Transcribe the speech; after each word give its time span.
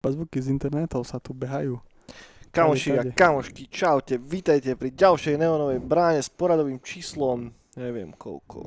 Zvuky 0.00 0.40
z 0.40 0.48
internetov 0.48 1.04
sa 1.04 1.20
tu 1.20 1.36
behajú. 1.36 1.76
Kamoši 2.50 2.90
a 2.96 3.04
kamošky, 3.12 3.68
čaute, 3.68 4.16
vítajte 4.16 4.72
pri 4.72 4.96
ďalšej 4.96 5.36
neonovej 5.36 5.78
bráne 5.84 6.24
s 6.24 6.32
poradovým 6.32 6.80
číslom, 6.80 7.52
neviem 7.76 8.10
koľko. 8.16 8.64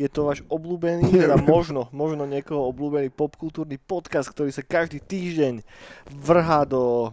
Je 0.00 0.08
to 0.08 0.24
váš 0.24 0.40
obľúbený, 0.48 1.12
teda 1.12 1.36
možno, 1.44 1.92
možno 1.92 2.24
niekoho 2.24 2.72
obľúbený 2.72 3.12
popkultúrny 3.12 3.76
podcast, 3.76 4.32
ktorý 4.32 4.48
sa 4.48 4.64
každý 4.64 5.04
týždeň 5.04 5.60
vrhá 6.08 6.64
do 6.64 7.12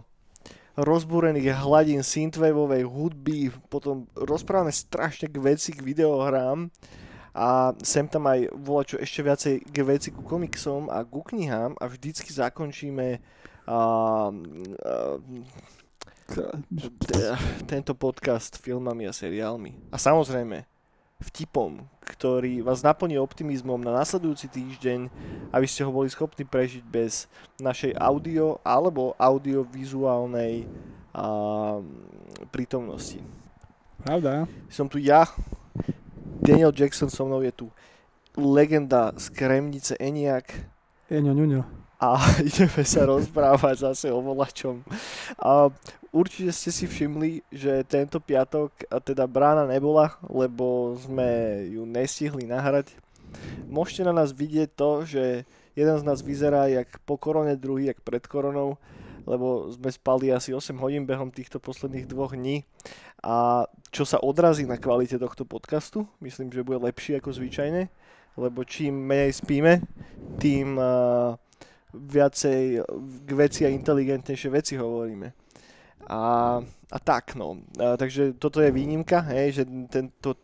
rozbúrených 0.80 1.52
hladín 1.62 2.00
synthwaveovej 2.00 2.88
hudby, 2.88 3.52
potom 3.68 4.08
rozprávame 4.16 4.72
strašne 4.72 5.28
k 5.28 5.36
veci, 5.36 5.76
k 5.76 5.84
videohrám 5.84 6.72
a 7.38 7.70
sem 7.86 8.02
tam 8.10 8.26
aj 8.26 8.50
volá 8.50 8.82
čo 8.82 8.98
ešte 8.98 9.22
viacej 9.22 9.54
k 9.62 9.76
veci 9.86 10.10
ku 10.10 10.26
komiksom 10.26 10.90
a 10.90 11.06
ku 11.06 11.22
knihám 11.22 11.78
a 11.78 11.86
vždycky 11.86 12.34
zakončíme 12.34 13.22
a, 13.70 13.78
t- 16.26 17.38
tento 17.70 17.94
podcast 17.94 18.58
filmami 18.58 19.06
a 19.06 19.14
seriálmi. 19.14 19.94
A 19.94 19.96
samozrejme 20.02 20.66
vtipom, 21.22 21.86
ktorý 22.02 22.62
vás 22.66 22.82
naplní 22.82 23.22
optimizmom 23.22 23.78
na 23.86 23.94
nasledujúci 23.94 24.50
týždeň, 24.50 25.06
aby 25.54 25.66
ste 25.70 25.86
ho 25.86 25.94
boli 25.94 26.10
schopní 26.10 26.42
prežiť 26.42 26.82
bez 26.82 27.30
našej 27.62 27.94
audio 27.98 28.58
alebo 28.66 29.14
audiovizuálnej 29.14 30.66
a, 31.14 31.78
prítomnosti. 32.50 33.22
Pravda? 34.02 34.46
Som 34.70 34.90
tu 34.90 34.98
ja, 34.98 35.26
Daniel 36.40 36.72
Jackson 36.72 37.10
so 37.10 37.24
mnou 37.24 37.40
je 37.42 37.52
tu 37.52 37.66
legenda 38.36 39.12
z 39.16 39.28
Kremnice 39.34 39.96
Eniak 39.98 40.52
Eňo, 41.10 41.32
ňuňo. 41.32 41.62
a 41.98 42.20
ideme 42.48 42.84
sa 42.84 43.08
rozprávať 43.08 43.90
zase 43.90 44.06
o 44.12 44.20
volačom. 44.20 44.84
A 45.40 45.72
určite 46.12 46.52
ste 46.52 46.70
si 46.70 46.84
všimli, 46.84 47.42
že 47.48 47.82
tento 47.88 48.20
piatok 48.20 48.70
teda 49.02 49.24
brána 49.24 49.64
nebola, 49.64 50.20
lebo 50.28 50.94
sme 51.00 51.64
ju 51.72 51.88
nestihli 51.88 52.44
nahrať. 52.44 52.92
Môžete 53.68 54.04
na 54.04 54.12
nás 54.12 54.32
vidieť 54.32 54.68
to, 54.76 55.04
že 55.04 55.48
jeden 55.72 55.96
z 55.96 56.06
nás 56.06 56.20
vyzerá 56.20 56.68
jak 56.68 57.00
po 57.08 57.16
korone, 57.16 57.56
druhý 57.56 57.92
jak 57.92 58.00
pred 58.04 58.24
koronou, 58.24 58.76
lebo 59.28 59.68
sme 59.68 59.92
spali 59.92 60.32
asi 60.32 60.56
8 60.56 60.72
hodín 60.80 61.04
behom 61.04 61.28
týchto 61.28 61.60
posledných 61.60 62.08
dvoch 62.08 62.32
dní. 62.32 62.64
A 63.20 63.68
čo 63.92 64.08
sa 64.08 64.16
odrazí 64.24 64.64
na 64.64 64.80
kvalite 64.80 65.20
tohto 65.20 65.44
podcastu, 65.44 66.08
myslím, 66.24 66.48
že 66.48 66.64
bude 66.64 66.80
lepší 66.80 67.20
ako 67.20 67.36
zvyčajne, 67.36 67.92
lebo 68.40 68.64
čím 68.64 68.96
menej 68.96 69.36
spíme, 69.36 69.84
tým 70.40 70.80
uh, 70.80 71.36
viacej 71.92 72.80
k 73.28 73.30
veci 73.36 73.68
a 73.68 73.74
inteligentnejšie 73.74 74.48
veci 74.48 74.74
hovoríme. 74.80 75.28
A, 76.08 76.22
a 76.88 76.98
tak 77.04 77.36
no, 77.36 77.60
a, 77.76 78.00
takže 78.00 78.32
toto 78.40 78.64
je 78.64 78.72
výnimka, 78.72 79.20
hej, 79.28 79.60
že 79.60 79.62
tento, 79.92 80.40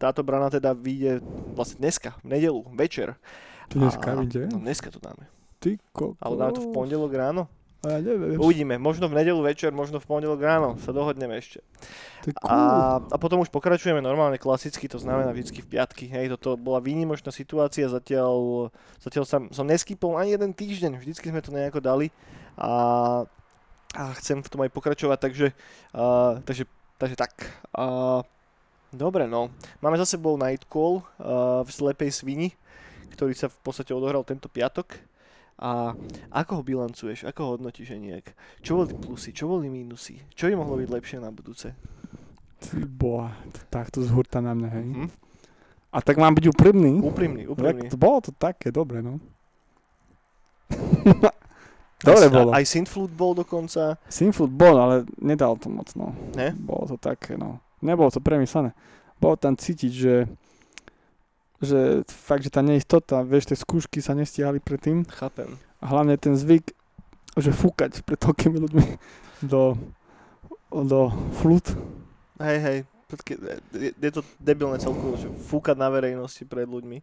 táto 0.00 0.22
brana 0.24 0.48
teda 0.48 0.72
vyjde 0.72 1.20
vlastne 1.52 1.84
dneska, 1.84 2.16
v 2.24 2.40
nedelu, 2.40 2.60
večer. 2.72 3.20
To 3.68 3.84
dneska 3.84 4.16
vyjde? 4.16 4.48
No 4.48 4.64
dneska 4.64 4.88
to 4.88 4.96
dáme. 4.96 5.41
Ty 5.62 5.78
koko. 5.94 6.18
Ale 6.18 6.34
dáme 6.34 6.52
to 6.58 6.62
v 6.66 6.74
pondelok 6.74 7.14
ráno. 7.14 7.46
A 7.82 7.98
ja 7.98 8.00
neviem. 8.02 8.38
Uvidíme, 8.38 8.78
možno 8.78 9.10
v 9.10 9.18
nedelu 9.18 9.42
večer, 9.42 9.74
možno 9.74 9.98
v 9.98 10.06
pondelok 10.06 10.38
ráno, 10.38 10.78
sa 10.86 10.94
dohodneme 10.94 11.34
ešte. 11.34 11.66
A, 12.46 13.02
a 13.02 13.16
potom 13.18 13.42
už 13.42 13.50
pokračujeme 13.50 13.98
normálne 13.98 14.38
klasicky, 14.38 14.86
to 14.86 15.02
znamená 15.02 15.34
vždycky 15.34 15.66
v 15.66 15.70
piatky. 15.74 16.06
Hej, 16.06 16.38
toto 16.38 16.54
bola 16.54 16.78
výnimočná 16.78 17.34
situácia, 17.34 17.90
zatiaľ, 17.90 18.70
zatiaľ 19.02 19.24
som, 19.26 19.42
som 19.50 19.66
neskypol 19.66 20.14
ani 20.14 20.38
jeden 20.38 20.54
týždeň, 20.54 21.02
vždycky 21.02 21.34
sme 21.34 21.42
to 21.42 21.50
nejako 21.50 21.82
dali 21.82 22.14
a, 22.54 22.70
a 23.98 24.02
chcem 24.22 24.38
v 24.38 24.50
tom 24.50 24.62
aj 24.62 24.70
pokračovať, 24.70 25.18
takže, 25.18 25.46
a, 25.90 26.38
takže, 26.46 26.70
takže 27.02 27.18
tak. 27.18 27.50
A, 27.74 28.22
dobre, 28.94 29.26
no. 29.26 29.50
Máme 29.82 29.98
za 29.98 30.06
sebou 30.06 30.38
Night 30.38 30.70
Call 30.70 31.02
a, 31.18 31.66
v 31.66 31.70
Slepej 31.74 32.14
svini, 32.14 32.54
ktorý 33.18 33.34
sa 33.34 33.50
v 33.50 33.58
podstate 33.58 33.90
odohral 33.90 34.22
tento 34.22 34.46
piatok. 34.46 35.10
A 35.62 35.94
ako 36.34 36.58
ho 36.58 36.62
bilancuješ, 36.66 37.22
ako 37.22 37.40
ho 37.46 37.48
hodnotíš 37.54 37.94
nejak? 37.94 38.34
Čo 38.66 38.82
boli 38.82 38.98
plusy, 38.98 39.30
čo 39.30 39.46
boli 39.46 39.70
mínusy? 39.70 40.18
Čo 40.34 40.50
by 40.50 40.58
mohlo 40.58 40.74
byť 40.82 40.90
lepšie 40.90 41.22
na 41.22 41.30
budúce? 41.30 41.70
Ty 42.58 42.82
boha, 42.82 43.30
to 43.54 43.62
takto 43.70 44.02
zhurta 44.02 44.42
na 44.42 44.58
mňa, 44.58 44.70
hej. 44.74 44.88
Hm? 44.90 45.08
A 45.94 45.98
tak 46.02 46.18
mám 46.18 46.34
byť 46.34 46.50
úprimný? 46.50 46.98
Úprimný, 46.98 47.46
úprimný. 47.46 47.86
Tak 47.86 47.94
to 47.94 47.98
bolo 48.00 48.18
to 48.18 48.34
také, 48.34 48.74
dobre, 48.74 49.06
no. 49.06 49.22
dobre 52.10 52.26
aj, 52.26 52.32
bolo. 52.34 52.50
Aj 52.50 52.64
Synthflood 52.66 53.14
bol 53.14 53.38
dokonca. 53.38 54.02
Sinfood 54.10 54.50
bol, 54.50 54.74
ale 54.74 55.06
nedal 55.22 55.54
to 55.62 55.70
moc, 55.70 55.94
no. 55.94 56.10
Ne? 56.34 56.58
Bolo 56.58 56.90
to 56.90 56.96
také, 56.98 57.38
no. 57.38 57.62
Nebolo 57.78 58.10
to 58.10 58.18
premyslené. 58.18 58.74
Bolo 59.22 59.38
tam 59.38 59.54
cítiť, 59.54 59.92
že 59.94 60.26
že 61.62 62.02
fakt, 62.10 62.42
že 62.42 62.50
tá 62.50 62.60
neistota, 62.60 63.22
vieš, 63.22 63.54
tie 63.54 63.58
skúšky 63.58 64.02
sa 64.02 64.18
nestihali 64.18 64.58
predtým 64.58 65.06
Chápem. 65.06 65.54
a 65.78 65.84
hlavne 65.86 66.18
ten 66.18 66.34
zvyk, 66.34 66.74
že 67.38 67.54
fúkať 67.54 68.02
pred 68.02 68.18
toľkými 68.18 68.58
ľuďmi 68.58 68.86
do, 69.52 69.78
do 70.68 71.00
flut. 71.38 71.64
Hej, 72.42 72.58
hej. 72.58 72.78
Je 73.78 74.10
to 74.10 74.24
debilné 74.40 74.80
celkovo, 74.80 75.14
že 75.20 75.28
fúkať 75.46 75.76
na 75.76 75.92
verejnosti 75.92 76.42
pred 76.48 76.64
ľuďmi. 76.64 76.98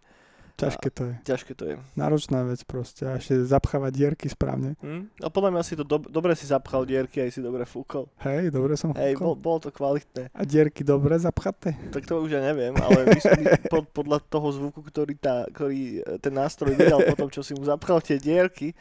Ťažké 0.59 0.89
to 0.91 1.01
je. 1.07 1.13
Ťažké 1.23 1.51
to 1.55 1.63
je. 1.63 1.75
Náročná 1.95 2.43
vec 2.43 2.59
proste. 2.67 3.07
A 3.07 3.15
ešte 3.15 3.39
zapchávať 3.47 3.91
dierky 3.95 4.27
správne. 4.27 4.75
Hm? 4.83 5.07
A 5.23 5.27
podľa 5.31 5.55
mňa 5.55 5.63
si 5.63 5.73
to 5.79 5.87
dob- 5.87 6.11
dobre 6.11 6.35
si 6.35 6.43
zapchal 6.43 6.83
dierky, 6.83 7.23
aj 7.23 7.31
si 7.31 7.39
dobre 7.39 7.63
fúkol. 7.63 8.11
Hej, 8.19 8.51
dobre 8.51 8.75
som 8.75 8.91
Hej, 8.93 9.15
fúkol. 9.15 9.23
bol, 9.23 9.35
bolo 9.39 9.59
to 9.63 9.69
kvalitné. 9.71 10.23
A 10.35 10.41
dierky 10.43 10.83
dobre 10.83 11.15
zapchaté? 11.15 11.79
Tak 11.95 12.03
to 12.03 12.19
už 12.19 12.35
ja 12.35 12.41
neviem, 12.43 12.75
ale 12.75 13.07
myslím, 13.15 13.47
pod, 13.71 13.87
podľa 13.95 14.19
toho 14.27 14.47
zvuku, 14.51 14.83
ktorý, 14.83 15.13
tá, 15.15 15.47
ktorý 15.47 16.03
e, 16.03 16.19
ten 16.19 16.33
nástroj 16.35 16.75
vydal 16.75 17.01
potom, 17.15 17.31
čo 17.31 17.39
si 17.39 17.55
mu 17.55 17.63
zapchal 17.63 18.03
tie 18.03 18.19
dierky, 18.19 18.75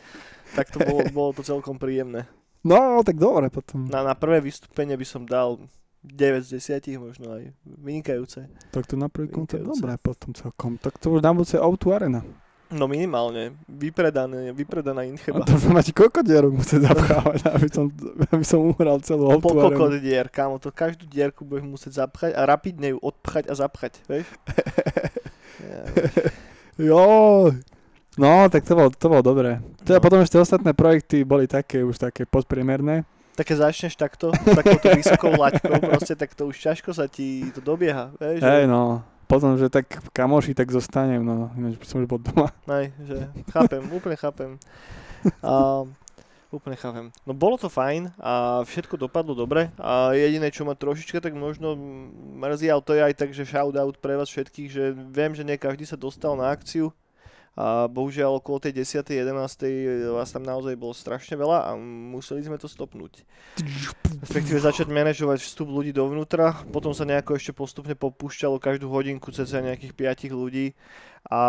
tak 0.59 0.75
to 0.75 0.83
bolo, 0.83 1.07
bolo 1.15 1.31
to 1.39 1.47
celkom 1.47 1.79
príjemné. 1.79 2.27
No, 2.67 3.01
tak 3.07 3.17
dobre 3.23 3.49
potom. 3.55 3.87
Na, 3.87 4.03
na 4.03 4.19
prvé 4.19 4.43
vystúpenie 4.43 4.99
by 4.99 5.07
som 5.07 5.23
dal 5.23 5.63
9 6.01 6.41
z 6.41 6.49
10 6.79 6.99
možno 6.99 7.33
aj. 7.33 7.51
Vynikajúce. 7.65 8.47
Tak 8.71 8.85
to 8.85 8.95
na 8.95 9.07
prvý 9.07 9.29
koncert 9.29 9.61
Vynikajúce. 9.61 9.81
dobré 9.81 9.95
potom 9.97 10.31
celkom. 10.33 10.77
Tak 10.77 10.97
to 10.97 11.11
už 11.11 11.21
na 11.21 11.31
budúce 11.31 11.55
O2 11.55 11.85
Arena. 11.93 12.23
No 12.69 12.85
minimálne. 12.85 13.57
Vypredané, 13.65 14.53
vypredaná 14.53 15.01
A 15.01 15.09
incheba. 15.09 15.41
to 15.41 15.57
by 15.57 15.81
mať 15.81 15.89
koľko 15.91 16.21
dierok 16.21 16.53
musieť 16.55 16.85
zapchávať, 16.89 17.49
aby 17.49 17.69
som, 17.69 17.89
aby 18.29 18.45
som 18.45 18.61
uhral 18.63 19.01
celú 19.01 19.25
O2 19.31 19.41
Po 19.41 19.51
Arenu. 19.51 19.73
kokot 19.73 19.93
dier, 19.99 20.27
kámo, 20.27 20.57
to 20.57 20.69
každú 20.69 21.05
dierku 21.05 21.43
budeš 21.43 21.65
musieť 21.65 21.93
zapchať 21.99 22.31
a 22.33 22.45
rapidne 22.45 22.93
ju 22.93 22.99
odpchať 23.01 23.49
a 23.49 23.55
zapchať, 23.55 23.93
vieš? 24.05 24.29
Ja, 25.59 25.83
Jo, 26.79 27.51
no, 28.15 28.31
tak 28.47 28.63
to 28.63 28.73
bolo, 28.73 28.89
to 28.89 29.07
bolo 29.09 29.23
dobré. 29.25 29.59
Teda 29.83 29.99
No. 29.99 30.05
potom 30.05 30.23
ešte 30.23 30.39
ostatné 30.39 30.71
projekty 30.71 31.27
boli 31.27 31.45
také 31.45 31.83
už 31.83 31.99
také 31.99 32.23
podpriemerné. 32.23 33.03
Také 33.39 33.55
začneš 33.55 33.95
takto, 33.95 34.35
s 34.35 34.51
takouto 34.51 34.91
vysokou 34.91 35.31
laťkou, 35.39 35.79
proste, 35.79 36.19
tak 36.19 36.35
to 36.35 36.51
už 36.51 36.59
ťažko 36.59 36.91
sa 36.91 37.07
ti 37.07 37.47
to 37.55 37.63
dobieha, 37.63 38.11
vieš? 38.19 38.43
Hej, 38.43 38.67
no. 38.67 39.07
Potom, 39.31 39.55
že 39.55 39.71
tak 39.71 39.87
kamoši, 40.11 40.59
tak 40.59 40.73
zostanem, 40.75 41.23
no, 41.23 41.55
ináč 41.55 41.79
by 41.79 41.87
som 41.87 42.03
už 42.03 42.09
bol 42.11 42.19
doma. 42.19 42.51
Hej, 42.67 42.91
že 43.07 43.17
chápem, 43.55 43.85
úplne 43.95 44.17
chápem. 44.19 44.51
A, 45.45 45.85
úplne 46.49 46.75
chápem. 46.81 47.13
No 47.29 47.37
bolo 47.37 47.61
to 47.61 47.69
fajn 47.69 48.11
a 48.19 48.65
všetko 48.65 48.97
dopadlo 48.97 49.37
dobre 49.37 49.69
a 49.77 50.17
jediné, 50.17 50.49
čo 50.49 50.65
ma 50.65 50.73
trošička 50.73 51.21
tak 51.21 51.37
možno 51.37 51.77
mrzí, 52.41 52.73
ale 52.73 52.83
to 52.83 52.97
je 52.97 53.03
aj 53.05 53.15
tak, 53.15 53.31
že 53.37 53.45
shoutout 53.45 54.01
pre 54.01 54.17
vás 54.17 54.33
všetkých, 54.33 54.69
že 54.73 54.97
viem, 54.97 55.37
že 55.37 55.45
nie 55.45 55.61
každý 55.61 55.85
sa 55.85 56.01
dostal 56.01 56.35
na 56.35 56.49
akciu 56.49 56.91
a 57.59 57.91
bohužiaľ 57.91 58.39
okolo 58.39 58.63
tej 58.63 58.87
10. 58.87 59.03
11. 59.19 60.15
vás 60.15 60.31
tam 60.31 60.47
naozaj 60.47 60.79
bolo 60.79 60.95
strašne 60.95 61.35
veľa 61.35 61.67
a 61.67 61.71
museli 62.15 62.47
sme 62.47 62.55
to 62.55 62.71
stopnúť. 62.71 63.27
Respektíve 64.23 64.63
začať 64.63 64.87
manažovať 64.87 65.43
vstup 65.43 65.67
ľudí 65.67 65.91
dovnútra, 65.91 66.55
potom 66.71 66.95
sa 66.95 67.03
nejako 67.03 67.35
ešte 67.35 67.51
postupne 67.51 67.99
popúšťalo 67.99 68.63
každú 68.63 68.87
hodinku 68.95 69.35
cca 69.35 69.59
nejakých 69.59 69.91
5 69.91 70.39
ľudí 70.39 70.79
a 71.27 71.41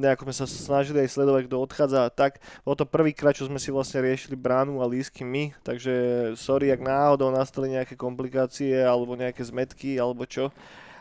nejako 0.00 0.32
sme 0.32 0.34
sa 0.34 0.46
snažili 0.48 1.04
aj 1.04 1.12
sledovať, 1.12 1.44
kto 1.44 1.56
odchádza 1.60 2.08
a 2.08 2.10
tak. 2.10 2.40
Bolo 2.64 2.80
to 2.80 2.88
prvýkrát, 2.88 3.36
čo 3.36 3.44
sme 3.44 3.60
si 3.60 3.68
vlastne 3.68 4.00
riešili 4.00 4.32
bránu 4.32 4.80
a 4.80 4.88
lísky 4.88 5.28
my, 5.28 5.52
takže 5.60 5.92
sorry, 6.40 6.72
ak 6.72 6.80
náhodou 6.80 7.28
nastali 7.28 7.76
nejaké 7.76 8.00
komplikácie 8.00 8.80
alebo 8.80 9.12
nejaké 9.12 9.44
zmetky 9.44 10.00
alebo 10.00 10.24
čo 10.24 10.48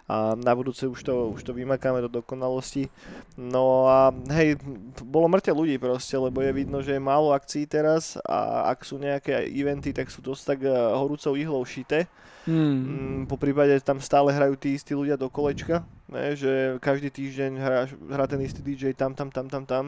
a 0.08 0.40
na 0.40 0.56
budúce 0.56 0.88
už 0.88 1.04
to, 1.04 1.36
už 1.36 1.44
to 1.44 1.52
vymakáme 1.52 2.00
do 2.00 2.08
dokonalosti. 2.08 2.88
No 3.36 3.92
a 3.92 4.16
hej, 4.32 4.56
bolo 5.04 5.28
mŕte 5.28 5.52
ľudí 5.52 5.76
proste, 5.76 6.16
lebo 6.16 6.40
je 6.40 6.56
vidno, 6.56 6.80
že 6.80 6.96
je 6.96 7.02
málo 7.04 7.36
akcií 7.36 7.68
teraz 7.68 8.16
a 8.24 8.72
ak 8.72 8.88
sú 8.88 8.96
nejaké 8.96 9.52
eventy, 9.52 9.92
tak 9.92 10.08
sú 10.08 10.24
dosť 10.24 10.44
tak 10.48 10.60
eh, 10.64 10.72
horúcou 10.72 11.36
ihlou 11.36 11.60
šité. 11.68 12.08
Hmm. 12.48 12.80
Mm, 12.80 13.22
po 13.28 13.36
prípade 13.36 13.76
tam 13.84 14.00
stále 14.00 14.32
hrajú 14.32 14.56
tí 14.56 14.72
istí 14.72 14.96
ľudia 14.96 15.20
do 15.20 15.28
kolečka, 15.28 15.84
ne, 16.08 16.32
že 16.32 16.80
každý 16.80 17.12
týždeň 17.12 17.52
hrá, 17.60 17.92
hrá 17.92 18.24
ten 18.24 18.40
istý 18.40 18.64
DJ 18.64 18.96
tam, 18.96 19.12
tam, 19.12 19.28
tam, 19.28 19.52
tam, 19.52 19.68
tam. 19.68 19.86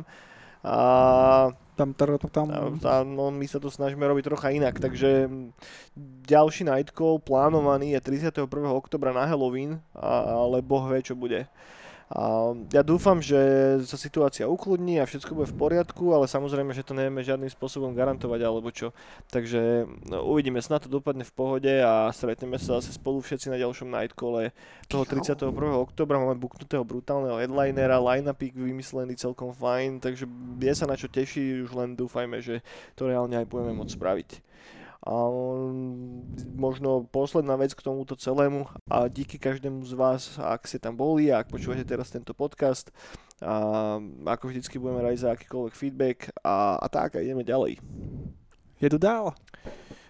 A 0.60 1.56
tam, 1.80 1.96
tam, 1.96 2.20
tam. 2.28 2.48
A, 2.84 3.08
no, 3.08 3.32
my 3.32 3.48
sa 3.48 3.64
to 3.64 3.72
snažíme 3.72 4.04
robiť 4.04 4.28
trocha 4.28 4.52
inak, 4.52 4.76
takže 4.84 5.32
mm, 5.32 5.56
ďalší 6.28 6.68
night 6.68 6.92
call 6.92 7.24
plánovaný 7.24 7.96
je 7.96 8.20
31. 8.20 8.52
oktobra 8.76 9.16
na 9.16 9.24
Halloween, 9.24 9.80
a, 9.96 10.44
ale 10.44 10.60
boh 10.60 10.84
vie, 10.92 11.00
čo 11.00 11.16
bude. 11.16 11.48
A 12.10 12.58
ja 12.74 12.82
dúfam, 12.82 13.22
že 13.22 13.38
sa 13.86 13.94
situácia 13.94 14.50
ukludní 14.50 14.98
a 14.98 15.06
všetko 15.06 15.38
bude 15.38 15.46
v 15.54 15.62
poriadku, 15.62 16.10
ale 16.10 16.26
samozrejme, 16.26 16.74
že 16.74 16.82
to 16.82 16.98
nevieme 16.98 17.22
žiadnym 17.22 17.54
spôsobom 17.54 17.94
garantovať 17.94 18.42
alebo 18.42 18.74
čo. 18.74 18.98
Takže 19.30 19.86
no, 20.10 20.26
uvidíme, 20.26 20.58
snad 20.58 20.82
to 20.82 20.90
dopadne 20.90 21.22
v 21.22 21.36
pohode 21.38 21.70
a 21.70 22.10
stretneme 22.10 22.58
sa 22.58 22.82
zase 22.82 22.98
spolu 22.98 23.22
všetci 23.22 23.54
na 23.54 23.62
ďalšom 23.62 23.94
nightcalle 23.94 24.50
toho 24.90 25.06
31. 25.06 25.54
oktobra. 25.78 26.18
Máme 26.18 26.42
buknutého 26.42 26.82
brutálneho 26.82 27.38
headlinera, 27.38 28.02
line-upy 28.02 28.58
vymyslený 28.58 29.14
celkom 29.14 29.54
fajn, 29.54 30.02
takže 30.02 30.26
je 30.58 30.74
sa 30.74 30.90
na 30.90 30.98
čo 30.98 31.14
teší, 31.14 31.62
už 31.62 31.78
len 31.78 31.94
dúfajme, 31.94 32.42
že 32.42 32.66
to 32.98 33.06
reálne 33.06 33.38
aj 33.38 33.46
budeme 33.46 33.78
môcť 33.78 33.94
spraviť. 33.94 34.49
A 35.00 35.16
možno 36.60 37.08
posledná 37.08 37.56
vec 37.56 37.72
k 37.72 37.86
tomuto 37.88 38.20
celému 38.20 38.68
a 38.92 39.08
díky 39.08 39.40
každému 39.40 39.88
z 39.88 39.94
vás, 39.96 40.36
ak 40.36 40.68
ste 40.68 40.76
tam 40.76 41.00
boli 41.00 41.32
a 41.32 41.40
ak 41.40 41.48
počúvate 41.48 41.88
teraz 41.88 42.12
tento 42.12 42.36
podcast, 42.36 42.92
a 43.40 43.96
ako 44.28 44.52
vždycky 44.52 44.76
budeme 44.76 45.00
radi 45.00 45.24
za 45.24 45.32
akýkoľvek 45.32 45.74
feedback 45.76 46.18
a, 46.44 46.76
a 46.84 46.88
tak 46.92 47.16
a 47.16 47.24
ideme 47.24 47.48
ďalej. 47.48 47.80
Jedu 48.84 49.00
dál. 49.00 49.32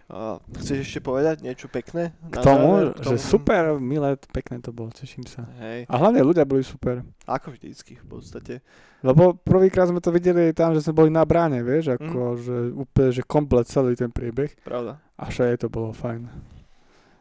A 0.10 0.42
chceš 0.58 0.90
ešte 0.90 1.06
povedať 1.06 1.46
niečo 1.46 1.70
pekné? 1.70 2.18
K 2.34 2.42
tomu, 2.42 2.90
záver, 2.90 3.06
že 3.06 3.16
super, 3.22 3.78
milé, 3.78 4.18
pekné 4.34 4.58
to 4.58 4.74
bolo, 4.74 4.90
teším 4.90 5.30
sa. 5.30 5.46
Hej. 5.62 5.86
A 5.86 5.94
hlavne 6.02 6.26
ľudia 6.26 6.50
boli 6.50 6.66
super. 6.66 7.06
Ako 7.30 7.54
vždycky 7.54 7.94
v 7.94 8.06
podstate. 8.10 8.54
Lebo 9.06 9.38
prvýkrát 9.38 9.86
sme 9.86 10.02
to 10.02 10.10
videli 10.10 10.50
tam, 10.50 10.74
že 10.74 10.82
sme 10.82 10.98
boli 10.98 11.14
na 11.14 11.22
bráne, 11.22 11.62
vieš, 11.62 11.94
ako 11.94 12.20
mm. 12.34 12.38
že 12.42 12.56
úplne, 12.74 13.10
že 13.14 13.22
komplet 13.22 13.70
celý 13.70 13.94
ten 13.94 14.10
priebeh. 14.10 14.50
Pravda. 14.66 14.98
A 15.14 15.30
všade 15.30 15.62
to 15.62 15.70
bolo 15.70 15.94
fajn. 15.94 16.26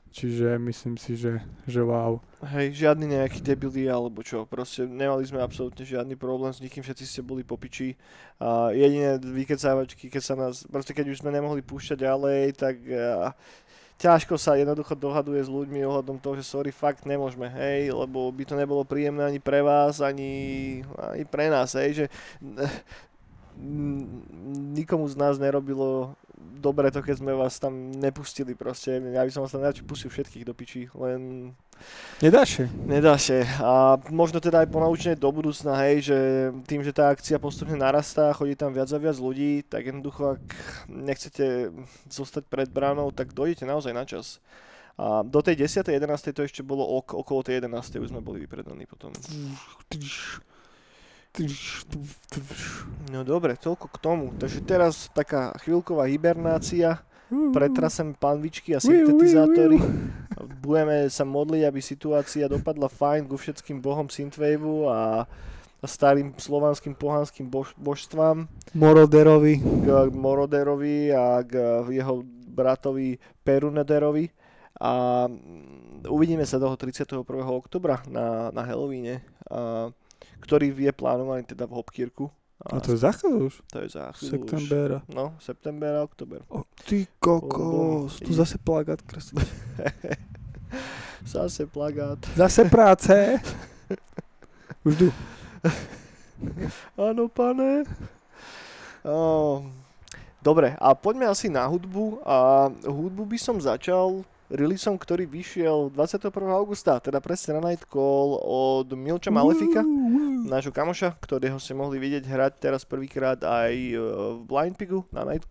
Čiže 0.08 0.56
myslím 0.56 0.96
si, 0.96 1.14
že, 1.14 1.38
že 1.68 1.84
wow. 1.84 2.18
Hej, 2.40 2.80
žiadny 2.80 3.18
nejaký 3.18 3.44
debili 3.44 3.86
alebo 3.86 4.24
čo, 4.24 4.48
proste 4.48 4.88
nemali 4.88 5.20
sme 5.28 5.44
absolútne 5.44 5.84
žiadny 5.84 6.16
problém 6.16 6.48
s 6.48 6.64
nikým, 6.64 6.80
všetci 6.80 7.04
ste 7.04 7.20
boli 7.20 7.44
popiči. 7.44 7.92
A 8.40 8.72
jediné 8.72 9.20
vykecávačky, 9.20 10.08
keď 10.08 10.22
sa 10.24 10.34
nás, 10.34 10.64
proste 10.64 10.96
keď 10.96 11.12
už 11.12 11.20
sme 11.20 11.30
nemohli 11.30 11.60
púšťať 11.60 12.08
ďalej, 12.08 12.42
tak 12.56 12.74
a, 12.88 13.36
ťažko 13.98 14.38
sa 14.38 14.54
jednoducho 14.54 14.94
dohaduje 14.94 15.42
s 15.42 15.50
ľuďmi 15.50 15.82
ohľadom 15.82 16.22
toho, 16.22 16.38
že 16.38 16.46
sorry, 16.46 16.70
fakt 16.70 17.02
nemôžeme, 17.02 17.50
hej, 17.50 17.90
lebo 17.90 18.30
by 18.30 18.46
to 18.46 18.54
nebolo 18.54 18.86
príjemné 18.86 19.26
ani 19.26 19.42
pre 19.42 19.60
vás, 19.60 19.98
ani, 19.98 20.80
ani 20.94 21.26
pre 21.26 21.50
nás, 21.50 21.74
hej, 21.74 21.90
že 21.92 22.06
nikomu 24.78 25.10
z 25.10 25.18
nás 25.18 25.34
nerobilo 25.42 26.14
dobre 26.38 26.90
to, 26.90 27.02
keď 27.02 27.22
sme 27.22 27.32
vás 27.34 27.58
tam 27.58 27.90
nepustili 27.94 28.54
proste. 28.54 28.98
Ja 28.98 29.22
by 29.22 29.30
som 29.30 29.42
vás 29.44 29.54
tam 29.54 29.62
radšej 29.62 29.86
pustil 29.86 30.10
všetkých 30.10 30.46
do 30.46 30.54
piči, 30.54 30.90
len... 30.94 31.52
Nedá 32.18 32.42
sa. 32.42 32.66
Nedá 32.86 33.14
sa. 33.14 33.38
A 33.62 33.72
možno 34.10 34.42
teda 34.42 34.66
aj 34.66 34.72
ponaučenie 34.72 35.14
do 35.14 35.30
budúcna, 35.30 35.78
hej, 35.86 36.10
že 36.10 36.18
tým, 36.66 36.82
že 36.82 36.90
tá 36.90 37.14
akcia 37.14 37.38
postupne 37.38 37.78
narastá, 37.78 38.34
chodí 38.34 38.58
tam 38.58 38.74
viac 38.74 38.90
a 38.90 38.98
viac 38.98 39.14
ľudí, 39.18 39.62
tak 39.62 39.86
jednoducho, 39.86 40.38
ak 40.38 40.44
nechcete 40.90 41.70
zostať 42.10 42.50
pred 42.50 42.66
bránou, 42.66 43.14
tak 43.14 43.30
dojdete 43.30 43.62
naozaj 43.62 43.94
na 43.94 44.02
čas. 44.02 44.42
A 44.98 45.22
do 45.22 45.38
tej 45.38 45.62
10. 45.62 45.86
11. 45.86 46.34
to 46.34 46.42
ešte 46.42 46.66
bolo 46.66 46.82
ok, 46.82 47.14
okolo 47.14 47.46
tej 47.46 47.62
11. 47.62 48.02
už 48.02 48.10
sme 48.10 48.18
boli 48.18 48.42
vypredaní 48.42 48.82
potom. 48.90 49.14
No 53.12 53.22
dobre, 53.22 53.54
toľko 53.54 53.86
k 53.88 53.96
tomu. 54.02 54.26
Takže 54.36 54.60
teraz 54.64 55.08
taká 55.12 55.54
chvíľková 55.62 56.08
hibernácia. 56.10 57.00
Pretrasem 57.28 58.16
panvičky 58.16 58.72
a 58.72 58.80
syntetizátory. 58.80 59.76
Budeme 60.64 61.12
sa 61.12 61.28
modliť, 61.28 61.62
aby 61.68 61.80
situácia 61.84 62.48
dopadla 62.48 62.88
fajn 62.88 63.28
ku 63.28 63.36
všetkým 63.36 63.84
bohom 63.84 64.08
Synthwaveu 64.08 64.88
a 64.88 65.28
starým 65.84 66.34
slovanským 66.34 66.96
pohanským 66.96 67.46
bož, 67.46 67.76
božstvám. 67.78 68.48
Moroderovi. 68.74 69.60
K 69.60 70.10
Moroderovi 70.10 71.12
a 71.12 71.44
k 71.44 71.84
jeho 71.92 72.24
bratovi 72.48 73.20
Perunederovi. 73.44 74.32
A 74.80 75.26
uvidíme 76.08 76.46
sa 76.48 76.58
toho 76.58 76.74
31. 76.74 77.22
oktobra 77.44 78.02
na, 78.10 78.50
na 78.50 78.62
Halloweene. 78.64 79.22
A 79.46 79.90
ktorý 80.40 80.72
je 80.72 80.92
plánovaný 80.94 81.46
teda 81.46 81.66
v 81.66 81.76
Hopkirku. 81.78 82.26
A, 82.58 82.76
a 82.76 82.82
to 82.82 82.90
je 82.90 82.98
za 82.98 83.14
chvíľu 83.14 83.46
už? 83.46 83.54
To 83.70 83.76
je 83.86 83.88
za 83.94 84.10
chvíľu 84.18 84.30
Septembera. 84.34 84.98
Už. 85.06 85.14
No, 85.14 85.24
september 85.38 85.92
a 85.94 86.02
oktober. 86.02 86.42
O, 86.50 86.66
ty 86.82 87.06
kokos, 87.22 88.18
tu 88.18 88.34
zase 88.34 88.58
plagát 88.58 88.98
kresliť. 88.98 89.46
zase 91.38 91.70
plagát. 91.70 92.18
Zase 92.34 92.66
práce. 92.66 93.14
už 94.82 94.94
tu. 95.06 95.08
Áno, 97.08 97.30
pane. 97.30 97.86
Oh. 99.06 99.62
Dobre, 100.38 100.74
a 100.78 100.94
poďme 100.94 101.30
asi 101.30 101.50
na 101.50 101.66
hudbu. 101.66 102.22
A 102.26 102.66
hudbu 102.86 103.26
by 103.26 103.38
som 103.38 103.58
začal 103.58 104.22
releaseom, 104.48 104.96
ktorý 104.96 105.28
vyšiel 105.28 105.92
21. 105.92 106.32
augusta, 106.48 106.96
teda 107.00 107.20
presne 107.20 107.60
na 107.60 107.72
Night 107.72 107.84
Call 107.84 108.40
od 108.40 108.88
Milča 108.96 109.28
Malefika, 109.28 109.84
nášho 110.48 110.72
kamoša, 110.72 111.20
ktorého 111.20 111.60
ste 111.60 111.76
mohli 111.76 112.00
vidieť 112.00 112.24
hrať 112.24 112.52
teraz 112.56 112.82
prvýkrát 112.88 113.36
aj 113.44 113.72
e, 113.72 113.96
v 114.38 114.40
Blind 114.48 114.76
Pigu 114.80 115.04
na 115.12 115.28
Night 115.28 115.44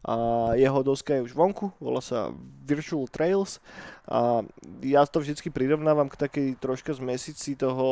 a 0.00 0.14
jeho 0.56 0.80
doska 0.80 1.12
je 1.14 1.28
už 1.28 1.36
vonku, 1.36 1.76
volá 1.76 2.00
sa 2.00 2.32
Virtual 2.64 3.04
Trails. 3.12 3.60
A 4.08 4.40
ja 4.80 5.04
to 5.04 5.20
vždycky 5.20 5.52
prirovnávam 5.52 6.08
k 6.08 6.16
takej 6.16 6.48
troška 6.56 6.96
zmesici 6.96 7.52
toho 7.52 7.86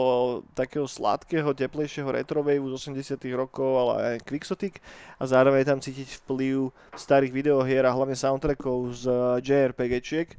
takého 0.56 0.88
sladkého, 0.88 1.52
teplejšieho 1.52 2.08
retrovejvu 2.08 2.64
z 2.72 2.74
80 2.96 3.20
rokov, 3.36 3.70
ale 3.76 3.94
aj 4.16 4.24
Quixotic. 4.24 4.80
A 5.20 5.28
zároveň 5.28 5.68
tam 5.68 5.84
cítiť 5.84 6.24
vplyv 6.24 6.72
starých 6.96 7.32
videohier 7.36 7.84
a 7.84 7.94
hlavne 7.94 8.16
soundtrackov 8.16 8.76
z 8.96 9.04
JRPGčiek 9.44 10.32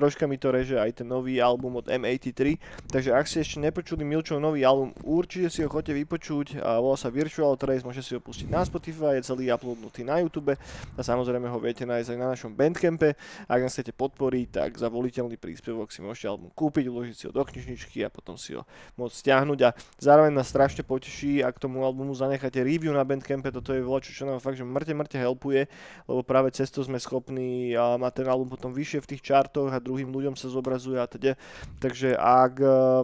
troška 0.00 0.24
mi 0.24 0.40
to 0.40 0.48
reže 0.48 0.80
aj 0.80 1.04
ten 1.04 1.08
nový 1.12 1.44
album 1.44 1.76
od 1.76 1.84
M83, 1.92 2.56
takže 2.88 3.12
ak 3.12 3.28
ste 3.28 3.44
ešte 3.44 3.60
nepočuli 3.60 4.00
Milčov 4.00 4.40
nový 4.40 4.64
album, 4.64 4.96
určite 5.04 5.52
si 5.52 5.60
ho 5.60 5.68
chodte 5.68 5.92
vypočuť, 5.92 6.56
a 6.64 6.80
volá 6.80 6.96
sa 6.96 7.12
Virtual 7.12 7.52
Trace, 7.60 7.84
môžete 7.84 8.08
si 8.08 8.12
ho 8.16 8.22
pustiť 8.24 8.48
na 8.48 8.64
Spotify, 8.64 9.20
je 9.20 9.28
celý 9.28 9.52
uploadnutý 9.52 10.08
na 10.08 10.24
YouTube 10.24 10.56
a 10.56 11.00
samozrejme 11.04 11.52
ho 11.52 11.60
viete 11.60 11.84
nájsť 11.84 12.16
aj 12.16 12.18
na 12.18 12.32
našom 12.32 12.56
Bandcampe, 12.56 13.12
ak 13.44 13.60
nás 13.60 13.76
chcete 13.76 13.92
podporiť, 13.92 14.46
tak 14.48 14.80
za 14.80 14.88
voliteľný 14.88 15.36
príspevok 15.36 15.92
si 15.92 16.00
môžete 16.00 16.32
album 16.32 16.48
kúpiť, 16.56 16.88
uložiť 16.88 17.14
si 17.20 17.24
ho 17.28 17.32
do 17.36 17.44
knižničky 17.44 18.00
a 18.00 18.08
potom 18.08 18.40
si 18.40 18.56
ho 18.56 18.64
môcť 18.96 19.12
stiahnuť. 19.20 19.58
A 19.68 19.76
zároveň 20.00 20.32
nás 20.32 20.48
strašne 20.48 20.80
poteší, 20.80 21.44
ak 21.44 21.60
tomu 21.60 21.84
albumu 21.84 22.16
zanecháte 22.16 22.64
review 22.64 22.96
na 22.96 23.04
Bandcampe, 23.04 23.52
toto 23.52 23.76
je 23.76 23.84
voľačo, 23.84 24.16
čo 24.16 24.24
nám 24.24 24.40
fakt, 24.40 24.56
že 24.56 24.64
mŕte, 24.64 24.96
mŕte 24.96 25.20
helpuje, 25.20 25.68
lebo 26.08 26.24
práve 26.24 26.48
cez 26.56 26.72
sme 26.72 26.96
schopní 26.96 27.76
mať 27.76 28.22
ten 28.22 28.26
album 28.30 28.48
potom 28.48 28.70
vyššie 28.72 29.04
v 29.04 29.10
tých 29.12 29.22
čartoch 29.26 29.74
a 29.74 29.82
druhým 29.90 30.14
ľuďom 30.14 30.38
sa 30.38 30.46
zobrazuje 30.46 31.02
a 31.02 31.10
teda. 31.10 31.34
Takže 31.82 32.14
ak 32.14 32.54
uh, 32.62 33.02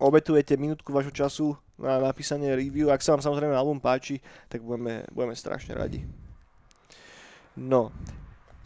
obetujete 0.00 0.56
minútku 0.56 0.96
vašho 0.96 1.12
času 1.12 1.52
na 1.76 2.00
napísanie 2.00 2.56
review, 2.56 2.88
ak 2.88 3.04
sa 3.04 3.12
vám 3.12 3.20
samozrejme 3.20 3.52
album 3.52 3.76
páči, 3.76 4.24
tak 4.48 4.64
budeme, 4.64 5.04
budeme 5.12 5.36
strašne 5.36 5.76
radi. 5.76 6.08
No, 7.60 7.92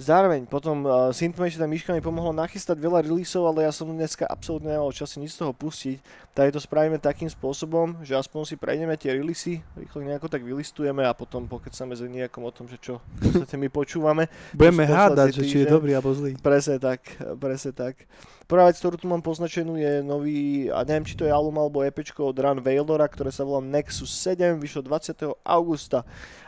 Zároveň 0.04 0.44
potom 0.44 0.84
uh, 0.84 1.08
Synthmation 1.16 1.64
Myška 1.64 1.96
mi 1.96 2.04
pomohla 2.04 2.36
nachystať 2.44 2.76
veľa 2.76 3.08
releaseov, 3.08 3.48
ale 3.48 3.64
ja 3.64 3.72
som 3.72 3.88
dneska 3.88 4.28
absolútne 4.28 4.76
nemal 4.76 4.92
čas 4.92 5.16
nič 5.16 5.32
z 5.32 5.40
toho 5.40 5.56
pustiť. 5.56 5.96
Tak 6.36 6.52
to 6.52 6.60
spravíme 6.60 7.00
takým 7.00 7.32
spôsobom, 7.32 8.04
že 8.04 8.12
aspoň 8.12 8.42
si 8.44 8.54
prejdeme 8.60 9.00
tie 9.00 9.16
releasy, 9.16 9.64
rýchlo 9.72 10.04
nejako 10.04 10.28
tak 10.28 10.44
vylistujeme 10.44 11.08
a 11.08 11.16
potom 11.16 11.48
pokecame 11.48 11.96
sa 11.96 12.04
nejakom 12.04 12.44
o 12.44 12.52
tom, 12.52 12.68
že 12.68 12.76
čo 12.76 13.00
v 13.16 13.48
my 13.56 13.72
počúvame. 13.72 14.28
Budeme 14.58 14.84
hádať, 14.84 15.40
že 15.40 15.42
či 15.48 15.56
je 15.64 15.72
dobrý 15.72 15.96
alebo 15.96 16.12
zlý. 16.12 16.36
Presne 16.36 16.76
tak, 16.76 17.00
presne 17.40 17.72
tak. 17.72 18.04
Prvá 18.44 18.68
vec, 18.68 18.76
ktorú 18.76 19.00
tu 19.00 19.08
mám 19.08 19.24
poznačenú, 19.24 19.80
je 19.80 20.04
nový, 20.04 20.68
a 20.68 20.84
neviem, 20.84 21.08
či 21.08 21.16
to 21.16 21.24
je 21.24 21.32
album 21.32 21.56
alebo 21.56 21.80
EP 21.80 21.96
od 21.96 22.36
Run 22.36 22.60
Vailora, 22.60 23.08
ktoré 23.08 23.32
sa 23.32 23.40
volá 23.40 23.64
Nexus 23.64 24.12
7, 24.20 24.60
vyšlo 24.60 24.84
20. 24.84 25.32
augusta. 25.48 26.04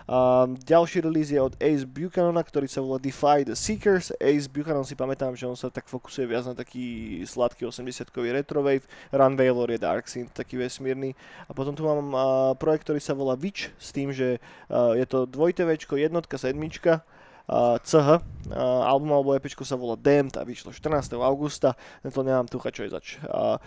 A 0.06 0.46
ďalší 0.46 1.02
release 1.02 1.34
je 1.34 1.42
od 1.42 1.58
Ace 1.58 1.82
Buchanana, 1.82 2.38
ktorý 2.46 2.70
sa 2.70 2.78
volá 2.78 3.02
the 3.02 3.10
Seekers. 3.58 4.14
Ace 4.22 4.46
Buchanan 4.46 4.86
si 4.86 4.94
pamätám, 4.94 5.34
že 5.34 5.50
on 5.50 5.58
sa 5.58 5.66
tak 5.66 5.90
fokusuje 5.90 6.30
viac 6.30 6.46
na 6.46 6.54
taký 6.54 7.18
sladký 7.26 7.66
80-kový 7.66 8.30
retrowave. 8.30 8.86
Run 9.10 9.34
Valor 9.34 9.75
je 9.75 9.82
Dark 9.82 10.06
Synth, 10.06 10.30
taký 10.30 10.62
vesmírny. 10.62 11.18
A 11.50 11.54
potom 11.54 11.75
tu 11.75 11.82
mám 11.82 12.14
uh, 12.14 12.22
projekt, 12.54 12.86
ktorý 12.86 13.02
sa 13.02 13.18
volá 13.18 13.34
Witch, 13.34 13.75
s 13.82 13.90
tým, 13.90 14.14
že 14.14 14.38
uh, 14.70 14.94
je 14.94 15.02
to 15.10 15.26
dvojité 15.26 15.66
Včko, 15.66 15.98
jednotka, 15.98 16.38
sedmička 16.38 17.02
uh, 17.50 17.78
CH. 17.82 18.22
Uh, 18.46 18.86
album 18.86 19.10
alebo 19.10 19.34
EPčko 19.34 19.66
sa 19.66 19.74
volá 19.74 19.98
Damned 19.98 20.38
a 20.38 20.46
vyšlo 20.46 20.70
14. 20.70 21.18
augusta. 21.18 21.74
To 22.06 22.22
nemám 22.22 22.46
tucha 22.46 22.70
čo 22.70 22.86
je 22.86 22.94
zač. 22.94 23.18
Uh, 23.26 23.58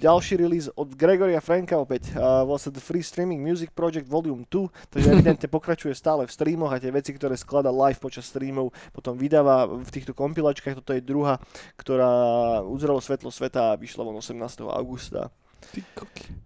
ďalší 0.00 0.40
release 0.40 0.72
od 0.72 0.96
Gregoria 0.96 1.44
Franka 1.44 1.76
opäť. 1.76 2.16
Uh, 2.16 2.40
volá 2.48 2.56
sa 2.56 2.72
The 2.72 2.80
Free 2.80 3.04
Streaming 3.04 3.44
Music 3.44 3.68
Project 3.76 4.08
Volume 4.08 4.48
2. 4.48 4.88
Takže 4.88 5.08
evidentne 5.12 5.48
pokračuje 5.60 5.92
stále 5.92 6.24
v 6.24 6.32
streamoch 6.32 6.72
a 6.72 6.80
tie 6.80 6.88
veci, 6.88 7.12
ktoré 7.12 7.36
sklada 7.36 7.68
live 7.68 8.00
počas 8.00 8.32
streamov, 8.32 8.72
potom 8.96 9.12
vydáva 9.20 9.68
v 9.68 9.90
týchto 9.92 10.16
kompilačkách. 10.16 10.80
Toto 10.80 10.96
je 10.96 11.04
druhá, 11.04 11.36
ktorá 11.76 12.64
uzrelo 12.64 13.04
svetlo 13.04 13.28
sveta 13.28 13.76
a 13.76 13.78
vyšla 13.78 14.08
von 14.08 14.16
18. 14.16 14.64
augusta. 14.72 15.28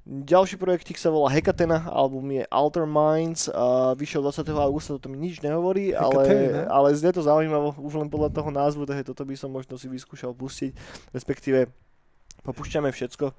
Ďalší 0.03 0.61
projektík 0.61 0.99
sa 0.99 1.09
volá 1.09 1.33
Hekatena, 1.33 1.89
album 1.89 2.37
je 2.37 2.45
Alter 2.53 2.85
Minds, 2.85 3.49
a 3.49 3.97
vyšiel 3.97 4.21
20. 4.21 4.45
augusta, 4.59 4.99
toto 4.99 5.09
mi 5.09 5.17
nič 5.17 5.41
nehovorí, 5.41 5.95
ale, 5.95 6.23
Hekatena? 6.27 6.61
ale 6.69 6.89
znie 6.93 7.13
to 7.15 7.23
zaujímavo, 7.25 7.79
už 7.81 8.03
len 8.03 8.09
podľa 8.13 8.35
toho 8.35 8.51
názvu, 8.53 8.85
takže 8.85 9.09
toto 9.09 9.25
by 9.25 9.35
som 9.39 9.49
možno 9.49 9.79
si 9.81 9.89
vyskúšal 9.89 10.37
pustiť, 10.37 10.77
respektíve 11.17 11.71
popúšťame 12.45 12.91
všetko 12.91 13.31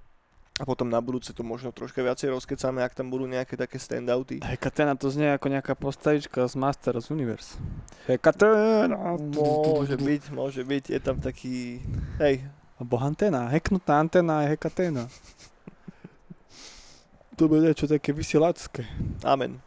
a 0.62 0.64
potom 0.70 0.86
na 0.86 1.02
budúce 1.02 1.34
to 1.34 1.42
možno 1.42 1.74
troška 1.74 2.06
viacej 2.06 2.30
rozkecáme, 2.30 2.86
ak 2.86 2.94
tam 2.94 3.10
budú 3.10 3.26
nejaké 3.26 3.58
také 3.58 3.82
standouty. 3.82 4.38
Hekatena 4.46 4.94
to 4.94 5.10
znie 5.10 5.34
ako 5.34 5.50
nejaká 5.50 5.74
postavička 5.74 6.46
z 6.46 6.54
Masters 6.54 7.10
Universe. 7.10 7.58
Hekatena. 8.06 9.18
Môže 9.18 9.98
byť, 9.98 10.24
môže 10.30 10.62
byť, 10.62 10.84
je 10.94 11.00
tam 11.02 11.18
taký, 11.18 11.82
hej, 12.22 12.46
Alebo 12.78 13.02
antena, 13.02 13.50
heknutá 13.50 13.98
antena 13.98 14.46
je 14.46 14.54
hekatena. 14.54 15.10
To 17.38 17.50
bude 17.50 17.66
niečo 17.66 17.90
také 17.90 18.14
vysielacké. 18.14 18.86
Amen. 19.26 19.58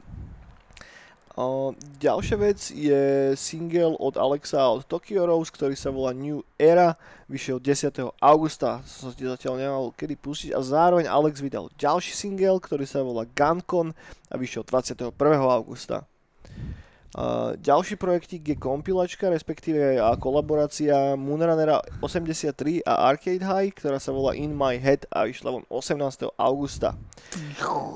O, 1.37 1.77
ďalšia 2.01 2.37
vec 2.41 2.73
je 2.73 3.37
single 3.37 3.93
od 4.01 4.17
Alexa 4.17 4.73
od 4.73 4.89
Tokyo 4.89 5.29
Rose, 5.29 5.53
ktorý 5.53 5.77
sa 5.77 5.93
volá 5.93 6.17
New 6.17 6.41
Era. 6.57 6.97
Vyšiel 7.29 7.61
10. 7.61 7.93
augusta, 8.25 8.81
som 8.89 9.13
si 9.13 9.29
zatiaľ 9.29 9.61
nemal 9.61 9.85
kedy 9.93 10.17
pustiť. 10.17 10.57
A 10.57 10.65
zároveň 10.65 11.05
Alex 11.05 11.45
vydal 11.45 11.69
ďalší 11.77 12.17
single, 12.17 12.57
ktorý 12.57 12.89
sa 12.89 13.05
volá 13.05 13.29
Guncon 13.29 13.93
a 14.33 14.35
vyšiel 14.41 14.65
21. 14.65 15.13
augusta. 15.45 16.09
Uh, 17.17 17.57
ďalší 17.57 17.97
projektík 17.97 18.45
je 18.45 18.57
kompilačka, 18.61 19.33
respektíve 19.33 19.97
kolaborácia 20.21 21.17
Moonrunnera 21.17 21.81
83 22.05 22.85
a 22.85 23.09
Arcade 23.09 23.41
High, 23.41 23.73
ktorá 23.73 23.97
sa 23.97 24.13
volá 24.13 24.37
In 24.37 24.53
My 24.53 24.77
Head 24.77 25.09
a 25.09 25.25
vyšla 25.25 25.49
von 25.49 25.65
18. 25.73 26.29
augusta. 26.37 26.93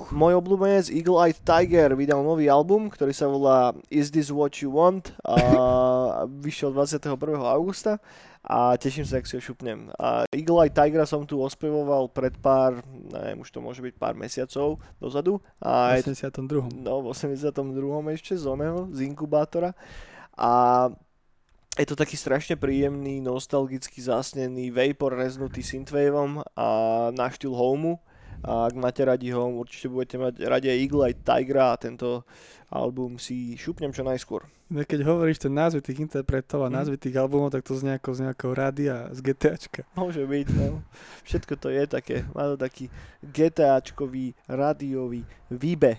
Môj 0.08 0.40
obľúbenec 0.40 0.88
Eagle 0.88 1.20
Eyed 1.20 1.36
Tiger 1.44 1.92
vydal 1.92 2.24
nový 2.24 2.48
album, 2.48 2.88
ktorý 2.88 3.12
sa 3.12 3.28
volá 3.28 3.76
Is 3.92 4.08
This 4.08 4.32
What 4.32 4.64
You 4.64 4.72
Want 4.72 5.12
a 5.20 5.36
vyšiel 6.48 6.72
21. 6.72 7.20
augusta 7.44 8.00
a 8.40 8.72
teším 8.80 9.04
sa, 9.04 9.20
ak 9.20 9.28
si 9.28 9.36
ho 9.36 9.42
šupnem. 9.44 9.92
A 10.00 10.24
Eagle 10.32 10.64
Eye 10.64 10.72
Tigra 10.72 11.04
som 11.04 11.28
tu 11.28 11.36
ospevoval 11.44 12.08
pred 12.08 12.32
pár, 12.40 12.80
neviem, 12.88 13.36
už 13.36 13.52
to 13.52 13.60
môže 13.60 13.84
byť 13.84 13.94
pár 14.00 14.16
mesiacov 14.16 14.80
dozadu. 14.96 15.44
A 15.60 16.00
V 16.00 16.08
je 16.08 16.16
82. 16.16 16.72
No, 16.80 17.04
v 17.04 17.12
82. 17.12 17.52
ešte 18.16 18.32
z 18.40 18.44
oného, 18.48 18.88
z 18.96 19.04
inkubátora. 19.04 19.76
A 20.40 20.88
je 21.76 21.86
to 21.86 21.94
taký 21.94 22.16
strašne 22.16 22.56
príjemný, 22.56 23.20
nostalgicky 23.20 24.00
zasnený 24.00 24.72
vapor 24.72 25.14
reznutý 25.20 25.60
synthwaveom 25.60 26.40
a 26.56 26.66
na 27.12 27.28
štýl 27.28 27.52
Homeu. 27.52 28.00
A 28.40 28.66
ak 28.66 28.74
máte 28.74 29.04
radi 29.04 29.28
Home, 29.30 29.60
určite 29.60 29.88
budete 29.88 30.16
mať 30.16 30.34
radi 30.42 30.72
aj 30.72 30.78
Eagle 30.80 31.04
Eye 31.06 31.16
Tigra 31.16 31.72
a 31.72 31.80
tento 31.80 32.24
album 32.72 33.20
si 33.20 33.52
šupnem 33.54 33.92
čo 33.92 34.00
najskôr. 34.00 34.48
No, 34.70 34.80
Keď 34.80 35.02
hovoríš 35.02 35.42
ten 35.42 35.50
názvy 35.50 35.82
tých 35.82 35.98
interpretov 35.98 36.62
a 36.62 36.70
Mhm. 36.70 36.74
názvy 36.78 36.96
tých 36.96 37.18
albumov, 37.18 37.50
tak 37.50 37.66
to 37.66 37.74
z 37.74 37.90
nejakého, 37.90 38.14
z 38.14 38.20
nejakého 38.30 38.52
rádia, 38.54 39.10
z 39.10 39.18
GTAčka. 39.20 39.82
Môže 39.98 40.22
byť, 40.22 40.46
no. 40.54 40.80
Všetko 41.26 41.52
to 41.58 41.68
je 41.68 41.82
také, 41.84 42.22
má 42.32 42.46
to 42.48 42.56
taký 42.56 42.86
GTAčkový, 43.20 44.32
rádiový 44.46 45.26
výbe. 45.50 45.98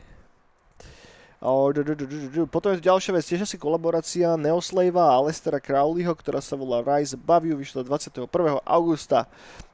Potom 1.42 2.70
je 2.70 2.78
tu 2.78 2.86
ďalšia 2.86 3.18
vec, 3.18 3.26
tiež 3.26 3.50
asi 3.50 3.58
kolaborácia 3.58 4.38
Neoslavea 4.38 5.02
a 5.02 5.18
Alestera 5.18 5.58
Crowleyho, 5.58 6.14
ktorá 6.14 6.38
sa 6.38 6.54
volá 6.54 6.86
Rise 6.86 7.18
Above 7.18 7.50
You, 7.50 7.58
vyšla 7.58 7.82
21. 7.82 8.30
augusta. 8.62 9.26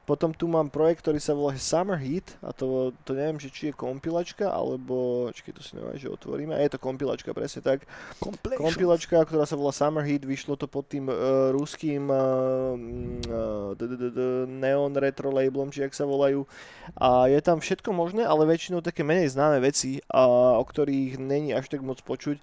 Potom 0.08 0.32
tu 0.32 0.48
mám 0.48 0.72
projekt, 0.72 1.04
ktorý 1.04 1.20
sa 1.20 1.36
volá 1.36 1.52
Summer 1.60 2.00
Heat 2.00 2.40
a 2.40 2.56
to, 2.56 2.96
to 3.04 3.12
neviem, 3.12 3.36
že 3.36 3.52
či 3.52 3.68
je 3.68 3.76
kompilačka, 3.76 4.48
alebo, 4.48 5.28
čakaj, 5.36 5.52
to 5.52 5.60
si 5.60 5.76
neviem, 5.76 6.00
že 6.00 6.08
otvoríme, 6.08 6.56
a 6.56 6.64
je 6.64 6.72
to 6.72 6.80
kompilačka, 6.80 7.36
presne 7.36 7.60
tak. 7.60 7.84
Kompilačka, 8.56 9.20
ktorá 9.20 9.44
sa 9.44 9.60
volá 9.60 9.68
Summer 9.68 10.00
Heat, 10.00 10.24
vyšlo 10.24 10.56
to 10.56 10.64
pod 10.64 10.88
tým 10.88 11.12
uh, 11.12 11.52
ruským 11.52 12.08
uh, 12.08 12.72
uh, 12.72 13.76
d- 13.76 13.84
d- 13.84 14.08
d- 14.16 14.48
Neon 14.48 14.96
Retro 14.96 15.28
labelom, 15.28 15.68
či 15.68 15.84
jak 15.84 15.92
sa 15.92 16.08
volajú. 16.08 16.48
A 16.96 17.28
je 17.28 17.44
tam 17.44 17.60
všetko 17.60 17.92
možné, 17.92 18.24
ale 18.24 18.48
väčšinou 18.48 18.80
také 18.80 19.04
menej 19.04 19.36
známe 19.36 19.60
veci, 19.60 20.00
o 20.08 20.64
ktorých 20.64 21.20
není 21.20 21.52
až 21.52 21.68
tak 21.68 21.84
moc 21.84 22.00
počuť. 22.00 22.40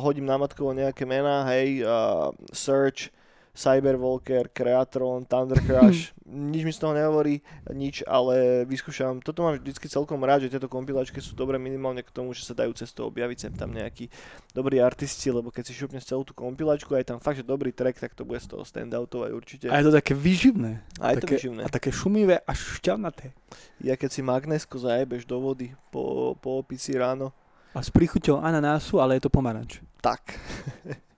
Hodím 0.00 0.24
na 0.24 0.40
matkovo 0.40 0.72
nejaké 0.72 1.04
mená, 1.04 1.44
hej, 1.52 1.84
uh, 1.84 2.32
Search, 2.56 3.12
Cyberwalker, 3.54 4.50
Creatron, 4.50 5.22
Thunder 5.30 5.62
Crash, 5.62 6.10
nič 6.26 6.66
mi 6.66 6.74
z 6.74 6.82
toho 6.82 6.90
nehovorí, 6.90 7.38
nič, 7.70 8.02
ale 8.02 8.66
vyskúšam. 8.66 9.22
Toto 9.22 9.46
mám 9.46 9.54
vždycky 9.62 9.86
celkom 9.86 10.18
rád, 10.26 10.42
že 10.44 10.58
tieto 10.58 10.66
kompilačky 10.66 11.22
sú 11.22 11.38
dobré 11.38 11.54
minimálne 11.54 12.02
k 12.02 12.10
tomu, 12.10 12.34
že 12.34 12.42
sa 12.42 12.58
dajú 12.58 12.74
cez 12.74 12.90
to 12.90 13.06
objaviť 13.06 13.38
sem 13.46 13.54
tam 13.54 13.70
nejakí 13.70 14.10
dobrí 14.50 14.82
artisti, 14.82 15.30
lebo 15.30 15.54
keď 15.54 15.70
si 15.70 15.72
šupneš 15.78 16.02
celú 16.02 16.26
tú 16.26 16.34
kompilačku 16.34 16.90
a 16.92 16.98
je 16.98 17.14
tam 17.14 17.22
fakt, 17.22 17.38
že 17.38 17.46
dobrý 17.46 17.70
track, 17.70 18.02
tak 18.02 18.18
to 18.18 18.26
bude 18.26 18.42
z 18.42 18.50
toho 18.50 18.66
standoutovať 18.66 19.30
určite. 19.30 19.64
A 19.70 19.78
je 19.78 19.86
to 19.86 19.94
také 19.94 20.18
výživné. 20.18 20.82
A 20.98 21.14
je 21.14 21.22
to 21.22 21.30
také, 21.30 21.36
vyživné. 21.38 21.60
A 21.62 21.68
také 21.70 21.90
šumivé 21.94 22.42
a 22.42 22.52
šťavnaté. 22.52 23.30
Ja 23.78 23.94
keď 23.94 24.10
si 24.10 24.20
magnesko 24.26 24.82
zajebeš 24.82 25.30
do 25.30 25.38
vody 25.38 25.70
po, 25.94 26.34
po 26.42 26.58
opici 26.58 26.98
ráno, 26.98 27.30
A 27.74 27.82
s 27.82 27.90
príchuťou 27.90 28.38
ananásu, 28.42 28.98
ale 28.98 29.18
je 29.18 29.26
to 29.26 29.30
pomaranč. 29.30 29.78
tak. 30.02 30.34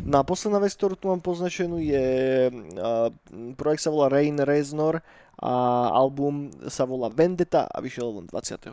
No 0.00 0.20
a 0.20 0.24
posledná 0.24 0.58
vec, 0.58 0.72
ktorú 0.74 0.96
tu 0.96 1.12
mám 1.12 1.20
poznačenú 1.20 1.76
je, 1.78 2.06
projekt 3.54 3.84
sa 3.84 3.92
volá 3.92 4.08
Rain 4.08 4.36
Reznor 4.40 5.04
a 5.38 5.52
album 5.92 6.52
sa 6.70 6.88
volá 6.88 7.12
Vendetta 7.12 7.68
a 7.68 7.78
vyšiel 7.82 8.22
len 8.22 8.26
22. 8.30 8.72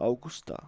augusta. 0.00 0.58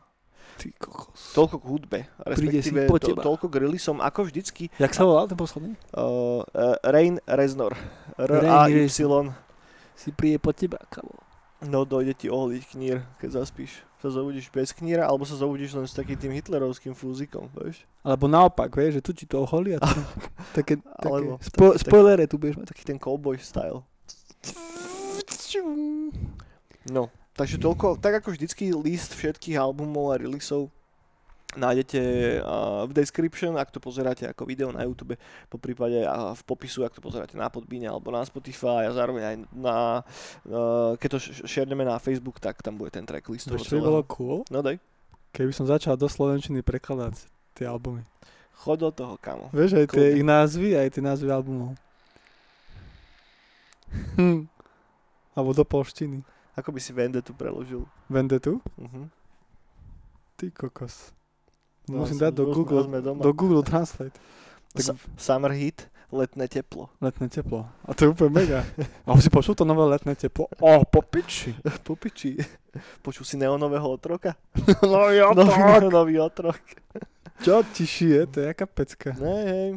Ty 0.54 0.70
kokos. 0.78 1.34
Toľko 1.34 1.56
k 1.58 1.64
hudbe, 1.66 1.98
respektíve 2.22 2.86
to, 2.86 3.18
toľko 3.18 3.46
k 3.50 3.54
releaseom, 3.58 3.98
ako 3.98 4.30
vždycky. 4.30 4.70
Jak 4.78 4.94
sa 4.94 5.02
volal 5.02 5.26
ten 5.26 5.34
posledný? 5.34 5.74
Uh, 5.90 6.46
uh, 6.54 6.78
Rain 6.86 7.18
Reznor. 7.26 7.74
R-A-Y. 8.14 8.86
Si 9.94 10.10
príde 10.14 10.38
po 10.38 10.54
teba, 10.54 10.78
kamo. 10.90 11.23
No 11.64 11.88
dojde 11.88 12.12
ti 12.12 12.28
ohliť 12.28 12.62
knír, 12.76 13.00
keď 13.16 13.40
zaspíš. 13.40 13.80
Sa 14.04 14.12
zobudíš 14.12 14.52
bez 14.52 14.68
kníra, 14.76 15.08
alebo 15.08 15.24
sa 15.24 15.32
zobudíš 15.32 15.72
len 15.72 15.88
s 15.88 15.96
takým 15.96 16.20
tým 16.20 16.32
hitlerovským 16.36 16.92
fúzikom, 16.92 17.48
vieš? 17.56 17.88
Alebo 18.04 18.28
naopak, 18.28 18.68
vieš, 18.76 19.00
že 19.00 19.02
tu 19.02 19.12
ti 19.16 19.24
to 19.24 19.40
oholí 19.48 19.76
a 19.76 19.80
tu, 19.80 19.88
také, 20.58 20.76
také 20.76 21.08
Alebo 21.08 21.40
spo, 21.40 21.72
tak- 21.72 21.80
spoilere 21.88 22.28
tu 22.28 22.36
budeš 22.36 22.60
mať. 22.60 22.66
Taký 22.76 22.84
ten 22.84 22.98
cowboy 23.00 23.40
style. 23.40 23.80
No, 26.92 27.08
takže 27.32 27.56
toľko, 27.56 27.96
tak 27.96 28.20
ako 28.20 28.36
vždycky 28.36 28.76
list 28.76 29.16
všetkých 29.16 29.56
albumov 29.56 30.12
a 30.12 30.20
releaseov 30.20 30.68
nájdete 31.54 32.00
uh, 32.42 32.84
v 32.86 32.92
description, 32.94 33.54
ak 33.58 33.70
to 33.70 33.78
pozeráte 33.82 34.26
ako 34.26 34.46
video 34.46 34.68
na 34.74 34.82
YouTube, 34.86 35.18
po 35.48 35.56
prípade 35.58 36.02
v 36.08 36.42
popisu, 36.46 36.86
ak 36.86 36.98
to 36.98 37.02
pozeráte 37.02 37.38
na 37.38 37.50
Podbíne 37.50 37.88
alebo 37.90 38.10
na 38.10 38.22
Spotify 38.26 38.86
a 38.86 38.92
zároveň 38.94 39.22
aj 39.22 39.36
na, 39.54 39.76
uh, 40.50 40.92
keď 40.98 41.08
to 41.16 41.18
šerneme 41.46 41.86
na 41.86 41.96
Facebook, 42.02 42.42
tak 42.42 42.62
tam 42.62 42.78
bude 42.78 42.90
ten 42.90 43.06
tracklist. 43.06 43.50
Vieš, 43.50 43.70
čo 43.70 43.78
by 43.78 43.82
bolo 43.82 44.02
cool? 44.10 44.42
No 44.50 44.60
daj, 44.60 44.78
Keby 45.34 45.50
som 45.50 45.66
začal 45.66 45.98
do 45.98 46.06
slovenčiny 46.06 46.62
prekladať 46.62 47.26
tie 47.58 47.66
albumy. 47.66 48.06
chod 48.54 48.78
do 48.78 48.90
toho, 48.94 49.18
kamo. 49.18 49.50
Vieš, 49.50 49.82
aj 49.82 49.86
tie 49.90 50.14
ich 50.14 50.22
názvy, 50.22 50.78
aj 50.78 50.94
tie 50.94 51.02
názvy 51.02 51.26
albumov. 51.26 51.74
Hm. 54.14 54.46
Alebo 55.34 55.50
do 55.50 55.66
polštiny. 55.66 56.22
Ako 56.54 56.70
by 56.70 56.78
si 56.78 56.94
Vendetu 56.94 57.34
preložil? 57.34 57.82
Vendetu? 58.06 58.62
Uh-huh. 58.78 59.10
Ty 60.38 60.54
kokos. 60.54 61.10
No, 61.84 62.04
Musím 62.08 62.16
dať 62.18 62.32
do 62.32 62.44
Google, 62.48 62.88
do 63.00 63.32
Google 63.36 63.60
Translate. 63.62 64.16
Tak 64.72 64.96
Summer 65.20 65.52
heat, 65.52 65.84
letné 66.08 66.48
teplo. 66.48 66.88
letné 66.98 67.28
teplo. 67.28 67.68
A 67.84 67.92
to 67.94 68.04
je 68.04 68.08
úplne 68.10 68.32
mega. 68.32 68.64
A 69.06 69.14
si 69.20 69.28
počul 69.28 69.52
to 69.54 69.68
nové 69.68 69.84
letné 69.86 70.16
teplo? 70.16 70.48
O, 70.64 70.82
po 70.88 71.04
piči. 71.04 71.52
Po 71.86 71.92
piči. 71.94 72.40
Počul 73.04 73.22
si 73.28 73.36
neonového 73.36 73.84
otroka? 73.86 74.34
No 74.82 75.06
ja 75.14 75.30
nový, 75.30 75.92
nový 75.92 76.14
otrok. 76.18 76.58
Čo 77.44 77.60
ti 77.66 77.84
šije? 77.84 78.30
To 78.32 78.36
je 78.40 78.46
jaká 78.50 78.66
pecka. 78.66 79.10
Ne, 79.20 79.36
hej. 79.44 79.68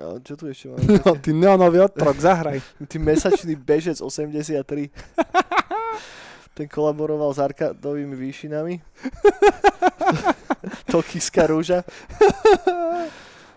A 0.00 0.18
čo 0.24 0.32
tu 0.34 0.48
ešte 0.48 0.68
máme? 0.72 1.00
No, 1.00 1.14
ty 1.16 1.30
neonový 1.32 1.86
otrok, 1.86 2.16
zahraj. 2.18 2.58
Ty 2.88 2.96
mesačný 2.98 3.54
bežec 3.54 4.00
83. 4.00 4.58
Ten 6.52 6.68
kolaboroval 6.68 7.32
s 7.32 7.40
arkadovými 7.40 8.12
výšinami. 8.12 8.74
Tokijská 10.92 11.48
rúža. 11.48 11.80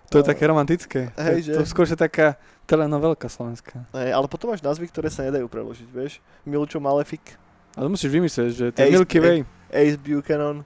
To 0.10 0.22
je 0.22 0.24
také 0.24 0.48
romantické. 0.48 1.12
To, 1.12 1.22
Hej, 1.22 1.36
je- 1.36 1.46
že? 1.52 1.54
to 1.60 1.64
skôr 1.68 1.84
je 1.84 1.98
taká 1.98 2.40
telenovelka 2.64 3.28
slovenská. 3.28 3.84
Hej, 3.92 4.16
ale 4.16 4.26
potom 4.32 4.56
máš 4.56 4.64
názvy, 4.64 4.88
ktoré 4.88 5.12
sa 5.12 5.28
nedajú 5.28 5.46
preložiť, 5.52 5.90
vieš. 5.92 6.24
Milčo 6.48 6.80
Malefic, 6.80 7.36
Ale 7.76 7.92
musíš 7.92 8.16
vymyslieť, 8.16 8.50
že 8.56 8.66
to 8.72 8.80
je 8.80 8.96
Milky 8.96 9.20
Way. 9.20 9.40
Ace 9.76 10.00
Buchanan, 10.00 10.64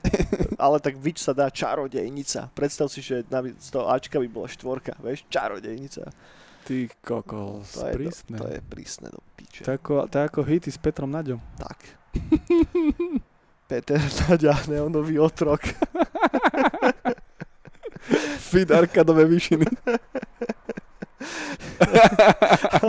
ale 0.64 0.80
tak 0.80 0.96
Witch 0.96 1.20
sa 1.20 1.36
dá 1.36 1.52
čarodejnica. 1.52 2.48
Predstav 2.56 2.88
si, 2.88 3.04
že 3.04 3.20
na, 3.28 3.44
z 3.44 3.68
toho 3.68 3.84
Ačka 3.92 4.16
by 4.16 4.28
bola 4.32 4.48
štvorka, 4.48 4.96
vieš, 5.04 5.28
čarodejnica. 5.28 6.08
Ty 6.66 6.90
kokos, 6.98 7.78
To 7.78 7.86
je, 7.86 7.94
prísne. 7.94 8.34
To, 8.34 8.42
to 8.42 8.46
je 8.50 8.60
prísne 8.66 9.06
do 9.14 9.22
piče. 9.38 9.62
To 9.62 9.78
ako, 9.78 10.10
to 10.10 10.18
ako 10.18 10.42
hity 10.42 10.66
s 10.66 10.82
Petrom 10.82 11.14
Naďom. 11.14 11.38
Tak. 11.62 11.78
Peter 13.70 14.02
Naďa, 14.02 14.66
neonový 14.66 15.22
otrok. 15.22 15.62
Fit 18.50 18.66
arkadové 18.74 19.30
výšiny. 19.30 19.62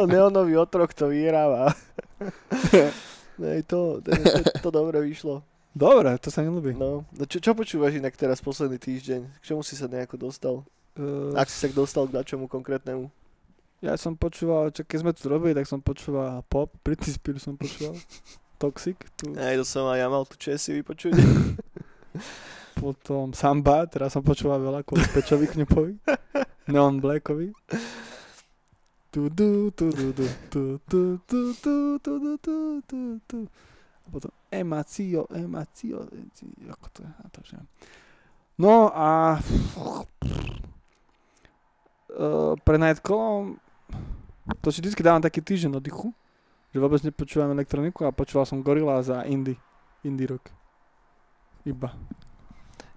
neonový 0.10 0.58
otrok 0.58 0.98
to 0.98 1.14
vyhráva. 1.14 1.70
Nej, 3.38 3.62
to, 3.70 4.02
to, 4.02 4.10
to, 4.10 4.42
to 4.58 4.70
dobre 4.74 5.06
vyšlo. 5.06 5.46
Dobre, 5.78 6.18
to 6.18 6.34
sa 6.34 6.42
mi 6.42 6.50
ľúbi. 6.50 6.74
No, 6.74 7.06
no 7.14 7.24
čo, 7.30 7.38
čo 7.38 7.54
počúvaš 7.54 7.94
inak 7.94 8.18
teraz 8.18 8.42
posledný 8.42 8.82
týždeň? 8.82 9.22
K 9.38 9.54
čomu 9.54 9.62
si 9.62 9.78
sa 9.78 9.86
nejako 9.86 10.18
dostal? 10.18 10.66
Uh, 10.98 11.30
Ak 11.38 11.54
si 11.54 11.62
sa 11.62 11.70
dostal 11.70 12.10
k 12.10 12.18
čomu 12.26 12.50
konkrétnemu? 12.50 13.14
Ja 13.82 13.94
som 13.96 14.18
počúval, 14.18 14.74
čo 14.74 14.82
keď 14.82 14.98
sme 15.06 15.12
tu 15.14 15.30
robili, 15.30 15.54
tak 15.54 15.70
som 15.70 15.82
počúval 15.82 16.42
pop, 16.50 16.74
Britney 16.82 17.14
Spears 17.14 17.46
som 17.46 17.58
počúval. 17.58 17.98
Toxic, 18.62 18.98
tu, 19.14 19.38
Aj 19.38 19.54
to 19.54 19.62
som 19.62 19.86
aj 19.86 20.02
ja 20.02 20.08
mal 20.10 20.26
tu 20.26 20.34
čest 20.34 20.66
si 20.66 20.74
vypočuť. 20.82 21.14
potom 22.82 23.34
Samba, 23.34 23.86
teraz 23.86 24.18
som 24.18 24.26
počúval 24.26 24.62
veľa 24.62 24.82
kvôli 24.82 25.06
Pečovi 25.14 25.46
Knepovi, 25.46 25.94
Neon 26.70 26.98
Blackovi. 26.98 27.54
Tu, 29.14 29.30
tu, 29.30 29.70
tu, 29.74 29.86
tu, 29.94 30.08
tu, 30.14 30.26
tu, 30.50 30.62
tu, 30.86 31.02
tu, 31.22 31.42
tu, 31.62 31.74
tu, 31.98 32.00
tu, 32.02 32.16
tu, 32.42 32.82
tu, 32.82 33.00
tu. 33.26 33.40
A 34.02 34.08
potom 34.10 34.32
Emacio, 34.50 35.30
Emacio, 35.34 36.06
ako 36.70 36.88
to 36.94 37.00
je, 37.04 37.12
a 37.12 37.26
to 37.30 37.40
že... 37.46 37.58
No 38.58 38.90
a 38.90 39.38
uh, 42.18 42.54
pre 42.66 42.78
Nightcallom 42.82 43.62
to 44.62 44.72
si 44.72 44.80
vždy 44.84 45.00
dávam 45.04 45.24
taký 45.24 45.44
týždeň 45.44 45.80
oddychu, 45.80 46.12
že 46.72 46.78
vôbec 46.80 47.02
nepočúvam 47.04 47.52
elektroniku 47.56 48.08
a 48.08 48.16
počúval 48.16 48.48
som 48.48 48.64
Gorilla 48.64 49.00
za 49.04 49.24
indie, 49.28 49.56
indie 50.04 50.28
rock. 50.28 50.52
Iba. 51.68 51.96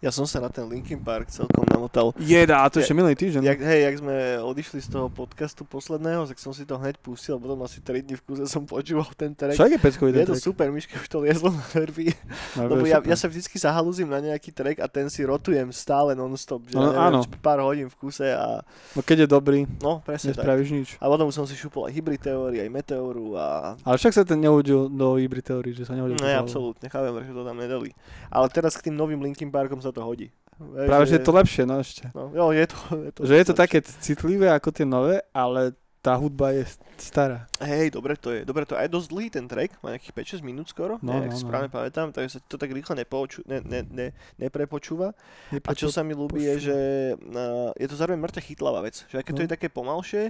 Ja 0.00 0.08
som 0.08 0.24
sa 0.24 0.40
na 0.40 0.48
ten 0.48 0.64
Linkin 0.64 0.96
Park 0.96 1.28
celkom 1.28 1.60
namotal. 1.68 2.16
Jeda, 2.16 2.64
a 2.64 2.72
to 2.72 2.80
ešte 2.80 2.96
minulý 2.96 3.12
týždeň. 3.12 3.44
Jak, 3.44 3.60
hej, 3.60 3.80
jak 3.84 3.94
sme 4.00 4.16
odišli 4.40 4.80
z 4.80 4.88
toho 4.88 5.12
podcastu 5.12 5.60
posledného, 5.60 6.24
tak 6.24 6.40
som 6.40 6.56
si 6.56 6.64
to 6.64 6.80
hneď 6.80 6.96
pustil, 6.96 7.36
potom 7.36 7.60
asi 7.60 7.84
3 7.84 8.00
dní 8.00 8.16
v 8.16 8.24
kúze 8.24 8.48
som 8.48 8.64
počúval 8.64 9.04
ten 9.12 9.36
track. 9.36 9.60
Však 9.60 9.68
je 9.68 9.76
peckový 9.76 10.10
Je 10.10 10.24
to 10.24 10.32
track. 10.32 10.40
super, 10.40 10.66
Myške 10.72 10.96
už 10.96 11.04
to 11.04 11.20
liezlo 11.20 11.52
na 11.52 11.60
nervy. 11.76 12.16
No, 12.56 12.72
Lebo 12.72 12.88
ja, 12.88 12.96
ja 13.04 13.12
sa 13.12 13.28
vždycky 13.28 13.60
zahalúzim 13.60 14.08
na 14.08 14.24
nejaký 14.24 14.48
track 14.50 14.80
a 14.80 14.88
ten 14.88 15.04
si 15.06 15.20
rotujem 15.20 15.68
stále 15.68 16.16
non-stop, 16.16 16.64
že 16.64 16.80
No, 16.80 16.88
ja 16.88 17.12
neviem, 17.12 17.20
áno. 17.20 17.36
pár 17.36 17.60
hodín 17.60 17.92
v 17.92 17.96
kuse 18.00 18.24
a 18.24 18.64
No 18.96 19.04
keď 19.04 19.28
je 19.28 19.28
dobrý, 19.28 19.68
no 19.84 20.00
presne 20.00 20.32
tak. 20.32 20.48
nespravíš 20.48 20.70
nič. 20.72 20.88
A 20.96 21.12
potom 21.12 21.28
som 21.28 21.44
si 21.44 21.52
šupol 21.52 21.84
aj 21.84 21.92
Hybrid 21.92 22.24
Theory, 22.24 22.64
aj 22.64 22.72
Meteoru 22.72 23.36
a... 23.36 23.76
Ale 23.84 24.00
však 24.00 24.16
sa 24.16 24.24
ten 24.24 24.40
neudil 24.40 24.88
do 24.88 25.20
hybrid 25.20 25.44
teórii, 25.44 25.76
že 25.76 25.84
sa 25.84 25.92
nehodil. 25.92 26.16
Ne, 26.16 26.40
absolútne, 26.40 26.88
chápem, 26.88 27.12
že 27.20 27.36
to 27.36 27.44
tam 27.44 27.60
nedali. 27.60 27.92
Ale 28.32 28.48
teraz 28.48 28.80
k 28.80 28.88
tým 28.88 28.96
novým 28.96 29.20
Linkin 29.20 29.52
Parkom 29.52 29.76
sa 29.76 29.89
to 29.92 30.02
hodí. 30.02 30.28
Vieš, 30.60 30.88
Práve, 30.92 31.04
že 31.08 31.14
je 31.16 31.24
to 31.24 31.32
lepšie, 31.32 31.62
no 31.64 31.80
ešte. 31.80 32.04
No, 32.12 32.28
jo, 32.36 32.52
je 32.52 32.66
to, 32.68 32.76
je 33.00 33.10
to, 33.16 33.20
Že 33.24 33.34
je 33.40 33.46
to 33.48 33.54
také 33.56 33.78
citlivé 33.80 34.52
ako 34.52 34.68
tie 34.76 34.84
nové, 34.84 35.24
ale 35.32 35.72
tá 36.00 36.16
hudba 36.16 36.52
je 36.56 36.64
stará. 36.96 37.44
Hej, 37.60 37.92
dobre 37.92 38.16
to 38.16 38.32
je, 38.32 38.44
dobre 38.44 38.64
to 38.64 38.72
je. 38.72 38.80
Aj 38.80 38.88
dosť 38.88 39.08
dlhý 39.08 39.28
ten 39.28 39.44
track, 39.44 39.76
má 39.80 39.92
nejakých 39.92 40.40
5-6 40.40 40.44
minút 40.44 40.68
skoro, 40.68 40.96
No, 41.00 41.16
no, 41.16 41.24
nejak 41.24 41.32
no, 41.32 41.36
no, 41.36 41.40
no. 41.40 41.44
správne 41.44 41.68
pamätám, 41.68 42.08
takže 42.12 42.36
sa 42.36 42.40
to 42.44 42.56
tak 42.56 42.72
rýchlo 42.72 42.92
nepoču, 42.92 43.44
ne, 43.44 43.60
ne, 43.64 43.84
ne, 43.88 44.06
neprepočúva. 44.36 45.12
Je 45.52 45.60
A 45.60 45.72
čo 45.76 45.92
sa 45.92 46.00
mi 46.00 46.12
ľúbi 46.12 46.44
je, 46.44 46.72
že 46.72 46.76
uh, 47.16 47.72
je 47.76 47.86
to 47.88 47.96
zároveň 47.96 48.20
mŕte 48.20 48.40
chytlavá 48.40 48.80
vec. 48.80 49.04
Že 49.12 49.20
aj 49.20 49.24
keď 49.28 49.32
to 49.32 49.40
No. 49.40 49.44
je 49.44 49.54
také 49.56 49.68
pomalšie, 49.68 50.22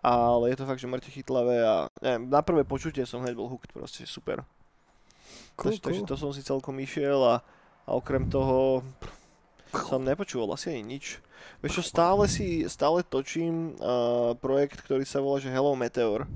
ale 0.00 0.44
je 0.52 0.56
to 0.56 0.64
fakt, 0.64 0.80
že 0.80 0.88
mŕte 0.88 1.08
chytlavé 1.12 1.56
a 1.64 1.88
neviem, 2.00 2.24
na 2.28 2.40
prvé 2.40 2.64
počutie 2.64 3.04
som 3.04 3.20
hneď 3.20 3.36
bol 3.36 3.48
hooked, 3.48 3.72
proste 3.72 4.08
super. 4.08 4.40
Cool, 5.56 5.76
takže, 5.76 5.80
takže 5.84 6.00
cool. 6.04 6.08
to 6.08 6.16
som 6.16 6.30
si 6.32 6.40
celkom 6.40 6.76
išiel 6.80 7.20
a, 7.20 7.44
a 7.90 7.98
okrem 7.98 8.30
toho 8.30 8.86
som 9.90 9.98
nepočúval 10.00 10.54
asi 10.54 10.70
ani 10.70 10.94
nič. 10.94 11.18
Vieš 11.58 11.82
čo, 11.82 11.84
stále 11.84 12.30
si, 12.30 12.62
stále 12.70 13.02
točím 13.02 13.74
uh, 13.76 14.32
projekt, 14.38 14.78
ktorý 14.86 15.02
sa 15.02 15.18
volá, 15.18 15.42
že 15.42 15.50
Hello 15.50 15.74
Meteor, 15.74 16.30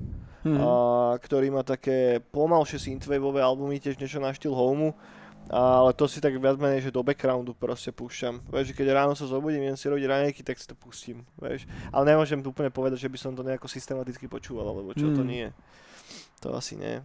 Mhm. 0.45 0.61
a, 0.61 0.69
ktorý 1.17 1.49
má 1.49 1.65
také 1.65 2.21
pomalšie 2.29 2.77
synthwaveové 2.77 3.41
albumy, 3.41 3.81
tiež 3.81 3.97
niečo 3.97 4.21
na 4.21 4.29
štýl 4.29 4.53
Homeu, 4.53 4.93
ale 5.49 5.89
to 5.97 6.05
si 6.05 6.21
tak 6.21 6.37
viac 6.37 6.61
menej, 6.61 6.85
že 6.85 6.93
do 6.93 7.01
backgroundu 7.01 7.57
proste 7.57 7.89
púšťam. 7.89 8.45
Vieš, 8.53 8.77
keď 8.77 8.93
ráno 8.93 9.17
sa 9.17 9.25
zobudím, 9.25 9.65
idem 9.65 9.73
si 9.73 9.89
robiť 9.89 10.05
raňajky, 10.05 10.45
tak 10.45 10.61
si 10.61 10.69
to 10.69 10.77
pustím, 10.77 11.25
vieš. 11.41 11.65
Ale 11.89 12.13
nemôžem 12.13 12.45
úplne 12.45 12.69
povedať, 12.69 13.01
že 13.01 13.09
by 13.09 13.17
som 13.17 13.33
to 13.33 13.41
nejako 13.41 13.65
systematicky 13.65 14.29
počúval, 14.29 14.69
alebo 14.69 14.93
čo 14.93 15.09
to 15.09 15.25
Mm. 15.25 15.29
nie. 15.33 15.47
To 16.45 16.53
asi 16.53 16.77
nie. 16.77 17.01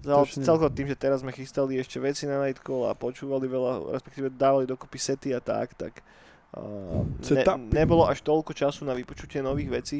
Točne. 0.00 0.72
tým, 0.72 0.88
že 0.88 0.96
teraz 0.96 1.20
sme 1.20 1.28
chystali 1.28 1.76
ešte 1.76 2.00
veci 2.00 2.24
na 2.24 2.40
Nightcall 2.40 2.88
a 2.88 2.96
počúvali 2.96 3.44
veľa, 3.44 3.92
respektíve 3.92 4.32
dávali 4.32 4.64
dokopy 4.64 4.96
sety 4.96 5.36
a 5.36 5.40
tak, 5.44 5.76
tak 5.76 6.00
uh, 6.56 7.04
ne, 7.04 7.44
nebolo 7.68 8.08
až 8.08 8.24
toľko 8.24 8.56
času 8.56 8.88
na 8.88 8.96
vypočutie 8.96 9.44
nových 9.44 9.68
vecí, 9.68 9.98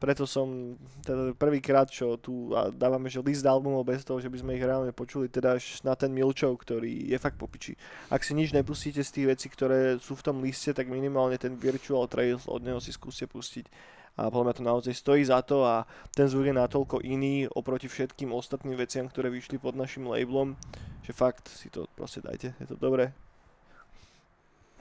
preto 0.00 0.24
som 0.24 0.80
teda 1.04 1.36
prvýkrát, 1.36 1.84
čo 1.84 2.16
tu 2.16 2.56
a 2.56 2.72
dávame, 2.72 3.12
že 3.12 3.20
list 3.20 3.44
albumov 3.44 3.84
bez 3.84 4.00
toho, 4.00 4.16
že 4.16 4.32
by 4.32 4.40
sme 4.40 4.56
ich 4.56 4.64
reálne 4.64 4.96
počuli, 4.96 5.28
teda 5.28 5.60
až 5.60 5.84
na 5.84 5.92
ten 5.92 6.08
Milčov, 6.08 6.56
ktorý 6.56 7.12
je 7.12 7.18
fakt 7.20 7.36
popiči. 7.36 7.76
Ak 8.08 8.24
si 8.24 8.32
nič 8.32 8.56
nepustíte 8.56 9.04
z 9.04 9.12
tých 9.12 9.26
vecí, 9.36 9.46
ktoré 9.52 10.00
sú 10.00 10.16
v 10.16 10.24
tom 10.24 10.40
liste, 10.40 10.72
tak 10.72 10.88
minimálne 10.88 11.36
ten 11.36 11.52
Virtual 11.52 12.08
Trails 12.08 12.48
od 12.48 12.64
neho 12.64 12.80
si 12.80 12.96
skúste 12.96 13.28
pustiť. 13.28 13.68
A 14.18 14.28
podľa 14.28 14.44
mňa 14.50 14.58
to 14.58 14.64
naozaj 14.66 14.94
stojí 14.94 15.22
za 15.24 15.40
to 15.44 15.62
a 15.62 15.86
ten 16.12 16.26
zvuk 16.26 16.50
je 16.50 16.54
natoľko 16.56 16.96
iný 17.06 17.46
oproti 17.50 17.86
všetkým 17.86 18.34
ostatným 18.34 18.76
veciam, 18.76 19.06
ktoré 19.06 19.30
vyšli 19.30 19.56
pod 19.56 19.78
našim 19.78 20.08
labelom, 20.08 20.58
že 21.06 21.12
fakt 21.14 21.48
si 21.48 21.70
to 21.70 21.86
proste 21.94 22.20
dajte, 22.20 22.52
je 22.58 22.66
to 22.68 22.76
dobré. 22.76 23.14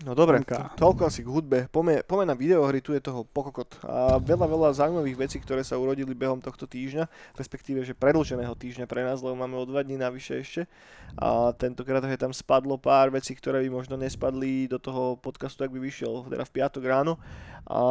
No 0.08 0.16
dobre, 0.16 0.40
to, 0.48 0.56
toľko 0.80 1.12
asi 1.12 1.28
k 1.28 1.28
hudbe. 1.28 1.60
Poďme, 1.68 2.08
poďme 2.08 2.32
na 2.32 2.36
videohry, 2.40 2.80
tu 2.80 2.96
je 2.96 3.04
toho 3.04 3.28
pokokot. 3.28 3.68
A 3.84 4.16
veľa, 4.16 4.48
veľa 4.48 4.70
zaujímavých 4.80 5.28
vecí, 5.28 5.38
ktoré 5.44 5.60
sa 5.60 5.76
urodili 5.76 6.16
behom 6.16 6.40
tohto 6.40 6.64
týždňa, 6.64 7.04
respektíve, 7.36 7.84
že 7.84 7.92
predlženého 7.92 8.56
týždňa 8.56 8.88
pre 8.88 9.04
nás, 9.04 9.20
lebo 9.20 9.36
máme 9.36 9.60
o 9.60 9.68
dva 9.68 9.84
dní 9.84 10.00
navyše 10.00 10.40
ešte. 10.40 10.62
A 11.20 11.52
tentokrát 11.52 12.00
je 12.08 12.16
tam 12.16 12.32
spadlo 12.32 12.80
pár 12.80 13.12
vecí, 13.12 13.36
ktoré 13.36 13.60
by 13.68 13.76
možno 13.76 14.00
nespadli 14.00 14.72
do 14.72 14.80
toho 14.80 15.20
podcastu, 15.20 15.68
ak 15.68 15.72
by 15.76 15.84
vyšiel, 15.84 16.32
teda 16.32 16.48
v 16.48 16.54
piatok 16.56 16.84
ráno. 16.88 17.20
A 17.68 17.84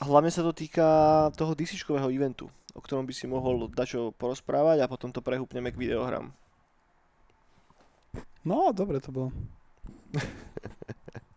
hlavne 0.00 0.32
sa 0.32 0.40
to 0.40 0.52
týka 0.56 0.84
toho 1.36 1.52
dc 1.52 1.76
eventu, 2.08 2.48
o 2.74 2.80
ktorom 2.80 3.04
by 3.04 3.12
si 3.12 3.28
mohol 3.28 3.68
dačo 3.68 4.12
porozprávať 4.16 4.84
a 4.84 4.90
potom 4.90 5.12
to 5.12 5.20
prehúpneme 5.20 5.70
k 5.70 5.80
videohram. 5.80 6.32
No, 8.40 8.72
dobre 8.72 9.00
to 9.04 9.12
bolo. 9.12 9.28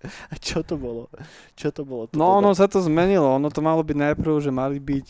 A 0.03 0.35
čo 0.35 0.59
to 0.67 0.75
bolo? 0.75 1.07
Čo 1.55 1.71
to 1.71 1.87
bolo? 1.87 2.11
To 2.11 2.19
No, 2.19 2.35
teda- 2.35 2.39
ono 2.43 2.49
sa 2.51 2.67
to 2.67 2.83
zmenilo. 2.83 3.39
Ono 3.39 3.47
to 3.47 3.63
malo 3.63 3.79
byť 3.83 3.97
najprv, 4.11 4.33
že 4.43 4.51
mali 4.51 4.75
byť, 4.79 5.07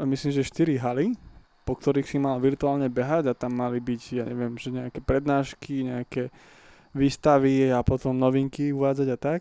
e, 0.00 0.04
myslím, 0.08 0.30
že 0.32 0.48
4 0.48 0.80
haly, 0.80 1.12
po 1.68 1.76
ktorých 1.76 2.08
si 2.08 2.16
mal 2.16 2.40
virtuálne 2.40 2.88
behať 2.88 3.28
a 3.32 3.36
tam 3.36 3.56
mali 3.56 3.80
byť, 3.84 4.02
ja 4.16 4.24
neviem, 4.24 4.56
že 4.56 4.72
nejaké 4.72 5.00
prednášky, 5.04 5.84
nejaké 5.84 6.32
výstavy 6.96 7.68
a 7.68 7.84
potom 7.84 8.16
novinky 8.16 8.72
uvádzať 8.72 9.08
a 9.12 9.18
tak. 9.20 9.40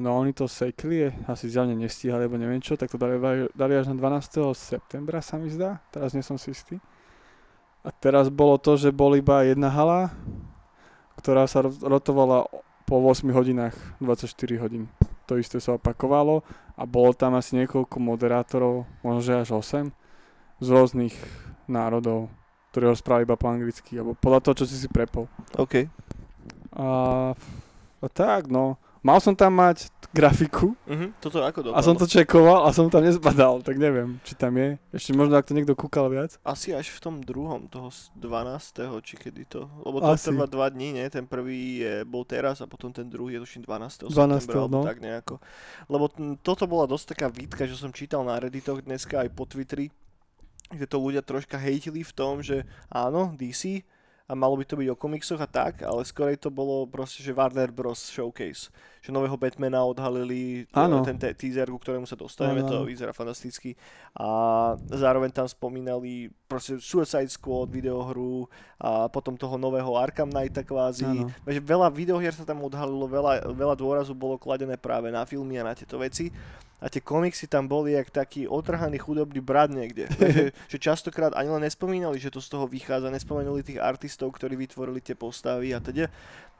No 0.00 0.16
oni 0.16 0.32
to 0.32 0.48
sekli, 0.48 1.12
asi 1.28 1.52
zjavne 1.52 1.76
nestíhali, 1.76 2.24
alebo 2.24 2.40
neviem 2.40 2.64
čo, 2.64 2.72
tak 2.72 2.88
to 2.88 2.96
dali, 2.96 3.20
dali 3.52 3.72
až 3.76 3.92
na 3.92 4.00
12. 4.00 4.48
septembra, 4.56 5.20
sa 5.20 5.36
mi 5.36 5.52
zdá. 5.52 5.84
Teraz 5.92 6.16
nie 6.16 6.24
som 6.24 6.40
si 6.40 6.56
istý. 6.56 6.80
A 7.84 7.92
teraz 7.92 8.32
bolo 8.32 8.56
to, 8.56 8.80
že 8.80 8.96
bol 8.96 9.12
iba 9.12 9.44
jedna 9.44 9.68
hala, 9.68 10.08
ktorá 11.20 11.44
sa 11.44 11.68
ro- 11.68 11.84
rotovala 11.84 12.48
po 12.88 12.96
8 12.96 13.28
hodinách, 13.28 13.76
24 14.00 14.32
hodín. 14.56 14.88
To 15.28 15.36
isté 15.36 15.60
sa 15.60 15.76
opakovalo 15.76 16.48
a 16.80 16.88
bolo 16.88 17.12
tam 17.12 17.36
asi 17.36 17.60
niekoľko 17.60 18.00
moderátorov, 18.00 18.88
možno 19.04 19.20
že 19.20 19.36
až 19.36 19.48
8, 19.52 20.64
z 20.64 20.66
rôznych 20.68 21.14
národov, 21.68 22.32
ktorí 22.72 22.88
rozprávali 22.88 23.28
iba 23.28 23.36
po 23.36 23.52
anglicky, 23.52 24.00
alebo 24.00 24.16
podľa 24.16 24.40
toho, 24.48 24.64
čo 24.64 24.66
si 24.68 24.80
si 24.80 24.88
prepol. 24.88 25.28
OK. 25.60 25.92
A, 26.72 26.88
a 28.00 28.06
tak, 28.08 28.48
no. 28.48 28.80
Mal 29.00 29.16
som 29.16 29.32
tam 29.32 29.56
mať 29.56 29.88
grafiku 30.10 30.76
Uh-huh. 30.84 31.14
Toto 31.22 31.38
ako 31.40 31.70
dopadlo? 31.70 31.78
a 31.78 31.86
som 31.86 31.94
to 31.94 32.02
čekoval 32.04 32.66
a 32.66 32.74
som 32.74 32.90
tam 32.90 33.06
nezbadal, 33.06 33.62
tak 33.62 33.78
neviem, 33.78 34.18
či 34.26 34.34
tam 34.34 34.58
je. 34.58 34.74
Ešte 34.90 35.14
možno, 35.14 35.38
ak 35.38 35.46
to 35.46 35.54
niekto 35.54 35.78
kúkal 35.78 36.10
viac. 36.10 36.34
Asi 36.42 36.74
až 36.74 36.90
v 36.90 36.98
tom 36.98 37.14
druhom, 37.22 37.70
toho 37.70 37.94
s- 37.94 38.10
12. 38.18 38.90
či 39.06 39.14
kedy 39.14 39.46
to, 39.46 39.70
lebo 39.86 40.02
to 40.02 40.10
Asi. 40.18 40.28
trvá 40.28 40.50
dva 40.50 40.66
dní, 40.66 40.98
nie? 40.98 41.06
Ten 41.06 41.30
prvý 41.30 41.80
je, 41.80 41.94
bol 42.02 42.26
teraz 42.26 42.58
a 42.58 42.66
potom 42.66 42.90
ten 42.90 43.06
druhý 43.06 43.38
je 43.38 43.46
tuším 43.46 43.62
12. 43.62 44.10
12., 44.10 44.10
septembra, 44.10 44.58
alebo 44.66 44.76
no. 44.76 44.82
tak 44.82 44.98
nejako. 44.98 45.34
Lebo 45.86 46.04
t- 46.10 46.36
toto 46.42 46.66
bola 46.66 46.90
dosť 46.90 47.14
taká 47.14 47.26
výtka, 47.30 47.70
že 47.70 47.78
som 47.78 47.94
čítal 47.94 48.26
na 48.26 48.34
Redditoch 48.36 48.82
dneska 48.82 49.22
aj 49.22 49.30
po 49.30 49.46
Twitteri, 49.46 49.94
kde 50.74 50.86
to 50.90 50.98
ľudia 50.98 51.22
troška 51.22 51.54
hejtili 51.54 52.02
v 52.02 52.12
tom, 52.12 52.42
že 52.42 52.66
áno, 52.90 53.30
DC, 53.38 53.86
a 54.30 54.32
malo 54.38 54.54
by 54.54 54.62
to 54.62 54.78
byť 54.78 54.88
o 54.94 54.94
komiksoch 54.94 55.42
a 55.42 55.50
tak, 55.50 55.82
ale 55.82 56.06
skorej 56.06 56.38
to 56.38 56.54
bolo 56.54 56.86
proste, 56.86 57.18
že 57.18 57.34
Warner 57.34 57.74
Bros. 57.74 57.98
Showcase. 58.14 58.70
Že 59.02 59.10
nového 59.10 59.34
Batmana 59.34 59.82
odhalili, 59.82 60.70
e, 60.70 60.78
Áno. 60.78 61.02
ten 61.02 61.18
te- 61.18 61.34
teaser, 61.34 61.66
ku 61.66 61.82
ktorému 61.82 62.06
sa 62.06 62.14
dostaneme, 62.14 62.62
Áno, 62.62 62.70
to 62.70 62.76
vyzerá 62.86 63.10
fantasticky. 63.10 63.74
A 64.14 64.28
zároveň 64.86 65.34
tam 65.34 65.50
spomínali 65.50 66.30
proste 66.46 66.78
Suicide 66.78 67.26
Squad, 67.26 67.74
videohru 67.74 68.46
a 68.78 69.10
potom 69.10 69.34
toho 69.34 69.58
nového 69.58 69.98
Arkham 69.98 70.30
Knighta 70.30 70.62
kvázi. 70.62 71.26
Veľa 71.42 71.90
videohier 71.90 72.30
sa 72.30 72.46
tam 72.46 72.62
odhalilo, 72.62 73.10
veľa, 73.10 73.50
veľa 73.50 73.74
dôrazu 73.74 74.14
bolo 74.14 74.38
kladené 74.38 74.78
práve 74.78 75.10
na 75.10 75.26
filmy 75.26 75.58
a 75.58 75.66
na 75.66 75.74
tieto 75.74 75.98
veci. 75.98 76.30
A 76.80 76.88
tie 76.88 77.04
komiksy 77.04 77.44
tam 77.44 77.68
boli 77.68 77.92
jak 77.92 78.08
taký 78.08 78.48
otrhaný 78.48 78.96
chudobný 78.96 79.44
brat 79.44 79.68
niekde. 79.68 80.08
že, 80.72 80.76
častokrát 80.80 81.36
ani 81.36 81.52
len 81.52 81.68
nespomínali, 81.68 82.16
že 82.16 82.32
to 82.32 82.40
z 82.40 82.48
toho 82.48 82.64
vychádza, 82.64 83.12
nespomenuli 83.12 83.60
tých 83.60 83.80
artistov, 83.80 84.32
ktorí 84.32 84.56
vytvorili 84.56 85.04
tie 85.04 85.12
postavy 85.12 85.76
a 85.76 85.78
teda 85.78 86.08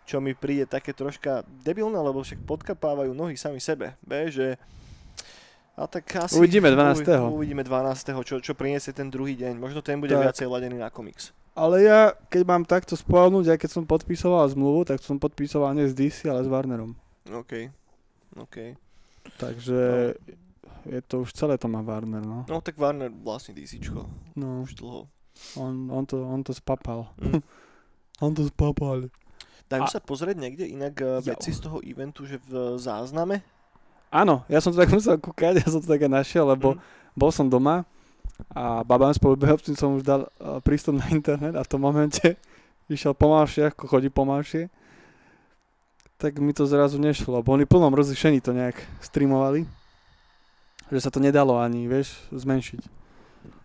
čo 0.04 0.18
mi 0.18 0.34
príde 0.34 0.66
také 0.66 0.90
troška 0.90 1.46
debilné, 1.62 1.94
lebo 1.94 2.20
však 2.20 2.42
podkapávajú 2.42 3.14
nohy 3.14 3.38
sami 3.38 3.62
sebe. 3.62 3.94
Be, 4.02 4.26
že 4.26 4.58
a 5.80 5.86
tak 5.86 6.04
asi... 6.12 6.36
Uvidíme 6.36 6.68
uvi- 6.68 7.06
12. 7.06 7.32
Uvidíme 7.32 7.62
12. 7.64 8.12
Čo, 8.26 8.34
čo 8.44 8.52
priniesie 8.52 8.92
ten 8.92 9.08
druhý 9.08 9.32
deň. 9.38 9.56
Možno 9.56 9.80
ten 9.80 9.96
bude 9.96 10.12
Tak. 10.12 10.28
viacej 10.28 10.46
ladený 10.50 10.76
na 10.76 10.92
komiks. 10.92 11.32
Ale 11.56 11.82
ja, 11.82 12.12
keď 12.28 12.42
mám 12.46 12.62
takto 12.68 12.94
spoľnúť, 12.94 13.56
aj 13.56 13.58
keď 13.64 13.70
som 13.70 13.84
podpisoval 13.88 14.44
zmluvu, 14.52 14.86
tak 14.86 15.00
som 15.00 15.16
podpisoval 15.16 15.72
nie 15.72 15.88
s 15.88 15.96
DC, 15.96 16.28
ale 16.28 16.44
s 16.44 16.48
Warnerom. 16.50 16.94
OK. 17.32 17.72
OK. 18.38 18.76
Takže 19.36 20.14
je 20.82 21.00
to 21.02 21.22
už 21.22 21.32
celé 21.32 21.54
to 21.54 21.66
má 21.66 21.80
Warner, 21.80 22.20
no. 22.20 22.44
No 22.46 22.58
tak 22.58 22.74
Warner 22.74 23.12
vlastne 23.12 23.52
DCčko. 23.52 24.08
no 24.34 24.62
Už 24.62 24.74
dlho. 24.74 25.06
on, 25.54 25.88
on, 25.88 26.04
to, 26.04 26.20
on 26.20 26.40
to 26.40 26.50
spapal. 26.50 27.12
Mm. 27.18 27.40
on 28.24 28.32
to 28.32 28.46
spapal. 28.46 29.06
Dajú 29.66 29.84
A- 29.84 29.92
sa 29.92 30.00
pozrieť 30.00 30.36
niekde 30.36 30.64
inak 30.64 30.94
uh, 30.98 31.20
Jo. 31.20 31.30
veci 31.30 31.52
z 31.52 31.60
toho 31.60 31.78
eventu, 31.80 32.24
že 32.24 32.40
v 32.42 32.74
zázname? 32.76 33.44
Áno, 34.10 34.42
ja 34.46 34.58
som 34.58 34.72
to 34.72 34.78
tak 34.78 34.90
musel 34.96 35.14
kúkať, 35.16 35.60
ja 35.60 35.68
som 35.68 35.78
to 35.78 35.86
tak 35.86 36.00
aj 36.00 36.12
našiel, 36.16 36.44
lebo 36.44 36.74
Mm. 36.74 36.80
bol 37.12 37.30
som 37.30 37.46
doma 37.46 37.84
a 38.50 38.80
babám 38.80 39.12
spolubehovcom 39.12 39.74
som 39.74 39.90
už 39.94 40.02
dal 40.02 40.24
uh, 40.38 40.58
prístup 40.58 40.96
na 40.96 41.06
internet 41.08 41.52
a 41.52 41.62
v 41.62 41.68
tom 41.68 41.80
momente 41.80 42.34
išiel 42.88 43.12
pomalšie, 43.12 43.68
ako 43.68 43.84
chodí 43.86 44.08
pomalšie, 44.08 44.66
tak 46.20 46.36
mi 46.36 46.52
to 46.52 46.68
zrazu 46.68 47.00
nešlo, 47.00 47.40
lebo 47.40 47.56
oni 47.56 47.64
v 47.64 47.72
plnom 47.72 47.96
rozlišení 47.96 48.44
to 48.44 48.52
nejak 48.52 48.76
streamovali, 49.00 49.64
že 50.92 51.00
sa 51.00 51.08
to 51.08 51.16
nedalo 51.16 51.56
ani, 51.56 51.88
vieš, 51.88 52.12
zmenšiť. 52.28 52.82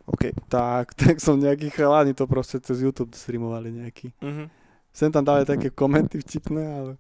OK. 0.08 0.32
Tak, 0.48 0.94
tak 1.02 1.20
som 1.20 1.36
nejaký 1.36 1.68
chalani 1.76 2.16
to 2.16 2.24
proste 2.24 2.64
cez 2.64 2.80
YouTube 2.80 3.12
streamovali 3.12 3.76
nejaký. 3.76 4.16
Mhm. 4.24 4.48
Sem 4.96 5.12
tam 5.12 5.28
dali 5.28 5.44
také 5.44 5.68
komenty 5.68 6.24
vtipné, 6.24 6.64
ale, 6.64 6.92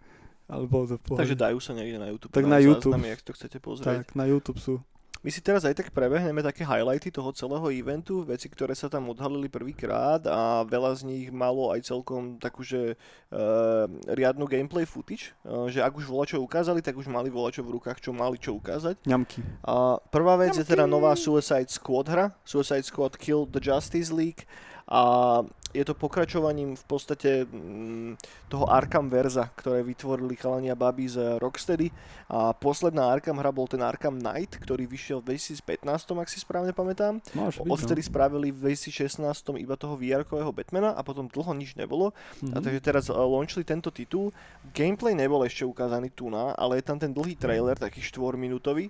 ale 0.51 0.67
bolo 0.67 0.83
to 0.83 0.99
pohode. 0.99 1.23
Takže 1.23 1.39
dajú 1.39 1.63
sa 1.63 1.71
niekde 1.71 1.95
na 1.95 2.11
YouTube. 2.11 2.35
Tak 2.35 2.43
na 2.43 2.59
YouTube. 2.59 2.91
Záznamy, 2.91 3.15
ak 3.15 3.21
to 3.23 3.31
chcete 3.31 3.57
pozrieť. 3.63 3.87
Tak, 3.87 4.19
na 4.19 4.27
YouTube 4.27 4.59
sú. 4.59 4.83
My 5.25 5.33
si 5.33 5.41
teraz 5.41 5.65
aj 5.65 5.81
tak 5.81 5.89
prebehneme 5.89 6.45
také 6.45 6.61
highlighty 6.61 7.09
toho 7.09 7.33
celého 7.33 7.65
eventu, 7.73 8.21
veci, 8.21 8.45
ktoré 8.45 8.77
sa 8.77 8.93
tam 8.93 9.09
odhalili 9.09 9.49
prvýkrát 9.49 10.21
a 10.29 10.61
veľa 10.61 11.01
z 11.01 11.09
nich 11.09 11.27
malo 11.33 11.73
aj 11.73 11.81
celkom 11.81 12.37
takúže 12.37 12.93
uh, 12.93 13.89
riadnu 14.05 14.45
gameplay 14.45 14.85
footage, 14.85 15.33
uh, 15.41 15.65
že 15.65 15.81
ak 15.81 15.97
už 15.97 16.05
volačo 16.05 16.37
ukázali, 16.37 16.77
tak 16.85 16.93
už 16.93 17.09
mali 17.09 17.33
volačo 17.33 17.65
v 17.65 17.73
rukách, 17.73 18.05
čo 18.05 18.13
mali 18.13 18.37
čo 18.37 18.53
ukázať. 18.53 19.01
Ňamky. 19.09 19.41
A 19.65 19.97
prvá 20.13 20.37
vec 20.37 20.53
je 20.53 20.61
teda 20.61 20.85
nová 20.85 21.17
Suicide 21.17 21.73
Squad 21.73 22.05
hra, 22.05 22.29
Suicide 22.45 22.85
Squad 22.85 23.17
Kill 23.17 23.49
the 23.49 23.57
Justice 23.57 24.13
League 24.13 24.45
a 24.85 25.41
je 25.75 25.83
to 25.83 25.91
pokračovaním 25.91 26.79
v 26.79 26.85
podstate 26.87 27.43
mm, 27.43 28.15
toho 28.47 28.65
Arkham 28.71 29.11
verza, 29.11 29.51
ktoré 29.59 29.83
vytvorili 29.83 30.39
chalania 30.39 30.71
baby 30.71 31.11
z 31.11 31.35
Rocksteady 31.43 31.91
a 32.31 32.55
posledná 32.55 33.11
Arkham 33.11 33.35
hra 33.35 33.51
bol 33.51 33.67
ten 33.67 33.83
Arkham 33.83 34.15
Knight, 34.15 34.55
ktorý 34.63 34.87
vyšiel 34.87 35.19
v 35.19 35.35
2015, 35.35 36.15
ak 36.15 36.29
si 36.31 36.39
správne 36.39 36.71
pamätám. 36.71 37.19
Byť, 37.35 37.67
Odvtedy 37.67 38.01
spravili 38.01 38.55
v 38.55 38.71
2016 38.71 39.19
iba 39.59 39.75
toho 39.75 39.99
vr 39.99 40.23
Batmana 40.25 40.95
a 40.95 41.01
potom 41.03 41.27
dlho 41.27 41.51
nič 41.53 41.75
nebolo. 41.75 42.15
no. 42.39 42.55
A 42.55 42.63
takže 42.63 42.79
teraz 42.79 43.11
uh, 43.11 43.19
launchili 43.19 43.67
tento 43.67 43.91
titul. 43.91 44.31
Gameplay 44.71 45.11
nebol 45.11 45.43
ešte 45.43 45.67
ukázaný 45.67 46.15
tu 46.15 46.31
na, 46.31 46.55
ale 46.55 46.79
je 46.79 46.87
tam 46.87 46.97
ten 46.97 47.11
dlhý 47.11 47.35
trailer, 47.35 47.75
taký 47.75 47.99
4 47.99 48.39
minútový. 48.39 48.87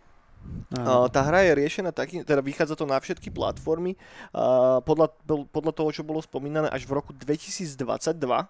Uh, 0.76 1.06
Áno. 1.06 1.08
tá 1.08 1.22
hra 1.22 1.46
je 1.46 1.54
riešená 1.56 1.94
taký, 1.94 2.26
teda 2.26 2.42
vychádza 2.42 2.74
to 2.74 2.90
na 2.90 2.98
všetky 2.98 3.30
platformy. 3.30 3.96
Uh, 4.34 4.82
podľa, 4.82 5.14
podľa 5.54 5.74
toho, 5.78 5.90
čo 5.94 6.04
bolo 6.04 6.20
spomínané, 6.20 6.68
až 6.74 6.90
v 6.90 6.98
roku 6.98 7.14
2022, 7.14 7.78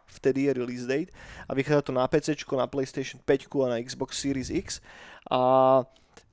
vtedy 0.07 0.47
je 0.47 0.51
release 0.55 0.85
date, 0.87 1.11
a 1.45 1.51
vychádza 1.51 1.91
to 1.91 1.93
na 1.93 2.07
PC, 2.07 2.39
na 2.55 2.67
PlayStation 2.71 3.19
5 3.19 3.51
a 3.67 3.67
na 3.75 3.77
Xbox 3.83 4.17
Series 4.17 4.47
X. 4.47 4.79
A 5.27 5.83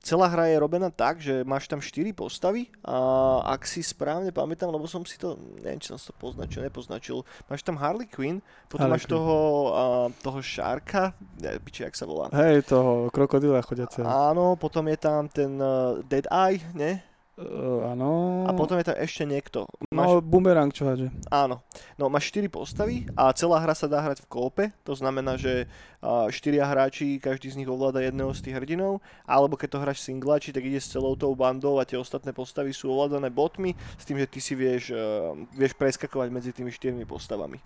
celá 0.03 0.27
hra 0.27 0.51
je 0.51 0.59
robená 0.59 0.91
tak, 0.91 1.23
že 1.23 1.47
máš 1.47 1.71
tam 1.71 1.79
4 1.79 2.11
postavy 2.11 2.67
a 2.83 3.39
ak 3.55 3.63
si 3.63 3.79
správne 3.79 4.35
pamätám, 4.35 4.67
lebo 4.67 4.83
som 4.83 5.07
si 5.07 5.15
to, 5.15 5.39
neviem, 5.63 5.79
či 5.79 5.95
som 5.95 5.97
si 5.97 6.11
to 6.11 6.15
poznačil, 6.19 6.59
nepoznačil, 6.59 7.23
máš 7.47 7.63
tam 7.63 7.79
Harley 7.79 8.05
Quinn, 8.05 8.43
potom 8.67 8.91
Harley 8.91 8.99
máš 8.99 9.07
Quinn. 9.07 9.15
toho, 9.15 9.37
uh, 9.71 10.07
toho 10.19 10.39
Šárka, 10.43 11.15
ne, 11.39 11.55
piči, 11.63 11.87
jak 11.87 11.95
sa 11.95 12.03
volá. 12.03 12.27
Hej, 12.35 12.67
toho 12.67 13.07
krokodila 13.15 13.63
chodiaceho. 13.63 14.03
Áno, 14.03 14.59
potom 14.59 14.83
je 14.91 14.97
tam 14.99 15.31
ten 15.31 15.55
uh, 15.55 16.03
Dead 16.03 16.27
Eye, 16.27 16.59
ne? 16.75 17.12
Uh, 17.33 17.89
áno. 17.89 18.45
A 18.45 18.53
potom 18.53 18.77
je 18.77 18.85
tam 18.85 18.97
ešte 19.01 19.25
niekto. 19.25 19.65
Máš, 19.89 20.05
No, 20.05 20.21
bumerang, 20.21 20.69
čo 20.69 20.85
hadže. 20.85 21.09
áno. 21.33 21.65
No, 21.97 22.05
máš 22.05 22.29
4 22.29 22.45
postavy 22.45 23.09
a 23.17 23.33
celá 23.33 23.57
hra 23.57 23.73
sa 23.73 23.89
dá 23.89 24.05
hrať 24.05 24.21
v 24.21 24.29
kópe. 24.29 24.63
To 24.85 24.93
znamená, 24.93 25.33
že 25.33 25.65
uh, 26.05 26.29
4 26.29 26.61
hráči, 26.61 27.17
každý 27.17 27.49
z 27.49 27.57
nich 27.57 27.69
ovláda 27.69 28.05
jedného 28.05 28.29
z 28.37 28.45
tých 28.45 28.53
hrdinov. 28.61 29.01
Alebo 29.25 29.57
keď 29.57 29.69
to 29.73 29.81
hráš 29.81 30.05
singlači, 30.05 30.53
tak 30.53 30.61
ide 30.61 30.77
s 30.77 30.93
celou 30.93 31.17
tou 31.17 31.33
bandou 31.33 31.81
a 31.81 31.89
tie 31.89 31.97
ostatné 31.97 32.37
postavy 32.37 32.69
sú 32.69 32.93
ovládané 32.93 33.33
botmi. 33.33 33.73
S 33.97 34.05
tým, 34.05 34.21
že 34.21 34.29
ty 34.29 34.37
si 34.37 34.53
vieš, 34.53 34.93
uh, 34.93 35.33
vieš 35.57 35.73
preskakovať 35.73 36.29
medzi 36.29 36.53
tými 36.53 36.69
4 36.69 37.01
postavami. 37.09 37.57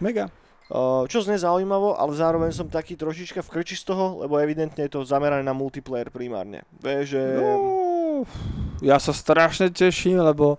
Mega. 0.00 0.32
Uh, 0.68 1.08
čo 1.08 1.24
znie 1.24 1.36
zaujímavo, 1.40 1.96
ale 1.96 2.12
zároveň 2.12 2.52
som 2.52 2.68
taký 2.68 2.92
trošička 2.96 3.40
v 3.40 3.52
krči 3.52 3.72
z 3.76 3.88
toho, 3.88 4.20
lebo 4.24 4.36
evidentne 4.36 4.84
je 4.84 4.96
to 4.96 5.04
zamerané 5.04 5.40
na 5.40 5.56
multiplayer 5.56 6.12
primárne. 6.12 6.64
Vieš, 6.80 7.16
že... 7.16 7.22
No, 7.40 7.52
ja 8.80 8.96
sa 9.02 9.12
strašne 9.12 9.68
teším, 9.68 10.22
lebo 10.22 10.56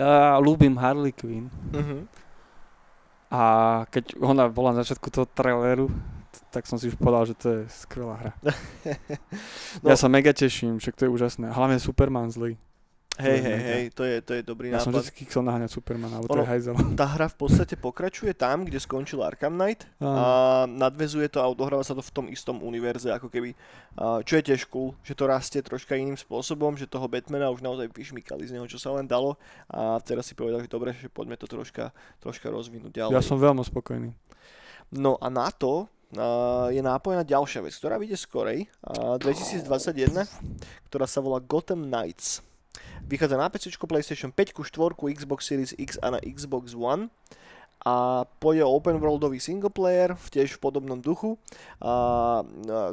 ja 0.00 0.40
ľúbim 0.40 0.78
Harley 0.80 1.12
Quinn. 1.12 1.52
Uh-huh. 1.74 2.08
A 3.30 3.42
keď 3.92 4.16
ona 4.18 4.48
bola 4.48 4.74
na 4.74 4.82
začiatku 4.82 5.12
toho 5.12 5.28
traileru, 5.28 5.92
tak 6.50 6.66
som 6.66 6.78
si 6.78 6.90
už 6.90 6.98
povedal, 6.98 7.30
že 7.30 7.34
to 7.38 7.46
je 7.46 7.60
skvelá 7.70 8.14
hra. 8.18 8.32
No. 9.80 9.94
Ja 9.94 9.96
sa 9.96 10.10
mega 10.10 10.34
teším, 10.34 10.82
však 10.82 10.98
to 10.98 11.06
je 11.06 11.14
úžasné. 11.14 11.46
Hlavne 11.54 11.78
Superman 11.78 12.26
zlý. 12.26 12.58
Hej, 13.20 13.38
hej, 13.44 13.60
hej, 13.60 13.84
to 13.92 14.02
je, 14.02 14.16
to 14.24 14.32
je 14.36 14.42
dobrý 14.42 14.72
Ja 14.72 14.80
som 14.80 14.90
nápad. 14.90 15.12
vždy 15.12 15.22
chcel 15.28 15.42
naháňať 15.44 15.70
Supermana, 15.70 16.14
alebo 16.20 16.32
to 16.32 16.40
je 16.40 16.48
hajzel. 16.48 16.74
Tá 17.00 17.06
hra 17.06 17.28
v 17.28 17.36
podstate 17.36 17.74
pokračuje 17.76 18.32
tam, 18.32 18.64
kde 18.64 18.80
skončil 18.80 19.20
Arkham 19.20 19.54
Knight 19.54 19.84
a 20.00 20.64
nadvezuje 20.64 21.28
to 21.28 21.38
a 21.38 21.46
odohráva 21.48 21.84
sa 21.84 21.92
to 21.92 22.00
v 22.00 22.12
tom 22.12 22.26
istom 22.32 22.64
univerze, 22.64 23.12
ako 23.12 23.28
keby. 23.28 23.52
A 24.00 24.24
čo 24.24 24.40
je 24.40 24.52
tiež 24.52 24.66
cool, 24.72 24.96
že 25.04 25.12
to 25.12 25.28
rastie 25.28 25.60
troška 25.60 25.94
iným 25.94 26.16
spôsobom, 26.16 26.74
že 26.74 26.88
toho 26.88 27.06
Batmana 27.06 27.52
už 27.52 27.60
naozaj 27.60 27.92
vyšmykali 27.92 28.48
z 28.48 28.56
neho, 28.56 28.66
čo 28.66 28.80
sa 28.80 28.96
len 28.96 29.04
dalo 29.04 29.36
a 29.68 30.00
teraz 30.00 30.26
si 30.26 30.34
povedal, 30.34 30.64
že 30.64 30.70
dobre, 30.72 30.96
že 30.96 31.12
poďme 31.12 31.36
to 31.36 31.44
troška, 31.44 31.92
troška 32.18 32.48
rozvinúť 32.48 32.90
ďalej. 32.90 33.14
Ja 33.14 33.22
som 33.22 33.36
veľmi 33.36 33.60
spokojný. 33.62 34.16
No 34.90 35.14
a 35.22 35.30
na 35.30 35.54
to 35.54 35.86
uh, 35.86 36.66
je 36.74 36.82
nápojená 36.82 37.22
ďalšia 37.22 37.62
vec, 37.62 37.74
ktorá 37.78 37.94
vyjde 37.94 38.18
skorej, 38.18 38.66
uh, 38.82 39.14
2021, 39.22 40.26
ktorá 40.90 41.06
sa 41.06 41.22
volá 41.22 41.38
Gotham 41.38 41.86
Knights. 41.86 42.42
Vychádza 43.06 43.36
na 43.36 43.50
PC, 43.50 43.74
PlayStation 43.74 44.30
5, 44.30 44.54
4, 44.62 44.94
Xbox 45.14 45.46
Series 45.46 45.74
X 45.74 45.98
a 46.02 46.14
na 46.14 46.20
Xbox 46.22 46.74
One 46.74 47.10
a 47.80 48.28
pôjde 48.38 48.60
o 48.60 48.76
open 48.76 49.00
worldový 49.00 49.40
single 49.40 49.72
player 49.72 50.12
tiež 50.28 50.60
v 50.60 50.60
podobnom 50.60 51.00
duchu 51.00 51.40
a, 51.80 52.44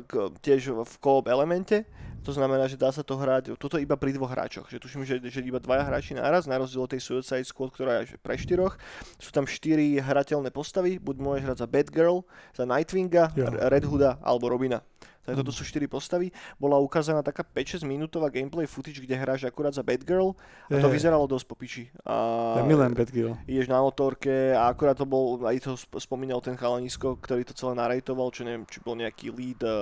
k, 0.08 0.32
tiež 0.40 0.72
v 0.72 0.94
co-op 1.04 1.28
elemente 1.28 1.84
to 2.28 2.36
znamená, 2.36 2.68
že 2.68 2.76
dá 2.76 2.92
sa 2.92 3.08
to 3.08 3.16
hrať, 3.16 3.56
toto 3.56 3.80
iba 3.80 3.96
pri 3.96 4.12
dvoch 4.12 4.28
hráčoch, 4.28 4.68
že 4.68 4.84
tuším, 4.84 5.08
že, 5.08 5.24
že 5.24 5.40
iba 5.40 5.63
dvaja 5.63 5.88
hráči 5.88 6.12
naraz, 6.12 6.44
na 6.44 6.60
rozdiel 6.60 6.84
od 6.84 6.92
tej 6.92 7.00
Suicide 7.00 7.48
Squad, 7.48 7.72
ktorá 7.72 8.04
je 8.04 8.20
pre 8.20 8.36
štyroch. 8.36 8.76
Sú 9.16 9.32
tam 9.32 9.48
štyri 9.48 9.96
hrateľné 9.96 10.52
postavy, 10.52 11.00
buď 11.00 11.16
môžeš 11.24 11.44
hrať 11.48 11.58
za 11.63 11.68
Batgirl, 11.72 12.28
za 12.52 12.68
Nightwinga. 12.68 13.32
R- 13.32 13.72
Red 13.72 13.88
Hooda 13.88 14.20
alebo 14.20 14.52
Robina. 14.52 14.84
Takže 15.21 15.38
toto 15.38 15.51
sú 15.51 15.62
4 15.62 15.83
postavy. 15.86 16.31
Bola 16.55 16.79
ukázaná 16.79 17.19
taká 17.19 17.43
5-6 17.43 17.83
minútová 17.83 18.29
gameplay 18.29 18.63
footage, 18.63 18.95
kde 18.97 19.12
hráš 19.12 19.43
akurát 19.43 19.69
za 19.69 19.83
Batgirl 19.83 20.31
a 20.65 20.73
to 20.73 20.88
Je. 20.88 20.93
vyzeralo 20.93 21.27
dosť 21.27 21.45
po 21.45 21.53
piči. 21.53 21.91
A 22.01 22.15
Ja 22.53 22.63
milujem 22.63 22.95
Batgirl. 22.95 23.36
ideš 23.43 23.67
na 23.67 23.75
motorke 23.77 24.31
a 24.49 24.67
akurát 24.67 24.95
to 24.95 25.03
bol, 25.03 25.36
aj 25.43 25.60
to 25.60 25.75
sp- 25.75 25.99
spomínal 25.99 26.39
ten 26.39 26.55
chalanisko, 26.55 27.17
ktorý 27.17 27.43
to 27.43 27.51
celé 27.51 27.75
narejtoval, 27.75 28.31
čo 28.31 28.41
neviem, 28.41 28.63
či 28.63 28.79
bol 28.79 28.95
nejaký 28.95 29.27
lead 29.29 29.60
uh, 29.62 29.75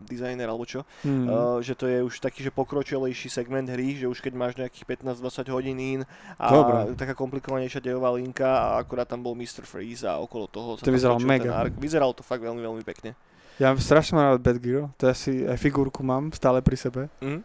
designer 0.00 0.46
alebo 0.46 0.62
čo, 0.62 0.86
Mm. 1.02 1.26
uh, 1.26 1.32
že 1.58 1.74
to 1.74 1.84
je 1.84 1.98
už 2.00 2.14
taký, 2.20 2.40
že 2.40 2.54
pokročilejší 2.54 3.26
segment 3.28 3.66
hry, 3.66 3.96
že 3.96 4.06
už 4.06 4.20
keď 4.20 4.32
máš 4.32 4.54
nejakých 4.54 4.86
15-20 4.94 5.18
hodín 5.50 5.76
in 5.76 6.00
a 6.36 6.46
Dobre. 6.46 6.94
taká 6.94 7.12
komplikovanejšia 7.12 7.82
dejová 7.82 8.08
linka 8.10 8.46
a 8.46 8.78
akurát 8.78 9.04
tam 9.04 9.20
bol 9.20 9.34
Mr. 9.34 9.62
Freeze 9.64 10.04
a 10.04 10.16
okolo 10.16 10.46
toho 10.46 10.68
sa 10.76 10.82
To 10.82 10.94
vyzeralo 10.94 11.18
mega. 11.18 11.50
ark. 11.52 11.74
Vyzeralo 11.74 12.12
to 12.12 12.22
fakt 12.22 12.40
veľmi, 12.40 12.62
veľmi 12.62 12.84
pekne. 12.84 13.18
Ja 13.62 13.70
strašne 13.78 14.18
mám 14.18 14.26
rád 14.34 14.42
Batgirl, 14.42 14.90
to 14.98 15.06
je 15.06 15.10
asi 15.10 15.32
aj 15.46 15.58
figurku 15.62 16.02
mám 16.02 16.34
stále 16.34 16.58
pri 16.58 16.74
sebe. 16.74 17.02
Mhm. 17.22 17.40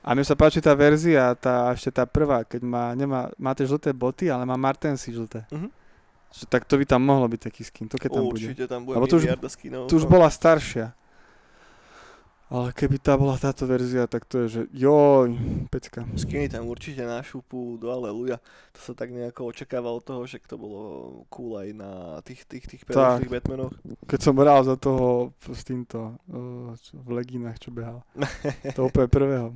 A 0.00 0.16
mne 0.16 0.24
sa 0.24 0.32
páči 0.32 0.64
tá 0.64 0.72
verzia, 0.72 1.36
tá, 1.36 1.68
ešte 1.76 1.92
tá 1.92 2.08
prvá, 2.08 2.40
keď 2.40 2.64
má, 2.64 2.96
nemá, 2.96 3.28
má 3.36 3.52
tie 3.52 3.68
žlté 3.68 3.92
boty, 3.92 4.32
ale 4.32 4.48
má 4.48 4.56
Martensy 4.56 5.12
žlté. 5.12 5.44
Mhm. 5.52 5.68
Že, 6.30 6.44
tak 6.46 6.62
to 6.64 6.78
by 6.78 6.86
tam 6.86 7.02
mohlo 7.02 7.26
byť 7.26 7.40
taký 7.42 7.62
skin, 7.66 7.90
to 7.90 7.98
keď 7.98 8.16
tam 8.16 8.24
bude. 8.30 8.46
Určite 8.46 8.64
tam 8.70 8.86
bude 8.86 8.96
Lebo 8.96 9.06
to 9.10 9.18
už- 9.18 9.26
skinov. 9.50 9.90
Tu 9.90 9.98
už 9.98 10.06
bola 10.06 10.30
staršia. 10.30 10.94
Ale 12.50 12.74
keby 12.74 12.98
tá 12.98 13.14
bola 13.14 13.38
táto 13.38 13.62
verzia, 13.62 14.10
tak 14.10 14.26
to 14.26 14.42
je, 14.42 14.46
že 14.50 14.62
joj, 14.74 15.38
pecka. 15.70 16.02
Skiny 16.18 16.50
tam 16.50 16.66
určite 16.66 17.06
na 17.06 17.22
šupu 17.22 17.78
do 17.78 17.94
Aleluja. 17.94 18.42
To 18.74 18.80
sa 18.82 18.90
tak 18.90 19.14
nejako 19.14 19.54
očakáva 19.54 19.86
od 19.94 20.02
toho, 20.02 20.26
že 20.26 20.42
to 20.42 20.58
bolo 20.58 20.80
cool 21.30 21.62
aj 21.62 21.70
na 21.70 22.18
tých, 22.26 22.42
tých, 22.50 22.66
tých 22.66 22.82
Tak. 22.90 23.30
Batmanoch. 23.30 23.70
Keď 24.02 24.18
som 24.18 24.34
hral 24.34 24.66
za 24.66 24.74
toho 24.74 25.30
s 25.46 25.62
týmto 25.62 26.18
uh, 26.26 26.74
v 26.74 27.08
legínach, 27.14 27.54
čo 27.62 27.70
behal. 27.70 28.02
To 28.74 28.90
úplne 28.90 29.06
prvého. 29.06 29.54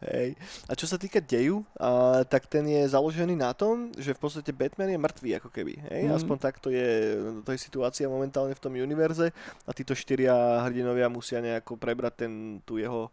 Hej. 0.00 0.40
A 0.68 0.72
čo 0.72 0.88
sa 0.88 0.96
týka 0.96 1.20
deju, 1.20 1.60
a, 1.76 2.24
tak 2.24 2.48
ten 2.48 2.64
je 2.64 2.88
založený 2.88 3.36
na 3.36 3.52
tom, 3.52 3.92
že 4.00 4.16
v 4.16 4.20
podstate 4.20 4.48
Batman 4.52 4.88
je 4.92 5.00
mŕtvý 5.00 5.30
ako 5.44 5.52
keby. 5.52 5.76
Hej? 5.92 6.02
Mhm. 6.08 6.12
Aspoň 6.16 6.36
takto 6.40 6.72
je, 6.72 7.20
to 7.44 7.52
je 7.52 7.60
situácia 7.60 8.08
momentálne 8.08 8.56
v 8.56 8.62
tom 8.64 8.72
univerze 8.72 9.28
a 9.68 9.70
títo 9.76 9.92
štyria 9.92 10.64
hrdinovia 10.64 11.12
musia 11.12 11.44
nejako 11.44 11.76
prebrať 11.76 12.13
ten, 12.14 12.62
tu 12.64 12.78
jeho 12.78 13.10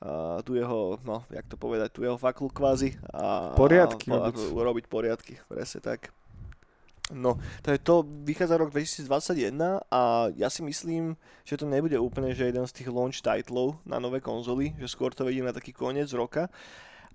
a 0.00 0.40
tu 0.40 0.56
jeho, 0.56 0.96
no, 1.04 1.28
jak 1.28 1.44
to 1.44 1.60
povedať, 1.60 1.92
tu 1.92 2.00
jeho 2.00 2.16
faklu 2.16 2.48
kvázi 2.48 2.96
a 3.12 3.52
Poriadky 3.52 4.08
a, 4.08 4.32
robiť. 4.32 4.32
a, 4.32 4.56
urobiť 4.56 4.84
poriadky, 4.88 5.36
presne 5.44 5.84
tak. 5.84 6.08
No, 7.12 7.36
to 7.60 7.74
je 7.74 7.78
to, 7.82 8.06
vychádza 8.24 8.56
rok 8.56 8.70
2021 8.70 9.82
a 9.90 10.30
ja 10.38 10.48
si 10.48 10.62
myslím, 10.62 11.18
že 11.42 11.58
to 11.58 11.66
nebude 11.66 11.98
úplne, 11.98 12.32
že 12.32 12.48
jeden 12.48 12.64
z 12.64 12.72
tých 12.80 12.88
launch 12.88 13.20
titlov 13.20 13.76
na 13.82 13.98
nové 13.98 14.22
konzoly, 14.22 14.72
že 14.78 14.88
skôr 14.88 15.10
to 15.12 15.26
vidím 15.26 15.44
na 15.44 15.52
taký 15.52 15.74
koniec 15.74 16.08
roka. 16.14 16.48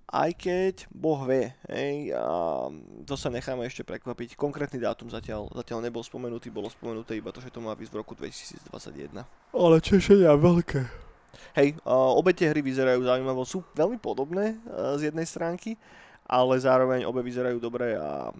Aj 0.06 0.30
keď 0.30 0.86
Boh 0.94 1.26
vie, 1.26 1.50
hej, 1.66 2.14
a 2.14 2.70
to 3.10 3.18
sa 3.18 3.34
necháme 3.34 3.66
ešte 3.66 3.82
prekvapiť. 3.82 4.38
Konkrétny 4.38 4.78
dátum 4.78 5.10
zatiaľ, 5.10 5.50
zatiaľ 5.50 5.82
nebol 5.82 6.06
spomenutý, 6.06 6.54
bolo 6.54 6.70
spomenuté 6.70 7.18
iba 7.18 7.34
to, 7.34 7.42
že 7.42 7.50
to 7.50 7.58
má 7.58 7.74
byť 7.74 7.90
v 7.90 7.96
roku 7.98 8.14
2021. 8.14 9.26
Ale 9.58 9.76
češenia 9.82 10.38
veľké. 10.38 11.05
Hej, 11.54 11.78
uh, 11.84 12.14
obe 12.16 12.32
tie 12.32 12.52
hry 12.52 12.62
vyzerajú 12.64 13.04
zaujímavo, 13.04 13.48
sú 13.48 13.64
veľmi 13.74 13.98
podobné 14.00 14.58
uh, 14.70 14.96
z 15.00 15.12
jednej 15.12 15.28
stránky, 15.28 15.80
ale 16.26 16.58
zároveň 16.58 17.06
obe 17.06 17.22
vyzerajú 17.22 17.62
dobre 17.62 17.94
a 17.96 18.34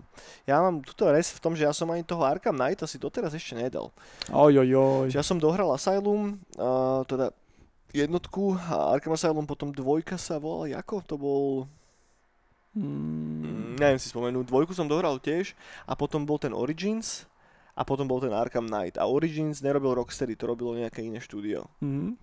ja 0.50 0.58
mám 0.58 0.82
túto 0.82 1.06
res 1.10 1.30
v 1.30 1.42
tom, 1.42 1.54
že 1.54 1.70
ja 1.70 1.74
som 1.74 1.86
ani 1.94 2.02
toho 2.02 2.26
Arkham 2.26 2.58
Knight 2.58 2.82
asi 2.82 2.98
doteraz 2.98 3.34
ešte 3.38 3.54
nedal. 3.54 3.94
Oj, 4.34 4.66
oj, 4.66 4.72
oj. 4.74 5.08
Že 5.14 5.18
ja 5.22 5.26
som 5.26 5.38
dohral 5.38 5.70
Asylum, 5.70 6.42
uh, 6.58 7.06
teda 7.06 7.30
jednotku 7.94 8.58
a 8.58 8.98
Arkham 8.98 9.14
Asylum, 9.14 9.46
potom 9.46 9.70
dvojka 9.70 10.18
sa 10.18 10.42
volala, 10.42 10.82
ako? 10.82 10.96
To 11.06 11.16
bol, 11.16 11.46
mm, 12.74 13.36
Mm, 13.76 13.84
neviem 13.84 14.00
si 14.00 14.08
spomenúť, 14.08 14.48
dvojku 14.48 14.72
som 14.72 14.88
dohral 14.88 15.20
tiež 15.20 15.52
a 15.84 16.00
potom 16.00 16.24
bol 16.24 16.40
ten 16.40 16.56
Origins 16.56 17.28
a 17.76 17.84
potom 17.84 18.08
bol 18.08 18.24
ten 18.24 18.32
Arkham 18.32 18.72
Knight. 18.72 18.96
A 18.96 19.04
Origins 19.04 19.60
nerobil 19.60 20.00
Rocksteady, 20.00 20.40
to 20.40 20.48
robilo 20.48 20.72
nejaké 20.80 21.04
iné 21.04 21.20
štúdio. 21.20 21.68
mm. 21.84 22.16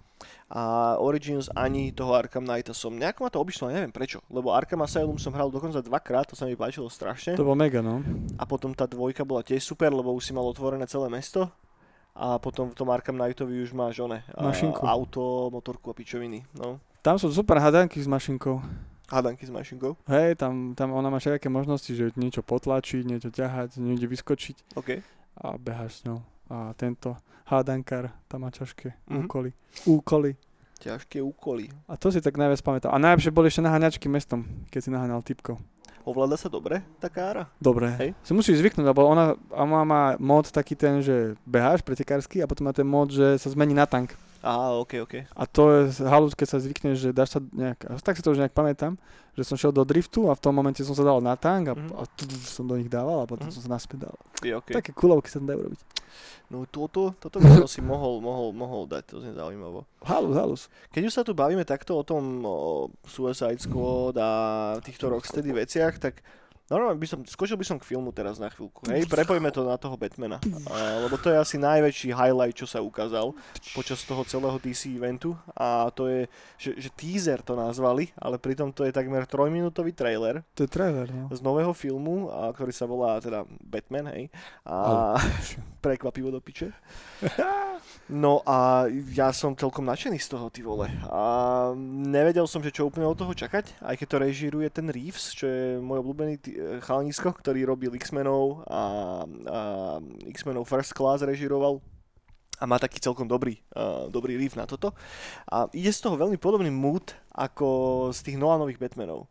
A 0.53 0.95
Origins 1.01 1.49
ani 1.57 1.93
toho 1.93 2.13
Arkham 2.13 2.45
Knighta 2.45 2.77
som, 2.77 2.93
nejako 2.93 3.25
ma 3.25 3.31
to 3.33 3.41
obišlo, 3.41 3.73
neviem 3.73 3.93
prečo. 3.93 4.21
Lebo 4.29 4.53
Arkham 4.53 4.85
Asylum 4.85 5.17
som 5.17 5.33
hral 5.33 5.49
dokonca 5.49 5.81
dvakrát, 5.81 6.29
to 6.29 6.37
sa 6.37 6.45
mi 6.45 6.57
páčilo 6.57 6.93
strašne. 6.93 7.37
To 7.37 7.47
bol 7.47 7.57
mega, 7.57 7.81
no. 7.81 8.05
A 8.37 8.45
potom 8.45 8.77
tá 8.77 8.85
dvojka 8.85 9.25
bola 9.25 9.41
tiež 9.41 9.65
super, 9.65 9.89
lebo 9.93 10.13
už 10.13 10.29
si 10.29 10.33
mal 10.37 10.45
otvorené 10.45 10.85
celé 10.85 11.09
mesto. 11.09 11.49
A 12.13 12.37
potom 12.37 12.69
v 12.69 12.77
tom 12.77 12.93
Arkham 12.93 13.17
Knightovi 13.17 13.65
už 13.65 13.73
máš 13.73 14.05
one, 14.05 14.21
Mašinku. 14.37 14.85
auto, 14.85 15.49
motorku 15.49 15.89
a 15.89 15.97
pičoviny. 15.97 16.45
No. 16.53 16.77
Tam 17.01 17.17
sú 17.17 17.33
super 17.33 17.57
hadanky 17.57 17.97
s 17.97 18.07
mašinkou. 18.07 18.61
Hádanky 19.09 19.45
s 19.45 19.53
mašinkou. 19.53 19.97
Hej, 20.09 20.37
tam, 20.37 20.73
tam 20.77 20.93
ona 20.93 21.09
má 21.09 21.21
všelijaké 21.21 21.49
možnosti, 21.49 21.89
že 21.93 22.13
niečo 22.17 22.41
potlačiť, 22.45 23.05
niečo 23.05 23.29
ťahať, 23.33 23.81
niekde 23.81 24.09
vyskočiť 24.09 24.77
OK. 24.77 25.01
a 25.41 25.47
beháš 25.57 26.01
s 26.01 26.05
ňou. 26.09 26.21
A 26.50 26.74
tento 26.74 27.14
hádankár 27.46 28.11
tam 28.26 28.42
má 28.42 28.50
ťažké 28.50 28.94
Mhm. 29.07 29.26
úkoly. 29.26 29.50
Úkoly. 29.85 30.31
Ťažké 30.78 31.22
úkoly. 31.22 31.70
A 31.87 31.94
to 31.94 32.11
si 32.11 32.18
tak 32.18 32.35
najviac 32.35 32.59
pamätal. 32.59 32.90
A 32.90 32.98
najlepšie 32.98 33.31
boli 33.31 33.46
ešte 33.46 33.62
naháňačky 33.62 34.11
mestom, 34.11 34.42
keď 34.66 34.81
si 34.83 34.90
naháňal 34.90 35.22
typkov. 35.22 35.62
Ovláda 36.02 36.35
sa 36.35 36.50
dobre 36.50 36.83
tá 36.98 37.07
kára? 37.07 37.46
Dobre. 37.62 37.87
Hej. 37.94 38.11
Si 38.26 38.35
musíš 38.35 38.59
zvyknúť, 38.59 38.90
lebo 38.90 39.07
ona, 39.07 39.38
ona 39.55 39.87
má 39.87 40.02
mod 40.18 40.50
taký 40.50 40.74
ten, 40.74 40.98
že 40.98 41.38
beháš 41.46 41.87
pretekársky 41.87 42.42
a 42.42 42.50
potom 42.50 42.66
má 42.66 42.74
ten 42.74 42.83
mod, 42.83 43.14
že 43.14 43.38
sa 43.38 43.46
zmení 43.46 43.70
na 43.70 43.87
tank. 43.87 44.18
Á, 44.42 44.74
OK, 44.74 44.92
OK. 45.00 45.14
A 45.24 45.42
to 45.46 45.62
je 45.70 45.81
halus, 46.02 46.35
keď 46.35 46.46
sa 46.46 46.59
zvykneš, 46.59 46.96
že 46.98 47.11
dáš 47.11 47.31
sa 47.33 47.40
nejak, 47.40 47.78
tak 47.98 48.18
si 48.18 48.22
to 48.22 48.35
už 48.35 48.42
nejak 48.42 48.50
pamätám, 48.50 48.98
že 49.33 49.46
som 49.46 49.55
šiel 49.55 49.70
do 49.70 49.81
driftu 49.83 50.26
a 50.26 50.35
v 50.35 50.42
tom 50.42 50.50
momente 50.50 50.83
som 50.83 50.92
sa 50.92 51.02
dal 51.02 51.22
na 51.22 51.33
tank 51.35 51.70
a, 51.70 51.74
Mhm. 51.74 51.94
a 51.94 52.02
tu, 52.05 52.26
som 52.42 52.66
do 52.66 52.74
nich 52.74 52.90
dával 52.90 53.22
a 53.22 53.26
potom 53.26 53.46
Mhm. 53.46 53.55
som 53.55 53.62
sa 53.62 53.70
naspäť 53.70 54.11
dal. 54.11 54.16
Je 54.42 54.50
OK. 54.52 54.74
Také 54.74 54.90
kulovky 54.90 55.31
sa 55.31 55.38
dajú 55.38 55.62
robiť. 55.62 55.81
No 56.50 56.66
toto, 56.66 57.16
toto 57.16 57.38
by 57.38 57.48
som 57.57 57.70
si 57.70 57.81
mohol, 57.87 58.20
mohol, 58.20 58.52
mohol 58.52 58.85
dať, 58.85 59.02
to 59.07 59.22
znie 59.22 59.33
zaujímavo. 59.33 59.87
Halus, 60.02 60.35
halus. 60.37 60.62
Keď 60.90 61.02
už 61.07 61.14
sa 61.14 61.22
tu 61.22 61.33
bavíme 61.33 61.62
takto 61.62 61.96
o 61.96 62.02
tom 62.02 62.42
o 62.44 62.57
Suicide 63.07 63.57
Squad 63.57 64.18
a 64.18 64.31
týchto 64.83 65.09
Rocksteady 65.09 65.55
veciach, 65.55 65.96
tak 65.96 66.20
normálne 66.70 66.98
by 67.01 67.09
som, 67.09 67.20
skočil 67.27 67.57
by 67.59 67.66
som 67.66 67.79
k 67.81 67.88
filmu 67.88 68.12
teraz 68.14 68.38
na 68.38 68.51
chvíľku. 68.53 68.87
Hej, 68.87 69.09
prepojme 69.11 69.51
to 69.51 69.66
na 69.66 69.75
toho 69.81 69.96
Batmana. 69.98 70.38
A, 70.70 71.03
lebo 71.03 71.18
to 71.18 71.33
je 71.33 71.37
asi 71.38 71.57
najväčší 71.59 72.14
highlight, 72.14 72.55
čo 72.59 72.66
sa 72.68 72.85
ukázal 72.85 73.35
počas 73.72 74.03
toho 74.07 74.22
celého 74.22 74.57
DC 74.61 74.92
eventu. 74.92 75.35
A 75.57 75.90
to 75.90 76.07
je, 76.07 76.20
že, 76.61 76.70
že 76.79 76.88
teaser 76.94 77.40
to 77.42 77.59
nazvali, 77.59 78.12
ale 78.14 78.38
pritom 78.38 78.70
to 78.70 78.87
je 78.87 78.92
takmer 78.94 79.27
trojminútový 79.27 79.96
trailer 79.96 80.44
To 80.55 80.64
je 80.64 80.70
trailer, 80.70 81.09
no. 81.11 81.33
z 81.33 81.40
nového 81.42 81.72
filmu, 81.72 82.29
a, 82.31 82.53
ktorý 82.53 82.72
sa 82.75 82.87
volá 82.87 83.18
teda 83.18 83.42
Batman, 83.62 84.12
hej. 84.14 84.29
A 84.68 85.16
prekvapivo 85.85 86.31
do 86.31 86.38
piče. 86.38 86.70
No 88.12 88.42
a 88.44 88.87
ja 89.14 89.31
som 89.33 89.57
celkom 89.57 89.87
nadšený 89.88 90.18
z 90.20 90.29
toho, 90.29 90.46
ty 90.53 90.61
vole. 90.61 90.90
A 91.09 91.22
nevedel 91.79 92.44
som, 92.51 92.61
že 92.61 92.75
čo 92.75 92.90
úplne 92.90 93.09
od 93.09 93.16
toho 93.16 93.33
čakať, 93.33 93.81
aj 93.81 93.94
keď 93.96 94.07
to 94.07 94.22
režíruje 94.22 94.68
ten 94.68 94.87
Reeves, 94.90 95.33
čo 95.33 95.46
je 95.48 95.79
môj 95.81 96.03
obľúbený 96.03 96.35
tý- 96.42 96.52
chalanisko, 96.81 97.33
ktorý 97.33 97.65
robil 97.67 97.93
X-menov 97.97 98.65
a, 98.67 98.83
a 99.27 99.61
X-menov 100.33 100.69
First 100.69 100.93
Class 100.93 101.23
režíroval 101.23 101.81
a 102.62 102.65
má 102.69 102.79
taký 102.79 103.03
celkom 103.03 103.27
dobrý, 103.27 103.59
uh, 103.75 104.07
dobrý 104.07 104.38
riff 104.38 104.55
na 104.55 104.71
toto. 104.71 104.95
A 105.51 105.67
ide 105.75 105.91
z 105.91 105.99
toho 105.99 106.15
veľmi 106.15 106.38
podobný 106.38 106.71
mood 106.71 107.11
ako 107.35 107.67
z 108.15 108.23
tých 108.23 108.38
Nolanových 108.38 108.79
Batmanov. 108.79 109.27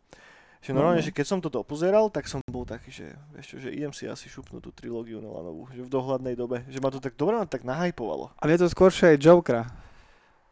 Že 0.62 0.78
normálne, 0.78 1.02
No. 1.02 1.06
že 1.08 1.16
keď 1.16 1.26
som 1.26 1.40
toto 1.42 1.64
pozeral, 1.66 2.06
tak 2.12 2.28
som 2.30 2.38
bol 2.46 2.62
taký, 2.62 2.92
že, 2.94 3.10
čo, 3.42 3.58
že 3.58 3.72
idem 3.72 3.90
si 3.90 4.06
asi 4.06 4.30
šupnúť 4.30 4.62
tú 4.62 4.70
trilógiu 4.70 5.18
Nolanovú, 5.18 5.66
že 5.74 5.82
v 5.82 5.90
dohľadnej 5.90 6.38
dobe, 6.38 6.62
že 6.70 6.78
ma 6.78 6.92
to 6.92 7.02
tak 7.02 7.18
dobre 7.18 7.34
ma 7.34 7.48
tak 7.48 7.66
nahypovalo. 7.66 8.30
A 8.38 8.46
mne 8.46 8.62
to 8.62 8.70
skôršie 8.70 9.16
aj 9.16 9.22
Jokera. 9.26 9.64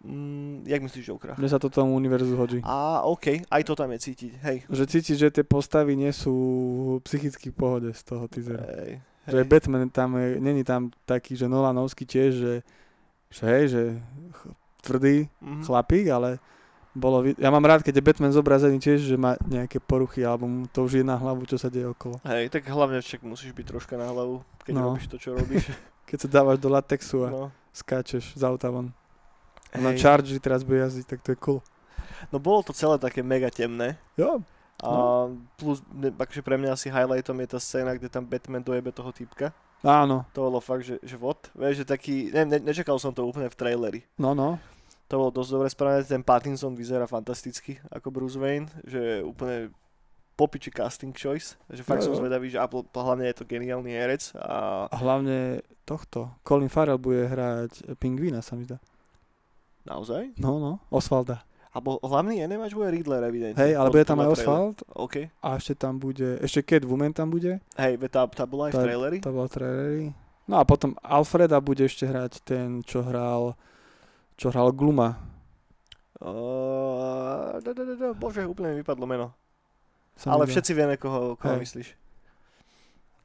Mm, 0.01 0.65
jak 0.65 0.81
myslíš 0.81 1.05
Jokera? 1.07 1.37
Mne 1.37 1.45
sa 1.47 1.59
to 1.59 1.69
tomu 1.69 1.93
univerzu 1.93 2.33
hodí. 2.33 2.59
A 2.63 3.05
OK, 3.05 3.45
aj 3.45 3.63
to 3.63 3.75
tam 3.75 3.93
je 3.93 4.01
cítiť, 4.01 4.33
hej. 4.41 4.57
Že 4.67 4.85
cítiš, 4.89 5.17
že 5.19 5.29
tie 5.31 5.45
postavy 5.45 5.93
nie 5.93 6.09
sú 6.09 6.33
psychicky 7.05 7.49
v 7.49 7.57
pohode 7.59 7.91
z 7.91 8.01
toho 8.03 8.25
teasera. 8.25 8.65
Hej, 8.65 9.05
Že 9.27 9.41
Batman 9.45 9.87
tam 9.87 10.17
je, 10.17 10.41
není 10.41 10.65
tam 10.65 10.89
taký, 11.05 11.37
že 11.37 11.45
Nolanovský 11.45 12.03
tiež, 12.03 12.33
že, 12.33 12.55
že 13.29 13.43
hej, 13.47 13.65
že 13.69 13.83
ch- 14.33 14.53
tvrdý 14.81 15.29
Mhm. 15.37 15.63
chlapík, 15.63 16.09
ale 16.09 16.41
bolo, 16.91 17.21
vid- 17.23 17.37
ja 17.37 17.47
mám 17.47 17.63
rád, 17.63 17.85
keď 17.85 17.95
je 17.95 18.09
Batman 18.09 18.33
zobrazený 18.33 18.81
tiež, 18.81 19.05
že 19.05 19.15
má 19.15 19.37
nejaké 19.45 19.79
poruchy, 19.79 20.25
alebo 20.25 20.45
mu 20.45 20.65
to 20.65 20.81
už 20.81 20.97
je 20.97 21.05
na 21.05 21.15
hlavu, 21.15 21.45
čo 21.45 21.55
sa 21.55 21.69
deje 21.69 21.85
okolo. 21.87 22.17
Hej, 22.25 22.49
tak 22.49 22.65
hlavne 22.65 22.99
však 22.99 23.21
musíš 23.23 23.53
byť 23.53 23.67
troška 23.69 23.95
na 23.95 24.09
hlavu, 24.09 24.41
keď 24.65 24.73
No. 24.75 24.83
robíš 24.89 25.07
to, 25.07 25.17
čo 25.17 25.37
robíš. 25.37 25.69
Keď 26.09 26.19
sa 26.19 26.31
dávaš 26.33 26.59
do 26.59 26.67
latexu 26.67 27.23
a 27.23 27.29
No. 27.29 27.45
skáčeš 27.71 28.35
z 28.35 28.43
auta 28.43 28.67
von. 28.67 28.91
A 29.71 29.79
na 29.79 29.91
Hej. 29.95 30.03
Charge 30.03 30.35
teraz 30.39 30.67
bude 30.67 30.83
jazdiť, 30.83 31.07
tak 31.07 31.21
to 31.23 31.33
je 31.33 31.39
cool. 31.41 31.61
no 32.35 32.39
bolo 32.39 32.61
to 32.67 32.75
celé 32.75 32.99
také 32.99 33.23
mega 33.23 33.49
temné. 33.49 33.97
Jo, 34.19 34.43
A 34.81 35.29
plus, 35.61 35.85
akože 35.95 36.41
pre 36.41 36.57
mňa 36.57 36.73
asi 36.73 36.89
highlightom 36.89 37.37
je 37.45 37.49
tá 37.53 37.59
scéna, 37.61 37.93
kde 37.95 38.09
tam 38.09 38.25
Batman 38.25 38.65
dojebe 38.65 38.91
toho 38.91 39.13
typka. 39.13 39.53
áno, 39.85 40.25
To 40.33 40.49
bolo 40.49 40.61
fakt, 40.61 40.85
že, 40.89 40.97
že 41.05 41.17
vod. 41.21 41.53
Vieš, 41.53 41.85
že 41.85 41.87
taký, 41.89 42.33
ne, 42.33 42.45
ne, 42.49 42.59
nečakal 42.61 42.97
som 43.01 43.13
to 43.13 43.25
úplne 43.25 43.49
v 43.49 43.57
traileri. 43.57 44.01
no, 44.17 44.33
no. 44.33 44.57
To 45.11 45.19
bolo 45.19 45.35
dosť 45.35 45.51
dobre 45.51 45.67
spravené, 45.67 46.07
ten 46.07 46.23
Pattinson 46.23 46.79
vyzerá 46.79 47.03
fantasticky 47.11 47.83
ako 47.91 48.15
Bruce 48.15 48.39
Wayne, 48.39 48.71
že 48.87 49.19
úplne 49.27 49.75
popiči 50.39 50.71
casting 50.71 51.11
choice, 51.11 51.59
že 51.67 51.83
fakt 51.83 52.07
Jo, 52.07 52.15
som 52.15 52.23
zvedavý, 52.23 52.47
že 52.47 52.63
a 52.63 52.71
pl- 52.71 52.87
hlavne 52.95 53.27
je 53.27 53.37
to 53.37 53.45
geniálny 53.45 53.91
herec 53.91 54.31
a 54.39 54.87
A 54.87 54.97
hlavne 55.03 55.67
tohto. 55.83 56.31
Colin 56.47 56.71
Farrell 56.71 56.97
bude 57.03 57.27
hrať 57.27 57.99
pingvína, 57.99 58.39
sa 58.39 58.55
mi 58.55 58.63
zdá. 58.65 58.79
Naozaj. 59.83 60.35
No, 60.37 60.59
no, 60.59 60.73
Osvalda. 60.89 61.45
Alebo 61.71 62.03
hlavný 62.03 62.43
enemáč 62.43 62.75
bude 62.75 62.91
Riddler, 62.91 63.23
evidentne. 63.23 63.55
Hej, 63.55 63.79
ale 63.79 63.89
bude 63.89 64.03
tam 64.03 64.19
aj. 64.19 64.29
Osvald 64.35 64.77
OK. 64.91 65.31
a 65.39 65.49
ešte 65.55 65.79
tam 65.79 66.03
bude, 66.03 66.43
ešte 66.43 66.67
Catwoman 66.67 67.15
tam 67.15 67.31
bude, 67.31 67.63
Hej, 67.79 67.95
tá, 68.11 68.27
tá 68.27 68.43
bola 68.43 68.67
aj 68.67 68.73
v 68.73 68.75
Tá- 68.75 68.83
traileri. 68.83 69.19
to 69.23 69.31
bol 69.31 69.47
trailery. 69.47 70.11
No 70.51 70.59
a 70.59 70.67
potom 70.67 70.99
Alfreda 70.99 71.63
bude 71.63 71.87
ešte 71.87 72.11
hrať 72.11 72.43
ten, 72.43 72.83
čo 72.83 73.07
hral, 73.07 73.55
čo 74.35 74.51
hral 74.51 74.75
Gluma. 74.75 75.15
Uh, 76.19 77.57
da, 77.63 77.71
da, 77.71 77.83
da, 77.85 77.95
da, 77.95 78.09
bože, 78.13 78.43
úplne 78.45 78.75
mi 78.75 78.83
vypadlo 78.83 79.07
meno. 79.07 79.33
Sa 80.19 80.29
mi 80.29 80.33
Ale 80.37 80.45
zdá. 80.45 80.53
všetci 80.53 80.73
vieme, 80.75 80.95
koho, 80.99 81.39
koho 81.39 81.55
Hej. 81.55 81.63
myslíš. 81.65 81.89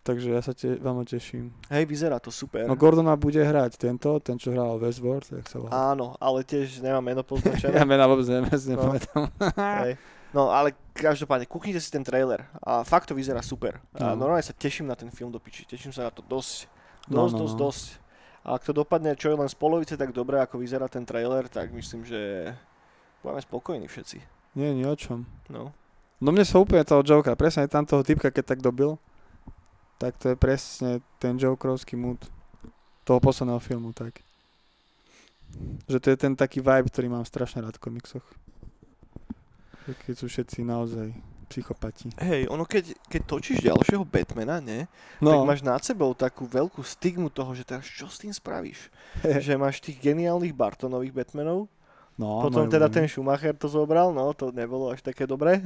Takže 0.05 0.29
ja 0.29 0.37
sa 0.39 0.53
te, 0.53 0.77
vám 0.77 1.01
teším. 1.01 1.49
Hej, 1.65 1.89
vyzerá 1.89 2.21
to 2.21 2.29
super. 2.29 2.61
No 2.63 2.77
Gordona 2.77 3.17
bude 3.17 3.41
hrať 3.41 3.81
tento, 3.81 4.21
ten 4.21 4.37
čo 4.37 4.53
hral 4.53 4.77
Westworld, 4.77 5.25
jak 5.25 5.49
sa 5.49 5.57
volá. 5.57 5.73
Áno, 5.89 6.13
ale 6.15 6.45
tiež 6.45 6.77
nemám 6.79 7.01
meno 7.01 7.25
poznačené. 7.27 7.73
Ja 7.73 7.81
mena 7.83 8.05
vôbec 8.05 8.29
neviem, 8.29 8.45
ja 8.45 8.53
si 8.55 8.69
No. 8.69 8.85
nepamätám. 8.85 9.21
Hej. 9.81 9.97
No 10.29 10.53
ale 10.53 10.77
každopádne, 10.93 11.49
kúknite 11.49 11.79
si 11.79 11.89
ten 11.89 12.05
trailer 12.05 12.45
a 12.59 12.83
fakt 12.83 13.07
to 13.07 13.17
vyzerá 13.17 13.41
super. 13.41 13.81
A 13.97 14.13
No. 14.13 14.21
normálne 14.21 14.45
sa 14.45 14.53
teším 14.53 14.85
na 14.85 14.93
ten 14.93 15.09
film 15.09 15.33
do 15.33 15.41
piči, 15.41 15.65
teším 15.65 15.89
sa 15.89 16.05
na 16.05 16.13
to 16.13 16.21
dosť, 16.21 16.69
No, 17.07 17.25
dosť, 17.25 17.33
no, 17.33 17.39
dosť, 17.41 17.55
no. 17.55 17.61
dosť. 17.65 17.85
A 18.41 18.47
ak 18.53 18.61
to 18.61 18.73
dopadne 18.75 19.09
čo 19.13 19.33
je 19.33 19.37
len 19.37 19.49
z 19.49 19.57
polovice 19.57 19.95
tak 19.95 20.11
dobre, 20.11 20.37
ako 20.37 20.59
vyzerá 20.59 20.85
ten 20.85 21.01
trailer, 21.01 21.49
tak 21.49 21.73
myslím, 21.73 22.05
že 22.05 22.53
budeme 23.19 23.41
spokojní 23.41 23.89
všetci. 23.89 24.17
Nie, 24.53 24.69
nie 24.69 24.85
o 24.85 24.93
čom. 24.93 25.25
No. 25.49 25.73
No 26.19 26.29
mne 26.29 26.45
sa 26.45 26.57
úplne 26.57 26.83
toho 26.83 27.01
Jokera, 27.01 27.33
presne 27.33 27.65
tam 27.65 27.83
toho 27.83 27.99
typka, 28.01 28.29
keď 28.29 28.53
tak 28.53 28.59
dobil, 28.59 29.01
tak 29.97 30.17
to 30.19 30.33
je 30.33 30.37
presne 30.37 30.99
ten 31.19 31.39
Jokerovský 31.39 31.95
mood 31.95 32.19
toho 33.05 33.19
posledného 33.21 33.61
filmu, 33.61 33.93
tak. 33.93 34.19
Že 35.87 35.97
to 36.01 36.07
je 36.11 36.17
ten 36.17 36.33
taký 36.35 36.59
vibe, 36.59 36.89
ktorý 36.89 37.07
mám 37.07 37.23
strašne 37.23 37.63
rád 37.63 37.77
v 37.79 37.85
komiksoch. 37.87 38.25
Keď 39.85 40.15
sú 40.17 40.25
všetci 40.25 40.65
naozaj 40.65 41.13
psychopati. 41.45 42.09
Hej, 42.17 42.49
ono 42.49 42.65
keď, 42.65 42.97
keď 43.05 43.21
točíš 43.29 43.61
ďalšieho 43.61 44.01
Batmana, 44.01 44.57
ne, 44.57 44.89
tak 45.21 45.21
No, 45.21 45.45
máš 45.45 45.61
nad 45.61 45.77
sebou 45.85 46.11
takú 46.17 46.49
veľkú 46.49 46.81
stigmu 46.81 47.29
toho, 47.29 47.53
že 47.53 47.61
teraz 47.61 47.85
čo 47.85 48.09
s 48.09 48.17
tým 48.17 48.33
spravíš? 48.33 48.89
že 49.45 49.53
máš 49.53 49.77
tých 49.77 50.01
geniálnych 50.01 50.57
Bartonových 50.57 51.13
Batmanov, 51.13 51.69
no 52.15 52.41
Potom 52.41 52.65
teda 52.67 52.87
ten 52.87 53.05
Schumacher 53.05 53.51
to 53.53 53.67
zobral, 53.67 54.09
no 54.09 54.31
to 54.31 54.49
nebolo 54.49 54.89
až 54.89 55.01
také 55.01 55.23
dobré. 55.23 55.59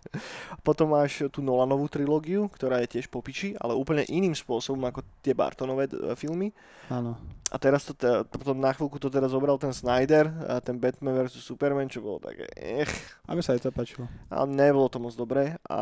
Potom 0.66 0.90
máš 0.90 1.26
tú 1.28 1.38
Nolanovú 1.38 1.86
trilógiu, 1.86 2.48
ktorá 2.48 2.80
je 2.82 2.98
tiež 2.98 3.06
popiči, 3.08 3.54
ale 3.58 3.76
úplne 3.76 4.06
iným 4.08 4.32
spôsobom 4.32 4.80
ako 4.84 5.04
tie 5.20 5.36
Bartonové 5.36 5.86
d- 5.86 5.98
filmy. 6.14 6.50
Áno. 6.88 7.14
A 7.48 7.56
teraz 7.56 7.86
to, 7.86 7.94
te, 7.94 8.08
potom 8.26 8.58
na 8.58 8.74
chvíľku 8.74 8.98
to 8.98 9.06
teda 9.06 9.30
zobral 9.30 9.54
ten 9.54 9.70
Snyder, 9.70 10.26
a 10.50 10.58
ten 10.58 10.74
Batman 10.74 11.22
vs. 11.22 11.38
Superman, 11.38 11.86
čo 11.86 12.02
bolo 12.02 12.18
také 12.18 12.50
ech, 12.56 12.90
A 13.24 13.36
mi 13.36 13.46
sa 13.46 13.54
aj 13.54 13.62
to 13.62 13.70
páčilo. 13.70 14.10
ale 14.26 14.46
nebolo 14.50 14.90
to 14.90 14.98
moc 14.98 15.14
dobré. 15.14 15.54
A 15.70 15.80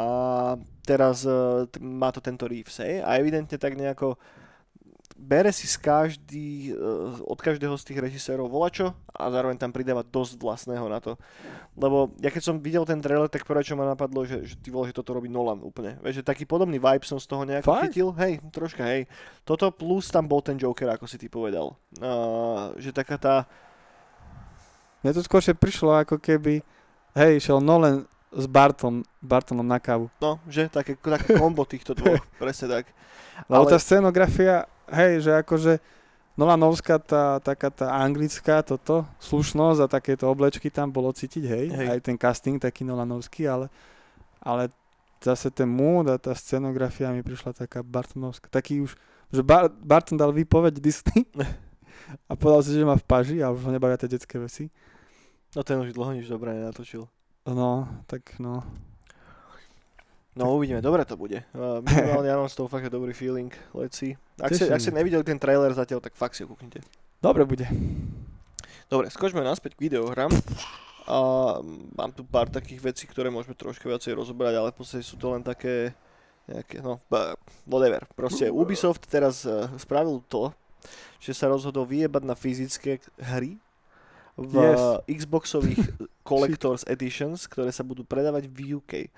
teraz 0.84 1.24
uh, 1.24 1.64
má 1.80 2.12
to 2.12 2.20
tento 2.20 2.44
Reeves, 2.44 2.76
hej, 2.76 3.00
a 3.00 3.16
evidentne 3.16 3.56
tak 3.56 3.72
nejako 3.72 4.20
bere 5.22 5.54
si 5.54 5.70
z 5.70 5.78
každý, 5.78 6.74
uh, 6.74 7.22
od 7.22 7.38
každého 7.38 7.78
z 7.78 7.86
tých 7.86 8.02
režisérov 8.02 8.50
volačo 8.50 8.90
a 9.14 9.30
zároveň 9.30 9.54
tam 9.54 9.70
pridáva 9.70 10.02
dosť 10.02 10.42
vlastného 10.42 10.82
na 10.90 10.98
to. 10.98 11.14
Lebo 11.78 12.10
ja 12.18 12.28
keď 12.34 12.42
som 12.42 12.58
videl 12.58 12.82
ten 12.82 12.98
trailer, 12.98 13.30
tak 13.30 13.46
prvé 13.46 13.62
čo 13.62 13.78
ma 13.78 13.86
napadlo, 13.86 14.26
že, 14.26 14.42
že 14.42 14.58
ty 14.58 14.74
vole, 14.74 14.90
že 14.90 14.98
toto 14.98 15.14
robí 15.14 15.30
Nolan 15.30 15.62
úplne. 15.62 16.02
Vieš, 16.02 16.20
že 16.20 16.24
taký 16.26 16.42
podobný 16.42 16.82
vibe 16.82 17.06
som 17.06 17.22
z 17.22 17.30
toho 17.30 17.46
nejako 17.46 17.70
Fakt? 17.70 17.94
chytil. 17.94 18.10
Hej, 18.18 18.42
troška, 18.50 18.82
hej. 18.82 19.06
Toto 19.46 19.70
plus 19.70 20.10
tam 20.10 20.26
bol 20.26 20.42
ten 20.42 20.58
Joker, 20.58 20.90
ako 20.90 21.06
si 21.06 21.16
ty 21.16 21.30
povedal. 21.30 21.78
Uh, 22.02 22.74
že 22.82 22.90
taká 22.90 23.14
tá, 23.14 23.36
Mne 25.02 25.18
to 25.18 25.22
skôr 25.26 25.42
prišlo 25.42 25.98
ako 25.98 26.22
keby, 26.22 26.62
hej, 27.18 27.42
šiel 27.42 27.58
Nolan 27.58 28.06
s 28.32 28.46
Barton, 28.48 29.04
Bartonom 29.20 29.66
na 29.66 29.76
kávu. 29.76 30.08
no, 30.18 30.40
že 30.48 30.68
také, 30.72 30.96
také 30.96 31.36
kombo 31.36 31.68
týchto 31.68 31.92
dvoch, 31.92 32.24
presne 32.42 32.80
tak. 32.80 32.84
Lebo 33.48 33.68
Ale- 33.68 33.72
tá 33.76 33.78
scenografia, 33.78 34.64
hej, 34.88 35.20
že 35.28 35.32
akože 35.36 35.78
Nolanovská, 36.32 36.96
tá, 36.96 37.36
taká 37.44 37.68
tá 37.68 37.92
anglická, 37.92 38.64
toto, 38.64 39.04
slušnosť 39.20 39.78
a 39.84 39.86
takéto 39.86 40.24
oblečky 40.32 40.72
tam 40.72 40.88
bolo 40.88 41.12
cítiť, 41.12 41.44
hej, 41.44 41.66
Hej. 41.68 41.86
aj 41.92 41.98
ten 42.00 42.16
casting 42.16 42.56
taký 42.56 42.88
Nolanovský, 42.88 43.44
ale, 43.44 43.68
ale 44.40 44.72
zase 45.20 45.52
ten 45.52 45.68
mood 45.68 46.08
a 46.08 46.16
tá 46.16 46.32
scenografia 46.32 47.12
mi 47.12 47.20
prišla 47.20 47.52
taká 47.52 47.84
Bartonovská, 47.84 48.48
taký 48.48 48.80
už, 48.80 48.96
že 49.28 49.44
Bar- 49.44 49.68
Barton 49.76 50.16
dal 50.16 50.32
výpoveď 50.32 50.80
Disney 50.80 51.28
a 52.28 52.32
povedal 52.32 52.64
si, 52.64 52.72
že 52.72 52.88
má 52.88 52.96
v 52.96 53.04
paži 53.04 53.44
a 53.44 53.52
už 53.52 53.68
ho 53.68 53.70
nebavia 53.70 54.00
tie 54.00 54.08
detské 54.08 54.40
veci. 54.40 54.72
No 55.52 55.60
ten 55.60 55.76
už 55.84 55.92
dlho 55.92 56.16
nič 56.16 56.32
dobré 56.32 56.56
nenatočil. 56.56 57.04
No, 57.46 57.88
tak 58.06 58.38
no. 58.38 58.62
No 60.32 60.56
uvidíme, 60.56 60.80
dobre 60.80 61.04
to 61.04 61.18
bude. 61.18 61.44
Uh, 61.52 61.82
minimálne 61.86 62.28
ja 62.30 62.40
mám 62.40 62.48
z 62.48 62.56
toho 62.56 62.68
fakt 62.70 62.88
dobrý 62.88 63.12
feeling. 63.12 63.52
See. 63.92 64.16
Ak 64.40 64.54
ste, 64.56 64.72
ak 64.72 64.80
ste 64.80 64.94
nevideli 64.94 65.20
ten 65.26 65.36
trailer 65.36 65.74
zatiaľ, 65.76 66.00
tak 66.00 66.16
fakt 66.16 66.38
si 66.38 66.46
ho 66.46 66.48
kúknite. 66.48 66.80
Dobre 67.20 67.44
bude. 67.44 67.68
Dobre, 68.88 69.12
skočme 69.12 69.44
naspäť 69.44 69.76
k 69.76 69.92
videohrám. 69.92 70.32
A 71.04 71.16
mám 71.98 72.14
tu 72.14 72.22
pár 72.22 72.46
takých 72.48 72.80
vecí, 72.80 73.04
ktoré 73.10 73.28
môžeme 73.28 73.58
trošku 73.58 73.90
viacej 73.90 74.14
rozobrať, 74.16 74.54
ale 74.56 74.68
v 74.70 74.76
podstate 74.78 75.04
sú 75.04 75.18
to 75.18 75.34
len 75.34 75.42
také 75.42 75.92
nejaké, 76.46 76.78
no, 76.82 77.02
whatever. 77.66 78.06
Proste 78.14 78.50
Ubisoft 78.50 79.06
teraz 79.06 79.42
uh, 79.46 79.66
spravil 79.78 80.22
to, 80.30 80.54
že 81.22 81.34
sa 81.34 81.50
rozhodol 81.50 81.86
vyjebať 81.86 82.22
na 82.22 82.34
fyzické 82.34 82.98
hry 83.18 83.58
v 84.34 84.54
Yes. 84.54 84.80
Xboxových 85.20 85.82
Collectors 86.22 86.82
Editions, 86.84 87.44
ktoré 87.44 87.68
sa 87.68 87.82
budú 87.82 88.02
predávať 88.02 88.46
v 88.46 88.76
UK. 88.76 89.12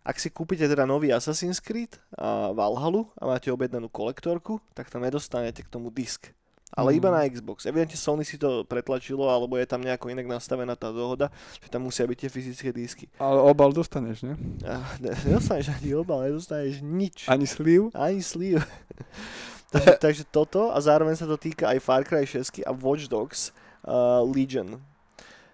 Ak 0.00 0.16
si 0.16 0.28
kúpite 0.28 0.64
teda 0.64 0.84
nový 0.84 1.10
Assassin's 1.10 1.58
Creed 1.58 1.96
a 2.12 2.50
Valhalu 2.50 3.08
a 3.14 3.26
máte 3.26 3.48
objednanú 3.48 3.86
kolektorku, 3.86 4.60
tak 4.72 4.88
tam 4.88 5.00
nedostanete 5.00 5.60
k 5.60 5.68
tomu 5.68 5.88
disk. 5.88 6.32
Ale 6.70 6.92
Mhm. 6.92 6.96
iba 6.96 7.08
na 7.10 7.26
Xbox. 7.26 7.66
Evidentne 7.66 7.98
Sony 7.98 8.22
si 8.22 8.38
to 8.38 8.62
pretlačilo, 8.62 9.26
alebo 9.26 9.56
je 9.56 9.66
tam 9.66 9.80
nejako 9.80 10.06
inak 10.08 10.24
nastavená 10.24 10.72
tá 10.72 10.88
dohoda, 10.88 11.26
že 11.58 11.66
tam 11.66 11.82
musia 11.82 12.06
byť 12.06 12.16
tie 12.16 12.30
fyzické 12.30 12.68
disky. 12.70 13.10
Ale 13.16 13.42
obal 13.42 13.70
dostaneš, 13.70 14.22
ne? 14.22 14.38
A 14.62 14.78
ne- 14.96 15.18
nedostaneš 15.26 15.66
ani 15.72 15.90
obal, 15.92 16.22
nedostaneš 16.22 16.78
nič. 16.78 17.26
Ani 17.26 17.42
slív? 17.44 17.90
Ani 17.90 18.22
sleeve. 18.22 18.62
takže, 19.72 19.92
takže 19.98 20.22
toto 20.24 20.70
a 20.70 20.78
zároveň 20.78 21.14
sa 21.14 21.24
to 21.24 21.34
týka 21.34 21.66
aj 21.66 21.78
Far 21.78 22.02
Cry 22.02 22.22
6 22.22 22.62
a 22.62 22.70
Watch 22.70 23.06
Dogs 23.06 23.50
uh, 23.90 24.22
Legion. 24.22 24.78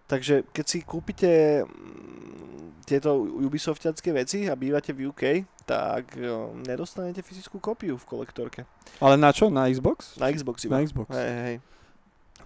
Takže 0.06 0.44
keď 0.52 0.64
si 0.68 0.78
kúpite 0.84 1.64
mm, 1.64 2.84
tieto 2.86 3.16
Ubisoftiacké 3.18 4.14
veci 4.14 4.46
a 4.46 4.54
bývate 4.54 4.92
v 4.92 5.10
UK, 5.10 5.24
tak 5.66 6.14
uh, 6.20 6.52
nedostanete 6.62 7.24
fyzickú 7.24 7.58
kópiu 7.58 7.96
v 7.98 8.04
kolektorke. 8.04 8.68
Ale 9.00 9.16
na 9.18 9.34
čo? 9.34 9.48
Na 9.48 9.66
Xbox? 9.66 10.14
Na 10.20 10.30
Xbox 10.30 10.68
iba. 10.68 10.78
Na 10.78 10.84
Xbox. 10.84 11.10
Hej, 11.10 11.32
hej. 11.48 11.56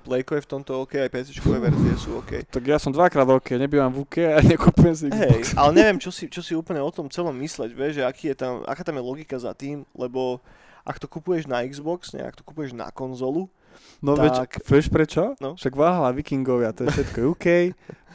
Playko 0.00 0.32
je 0.40 0.44
v 0.48 0.48
tomto 0.48 0.80
OK, 0.80 0.96
aj 0.96 1.12
PC-čkové 1.12 1.60
verzie 1.60 1.92
sú 2.00 2.24
OK. 2.24 2.48
Tak 2.48 2.64
ja 2.64 2.80
som 2.80 2.88
dvakrát 2.88 3.28
OK, 3.28 3.60
nebývam 3.60 3.92
v 3.92 4.08
UK 4.08 4.16
a 4.32 4.40
nekúpujem 4.40 4.96
si 4.96 5.06
Xbox. 5.12 5.52
Hej, 5.52 5.60
ale 5.60 5.70
neviem, 5.76 6.00
čo 6.00 6.08
si, 6.08 6.24
čo 6.34 6.40
si 6.40 6.56
úplne 6.56 6.80
o 6.80 6.88
tom 6.88 7.12
celom 7.12 7.36
mysleť, 7.36 7.70
vieš, 7.76 7.92
že 8.00 8.02
aký 8.08 8.32
je 8.32 8.36
tam, 8.40 8.64
aká 8.64 8.80
tam 8.80 8.96
je 8.96 9.04
logika 9.04 9.36
za 9.36 9.52
tým, 9.52 9.84
lebo 9.92 10.40
ak 10.88 10.96
to 10.96 11.04
kupuješ 11.04 11.44
na 11.44 11.60
Xbox, 11.68 12.16
ne, 12.16 12.24
ak 12.24 12.40
to 12.40 12.42
kupuješ 12.48 12.72
na 12.72 12.88
konzolu, 12.88 13.52
No 14.00 14.16
Tak- 14.16 14.24
veď, 14.24 14.34
vieš 14.64 14.86
prečo? 14.88 15.22
No. 15.44 15.60
Však 15.60 15.76
Valhalla, 15.76 16.10
Vikingovia, 16.16 16.72
to 16.72 16.88
je 16.88 16.92
všetko 16.96 17.36
UK, 17.36 17.46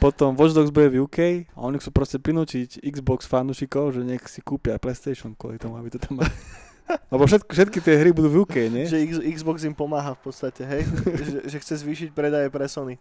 potom 0.02 0.34
Watch 0.34 0.52
Dogs 0.52 0.74
bude 0.74 0.90
v 0.90 1.06
UK 1.06 1.18
a 1.54 1.58
oni 1.62 1.78
chcú 1.78 1.90
proste 1.94 2.18
prinútiť 2.18 2.82
Xbox 2.82 3.24
fanúšikov, 3.24 3.94
že 3.94 4.02
nech 4.02 4.26
si 4.26 4.42
kúpia 4.42 4.76
PlayStation 4.82 5.32
kvôli 5.38 5.62
tomu, 5.62 5.78
aby 5.78 5.94
to 5.94 6.02
tam 6.02 6.20
mali. 6.20 6.34
Lebo 7.14 7.26
všetky, 7.26 7.50
všetky 7.50 7.78
tie 7.82 7.94
hry 7.98 8.10
budú 8.14 8.28
v 8.30 8.36
UK, 8.46 8.54
nie? 8.70 8.86
že 8.86 9.02
Xbox 9.30 9.66
im 9.66 9.74
pomáha 9.74 10.14
v 10.14 10.20
podstate, 10.30 10.62
hej, 10.66 10.82
že, 11.30 11.38
že 11.50 11.56
chce 11.62 11.82
zvýšiť 11.82 12.08
predaje 12.14 12.46
pre 12.50 12.66
Sony. 12.66 12.98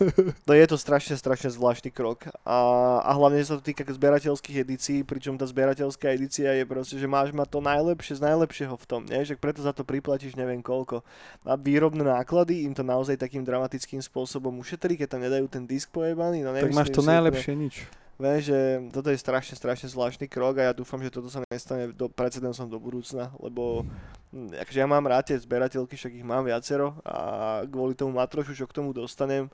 No 0.48 0.52
je 0.56 0.66
to 0.66 0.76
strašne, 0.80 1.14
strašne 1.16 1.52
zvláštny 1.52 1.90
krok. 1.92 2.28
A, 2.42 2.56
a 3.04 3.10
hlavne 3.14 3.40
sa 3.44 3.56
to 3.58 3.62
týka 3.62 3.84
zberateľských 3.86 4.64
edícií, 4.64 4.98
pričom 5.04 5.36
tá 5.36 5.44
zberateľská 5.46 6.12
edícia 6.14 6.50
je 6.56 6.64
proste, 6.64 6.96
že 6.96 7.06
máš 7.06 7.30
mať 7.34 7.48
to 7.52 7.60
najlepšie 7.60 8.14
z 8.18 8.22
najlepšieho 8.24 8.74
v 8.74 8.84
tom, 8.88 9.02
nie? 9.06 9.22
že 9.22 9.36
preto 9.36 9.60
za 9.60 9.76
to 9.76 9.84
priplatíš 9.84 10.34
neviem 10.36 10.64
koľko. 10.64 11.04
A 11.44 11.54
výrobné 11.56 12.02
náklady 12.04 12.64
im 12.66 12.72
to 12.72 12.82
naozaj 12.82 13.20
takým 13.20 13.44
dramatickým 13.44 14.00
spôsobom 14.00 14.56
ušetrí, 14.60 14.96
keď 14.96 15.08
tam 15.16 15.22
nedajú 15.24 15.46
ten 15.46 15.64
disk 15.68 15.92
pojebaný. 15.92 16.42
No 16.44 16.56
tak 16.56 16.72
máš 16.72 16.92
to 16.92 17.04
najlepšie 17.04 17.54
nič. 17.56 17.74
Vieš, 18.20 18.52
že 18.52 18.58
toto 18.92 19.08
je 19.08 19.16
strašne, 19.16 19.56
strašne 19.56 19.88
zvláštny 19.88 20.28
krok 20.28 20.60
a 20.60 20.68
ja 20.68 20.72
dúfam, 20.76 21.00
že 21.00 21.08
toto 21.08 21.32
sa 21.32 21.40
nestane 21.48 21.88
do, 21.96 22.04
precedensom 22.04 22.68
do 22.68 22.76
budúcna, 22.76 23.32
lebo 23.40 23.88
hm, 24.28 24.60
akože 24.60 24.76
ja 24.76 24.84
mám 24.84 25.08
rád 25.08 25.32
tie 25.32 25.40
zberateľky, 25.40 25.96
však 25.96 26.20
ich 26.20 26.26
mám 26.26 26.44
viacero 26.44 27.00
a 27.00 27.16
kvôli 27.64 27.96
tomu 27.96 28.20
matrošu, 28.20 28.52
čo 28.52 28.68
k 28.68 28.76
tomu 28.76 28.92
dostanem. 28.92 29.48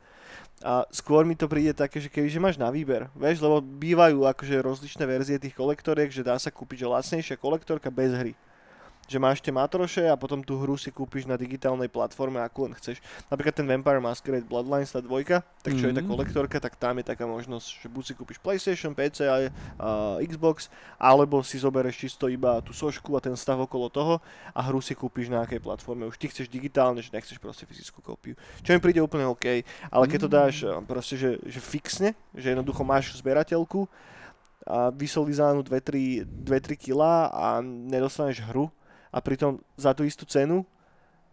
A 0.67 0.83
skôr 0.91 1.23
mi 1.23 1.39
to 1.39 1.47
príde 1.47 1.79
také, 1.79 2.03
že 2.03 2.11
kebyže 2.11 2.43
máš 2.43 2.59
na 2.59 2.67
výber, 2.75 3.07
vieš, 3.15 3.39
lebo 3.39 3.63
bývajú 3.63 4.27
akože 4.27 4.59
rozličné 4.59 5.05
verzie 5.07 5.39
tých 5.39 5.55
kolektoriek, 5.55 6.11
že 6.11 6.27
dá 6.27 6.35
sa 6.35 6.51
kúpiť 6.51 6.83
že 6.83 6.91
lacnejšia 6.91 7.37
kolektorka 7.39 7.87
bez 7.95 8.11
hry 8.19 8.35
že 9.07 9.23
máš 9.23 9.39
tie 9.39 9.55
matroše 9.55 10.05
a 10.11 10.19
potom 10.19 10.43
tú 10.43 10.59
hru 10.59 10.75
si 10.75 10.91
kúpiš 10.91 11.25
na 11.31 11.39
digitálnej 11.39 11.87
platforme, 11.87 12.43
ako 12.43 12.71
len 12.71 12.75
chceš. 12.75 12.99
Napríklad 13.31 13.55
ten 13.55 13.67
Vampire 13.67 14.03
Masquerade 14.03 14.47
Bloodlines, 14.47 14.91
tá 14.91 14.99
dvojka, 14.99 15.47
tak 15.63 15.79
čo 15.79 15.87
mm-hmm. 15.87 15.95
je 15.95 15.99
tá 15.99 16.03
mhm. 16.03 16.11
kolektorka, 16.11 16.57
tak 16.59 16.75
tam 16.75 16.99
je 16.99 17.05
taká 17.07 17.25
možnosť, 17.25 17.67
že 17.83 17.87
buď 17.87 18.03
si 18.03 18.13
kúpiš 18.19 18.39
PlayStation, 18.43 18.93
PC 18.93 19.31
a 19.31 19.37
uh, 19.47 20.19
Xbox, 20.27 20.69
alebo 20.99 21.41
si 21.47 21.57
zoberieš 21.63 21.97
čisto 22.07 22.27
iba 22.27 22.59
tú 22.61 22.75
sošku 22.75 23.15
a 23.15 23.23
ten 23.23 23.39
stav 23.39 23.63
okolo 23.63 23.87
toho 23.89 24.15
a 24.53 24.61
hru 24.67 24.83
si 24.83 24.99
kúpiš 24.99 25.31
na 25.31 25.47
akej 25.47 25.63
platforme. 25.63 26.11
Už 26.11 26.19
ty 26.19 26.27
chceš 26.27 26.51
digitálne, 26.51 26.99
že 26.99 27.15
nechceš 27.15 27.39
proste 27.39 27.65
fyzickú 27.65 28.03
kópiu. 28.03 28.35
Čo 28.67 28.75
mi 28.75 28.83
príde 28.83 28.99
úplne 28.99 29.31
OK, 29.31 29.63
ale 29.89 30.05
keď 30.11 30.19
to 30.27 30.31
dáš 30.31 30.55
mm. 30.67 30.85
proste, 30.91 31.15
že, 31.15 31.39
že 31.47 31.61
fixne, 31.63 32.19
že 32.35 32.53
jednoducho 32.53 32.83
máš 32.83 33.15
zberateľku, 33.17 33.87
a 34.67 34.91
vysolizánnu 34.91 35.63
2-3 35.63 36.27
kg 36.75 37.31
a 37.31 37.63
nedostaneš 37.63 38.43
hru, 38.51 38.67
a 39.11 39.19
pritom 39.23 39.61
za 39.79 39.93
tú 39.93 40.03
istú 40.03 40.25
cenu 40.27 40.67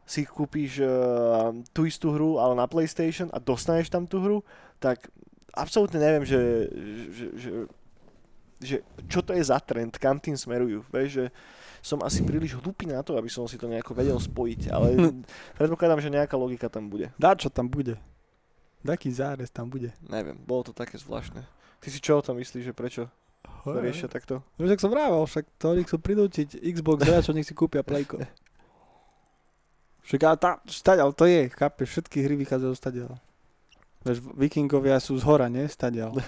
si 0.04 0.28
kúpiš 0.28 0.84
uh, 0.84 1.56
tú 1.72 1.88
istú 1.88 2.12
hru, 2.12 2.36
ale 2.36 2.60
na 2.60 2.68
PlayStation 2.68 3.32
a 3.32 3.40
dostaneš 3.40 3.88
tam 3.88 4.04
tú 4.04 4.20
hru, 4.20 4.40
tak 4.80 5.08
absolútne 5.56 6.02
neviem, 6.02 6.28
že, 6.28 6.40
že, 7.08 7.26
že, 7.40 7.50
že 8.60 8.76
čo 9.08 9.24
to 9.24 9.32
je 9.32 9.44
za 9.48 9.62
trend, 9.64 9.96
kam 9.96 10.20
tým 10.20 10.36
smerujú. 10.36 10.84
Vieš, 10.92 11.10
že 11.24 11.26
som 11.84 12.00
asi 12.04 12.24
príliš 12.24 12.60
hlupý 12.60 12.88
na 12.88 13.04
to, 13.04 13.16
aby 13.16 13.28
som 13.28 13.48
si 13.48 13.60
to 13.60 13.68
nejako 13.68 13.96
vedel 13.96 14.20
spojiť, 14.20 14.62
ale 14.72 14.88
predpokladám, 15.60 16.04
že 16.04 16.12
nejaká 16.12 16.36
logika 16.36 16.68
tam 16.68 16.92
bude. 16.92 17.12
Dá, 17.16 17.36
čo 17.36 17.48
tam 17.48 17.72
bude. 17.72 17.96
Taký 18.84 19.08
zárez 19.16 19.48
tam 19.48 19.72
bude. 19.72 19.96
Neviem, 20.04 20.36
bolo 20.36 20.68
to 20.68 20.74
také 20.76 21.00
zvláštne. 21.00 21.48
Ty 21.80 21.88
si 21.88 22.00
čo 22.04 22.20
o 22.20 22.26
tom 22.26 22.40
myslíš, 22.40 22.72
že 22.72 22.76
prečo? 22.76 23.08
To 23.64 23.80
riešia 23.80 24.12
takto. 24.12 24.44
No 24.60 24.68
však 24.68 24.84
som 24.84 24.92
vrával, 24.92 25.24
však 25.24 25.46
to 25.56 25.80
chcú 25.88 25.96
pridútiť 26.04 26.60
Xbox 26.60 27.08
hráčov, 27.08 27.34
nech 27.38 27.48
si 27.48 27.56
kúpia 27.56 27.82
Playko. 27.86 28.20
Však 30.04 30.20
ale 30.28 30.36
tá, 30.36 30.60
stadiaľ 30.68 31.16
to 31.16 31.24
je, 31.24 31.48
chápeš, 31.48 31.96
všetky 31.96 32.28
hry 32.28 32.36
vychádzajú 32.36 32.74
stadiaľ. 32.76 33.16
Vieš, 34.04 34.20
vikingovia 34.36 35.00
sú 35.00 35.16
z 35.16 35.24
hora, 35.24 35.48
nie? 35.48 35.64
Stadiaľ. 35.64 36.20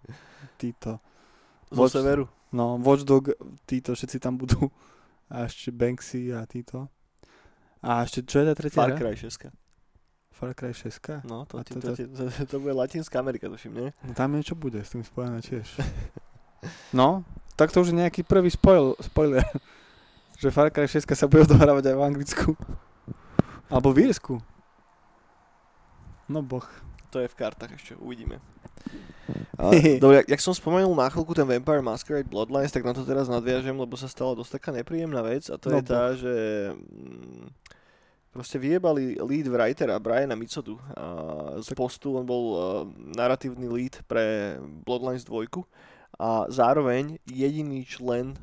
Títo. 0.60 1.00
Zo 1.72 1.80
Watch, 1.80 1.96
severu. 1.96 2.28
No, 2.52 2.76
Watchdog, 2.76 3.32
títo 3.64 3.96
všetci 3.96 4.20
tam 4.20 4.36
budú. 4.36 4.68
A 5.32 5.48
ešte 5.48 5.72
Banksy 5.72 6.28
a 6.36 6.44
títo. 6.44 6.92
A 7.80 8.04
ešte, 8.04 8.20
čo 8.28 8.44
je 8.44 8.52
tá 8.52 8.54
tretia 8.54 8.84
Far 8.84 8.92
Cry 8.92 9.16
6. 9.16 9.48
Far 10.36 10.52
Cry 10.52 10.76
6? 10.76 11.24
No, 11.24 11.48
to, 11.48 11.64
to, 11.64 11.80
to, 11.80 11.96
to, 11.96 12.24
to, 12.52 12.56
bude 12.60 12.76
Latinská 12.76 13.24
Amerika, 13.24 13.48
tuším, 13.48 13.72
nie? 13.72 13.88
No 14.04 14.12
tam 14.12 14.36
niečo 14.36 14.52
bude 14.52 14.84
s 14.84 14.92
tým 14.92 15.00
spojené 15.00 15.40
tiež. 15.40 15.80
No, 16.92 17.26
tak 17.58 17.70
to 17.74 17.82
už 17.82 17.90
je 17.90 18.00
nejaký 18.00 18.22
prvý 18.22 18.50
spoil, 18.50 18.94
spoiler. 19.02 19.42
že 20.42 20.50
Far 20.50 20.74
Cry 20.74 20.90
6 20.90 21.06
sa 21.14 21.30
bude 21.30 21.46
odohrávať 21.46 21.94
aj 21.94 21.96
v 21.96 22.02
Anglicku. 22.02 22.50
Alebo 23.70 23.94
v 23.94 24.10
Írsku. 24.10 24.42
No 26.26 26.42
boh. 26.42 26.66
To 27.14 27.20
je 27.20 27.28
v 27.28 27.38
kartách 27.38 27.76
ešte, 27.76 27.92
uvidíme. 28.00 28.40
Ale, 29.60 30.00
dobre, 30.00 30.24
jak, 30.24 30.32
jak 30.32 30.40
som 30.40 30.56
spomenul 30.56 30.96
na 30.96 31.12
chvíľku 31.12 31.36
ten 31.36 31.44
Vampire 31.44 31.84
Masquerade 31.84 32.26
Bloodlines, 32.26 32.72
tak 32.72 32.82
na 32.82 32.96
to 32.96 33.04
teraz 33.04 33.28
nadviažem, 33.28 33.76
lebo 33.76 33.94
sa 34.00 34.08
stala 34.08 34.32
dosť 34.32 34.58
taká 34.58 34.70
nepríjemná 34.72 35.20
vec 35.20 35.52
a 35.52 35.60
to 35.60 35.68
no 35.70 35.76
je 35.76 35.82
tá, 35.84 36.16
že 36.16 36.34
mm, 36.72 37.52
proste 38.32 38.56
vyjebali 38.56 39.20
lead 39.20 39.46
writera 39.46 40.00
Briana 40.00 40.34
Micodu 40.34 40.80
a 40.96 41.06
z 41.60 41.68
postu, 41.76 42.16
on 42.16 42.24
bol 42.24 42.44
uh, 42.50 42.58
narratívny 43.12 43.68
lead 43.68 44.00
pre 44.08 44.56
Bloodlines 44.88 45.28
2 45.28 45.52
a 46.22 46.46
zároveň 46.46 47.18
jediný 47.26 47.82
člen 47.82 48.38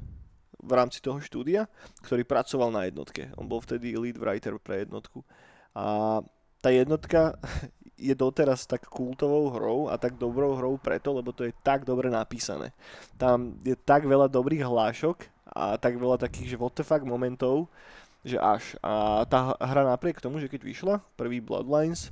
v 0.59 0.71
rámci 0.75 0.99
toho 0.99 1.23
štúdia, 1.23 1.71
ktorý 2.03 2.27
pracoval 2.27 2.75
na 2.75 2.84
jednotke. 2.91 3.32
On 3.39 3.47
bol 3.47 3.63
vtedy 3.63 3.95
lead 3.95 4.19
writer 4.19 4.59
pre 4.59 4.84
jednotku. 4.84 5.23
A 5.71 6.19
tá 6.59 6.69
jednotka 6.75 7.39
je 7.95 8.11
doteraz 8.11 8.67
tak 8.67 8.84
kultovou 8.91 9.47
hrou 9.55 9.88
a 9.88 9.95
tak 9.95 10.19
dobrou 10.19 10.59
hrou 10.59 10.75
preto, 10.75 11.15
lebo 11.15 11.32
to 11.32 11.47
je 11.47 11.55
tak 11.63 11.88
dobre 11.88 12.11
napísané. 12.11 12.75
Tam 13.15 13.55
je 13.63 13.80
tak 13.80 14.03
veľa 14.03 14.27
dobrých 14.27 14.67
hlášok 14.67 15.47
a 15.55 15.80
tak 15.80 15.95
veľa 15.95 16.19
takých, 16.19 16.55
že 16.55 16.59
what 16.59 16.75
the 16.75 16.84
fuck 16.84 17.07
momentov, 17.07 17.71
že 18.27 18.36
až. 18.36 18.75
A 18.84 19.23
tá 19.23 19.55
hra 19.55 19.88
napriek 19.88 20.19
tomu, 20.19 20.43
že 20.43 20.51
keď 20.51 20.67
vyšla, 20.67 20.95
prvý 21.15 21.39
Bloodlines, 21.39 22.11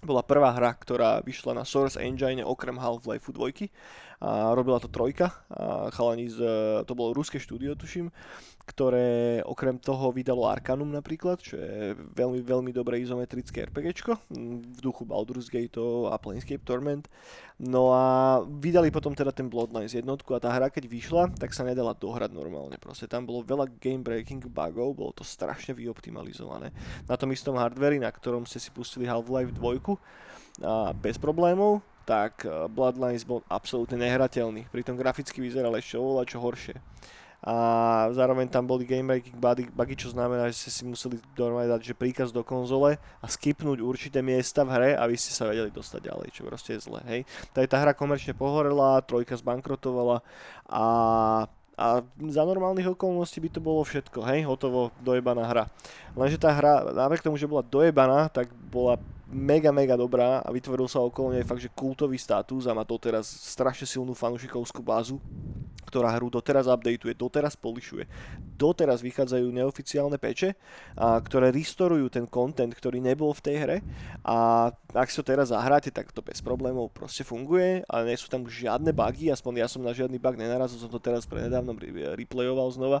bola 0.00 0.24
prvá 0.24 0.52
hra, 0.52 0.72
ktorá 0.76 1.20
vyšla 1.24 1.56
na 1.56 1.64
Source 1.64 1.96
Engine 1.96 2.44
okrem 2.44 2.76
Half-Life 2.76 3.28
2 3.32 3.68
a 4.22 4.54
robila 4.54 4.78
to 4.78 4.86
trojka 4.90 5.32
a 5.50 5.90
chalani 5.90 6.30
z, 6.30 6.38
to 6.86 6.92
bolo 6.94 7.16
ruské 7.16 7.42
štúdio 7.42 7.74
tuším, 7.74 8.12
ktoré 8.64 9.44
okrem 9.44 9.76
toho 9.76 10.08
vydalo 10.08 10.48
Arcanum 10.48 10.88
napríklad, 10.88 11.36
čo 11.36 11.60
je 11.60 11.92
veľmi, 12.16 12.40
veľmi 12.40 12.72
dobré 12.72 12.96
izometrické 13.04 13.68
RPGčko 13.68 14.16
v 14.64 14.78
duchu 14.80 15.04
Baldur's 15.04 15.52
Gate 15.52 15.76
a 16.08 16.16
Planescape 16.16 16.64
Torment. 16.64 17.04
No 17.60 17.92
a 17.92 18.40
vydali 18.42 18.88
potom 18.88 19.12
teda 19.12 19.30
ten 19.30 19.52
Bloodlines 19.52 19.92
jednotku 19.92 20.32
a 20.32 20.42
tá 20.42 20.50
hra 20.50 20.72
keď 20.72 20.88
vyšla, 20.88 21.22
tak 21.36 21.52
sa 21.52 21.62
nedala 21.62 21.92
dohrať 21.92 22.32
normálne. 22.32 22.80
Proste 22.80 23.04
tam 23.04 23.28
bolo 23.28 23.44
veľa 23.44 23.68
game 23.78 24.02
breaking 24.02 24.48
bugov, 24.48 24.96
bolo 24.96 25.12
to 25.12 25.22
strašne 25.22 25.76
vyoptimalizované. 25.76 26.72
Na 27.04 27.20
tom 27.20 27.30
istom 27.36 27.60
hardveri, 27.60 28.00
na 28.00 28.08
ktorom 28.08 28.48
ste 28.48 28.58
si 28.58 28.72
pustili 28.72 29.04
Half-Life 29.04 29.54
2 29.54 30.64
a 30.64 30.94
bez 30.96 31.20
problémov, 31.20 31.84
tak 32.04 32.44
eh, 32.44 32.68
Bloodlines 32.68 33.24
bol 33.24 33.42
absolútne 33.48 33.98
nehrateľný. 33.98 34.68
Pritom 34.70 34.94
graficky 34.94 35.40
vyzeral 35.40 35.74
ešte 35.76 35.98
oveľa 35.98 36.24
čo 36.28 36.38
horšie. 36.38 36.76
A 37.44 38.08
zároveň 38.16 38.48
tam 38.48 38.64
boli 38.64 38.88
game 38.88 39.04
breaking 39.04 39.36
bugy, 39.36 39.68
bugy, 39.68 40.00
čo 40.00 40.08
znamená, 40.08 40.48
že 40.48 40.64
ste 40.64 40.70
si 40.72 40.82
museli 40.88 41.20
normálne 41.36 41.68
dať 41.76 41.92
že 41.92 41.92
príkaz 41.92 42.32
do 42.32 42.40
konzole 42.40 42.96
a 43.20 43.26
skipnúť 43.28 43.84
určité 43.84 44.24
miesta 44.24 44.64
v 44.64 44.72
hre, 44.72 44.90
aby 44.96 45.12
ste 45.12 45.36
sa 45.36 45.44
vedeli 45.44 45.68
dostať 45.68 46.08
ďalej, 46.08 46.28
čo 46.32 46.48
proste 46.48 46.72
je 46.72 46.88
zle, 46.88 47.04
hej. 47.04 47.28
Tady 47.52 47.68
tá 47.68 47.84
hra 47.84 47.92
komerčne 47.92 48.32
pohorela, 48.32 49.04
trojka 49.04 49.36
zbankrotovala 49.36 50.24
a 50.72 50.84
a 51.74 52.06
za 52.30 52.42
normálnych 52.46 52.94
okolností 52.94 53.42
by 53.42 53.50
to 53.50 53.58
bolo 53.58 53.82
všetko, 53.82 54.22
hej, 54.30 54.46
hotovo, 54.46 54.94
dojebaná 55.02 55.42
hra. 55.42 55.66
Lenže 56.14 56.38
tá 56.38 56.54
hra, 56.54 56.94
napriek 56.94 57.26
tomu, 57.26 57.34
že 57.34 57.50
bola 57.50 57.66
dojebaná, 57.66 58.30
tak 58.30 58.46
bola 58.70 58.94
mega, 59.28 59.72
mega 59.72 59.96
dobrá 59.96 60.40
a 60.44 60.48
vytvoril 60.52 60.88
sa 60.88 61.00
okolo 61.00 61.32
nej 61.32 61.44
fakt, 61.46 61.64
že 61.64 61.72
kultový 61.72 62.20
status 62.20 62.68
a 62.68 62.76
má 62.76 62.84
doteraz 62.84 63.24
strašne 63.24 63.88
silnú 63.88 64.12
fanúšikovskú 64.12 64.84
bázu, 64.84 65.16
ktorá 65.88 66.12
hru 66.16 66.28
doteraz 66.28 66.68
updateuje, 66.68 67.14
doteraz 67.16 67.54
polišuje. 67.54 68.04
Doteraz 68.58 69.00
vychádzajú 69.00 69.46
neoficiálne 69.48 70.18
peče, 70.18 70.58
a, 70.98 71.18
ktoré 71.22 71.54
restorujú 71.54 72.10
ten 72.10 72.26
content, 72.28 72.72
ktorý 72.74 72.98
nebol 73.00 73.32
v 73.32 73.44
tej 73.44 73.56
hre 73.62 73.76
a 74.26 74.68
ak 74.94 75.08
si 75.10 75.18
to 75.20 75.24
teraz 75.26 75.50
zahráte, 75.50 75.90
tak 75.90 76.10
to 76.10 76.22
bez 76.22 76.42
problémov 76.42 76.90
proste 76.90 77.22
funguje, 77.26 77.82
ale 77.86 78.10
nie 78.10 78.18
sú 78.18 78.30
tam 78.30 78.46
žiadne 78.46 78.94
bugy, 78.94 79.30
aspoň 79.30 79.64
ja 79.64 79.68
som 79.70 79.82
na 79.82 79.94
žiadny 79.94 80.18
bug 80.18 80.38
nenarazil, 80.38 80.78
som 80.78 80.90
to 80.90 81.02
teraz 81.02 81.26
prednedávnom 81.26 81.76
replayoval 82.14 82.70
znova 82.70 83.00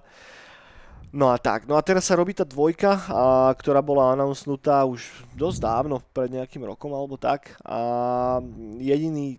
No 1.12 1.30
a 1.30 1.38
tak, 1.38 1.68
no 1.68 1.76
a 1.76 1.82
teraz 1.84 2.06
sa 2.08 2.18
robí 2.18 2.32
tá 2.34 2.42
dvojka, 2.42 3.06
a, 3.06 3.50
ktorá 3.54 3.82
bola 3.84 4.14
announcnutá 4.14 4.82
už 4.86 5.04
dosť 5.34 5.58
dávno, 5.62 6.02
pred 6.14 6.30
nejakým 6.32 6.64
rokom 6.64 6.90
alebo 6.94 7.14
tak. 7.18 7.54
A 7.62 8.40
jediný 8.78 9.38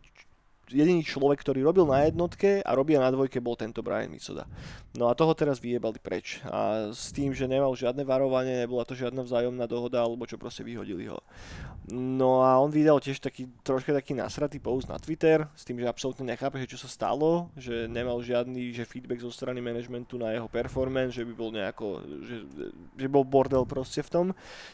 jediný 0.69 1.01
človek, 1.05 1.41
ktorý 1.41 1.61
robil 1.61 1.85
na 1.85 2.07
jednotke 2.07 2.61
a 2.65 2.71
robia 2.73 2.97
na 2.97 3.13
dvojke, 3.13 3.37
bol 3.43 3.53
tento 3.53 3.85
Brian 3.85 4.09
Misoda. 4.09 4.49
No 4.95 5.11
a 5.11 5.17
toho 5.17 5.35
teraz 5.35 5.59
vyjebali 5.59 5.99
preč. 5.99 6.39
A 6.47 6.89
s 6.95 7.11
tým, 7.11 7.35
že 7.35 7.51
nemal 7.51 7.75
žiadne 7.75 8.07
varovanie, 8.07 8.63
nebola 8.63 8.87
to 8.87 8.95
žiadna 8.95 9.27
vzájomná 9.27 9.67
dohoda, 9.67 10.01
alebo 10.01 10.23
čo 10.23 10.39
proste 10.39 10.63
vyhodili 10.63 11.11
ho. 11.11 11.19
No 11.91 12.41
a 12.41 12.57
on 12.57 12.73
vydal 12.73 12.97
tiež 12.97 13.21
taký 13.21 13.45
troška 13.61 13.93
taký 13.93 14.17
nasratý 14.17 14.57
post 14.57 14.89
na 14.89 14.97
Twitter, 14.97 15.45
s 15.53 15.67
tým, 15.67 15.77
že 15.77 15.85
absolútne 15.85 16.25
nechápe, 16.25 16.57
že 16.57 16.71
čo 16.71 16.79
sa 16.81 16.89
stalo, 16.89 17.53
že 17.53 17.85
nemal 17.85 18.17
žiadny 18.23 18.73
že 18.73 18.87
feedback 18.87 19.21
zo 19.21 19.29
strany 19.29 19.61
managementu 19.61 20.17
na 20.17 20.33
jeho 20.33 20.49
performance, 20.49 21.13
že 21.13 21.27
by 21.27 21.33
bol 21.35 21.53
nejako, 21.53 22.01
že, 22.25 22.37
že 22.97 23.07
bol 23.11 23.21
bordel 23.21 23.67
proste 23.67 24.01
v 24.01 24.09
tom, 24.09 24.25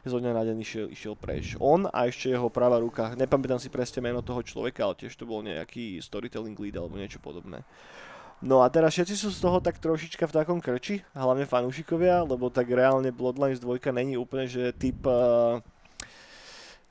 že 0.05 0.13
zo 0.13 0.21
dňa 0.21 0.31
na 0.31 0.43
deň 0.47 0.57
išiel, 0.61 0.87
išiel 0.93 1.13
preč. 1.17 1.57
On 1.59 1.89
a 1.89 2.07
ešte 2.07 2.31
jeho 2.31 2.47
pravá 2.47 2.79
ruka, 2.79 3.17
nepamätám 3.17 3.59
si 3.59 3.67
presne 3.67 3.99
meno 4.05 4.23
toho 4.23 4.39
človeka, 4.45 4.87
ale 4.87 4.95
tiež 4.95 5.17
to 5.17 5.27
bol 5.27 5.43
nejaký 5.43 5.80
storytelling 6.03 6.57
lead 6.57 6.75
alebo 6.77 6.99
niečo 6.99 7.17
podobné. 7.23 7.63
No 8.41 8.65
a 8.65 8.73
teraz 8.73 8.97
všetci 8.97 9.15
sú 9.21 9.29
z 9.29 9.37
toho 9.37 9.61
tak 9.61 9.77
trošička 9.77 10.25
v 10.25 10.33
takom 10.33 10.57
krči, 10.57 11.05
hlavne 11.13 11.45
fanúšikovia, 11.45 12.25
lebo 12.25 12.49
tak 12.49 12.73
reálne 12.73 13.13
Bloodlines 13.13 13.61
2 13.61 13.77
není 13.93 14.17
úplne, 14.17 14.49
že 14.49 14.73
typ 14.73 14.97
uh, 15.05 15.61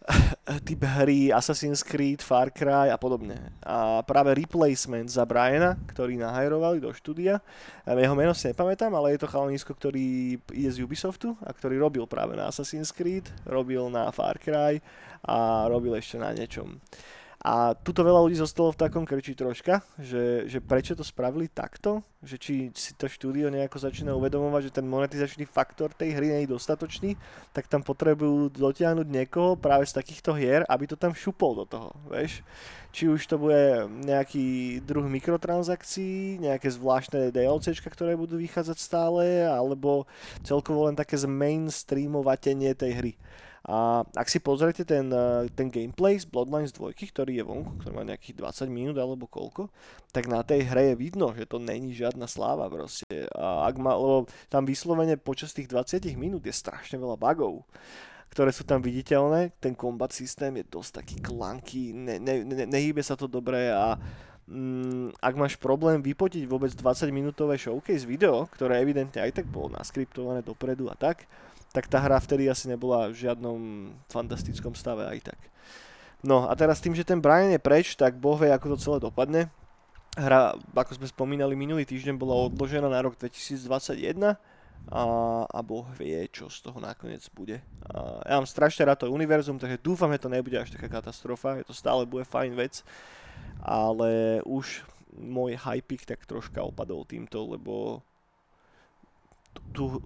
typ 0.68 0.80
hry 0.84 1.30
Assassin's 1.34 1.82
Creed, 1.82 2.22
Far 2.22 2.50
Cry 2.50 2.90
a 2.90 2.96
podobne. 2.96 3.52
A 3.62 4.00
práve 4.02 4.34
replacement 4.34 5.10
za 5.10 5.26
Briana, 5.26 5.76
ktorý 5.90 6.16
nahajrovali 6.16 6.80
do 6.80 6.90
štúdia. 6.94 7.38
Jeho 7.84 8.16
meno 8.16 8.32
si 8.32 8.50
nepamätám, 8.50 8.94
ale 8.94 9.14
je 9.14 9.20
to 9.22 9.30
chalanisko, 9.30 9.72
ktorý 9.74 10.38
je 10.50 10.70
z 10.70 10.82
Ubisoftu 10.82 11.36
a 11.44 11.50
ktorý 11.52 11.78
robil 11.78 12.04
práve 12.06 12.34
na 12.38 12.48
Assassin's 12.48 12.94
Creed, 12.94 13.28
robil 13.46 13.86
na 13.92 14.08
Far 14.14 14.40
Cry 14.40 14.80
a 15.26 15.68
robil 15.68 15.94
ešte 15.98 16.16
na 16.16 16.32
niečom. 16.32 16.80
A 17.40 17.72
tuto 17.72 18.04
veľa 18.04 18.20
ľudí 18.20 18.36
zostalo 18.36 18.68
v 18.68 18.84
takom 18.84 19.08
krči 19.08 19.32
troška, 19.32 19.80
že, 19.96 20.44
že 20.44 20.60
prečo 20.60 20.92
to 20.92 21.00
spravili 21.00 21.48
takto, 21.48 22.04
že 22.20 22.36
či 22.36 22.68
si 22.76 22.92
to 22.92 23.08
štúdio 23.08 23.48
nejako 23.48 23.80
začína 23.80 24.12
uvedomovať, 24.12 24.68
že 24.68 24.76
ten 24.76 24.84
monetizačný 24.84 25.48
faktor 25.48 25.88
tej 25.96 26.20
hry 26.20 26.36
nie 26.36 26.44
je 26.44 26.52
dostatočný, 26.52 27.16
tak 27.56 27.64
tam 27.64 27.80
potrebujú 27.80 28.52
dotiahnuť 28.52 29.08
niekoho 29.08 29.56
práve 29.56 29.88
z 29.88 29.96
takýchto 29.96 30.36
hier, 30.36 30.68
aby 30.68 30.84
to 30.84 31.00
tam 31.00 31.16
šupol 31.16 31.56
do 31.56 31.64
toho, 31.64 31.96
vieš. 32.12 32.44
Či 32.92 33.08
už 33.08 33.24
to 33.24 33.40
bude 33.40 33.88
nejaký 34.04 34.84
druh 34.84 35.08
mikrotransakcií, 35.08 36.44
nejaké 36.44 36.68
zvláštne 36.68 37.32
DLCčka, 37.32 37.88
ktoré 37.88 38.20
budú 38.20 38.36
vychádzať 38.36 38.76
stále, 38.76 39.48
alebo 39.48 40.04
celkovo 40.44 40.92
len 40.92 40.98
také 40.98 41.16
zmainstreamovatenie 41.16 42.76
tej 42.76 42.92
hry. 43.00 43.12
A 43.68 44.08
ak 44.16 44.28
si 44.32 44.40
pozriete 44.40 44.88
ten, 44.88 45.12
eh, 45.12 45.48
ten 45.52 45.68
gameplay 45.68 46.16
z 46.16 46.24
Bloodlines 46.24 46.72
2, 46.72 46.96
ktorý 46.96 47.40
je 47.40 47.44
vonku, 47.44 47.72
ktorý 47.84 47.92
má 47.92 48.04
nejakých 48.08 48.40
20 48.40 48.72
minút 48.72 48.96
alebo 48.96 49.28
koľko, 49.28 49.68
tak 50.16 50.32
na 50.32 50.40
tej 50.40 50.64
hre 50.64 50.92
je 50.92 50.96
vidno, 50.96 51.28
že 51.36 51.44
to 51.44 51.60
není 51.60 51.92
žiadna 51.92 52.24
sláva 52.24 52.72
proste. 52.72 53.28
A 53.36 53.68
ak 53.68 53.76
má, 53.76 53.92
lebo 53.92 54.24
tam 54.48 54.64
vyslovene 54.64 55.20
počas 55.20 55.52
tých 55.52 55.68
20 55.68 56.16
minút 56.16 56.42
je 56.48 56.54
strašne 56.56 56.96
veľa 56.96 57.20
bugov 57.20 57.68
ktoré 58.30 58.54
sú 58.54 58.62
tam 58.62 58.78
viditeľné. 58.78 59.58
Ten 59.58 59.74
combat 59.74 60.14
systém 60.14 60.54
je 60.54 60.64
dosť 60.70 61.02
taký 61.02 61.16
klanky, 61.18 61.90
ne, 61.90 62.22
ne, 62.22 62.46
ne, 62.46 62.64
nehýbe 62.64 63.02
sa 63.02 63.18
to 63.18 63.26
dobre 63.26 63.74
a 63.74 63.98
mm, 64.46 65.18
ak 65.18 65.34
máš 65.34 65.54
problém 65.58 65.98
vypotiť 65.98 66.46
vôbec 66.46 66.70
20 66.70 67.10
minútové 67.10 67.58
showcase 67.58 68.06
video, 68.06 68.46
ktoré 68.54 68.78
evidentne 68.78 69.18
aj 69.18 69.42
tak 69.42 69.46
bolo 69.50 69.74
naskriptované 69.74 70.46
dopredu 70.46 70.86
a 70.86 70.94
tak, 70.94 71.26
tak 71.70 71.86
tá 71.86 72.02
hra 72.02 72.18
vtedy 72.18 72.50
asi 72.50 72.66
nebola 72.66 73.10
v 73.10 73.26
žiadnom 73.26 73.60
fantastickom 74.10 74.74
stave 74.74 75.06
aj 75.06 75.34
tak. 75.34 75.40
No 76.20 76.50
a 76.50 76.52
teraz 76.52 76.82
tým, 76.82 76.92
že 76.92 77.06
ten 77.06 77.22
Brian 77.22 77.48
je 77.48 77.62
preč, 77.62 77.96
tak 77.96 78.18
boh 78.18 78.36
vie, 78.36 78.52
ako 78.52 78.76
to 78.76 78.82
celé 78.82 78.98
dopadne. 79.00 79.48
Hra, 80.18 80.58
ako 80.74 81.00
sme 81.00 81.06
spomínali 81.06 81.54
minulý 81.54 81.86
týždeň, 81.86 82.18
bola 82.18 82.50
odložená 82.50 82.90
na 82.90 83.00
rok 83.00 83.16
2021 83.16 84.36
a, 84.90 85.02
a 85.46 85.60
boh 85.62 85.86
vie, 85.96 86.26
čo 86.28 86.50
z 86.50 86.60
toho 86.66 86.82
nakoniec 86.82 87.24
bude. 87.32 87.62
A 87.88 88.26
ja 88.26 88.34
mám 88.36 88.48
strašne 88.50 88.84
rád 88.84 89.06
to 89.06 89.12
univerzum, 89.12 89.56
takže 89.56 89.80
dúfam, 89.80 90.10
že 90.12 90.26
to 90.26 90.32
nebude 90.32 90.58
až 90.58 90.74
taká 90.74 90.90
katastrofa, 90.90 91.62
je 91.62 91.70
to 91.70 91.74
stále 91.76 92.04
bude 92.04 92.26
fajn 92.26 92.52
vec, 92.58 92.82
ale 93.62 94.42
už 94.44 94.84
môj 95.14 95.56
hypik 95.56 96.04
tak 96.04 96.26
troška 96.26 96.60
opadol 96.60 97.06
týmto, 97.06 97.56
lebo 97.56 98.04
tu, 99.74 100.02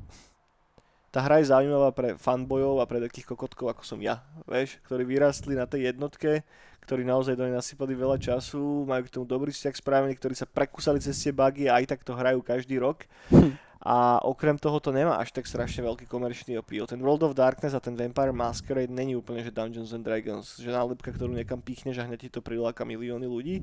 tá 1.14 1.22
hra 1.22 1.38
je 1.38 1.54
zaujímavá 1.54 1.94
pre 1.94 2.18
fanbojov 2.18 2.82
a 2.82 2.88
pre 2.90 2.98
takých 2.98 3.30
kokotkov 3.30 3.70
ako 3.70 3.86
som 3.86 4.02
ja, 4.02 4.26
vieš, 4.50 4.82
ktorí 4.90 5.06
vyrastli 5.06 5.54
na 5.54 5.62
tej 5.62 5.94
jednotke, 5.94 6.42
ktorí 6.82 7.06
naozaj 7.06 7.38
do 7.38 7.46
nej 7.46 7.54
nasypali 7.54 7.94
veľa 7.94 8.18
času, 8.18 8.82
majú 8.82 9.06
k 9.06 9.14
tomu 9.14 9.22
dobrý 9.22 9.54
vzťah 9.54 9.78
spravený, 9.78 10.18
ktorí 10.18 10.34
sa 10.34 10.50
prekúsali 10.50 10.98
cez 10.98 11.14
tie 11.14 11.30
bugy 11.30 11.70
a 11.70 11.78
aj 11.78 11.94
tak 11.94 12.00
to 12.02 12.18
hrajú 12.18 12.42
každý 12.42 12.82
rok. 12.82 13.06
Hm 13.30 13.62
a 13.84 14.16
okrem 14.24 14.56
toho 14.56 14.80
to 14.80 14.88
nemá 14.88 15.20
až 15.20 15.28
tak 15.36 15.44
strašne 15.44 15.84
veľký 15.84 16.08
komerčný 16.08 16.56
appeal. 16.56 16.88
Ten 16.88 17.04
World 17.04 17.20
of 17.20 17.36
Darkness 17.36 17.76
a 17.76 17.84
ten 17.84 17.92
Vampire 17.92 18.32
Masquerade 18.32 18.88
není 18.88 19.12
úplne, 19.12 19.44
že 19.44 19.52
Dungeons 19.52 19.92
and 19.92 20.00
Dragons, 20.00 20.56
že 20.56 20.72
nálepka, 20.72 21.12
ktorú 21.12 21.36
niekam 21.36 21.60
pichneš 21.60 22.00
a 22.00 22.08
hneď 22.08 22.24
ti 22.24 22.30
to 22.32 22.40
priláka 22.40 22.88
milióny 22.88 23.28
ľudí. 23.28 23.60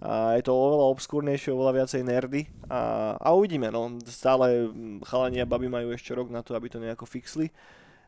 A 0.00 0.40
je 0.40 0.48
to 0.48 0.56
oveľa 0.56 0.88
obskúrnejšie, 0.96 1.52
oveľa 1.52 1.84
viacej 1.84 2.00
nerdy 2.00 2.48
a, 2.72 3.12
a 3.20 3.28
uvidíme, 3.36 3.68
no. 3.68 3.92
Stále 4.08 4.72
chalania 5.04 5.44
a 5.44 5.50
baby 5.52 5.68
majú 5.68 5.92
ešte 5.92 6.16
rok 6.16 6.32
na 6.32 6.40
to, 6.40 6.56
aby 6.56 6.72
to 6.72 6.80
nejako 6.80 7.04
fixli, 7.04 7.52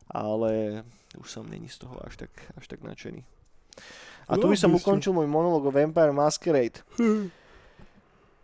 ale 0.08 0.80
už 1.20 1.28
som 1.28 1.44
není 1.44 1.68
z 1.68 1.84
toho 1.84 2.00
až 2.00 2.24
tak, 2.24 2.32
až 2.56 2.72
tak 2.72 2.80
nadšený. 2.80 3.20
A 4.32 4.40
tu 4.40 4.48
by 4.48 4.56
som 4.56 4.72
ukončil 4.72 5.12
môj 5.12 5.28
monolog 5.28 5.68
o 5.68 5.74
Vampire 5.74 6.16
Masquerade. 6.16 6.80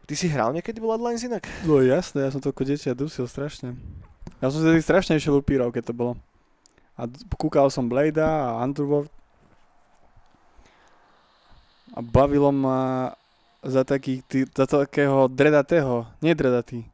Ty 0.07 0.15
si 0.15 0.31
hral 0.31 0.55
niekedy 0.55 0.79
Bloodlines 0.79 1.27
inak? 1.27 1.51
No 1.67 1.83
jasné, 1.83 2.23
ja 2.23 2.31
som 2.31 2.39
to 2.39 2.55
ako 2.55 2.63
dieťa 2.63 2.95
dusil 2.95 3.27
strašne. 3.27 3.75
Ja 4.39 4.55
som 4.55 4.63
si 4.63 4.79
strašne 4.79 5.19
išiel 5.19 5.43
upírov, 5.43 5.75
keď 5.75 5.91
to 5.91 5.95
bolo. 5.99 6.13
A 6.95 7.11
kúkal 7.35 7.67
som 7.75 7.91
Blade 7.91 8.23
a 8.23 8.63
Underworld. 8.63 9.11
A 11.91 11.99
bavilo 11.99 12.55
ma 12.55 13.13
za, 13.67 13.83
taký, 13.83 14.23
tý, 14.31 14.47
za 14.47 14.71
takého 14.71 15.27
dredatého, 15.27 16.07
nie 16.23 16.39
dredatý, 16.39 16.87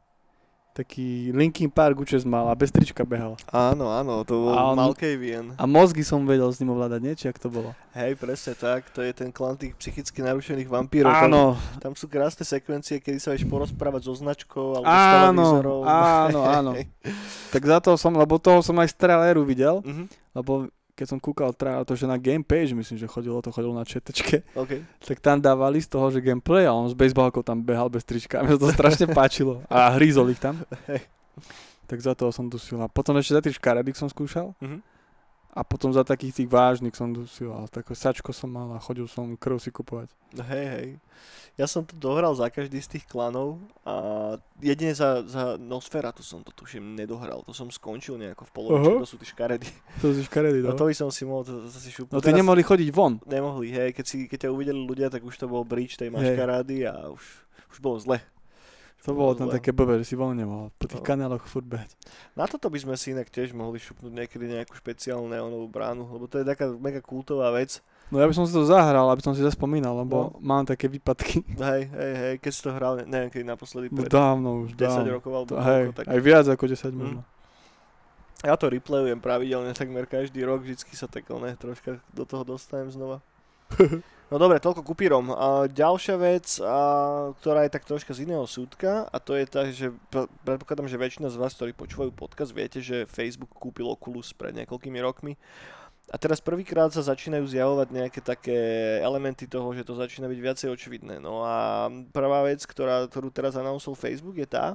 taký 0.73 1.29
Linkin 1.29 1.69
Park 1.69 2.01
účes 2.01 2.25
mal 2.25 2.49
a 2.49 2.57
bez 2.57 2.73
trička 2.73 3.05
behal. 3.05 3.37
Áno, 3.53 3.93
áno, 3.93 4.25
to 4.25 4.49
bol 4.49 4.57
on, 4.57 4.73
Malkavian. 4.73 5.53
A 5.61 5.69
mozgy 5.69 6.01
som 6.01 6.25
vedel 6.25 6.49
s 6.49 6.57
ním 6.57 6.73
ovládať, 6.73 6.99
nie? 7.05 7.13
Či 7.13 7.29
ak 7.29 7.37
to 7.37 7.53
bolo? 7.53 7.77
Hej, 7.93 8.17
presne 8.17 8.57
tak, 8.57 8.89
to 8.89 9.05
je 9.05 9.13
ten 9.13 9.29
klan 9.29 9.53
tých 9.53 9.77
psychicky 9.77 10.25
narušených 10.25 10.65
vampírov. 10.65 11.13
Áno. 11.13 11.53
Tam, 11.77 11.93
tam 11.93 11.93
sú 11.93 12.09
krásne 12.09 12.41
sekvencie, 12.41 12.97
kedy 12.97 13.21
sa 13.21 13.37
vieš 13.37 13.45
porozprávať 13.45 14.09
so 14.09 14.17
značkou 14.17 14.81
alebo 14.81 14.89
áno, 14.89 15.45
s 15.45 15.53
Áno, 15.85 16.39
áno. 16.41 16.71
tak 17.53 17.61
za 17.61 17.77
to 17.77 17.93
som, 17.93 18.17
lebo 18.17 18.41
toho 18.41 18.65
som 18.65 18.73
aj 18.81 18.89
z 18.89 18.95
traileru 18.97 19.45
videl, 19.45 19.85
mm-hmm. 19.85 20.05
lebo 20.33 20.73
keď 20.93 21.05
som 21.09 21.19
kúkal 21.19 21.49
tra, 21.57 21.81
to, 21.81 21.97
že 21.97 22.05
na 22.05 22.21
Gamepage, 22.21 22.77
myslím, 22.77 22.97
že 23.01 23.09
chodilo 23.09 23.41
to, 23.41 23.49
chodilo 23.49 23.73
na 23.73 23.81
četečke, 23.81 24.45
okay. 24.53 24.85
tak 25.01 25.17
tam 25.17 25.41
dávali 25.41 25.81
z 25.81 25.89
toho, 25.89 26.13
že 26.13 26.21
gameplay 26.21 26.69
a 26.69 26.71
on 26.73 26.85
s 26.85 26.93
baseballkou 26.93 27.41
tam 27.41 27.65
behal 27.65 27.89
bez 27.89 28.05
trička. 28.05 28.39
A 28.39 28.43
mi 28.45 28.53
to 28.53 28.69
strašne 28.69 29.09
páčilo. 29.09 29.65
A 29.73 29.89
hrízol 29.97 30.29
ich 30.29 30.37
tam. 30.37 30.61
tak 31.89 31.97
za 31.97 32.13
toho 32.13 32.29
som 32.29 32.45
dusil. 32.45 32.77
A 32.77 32.85
potom 32.85 33.17
ešte 33.17 33.33
za 33.33 33.41
tých 33.41 33.57
škaredých 33.57 33.97
som 33.97 34.05
skúšal. 34.05 34.53
Mm-hmm. 34.61 34.92
A 35.53 35.61
potom 35.61 35.93
za 35.93 36.01
takých 36.01 36.41
tých 36.41 36.49
vážnych 36.49 36.97
som 36.97 37.13
dusil. 37.13 37.53
A 37.53 37.69
také 37.69 37.93
sačko 37.93 38.33
som 38.33 38.49
mal 38.49 38.73
a 38.73 38.81
chodil 38.81 39.05
som 39.05 39.37
krv 39.37 39.61
si 39.61 39.69
kupovať. 39.69 40.09
Hej, 40.33 40.65
hej. 40.65 40.87
Ja 41.53 41.69
som 41.69 41.85
to 41.85 41.93
dohral 41.93 42.33
za 42.33 42.49
každý 42.49 42.81
z 42.81 42.97
tých 42.97 43.05
klanov 43.05 43.61
a 43.85 43.93
jedine 44.57 44.97
za, 44.97 45.21
za 45.21 45.61
Nosferatu 45.61 46.25
som 46.25 46.41
to 46.41 46.49
tuším 46.49 46.97
nedohral. 46.97 47.45
To 47.45 47.53
som 47.53 47.69
skončil 47.69 48.17
nejako 48.17 48.49
v 48.49 48.51
polovičke, 48.57 48.89
uh-huh. 48.89 49.03
to 49.05 49.09
sú 49.13 49.17
tí 49.21 49.27
škaredy. 49.29 49.69
To 50.01 50.09
sú 50.09 50.25
škaredy, 50.25 50.65
no. 50.65 50.73
no. 50.73 50.79
to 50.81 50.89
by 50.89 50.95
som 50.97 51.13
si 51.13 51.21
mohol 51.29 51.45
to, 51.45 51.69
to 51.69 51.77
si 51.77 51.93
šupnúť. 51.93 52.17
No 52.17 52.25
ty 52.25 52.33
nemohli 52.33 52.65
chodiť 52.65 52.89
von. 52.89 53.21
Nemohli, 53.29 53.69
hej. 53.69 53.93
Keď, 53.93 54.05
si, 54.09 54.25
keď 54.25 54.49
ťa 54.49 54.53
uvideli 54.57 54.81
ľudia, 54.81 55.13
tak 55.13 55.21
už 55.21 55.37
to 55.37 55.45
bol 55.45 55.61
bridge 55.61 55.93
tej 55.93 56.09
maškarády 56.09 56.89
a 56.89 57.13
už, 57.13 57.21
už 57.69 57.77
bolo 57.77 58.01
zle. 58.01 58.17
To 59.03 59.11
bolo 59.11 59.35
tam 59.35 59.51
také 59.51 59.75
blbé, 59.75 59.99
že 59.99 60.11
si 60.11 60.15
voľne 60.15 60.47
nemohol 60.47 60.71
po 60.79 60.87
tých 60.87 61.03
no. 61.03 61.07
kanáloch 61.07 61.43
furt 61.43 61.67
behať. 61.67 61.91
Na 62.39 62.47
toto 62.47 62.71
by 62.71 62.79
sme 62.79 62.95
si 62.95 63.11
inak 63.11 63.27
tiež 63.27 63.51
mohli 63.51 63.75
šupnúť 63.75 64.15
niekedy 64.15 64.47
nejakú 64.47 64.79
špeciálnu 64.79 65.27
neonovú 65.27 65.67
bránu, 65.67 66.07
lebo 66.07 66.23
to 66.31 66.39
je 66.39 66.47
taká 66.47 66.71
mega 66.79 67.03
kultová 67.03 67.51
vec. 67.51 67.83
No 68.07 68.23
ja 68.23 68.31
by 68.31 68.35
som 68.35 68.47
si 68.47 68.55
to 68.55 68.63
zahral, 68.63 69.11
aby 69.11 69.19
som 69.19 69.35
si 69.35 69.43
zaspomínal, 69.43 69.91
lebo 70.07 70.31
no. 70.31 70.39
mám 70.39 70.63
také 70.63 70.87
výpadky. 70.87 71.43
Hej, 71.59 71.81
hej, 71.91 72.13
hej, 72.15 72.33
keď 72.39 72.51
si 72.55 72.61
to 72.63 72.71
hral, 72.71 73.03
neviem, 73.03 73.27
keď 73.27 73.43
naposledy 73.43 73.91
pred 73.91 74.07
dávno 74.07 74.63
už, 74.63 74.71
10 74.71 74.79
dávno. 74.79 75.11
rokov 75.19 75.31
alebo 75.35 75.51
to, 75.51 75.59
hej, 75.59 75.83
tak... 75.91 76.05
aj 76.07 76.19
viac 76.23 76.45
ako 76.47 76.63
10 76.63 76.95
možno. 76.95 77.19
Mm. 77.19 77.31
Ja 78.43 78.55
to 78.55 78.67
replayujem 78.71 79.19
pravidelne 79.19 79.71
takmer 79.75 80.07
každý 80.07 80.47
rok, 80.47 80.63
vždycky 80.63 80.95
sa 80.95 81.11
tak 81.11 81.27
ne, 81.27 81.55
troška 81.59 81.99
do 82.15 82.23
toho 82.23 82.43
dostanem 82.43 82.87
znova. 82.87 83.19
No 84.33 84.41
dobre, 84.41 84.57
toľko 84.57 84.81
kupírom. 84.81 85.29
A 85.29 85.69
ďalšia 85.69 86.17
vec, 86.17 86.57
a, 86.57 87.29
ktorá 87.37 87.69
je 87.69 87.73
tak 87.77 87.85
troška 87.85 88.17
z 88.17 88.25
iného 88.25 88.41
súdka, 88.49 89.05
a 89.05 89.21
to 89.21 89.37
je 89.37 89.45
tá, 89.45 89.61
že 89.69 89.93
predpokladám, 90.41 90.89
že 90.89 90.97
väčšina 90.97 91.29
z 91.29 91.37
vás, 91.37 91.53
ktorí 91.53 91.77
počúvajú 91.77 92.09
podcast, 92.17 92.49
viete, 92.49 92.81
že 92.81 93.05
Facebook 93.05 93.53
kúpil 93.53 93.85
Oculus 93.85 94.33
pred 94.33 94.57
niekoľkými 94.57 94.97
rokmi. 95.05 95.37
A 96.09 96.17
teraz 96.17 96.41
prvýkrát 96.41 96.89
sa 96.89 97.05
začínajú 97.05 97.45
zjavovať 97.45 97.87
nejaké 97.93 98.25
také 98.25 98.57
elementy 99.05 99.45
toho, 99.45 99.69
že 99.77 99.85
to 99.85 99.93
začína 99.93 100.25
byť 100.25 100.39
viacej 100.41 100.67
očividné. 100.73 101.21
No 101.21 101.45
a 101.45 101.85
prvá 102.09 102.41
vec, 102.41 102.65
ktorá, 102.65 103.05
ktorú 103.05 103.29
teraz 103.29 103.53
announceol 103.53 103.93
Facebook 103.93 104.41
je 104.41 104.49
tá, 104.49 104.73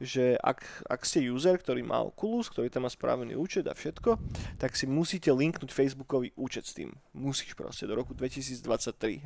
že 0.00 0.40
ak, 0.40 0.88
ak 0.88 1.00
ste 1.04 1.28
user, 1.28 1.60
ktorý 1.60 1.84
má 1.84 2.00
Oculus, 2.00 2.48
ktorý 2.48 2.72
tam 2.72 2.88
má 2.88 2.90
správený 2.90 3.36
účet 3.36 3.68
a 3.68 3.76
všetko, 3.76 4.16
tak 4.56 4.72
si 4.72 4.88
musíte 4.88 5.28
linknúť 5.28 5.68
Facebookový 5.68 6.32
účet 6.40 6.64
s 6.64 6.72
tým. 6.72 6.96
Musíš 7.12 7.52
proste 7.52 7.84
do 7.84 7.92
roku 7.92 8.16
2023. 8.16 8.64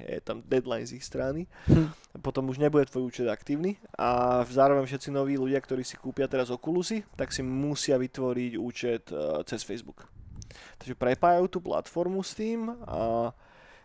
Je 0.03 0.21
tam 0.21 0.43
deadline 0.43 0.85
z 0.85 0.99
ich 0.99 1.07
strany. 1.07 1.47
Hm. 1.71 1.95
Potom 2.19 2.51
už 2.51 2.59
nebude 2.59 2.91
tvoj 2.91 3.07
účet 3.15 3.31
aktívny 3.31 3.79
a 3.95 4.43
zároveň 4.51 4.83
všetci 4.91 5.15
noví 5.15 5.39
ľudia, 5.39 5.63
ktorí 5.63 5.87
si 5.87 5.95
kúpia 5.95 6.27
teraz 6.27 6.51
Oculusy, 6.51 7.07
tak 7.15 7.31
si 7.31 7.47
musia 7.47 7.95
vytvoriť 7.95 8.53
účet 8.59 9.15
uh, 9.15 9.47
cez 9.47 9.63
Facebook. 9.63 10.11
Takže 10.83 10.99
prepájajú 10.99 11.47
tú 11.47 11.59
platformu 11.63 12.23
s 12.23 12.35
tým 12.35 12.75
a 12.87 13.31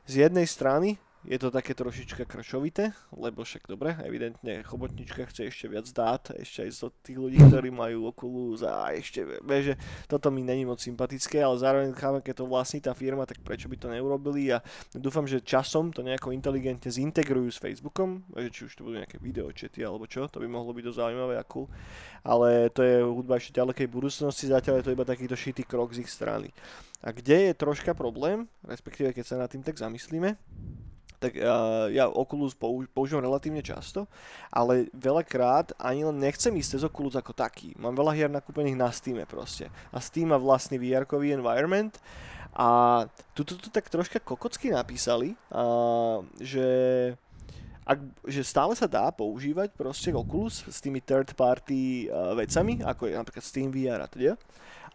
z 0.10 0.26
jednej 0.26 0.50
strany 0.50 0.98
je 1.28 1.36
to 1.36 1.52
také 1.52 1.76
trošička 1.76 2.24
krčovité, 2.24 2.96
lebo 3.12 3.44
však 3.44 3.68
dobre, 3.68 3.92
evidentne 4.08 4.64
chobotnička 4.64 5.28
chce 5.28 5.52
ešte 5.52 5.68
viac 5.68 5.88
dát, 5.92 6.24
ešte 6.32 6.64
aj 6.64 6.72
z 6.72 6.80
tých 7.04 7.18
ľudí, 7.20 7.40
ktorí 7.44 7.76
majú 7.76 8.08
Oculus 8.08 8.64
a 8.64 8.96
ešte, 8.96 9.28
vieš, 9.44 9.74
že 9.74 9.76
toto 10.08 10.32
mi 10.32 10.40
není 10.40 10.64
moc 10.64 10.80
sympatické, 10.80 11.44
ale 11.44 11.60
zároveň 11.60 11.92
chápem, 11.92 12.24
keď 12.24 12.36
to 12.40 12.46
vlastní 12.48 12.80
tá 12.80 12.96
firma, 12.96 13.28
tak 13.28 13.44
prečo 13.44 13.68
by 13.68 13.76
to 13.76 13.92
neurobili 13.92 14.48
a 14.56 14.64
dúfam, 14.96 15.28
že 15.28 15.44
časom 15.44 15.92
to 15.92 16.08
nejako 16.08 16.32
inteligentne 16.32 16.88
zintegrujú 16.88 17.52
s 17.52 17.60
Facebookom, 17.60 18.24
že 18.40 18.48
či 18.56 18.62
už 18.72 18.80
to 18.80 18.88
budú 18.88 19.04
nejaké 19.04 19.20
videočety 19.20 19.84
alebo 19.84 20.08
čo, 20.08 20.32
to 20.32 20.40
by 20.40 20.48
mohlo 20.48 20.72
byť 20.72 20.84
dosť 20.88 21.00
zaujímavé 21.04 21.36
a 21.36 21.44
cool, 21.44 21.68
ale 22.24 22.72
to 22.72 22.80
je 22.80 23.04
hudba 23.04 23.36
ešte 23.36 23.60
ďalekej 23.60 23.88
budúcnosti, 23.92 24.48
zatiaľ 24.48 24.80
je 24.80 24.86
to 24.88 24.96
iba 24.96 25.04
takýto 25.04 25.36
šitý 25.36 25.68
krok 25.68 25.92
z 25.92 26.08
ich 26.08 26.12
strany. 26.12 26.56
A 27.00 27.16
kde 27.16 27.52
je 27.52 27.60
troška 27.60 27.96
problém, 27.96 28.48
respektíve 28.64 29.16
keď 29.16 29.24
sa 29.24 29.36
nad 29.40 29.48
tým 29.48 29.64
tak 29.64 29.80
zamyslíme, 29.80 30.36
tak 31.20 31.36
uh, 31.36 31.92
ja 31.92 32.08
Oculus 32.08 32.56
používam 32.96 33.20
relatívne 33.20 33.60
často, 33.60 34.08
ale 34.48 34.88
veľakrát 34.96 35.76
ani 35.76 36.08
len 36.08 36.16
nechcem 36.16 36.56
ísť 36.56 36.80
cez 36.80 36.82
Oculus 36.88 37.20
ako 37.20 37.36
taký. 37.36 37.76
Mám 37.76 38.00
veľa 38.00 38.16
hier 38.16 38.32
nakúpených 38.32 38.80
na 38.80 38.88
Steam 38.90 39.20
proste. 39.28 39.68
A 39.92 40.00
Steam 40.00 40.32
má 40.32 40.40
vlastný 40.40 40.80
vr 40.80 41.04
environment 41.28 42.00
a 42.56 43.04
tu 43.36 43.44
to 43.44 43.60
tak 43.70 43.92
troška 43.92 44.24
kokocky 44.24 44.72
napísali, 44.72 45.36
uh, 45.52 46.24
že 46.40 46.66
ak, 47.84 48.00
že 48.30 48.46
stále 48.46 48.78
sa 48.78 48.86
dá 48.86 49.10
používať 49.10 49.74
proste 49.74 50.14
Oculus 50.14 50.64
s 50.66 50.78
tými 50.80 51.04
third 51.04 51.36
party 51.36 52.08
uh, 52.08 52.38
vecami, 52.38 52.80
ako 52.80 53.10
je 53.10 53.14
napríklad 53.18 53.46
Steam 53.46 53.70
VR 53.70 54.02
a 54.02 54.08
teda 54.08 54.40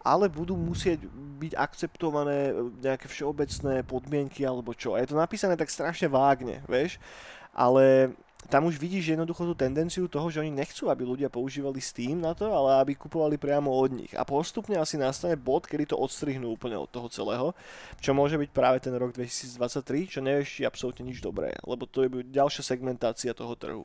ale 0.05 0.29
budú 0.29 0.53
musieť 0.53 1.01
byť 1.41 1.57
akceptované 1.57 2.53
e, 2.53 2.53
nejaké 2.85 3.09
všeobecné 3.09 3.81
podmienky 3.81 4.45
alebo 4.45 4.77
čo. 4.77 4.93
A 4.93 5.01
je 5.01 5.09
to 5.09 5.17
napísané 5.17 5.57
tak 5.57 5.73
strašne 5.73 6.05
vágne, 6.05 6.61
vieš, 6.69 7.01
ale 7.49 8.13
tam 8.45 8.69
už 8.69 8.77
vidíš 8.77 9.17
jednoducho 9.17 9.41
tú 9.41 9.57
tendenciu 9.57 10.05
toho, 10.05 10.29
že 10.29 10.37
oni 10.37 10.53
nechcú, 10.53 10.85
aby 10.93 11.01
ľudia 11.01 11.33
používali 11.33 11.81
Steam 11.81 12.21
na 12.21 12.37
to, 12.37 12.45
ale 12.53 12.77
aby 12.77 12.93
kupovali 12.93 13.41
priamo 13.41 13.73
od 13.73 13.89
nich. 13.89 14.13
A 14.13 14.21
postupne 14.21 14.77
asi 14.77 15.01
nastane 15.01 15.33
bod, 15.33 15.65
kedy 15.65 15.89
to 15.89 15.97
odstrihnú 15.97 16.53
úplne 16.53 16.77
od 16.77 16.85
toho 16.85 17.09
celého, 17.09 17.57
čo 17.97 18.13
môže 18.13 18.37
byť 18.37 18.49
práve 18.53 18.77
ten 18.85 18.93
rok 18.93 19.17
2023, 19.17 20.13
čo 20.13 20.19
nevieš 20.21 20.61
absolútne 20.61 21.09
nič 21.09 21.25
dobré, 21.25 21.57
lebo 21.65 21.89
to 21.89 22.05
je 22.05 22.21
ďalšia 22.29 22.61
segmentácia 22.61 23.33
toho 23.33 23.57
trhu. 23.57 23.83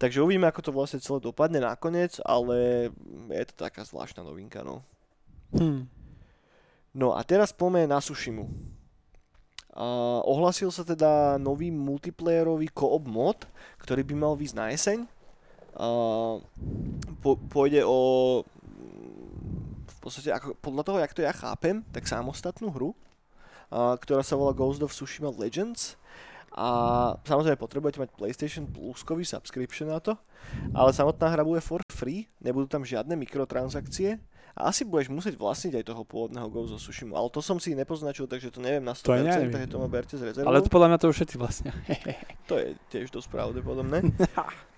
Takže 0.00 0.24
uvidíme, 0.24 0.48
ako 0.48 0.64
to 0.64 0.72
vlastne 0.72 1.04
celé 1.04 1.20
dopadne 1.20 1.60
nakoniec, 1.60 2.16
ale 2.24 2.88
je 3.28 3.44
to 3.52 3.54
taká 3.68 3.84
zvláštna 3.84 4.24
novinka, 4.24 4.64
no. 4.64 4.80
Hmm. 5.54 5.90
No 6.90 7.14
a 7.14 7.22
teraz 7.22 7.54
poďme 7.54 7.86
na 7.86 8.02
Sushimu. 8.02 8.50
Uh, 9.70 10.18
ohlasil 10.26 10.74
sa 10.74 10.82
teda 10.82 11.38
nový 11.38 11.70
multiplayerový 11.70 12.74
co-op 12.74 13.06
mod, 13.06 13.46
ktorý 13.78 14.02
by 14.02 14.14
mal 14.18 14.34
výsť 14.34 14.56
na 14.58 14.66
jeseň. 14.74 14.98
Uh, 15.78 16.42
po, 17.22 17.38
pôjde 17.38 17.86
o 17.86 17.98
v 19.86 19.96
podstate 20.02 20.34
ako, 20.34 20.58
podľa 20.58 20.82
toho, 20.82 20.98
jak 20.98 21.14
to 21.14 21.22
ja 21.22 21.30
chápem, 21.30 21.86
tak 21.94 22.10
samostatnú 22.10 22.74
hru, 22.74 22.90
uh, 23.70 23.94
ktorá 24.00 24.26
sa 24.26 24.34
volá 24.34 24.50
Ghost 24.50 24.82
of 24.82 24.90
Tsushima 24.90 25.30
Legends. 25.30 25.94
A 26.50 27.14
samozrejme 27.22 27.54
potrebujete 27.54 28.02
mať 28.02 28.10
PlayStation 28.18 28.66
Pluskový 28.66 29.22
subscription 29.22 29.86
na 29.86 30.02
to, 30.02 30.18
ale 30.74 30.90
samotná 30.90 31.30
hra 31.30 31.46
bude 31.46 31.62
for 31.62 31.78
free, 31.94 32.26
nebudú 32.42 32.66
tam 32.66 32.82
žiadne 32.82 33.14
mikrotransakcie 33.14 34.18
asi 34.64 34.84
budeš 34.84 35.08
musieť 35.08 35.34
vlastniť 35.36 35.80
aj 35.80 35.84
toho 35.88 36.02
pôvodného 36.04 36.48
Ghost 36.48 36.76
of 36.76 36.80
Tsushima, 36.80 37.16
ale 37.16 37.28
to 37.32 37.40
som 37.40 37.56
si 37.56 37.72
nepoznačil, 37.72 38.28
takže 38.28 38.52
to 38.52 38.60
neviem 38.60 38.84
na 38.84 38.92
100%, 38.92 39.04
to 39.04 39.52
takže 39.52 39.68
to 39.70 39.78
ma 39.78 39.88
berte 39.88 40.14
z 40.16 40.22
rezervou. 40.22 40.48
Ale 40.48 40.64
to 40.64 40.70
podľa 40.72 40.88
mňa 40.92 40.98
to 40.98 41.06
už 41.10 41.16
všetci 41.22 41.36
vlastne. 41.38 41.70
to 42.50 42.54
je 42.60 42.68
tiež 42.92 43.08
dosť 43.14 43.28
pravdepodobné. 43.32 43.98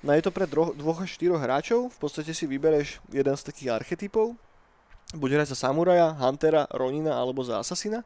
No 0.02 0.10
je 0.18 0.26
to 0.26 0.34
pre 0.34 0.50
dro- 0.50 0.74
dvoch 0.74 0.98
až 0.98 1.14
štyroch 1.14 1.38
hráčov, 1.38 1.94
v 1.94 1.98
podstate 2.02 2.34
si 2.34 2.42
vybereš 2.50 2.98
jeden 3.14 3.38
z 3.38 3.42
takých 3.46 3.70
archetypov, 3.70 4.34
buď 5.14 5.38
hrať 5.38 5.54
za 5.54 5.62
samuraja, 5.62 6.10
huntera, 6.18 6.66
ronina 6.74 7.14
alebo 7.14 7.46
za 7.46 7.62
asasina 7.62 8.02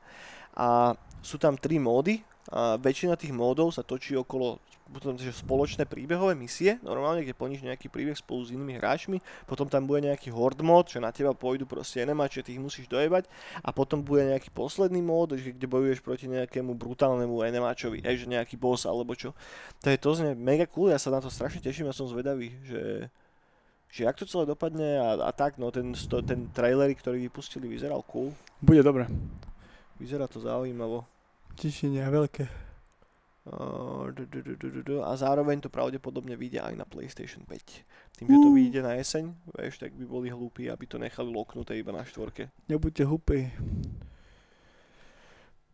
a 0.53 0.93
sú 1.24 1.41
tam 1.41 1.57
tri 1.57 1.81
módy, 1.81 2.20
a 2.53 2.78
väčšina 2.78 3.18
tých 3.18 3.34
módov 3.34 3.74
sa 3.74 3.82
točí 3.82 4.14
okolo 4.14 4.62
potom 4.86 5.18
že 5.18 5.34
spoločné 5.34 5.82
príbehové 5.82 6.38
misie, 6.38 6.78
normálne, 6.78 7.26
kde 7.26 7.34
plníš 7.34 7.66
nejaký 7.66 7.90
príbeh 7.90 8.14
spolu 8.14 8.47
s 8.47 8.55
inými 8.55 8.78
hráčmi, 8.78 9.18
potom 9.42 9.66
tam 9.66 9.82
bude 9.82 10.07
nejaký 10.07 10.30
horde 10.30 10.62
mod, 10.62 10.86
že 10.86 11.03
na 11.03 11.11
teba 11.11 11.34
pôjdu 11.34 11.66
proste 11.66 12.07
enemače, 12.07 12.47
ty 12.47 12.55
ich 12.55 12.62
musíš 12.62 12.86
dojebať 12.86 13.26
a 13.66 13.74
potom 13.74 13.99
bude 13.99 14.22
nejaký 14.22 14.55
posledný 14.55 15.03
mód, 15.03 15.34
kde 15.34 15.66
bojuješ 15.66 16.07
proti 16.07 16.30
nejakému 16.30 16.78
brutálnemu 16.78 17.34
enemačovi, 17.34 18.07
hej, 18.07 18.24
že 18.24 18.26
nejaký 18.30 18.55
boss 18.55 18.86
alebo 18.86 19.18
čo. 19.18 19.34
To 19.82 19.90
je 19.90 19.99
to 19.99 20.11
zne 20.14 20.38
mega 20.38 20.70
cool, 20.70 20.94
ja 20.94 21.03
sa 21.03 21.11
na 21.11 21.18
to 21.18 21.34
strašne 21.34 21.59
teším, 21.59 21.90
ja 21.90 21.94
som 21.97 22.07
zvedavý, 22.07 22.55
že 22.62 23.11
že 23.86 24.05
jak 24.05 24.18
to 24.18 24.26
celé 24.26 24.44
dopadne 24.51 24.99
a, 24.99 25.14
a 25.24 25.32
tak, 25.32 25.57
no 25.57 25.70
ten, 25.70 25.94
ten 26.26 26.51
trailer, 26.51 26.90
ktorý 26.92 27.22
vypustili, 27.30 27.70
vyzeral 27.70 28.03
cool. 28.05 28.34
Bude 28.61 28.82
dobre. 28.82 29.07
Vyzerá 29.97 30.28
to 30.28 30.42
zaujímavo. 30.42 31.07
Tešenie 31.57 32.04
veľké. 32.04 32.66
A 35.07 35.12
zároveň 35.14 35.62
to 35.62 35.70
pravdepodobne 35.70 36.34
vyjde 36.34 36.66
aj 36.66 36.74
na 36.74 36.82
PlayStation 36.82 37.46
5. 37.46 38.18
Tým, 38.18 38.26
že 38.26 38.36
to 38.42 38.50
vyjde 38.50 38.80
na 38.82 38.98
jeseň, 38.98 39.30
vieš, 39.54 39.78
tak 39.78 39.94
by 39.94 40.02
boli 40.02 40.28
hlúpi, 40.34 40.66
aby 40.66 40.84
to 40.90 40.98
nechali 40.98 41.30
loknuté 41.30 41.78
iba 41.78 41.94
na 41.94 42.02
štvorke. 42.02 42.50
Nebuďte 42.66 43.07
hlúpi. 43.07 43.46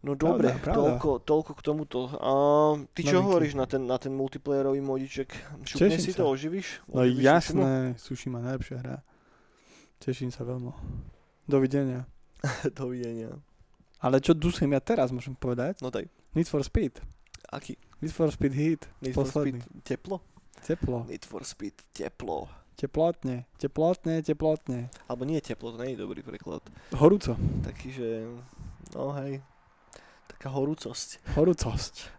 No 0.03 0.19
dobre. 0.19 0.53
Toľko, 0.59 1.23
toľko 1.23 1.53
k 1.55 1.61
tomuto. 1.63 2.11
A 2.19 2.33
ty 2.91 3.07
čo 3.07 3.23
Novinky. 3.23 3.27
hovoríš 3.31 3.55
na 3.55 3.71
ten, 3.71 3.87
na 3.87 3.97
ten 4.03 4.11
multiplayerový 4.11 4.83
modiček? 4.83 5.31
Šupne 5.63 5.95
si 5.97 6.11
sa. 6.11 6.27
to, 6.27 6.29
oživíš? 6.29 6.83
No 6.91 7.07
oživíš 7.07 7.23
jasné, 7.23 7.95
Sushima 7.97 8.43
najlepšia 8.43 8.83
hra. 8.83 8.97
Teším 10.03 10.35
sa 10.35 10.43
veľmi. 10.43 10.75
Dovidenia. 11.47 12.05
Dovidenia. 12.75 13.39
Ale 14.03 14.19
čo 14.19 14.35
dusím 14.35 14.75
ja 14.75 14.83
teraz, 14.83 15.15
môžem 15.15 15.39
povedať? 15.39 15.79
No 15.79 15.89
daj. 15.89 16.11
Need 16.35 16.51
for 16.51 16.59
Speed. 16.67 16.99
Aký? 17.55 17.79
Need 18.03 18.11
for 18.11 18.27
Speed 18.35 18.51
Heat. 18.51 18.83
Need 18.99 19.15
posledný. 19.15 19.63
for 19.63 19.71
Speed 19.71 19.87
teplo? 19.87 20.17
Teplo. 20.59 20.99
Need 21.07 21.23
for 21.23 21.43
Speed 21.47 21.77
teplo. 21.95 22.51
Teplotne, 22.75 23.47
teplotne, 23.63 24.27
teplotne. 24.27 24.91
Alebo 25.07 25.23
nie 25.23 25.39
teplo, 25.39 25.71
to 25.71 25.87
je 25.87 25.95
dobrý 25.95 26.25
preklad. 26.25 26.67
Horúco. 26.99 27.39
Taký, 27.63 27.95
že, 27.95 28.09
no 28.97 29.15
hej, 29.23 29.39
taká 30.27 30.51
horúcosť. 30.51 31.23
Horúcosť. 31.39 32.11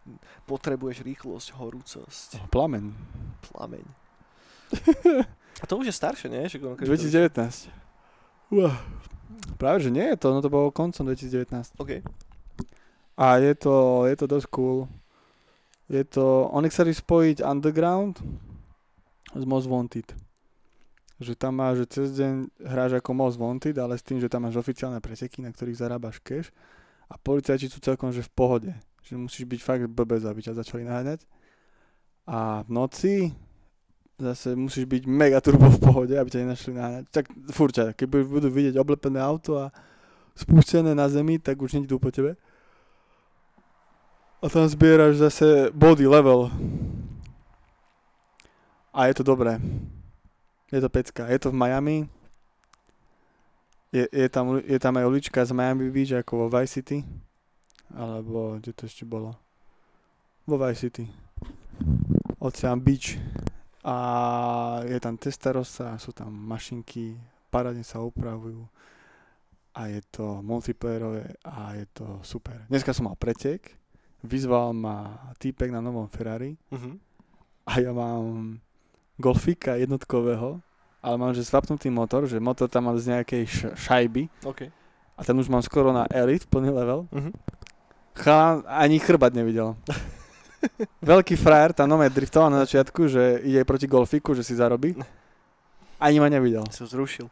Potrebuješ 0.48 1.04
rýchlosť, 1.04 1.60
horúcosť. 1.60 2.40
Oh, 2.40 2.48
plameň. 2.48 2.96
Plameň. 3.52 3.84
A 5.60 5.64
to 5.68 5.76
už 5.76 5.92
je 5.92 5.96
staršie, 6.00 6.32
nie? 6.32 6.48
2019. 6.48 7.68
Uah. 8.56 8.80
Práve, 9.58 9.86
že 9.86 9.94
nie 9.94 10.04
je 10.14 10.18
to, 10.18 10.34
no 10.34 10.40
to 10.42 10.52
bolo 10.52 10.74
koncom 10.74 11.08
2019. 11.08 11.80
OK. 11.80 12.04
A 13.14 13.26
je 13.38 13.54
to, 13.56 14.06
je 14.10 14.16
to 14.18 14.26
dosť 14.26 14.48
cool. 14.50 14.90
Je 15.92 16.02
to, 16.04 16.50
oni 16.50 16.68
chceli 16.74 16.96
spojiť 16.96 17.46
Underground 17.46 18.18
s 19.36 19.44
Most 19.46 19.70
Wanted. 19.70 20.10
Že 21.22 21.38
tam 21.38 21.62
máš, 21.62 21.86
že 21.86 22.02
cez 22.02 22.08
deň 22.18 22.50
hráš 22.66 22.98
ako 22.98 23.14
Most 23.14 23.38
Wanted, 23.38 23.78
ale 23.78 23.96
s 23.96 24.04
tým, 24.04 24.18
že 24.18 24.32
tam 24.32 24.50
máš 24.50 24.58
oficiálne 24.58 24.98
preseky, 24.98 25.46
na 25.46 25.54
ktorých 25.54 25.78
zarábaš 25.78 26.18
cash. 26.26 26.50
A 27.06 27.20
policajti 27.22 27.70
sú 27.70 27.78
celkom, 27.78 28.10
že 28.10 28.26
v 28.26 28.32
pohode. 28.34 28.72
Že 29.06 29.22
musíš 29.22 29.46
byť 29.46 29.60
fakt 29.62 29.84
blbec, 29.94 30.26
aby 30.26 30.42
ťa 30.42 30.58
začali 30.58 30.82
naháňať. 30.82 31.22
A 32.26 32.66
v 32.66 32.70
noci 32.74 33.14
zase 34.20 34.56
musíš 34.56 34.86
byť 34.86 35.04
mega 35.10 35.42
turbo 35.42 35.70
v 35.70 35.82
pohode, 35.82 36.14
aby 36.14 36.30
ťa 36.30 36.42
nenašli 36.46 36.72
na... 36.74 37.02
Tak 37.10 37.30
furča, 37.50 37.94
keď 37.98 38.08
budú 38.26 38.48
vidieť 38.50 38.78
oblepené 38.78 39.18
auto 39.18 39.58
a 39.58 39.74
spustené 40.38 40.94
na 40.94 41.10
zemi, 41.10 41.38
tak 41.42 41.62
už 41.62 41.78
nejdú 41.78 41.98
po 41.98 42.14
tebe. 42.14 42.38
A 44.44 44.50
tam 44.52 44.68
zbieraš 44.68 45.24
zase 45.24 45.72
body 45.72 46.04
level. 46.04 46.52
A 48.94 49.08
je 49.08 49.14
to 49.16 49.24
dobré. 49.24 49.58
Je 50.70 50.82
to 50.82 50.90
pecka. 50.90 51.26
Je 51.32 51.40
to 51.40 51.50
v 51.50 51.58
Miami. 51.58 51.98
Je, 53.94 54.10
je, 54.10 54.28
tam, 54.30 54.58
je 54.58 54.80
tam 54.82 54.98
aj 54.98 55.06
ulička 55.06 55.46
z 55.46 55.54
Miami 55.54 55.90
Beach 55.90 56.12
ako 56.12 56.46
vo 56.46 56.48
Vice 56.50 56.82
City. 56.82 57.06
Alebo 57.94 58.58
kde 58.58 58.74
to 58.74 58.90
ešte 58.90 59.06
bolo? 59.06 59.38
Vo 60.50 60.58
Vice 60.58 60.90
City. 60.90 61.06
Ocean 62.44 62.82
Beach 62.84 63.16
a 63.84 63.98
je 64.88 65.00
tam 65.04 65.20
Testarossa, 65.20 66.00
sú 66.00 66.16
tam 66.16 66.32
mašinky, 66.32 67.20
parádne 67.52 67.84
sa 67.84 68.00
upravujú 68.00 68.64
a 69.74 69.90
je 69.90 70.02
to 70.14 70.40
multiplayerové 70.46 71.36
a 71.44 71.76
je 71.76 71.86
to 71.94 72.06
super. 72.22 72.64
Dneska 72.70 72.94
som 72.94 73.10
mal 73.10 73.18
pretek, 73.18 73.74
vyzval 74.24 74.72
ma 74.72 75.28
týpek 75.42 75.74
na 75.74 75.82
novom 75.82 76.08
Ferrari 76.08 76.56
uh-huh. 76.72 76.96
a 77.68 77.72
ja 77.82 77.92
mám 77.92 78.58
Golfika 79.18 79.76
jednotkového, 79.76 80.62
ale 81.04 81.16
mám 81.18 81.34
že 81.36 81.44
svapnutý 81.44 81.90
motor, 81.90 82.30
že 82.30 82.40
motor 82.40 82.70
tam 82.70 82.88
mám 82.88 82.98
z 83.02 83.18
nejakej 83.18 83.44
š- 83.44 83.76
šajby 83.76 84.30
okay. 84.46 84.70
a 85.18 85.22
ten 85.26 85.36
už 85.36 85.50
mám 85.50 85.66
skoro 85.66 85.92
na 85.92 86.08
Elite, 86.08 86.48
plný 86.48 86.72
level. 86.72 87.10
Uh-huh. 87.10 87.34
Chalán 88.14 88.62
ani 88.70 89.02
chrbať 89.02 89.36
nevidel. 89.36 89.76
Veľký 91.00 91.36
frajer, 91.36 91.74
tam 91.74 91.88
nové 91.88 92.08
driftoval 92.08 92.50
na 92.50 92.64
začiatku, 92.64 93.06
že 93.06 93.44
ide 93.44 93.64
proti 93.64 93.86
golfiku, 93.86 94.32
že 94.32 94.42
si 94.42 94.54
zarobí. 94.54 94.96
Ani 95.98 96.18
ma 96.18 96.28
nevidel. 96.28 96.64
Som 96.72 96.84
zrušil. 96.86 97.28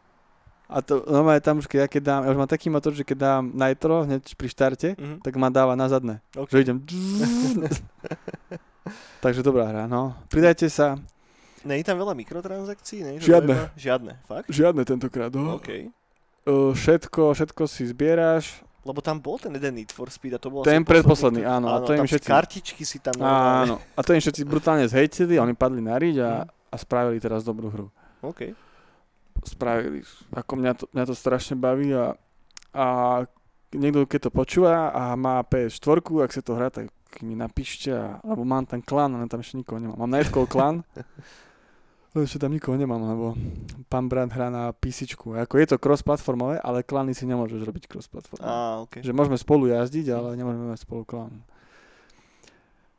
A 0.68 0.80
to 0.80 1.04
normálne 1.04 1.40
tam 1.40 1.60
už 1.60 1.68
keď, 1.68 1.80
ja 1.80 1.88
keď 1.90 2.02
dám, 2.02 2.22
ja 2.24 2.30
už 2.30 2.40
mám 2.40 2.48
taký 2.48 2.68
motor, 2.68 2.92
že 2.92 3.04
keď 3.04 3.18
dám 3.20 3.44
nitro 3.52 4.04
hneď 4.04 4.24
pri 4.34 4.48
štarte, 4.48 4.90
Mhm. 4.96 5.20
tak 5.20 5.36
ma 5.36 5.48
dáva 5.48 5.76
na 5.76 5.88
zadné. 5.88 6.24
OK. 6.34 6.48
Že 6.48 6.60
idem... 6.62 6.78
Takže 9.22 9.44
dobrá 9.44 9.68
hra, 9.68 9.84
no. 9.86 10.16
Pridajte 10.28 10.66
sa. 10.68 10.98
Nie 11.62 11.78
je 11.78 11.86
tam 11.86 12.02
veľa 12.02 12.18
mikrotransakcií? 12.18 13.00
Nie? 13.04 13.14
Žiadne. 13.22 13.54
Žiadne, 13.78 14.12
fakt? 14.26 14.48
Žiadne 14.50 14.82
tentokrát, 14.82 15.30
no. 15.30 15.62
OK. 15.62 15.94
Uh, 16.42 16.74
všetko, 16.74 17.38
všetko 17.38 17.64
si 17.70 17.86
zbieráš. 17.86 18.66
Lebo 18.82 18.98
tam 18.98 19.18
bol 19.18 19.38
ten 19.38 19.52
jeden 19.52 19.76
Need 19.76 19.90
for 19.90 20.08
Speed 20.08 20.34
a 20.34 20.40
to 20.40 20.50
bol 20.50 20.62
Ten 20.62 20.82
predposledný, 20.82 21.42
posledný. 21.42 21.56
áno, 21.56 21.68
a 21.70 21.78
to 21.80 21.94
im 21.94 22.02
všetci- 22.02 22.28
kartičky 22.28 22.82
si 22.82 22.98
tam... 22.98 23.14
Áno. 23.16 23.78
A 23.92 24.02
to 24.02 24.12
im 24.12 24.20
všetci 24.20 24.42
brutálne 24.42 24.86
zhejtili, 24.86 25.38
oni 25.38 25.54
padli 25.54 25.80
na 25.80 25.96
riť 25.96 26.16
a, 26.18 26.30
Mhm. 26.40 26.50
a 26.68 26.76
spravili 26.76 27.18
teraz 27.18 27.42
dobrú 27.42 27.68
hru. 27.68 27.88
OK. 28.22 28.58
Spravili. 29.44 30.02
Ako 30.32 30.54
mňa 30.56 30.72
to, 30.76 30.86
mňa 30.90 31.04
to 31.04 31.14
strašne 31.14 31.56
baví 31.56 31.90
a, 31.92 32.14
a 32.72 32.86
niekto 33.72 34.04
keď 34.04 34.20
to 34.20 34.32
počúva 34.32 34.90
a 34.90 35.14
má 35.14 35.42
PS4, 35.42 35.98
ak 36.20 36.32
sa 36.32 36.42
to 36.42 36.54
hrá, 36.54 36.70
tak 36.70 36.90
mi 37.20 37.34
napíšte, 37.34 37.90
a, 37.90 38.18
lebo 38.24 38.42
mám 38.44 38.64
tam 38.64 38.80
klan, 38.80 39.12
ale 39.12 39.26
tam 39.26 39.40
ešte 39.40 39.58
nikoho 39.58 39.78
nemám. 39.78 39.98
Mám 40.00 40.10
Nightcall 40.12 40.46
klan, 40.46 40.76
ešte 42.20 42.44
tam 42.44 42.52
nikoho 42.52 42.76
nemám, 42.76 43.00
lebo 43.00 43.40
pán 43.88 44.12
brat 44.12 44.28
hrá 44.36 44.52
na 44.52 44.76
PC. 44.76 45.16
Ako 45.16 45.56
je 45.56 45.68
to 45.72 45.80
cross-platformové, 45.80 46.60
ale 46.60 46.84
klany 46.84 47.16
si 47.16 47.24
nemôžeš 47.24 47.64
robiť 47.64 47.88
cross-platformové. 47.88 48.44
Á, 48.44 48.84
OK. 48.84 49.00
Že 49.00 49.16
môžeme 49.16 49.40
spolu 49.40 49.72
jazdiť, 49.72 50.12
ale 50.12 50.36
nemôžeme 50.36 50.68
mať 50.68 50.84
spolu 50.84 51.08
klan. 51.08 51.32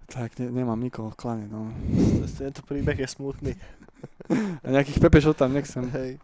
Tak 0.09 0.41
ne, 0.41 0.49
nemám 0.49 0.81
nikoho 0.81 1.13
v 1.13 1.17
klane, 1.21 1.45
no. 1.45 1.69
Tento 2.41 2.65
príbeh 2.65 2.97
je 2.97 3.09
smutný. 3.09 3.53
A 4.65 4.67
nejakých 4.73 5.01
pepešov 5.01 5.37
tam 5.37 5.53
nechcem. 5.53 5.85
Hej. 5.93 6.17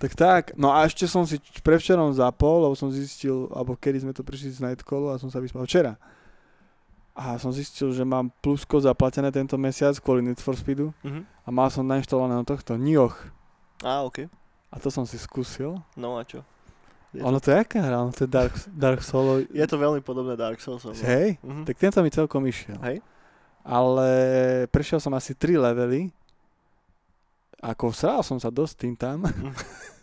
Tak 0.00 0.12
tak, 0.18 0.44
no 0.58 0.74
a 0.74 0.82
ešte 0.82 1.06
som 1.06 1.22
si 1.22 1.38
prevčerom 1.62 2.10
zapol, 2.10 2.66
lebo 2.66 2.74
som 2.74 2.90
zistil, 2.90 3.46
alebo 3.54 3.78
kedy 3.78 4.02
sme 4.02 4.10
to 4.10 4.26
prišli 4.26 4.50
z 4.50 4.58
Nightcallu 4.58 5.14
a 5.14 5.20
som 5.20 5.30
sa 5.30 5.38
vyspal 5.38 5.62
včera. 5.62 5.94
A 7.12 7.36
som 7.36 7.52
zistil, 7.52 7.92
že 7.92 8.02
mám 8.02 8.32
plusko 8.40 8.80
zaplatené 8.80 9.28
tento 9.28 9.54
mesiac 9.54 9.92
kvôli 9.96 10.22
Need 10.22 10.40
for 10.40 10.56
Speedu 10.56 10.96
Mhm. 11.04 11.22
a 11.44 11.48
mal 11.50 11.68
som 11.68 11.84
nainštalované 11.84 12.32
na 12.32 12.42
tohto 12.42 12.72
Nioh. 12.74 13.12
Á, 13.80 14.00
OK. 14.02 14.26
A 14.68 14.76
to 14.76 14.88
som 14.88 15.04
si 15.04 15.16
skúsil. 15.16 15.76
No 15.92 16.16
a 16.16 16.24
čo? 16.24 16.40
Je 17.12 17.20
Ono 17.20 17.36
to 17.36 17.52
je 17.52 17.58
aká 17.58 17.84
hra? 17.84 18.00
Ono 18.00 18.08
to 18.08 18.24
je 18.24 18.30
Dark, 18.30 18.56
Dark 18.66 19.04
Souls. 19.04 19.44
Je 19.48 19.60
to 19.62 19.76
veľmi 19.76 20.00
podobné 20.00 20.32
Dark 20.32 20.56
Souls. 20.58 20.80
Hej, 20.98 21.36
Mhm. 21.38 21.68
tak 21.68 21.76
tento 21.76 22.00
mi 22.00 22.08
celkom 22.08 22.40
išiel. 22.42 22.80
Hej. 22.80 23.04
Ale 23.60 24.08
prešiel 24.66 24.96
som 24.96 25.12
asi 25.12 25.36
3 25.36 25.54
levely. 25.54 26.08
Ako 27.60 27.92
sral 27.92 28.24
som 28.24 28.40
sa 28.40 28.48
dosť 28.48 28.74
tým 28.80 28.94
tam. 28.96 29.22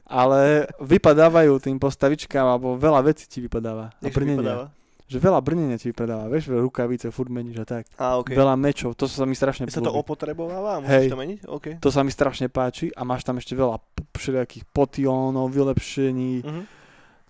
ale 0.08 0.70
vypadávajú 0.80 1.60
tým 1.60 1.76
postavičkám, 1.76 2.46
alebo 2.48 2.74
veľa 2.74 3.02
vecí 3.04 3.26
ti 3.26 3.38
vypadáva. 3.40 3.90
A 3.90 4.00
Nech 4.00 4.14
vypadáva. 4.14 4.72
Že 5.10 5.18
veľa 5.26 5.42
brnenia 5.42 5.82
ti 5.82 5.90
vypadáva, 5.90 6.30
vieš, 6.30 6.54
rukavice, 6.54 7.10
furt 7.10 7.34
meníš 7.34 7.66
a 7.66 7.66
tak. 7.66 7.90
Á, 7.98 8.22
OK. 8.22 8.30
Veľa 8.30 8.54
mečov, 8.54 8.94
to 8.94 9.10
sa 9.10 9.26
mi 9.26 9.34
strašne 9.34 9.66
Keď 9.66 9.82
sa 9.82 9.82
to 9.82 9.90
opotrebováva 9.90 10.78
a 10.78 10.86
Hej. 10.86 11.10
musíš 11.10 11.14
to 11.18 11.20
meniť? 11.20 11.40
OK. 11.50 11.66
To 11.82 11.90
sa 11.90 12.06
mi 12.06 12.14
strašne 12.14 12.46
páči 12.46 12.94
a 12.94 13.02
máš 13.02 13.26
tam 13.26 13.42
ešte 13.42 13.58
veľa 13.58 13.82
všelijakých 14.14 14.70
potionov, 14.70 15.50
vylepšení. 15.50 16.46
Mhm. 16.46 16.62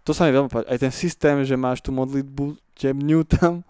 To 0.03 0.11
sa 0.11 0.27
mi 0.27 0.35
veľmi 0.35 0.51
páči. 0.51 0.67
Aj 0.67 0.79
ten 0.83 0.91
systém, 0.91 1.39
že 1.47 1.55
máš 1.55 1.79
tú 1.79 1.95
modlitbu 1.95 2.59
temňu 2.75 3.23
tam 3.23 3.63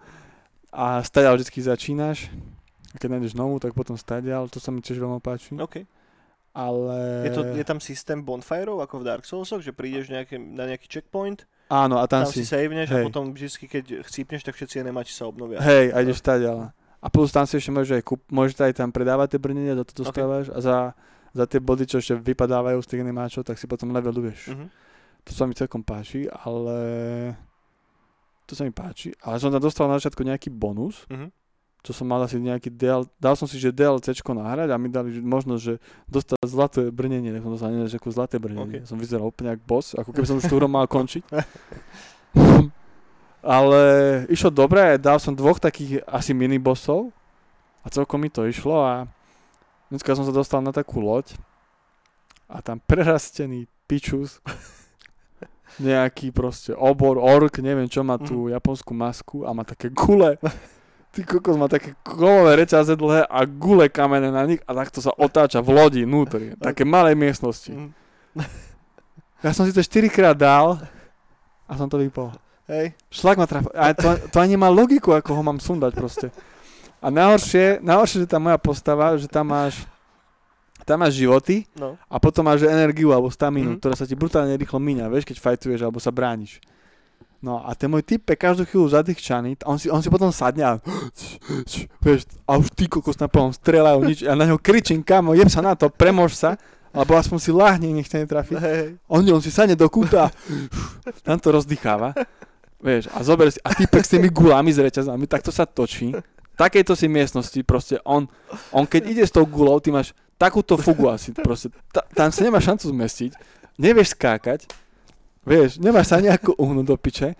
a 0.74 0.98
stadiaľ 1.06 1.38
vždy 1.38 1.70
začínaš. 1.70 2.26
A 2.90 2.98
keď 2.98 3.14
nájdeš 3.14 3.38
novú, 3.38 3.62
tak 3.62 3.70
potom 3.70 3.94
stadiaľ, 3.94 4.50
to 4.50 4.58
sa 4.58 4.74
mi 4.74 4.82
tiež 4.82 4.98
veľmi 4.98 5.22
páči. 5.22 5.54
OK. 5.54 5.86
Ale... 6.50 6.98
Je, 7.26 7.30
to, 7.30 7.42
je 7.54 7.62
tam 7.62 7.78
systém 7.78 8.18
bonfireov 8.18 8.82
ako 8.82 9.02
v 9.02 9.06
Dark 9.06 9.22
Soulsoch, 9.22 9.62
že 9.62 9.70
prídeš 9.70 10.10
nejaké, 10.10 10.34
na 10.34 10.66
nejaký 10.66 10.90
checkpoint, 10.90 11.46
Áno, 11.70 12.02
a 12.02 12.04
tam, 12.10 12.26
tam, 12.26 12.34
si 12.34 12.42
si. 12.42 12.50
saveneš 12.50 12.90
a 12.90 12.94
hej. 12.98 13.04
potom 13.06 13.30
vždy, 13.30 13.46
keď 13.70 13.84
chcípneš, 14.02 14.42
tak 14.42 14.58
všetci 14.58 14.82
enemáči 14.82 15.14
sa 15.14 15.30
obnovia. 15.30 15.62
Hej, 15.62 15.94
a 15.94 16.02
ideš 16.02 16.18
stadiaľ. 16.18 16.74
A 16.98 17.06
plus 17.08 17.30
tam 17.30 17.46
si 17.46 17.56
ešte 17.56 17.70
môžeš 17.70 18.02
aj 18.02 18.04
kúp, 18.04 18.20
môžeš 18.28 18.58
aj 18.60 18.74
tam 18.76 18.90
predávať 18.90 19.38
tie 19.38 19.40
brnenia, 19.40 19.78
za 19.78 19.86
to 19.86 20.02
dostávaš 20.04 20.50
a 20.50 20.58
za, 20.58 20.76
za 21.30 21.44
tie 21.46 21.62
body, 21.62 21.86
čo 21.86 22.02
ešte 22.02 22.18
vypadávajú 22.18 22.76
z 22.82 22.88
tých 22.90 23.02
nemáčov, 23.06 23.46
tak 23.46 23.56
si 23.56 23.70
potom 23.70 23.94
leveluješ. 23.94 24.50
Mhm. 24.52 24.66
To 25.24 25.30
sa 25.30 25.46
mi 25.46 25.54
celkom 25.54 25.86
páči, 25.86 26.26
ale... 26.26 26.76
To 28.44 28.58
sa 28.58 28.66
mi 28.66 28.74
páči. 28.74 29.14
Ale 29.22 29.38
som 29.38 29.54
tam 29.54 29.62
dostal 29.62 29.86
na 29.86 29.94
začiatku 29.96 30.26
nejaký 30.26 30.50
bonus, 30.50 31.06
Mhm. 31.06 31.30
Čo 31.80 31.96
som 31.96 32.04
mal 32.04 32.20
asi 32.20 32.36
nejaký 32.36 32.68
DL... 32.68 33.08
Dal 33.16 33.32
som 33.40 33.48
si, 33.48 33.56
že 33.56 33.72
DLCčko 33.72 34.36
nahrať 34.36 34.68
a 34.68 34.76
mi 34.76 34.92
dali 34.92 35.16
možnosť, 35.16 35.62
že 35.64 35.74
dostať 36.12 36.36
zlaté 36.44 36.82
brnenie. 36.92 37.32
Tak 37.32 37.40
som 37.40 37.52
dostal 37.56 37.72
neviem, 37.72 37.88
ako 37.88 38.08
zlaté 38.12 38.36
brnenie. 38.36 38.84
Ok. 38.84 38.88
Som 38.88 39.00
vyzeral 39.00 39.32
úplne 39.32 39.56
ako 39.56 39.64
boss, 39.64 39.96
ako 39.96 40.12
keby 40.12 40.26
som 40.28 40.36
už 40.36 40.44
tú 40.44 40.60
hru 40.60 40.68
mal 40.68 40.84
končiť. 40.84 41.24
ale 43.40 43.82
išlo 44.28 44.52
dobre, 44.52 45.00
dal 45.00 45.16
som 45.16 45.32
dvoch 45.32 45.56
takých 45.56 46.04
asi 46.04 46.36
minibossov 46.36 47.08
a 47.80 47.88
celkom 47.88 48.20
mi 48.20 48.28
to 48.28 48.44
išlo 48.44 48.76
a 48.84 49.08
dneska 49.88 50.12
som 50.12 50.28
sa 50.28 50.32
dostal 50.36 50.60
na 50.60 50.76
takú 50.76 51.00
loď 51.00 51.32
a 52.44 52.60
tam 52.60 52.76
prerastený 52.84 53.64
pičus 53.88 54.44
nejaký 55.80 56.28
proste 56.36 56.76
obor, 56.76 57.16
ork, 57.16 57.64
neviem 57.64 57.88
čo 57.88 58.04
má 58.04 58.20
tú 58.20 58.52
japonskú 58.52 58.92
masku 58.92 59.48
a 59.48 59.56
má 59.56 59.64
také 59.64 59.88
gule. 59.88 60.36
Ty 61.10 61.20
kokos 61.26 61.58
má 61.58 61.66
také 61.66 61.98
kovové 62.02 62.54
reťaze 62.56 62.94
dlhé 62.94 63.26
a 63.26 63.38
gule 63.42 63.90
kamene 63.90 64.30
na 64.30 64.46
nich 64.46 64.62
a 64.62 64.70
takto 64.72 65.02
sa 65.02 65.10
otáča 65.10 65.58
v 65.58 65.74
lodi 65.74 66.00
vnútri. 66.02 66.54
Také 66.54 66.86
malé 66.86 67.14
miestnosti. 67.14 67.70
Mhm. 67.70 67.90
Ja 69.40 69.56
som 69.56 69.64
si 69.64 69.72
to 69.72 69.80
4 69.80 69.88
krát 70.06 70.36
dal 70.36 70.76
a 71.64 71.72
som 71.72 71.88
to 71.88 71.96
vypol. 71.96 72.28
Hej. 72.68 72.92
Šlak 73.08 73.40
ma 73.40 73.48
trafil. 73.48 73.72
A 73.72 73.96
to, 73.96 74.12
to 74.28 74.36
ani 74.36 74.52
nemá 74.52 74.68
logiku, 74.68 75.16
ako 75.16 75.32
ho 75.32 75.40
mám 75.40 75.56
sundať 75.56 75.96
proste. 75.96 76.28
A 77.00 77.08
najhoršie, 77.08 77.80
najhoršie, 77.80 78.22
že 78.22 78.28
tá 78.28 78.36
moja 78.36 78.60
postava, 78.60 79.16
že 79.16 79.24
tam 79.26 79.48
máš 79.48 79.80
tam 80.84 81.00
máš 81.00 81.16
životy 81.16 81.64
No. 81.72 81.96
a 82.04 82.16
potom 82.18 82.44
máš 82.44 82.68
energiu 82.68 83.16
alebo 83.16 83.32
staminu, 83.32 83.74
Mhm. 83.74 83.78
ktorá 83.80 83.94
sa 83.96 84.04
ti 84.04 84.12
brutálne 84.12 84.52
rýchlo 84.54 84.76
míňa, 84.76 85.08
vieš, 85.08 85.24
keď 85.24 85.36
fajtuješ 85.40 85.80
alebo 85.80 85.96
sa 85.96 86.12
brániš. 86.12 86.60
No 87.40 87.64
a 87.64 87.72
ten 87.72 87.88
môj 87.88 88.04
type 88.04 88.36
každú 88.36 88.68
chvíľu 88.68 88.92
zadýchčaný, 88.92 89.64
on 89.64 89.80
si, 89.80 89.88
on 89.88 90.04
si 90.04 90.12
potom 90.12 90.28
sadne 90.28 90.60
a 90.60 90.72
vieš, 92.04 92.28
a 92.44 92.60
už 92.60 92.68
ty 92.76 92.84
kokos 92.84 93.16
na 93.16 93.32
plnom 93.32 93.48
strelajú 93.48 94.04
nič, 94.04 94.28
ja 94.28 94.36
na 94.36 94.44
ňo 94.44 94.60
kričím, 94.60 95.00
kamo, 95.00 95.32
jeb 95.32 95.48
sa 95.48 95.64
na 95.64 95.72
to, 95.72 95.88
premož 95.88 96.36
sa, 96.36 96.60
alebo 96.92 97.16
aspoň 97.16 97.38
si 97.40 97.48
láhne, 97.48 97.88
nech 97.96 98.12
ťa 98.12 98.28
netrafí. 98.28 98.60
Hej. 98.60 99.00
On, 99.08 99.24
on 99.24 99.40
si 99.40 99.48
sadne 99.48 99.72
do 99.72 99.88
kúta 99.88 100.28
tam 101.24 101.40
to 101.40 101.48
rozdýcháva. 101.48 102.12
Vieš, 102.80 103.08
a 103.12 103.24
zober 103.24 103.48
si, 103.48 103.60
a 103.64 103.72
typek 103.72 104.04
s 104.04 104.12
tými 104.12 104.28
gulami 104.28 104.68
s 104.68 104.80
reťazami, 104.80 105.24
tak 105.24 105.40
to 105.40 105.48
sa 105.48 105.64
točí. 105.64 106.12
Takejto 106.60 106.92
si 106.92 107.08
miestnosti 107.08 107.60
proste 107.64 107.96
on, 108.04 108.28
on 108.68 108.84
keď 108.84 109.02
ide 109.16 109.24
s 109.24 109.32
tou 109.32 109.48
gulou, 109.48 109.80
ty 109.80 109.88
máš 109.88 110.12
takúto 110.36 110.76
fugu 110.76 111.08
asi, 111.08 111.32
proste, 111.32 111.72
ta, 111.88 112.04
tam 112.12 112.28
sa 112.28 112.44
nemáš 112.44 112.68
šancu 112.68 112.84
zmestiť, 112.92 113.32
nevieš 113.80 114.12
skákať, 114.12 114.68
vieš, 115.42 115.76
nemáš 115.76 116.08
sa 116.08 116.18
nejako 116.18 116.54
uhnúť 116.54 116.86
do 116.86 116.96
piče. 116.96 117.34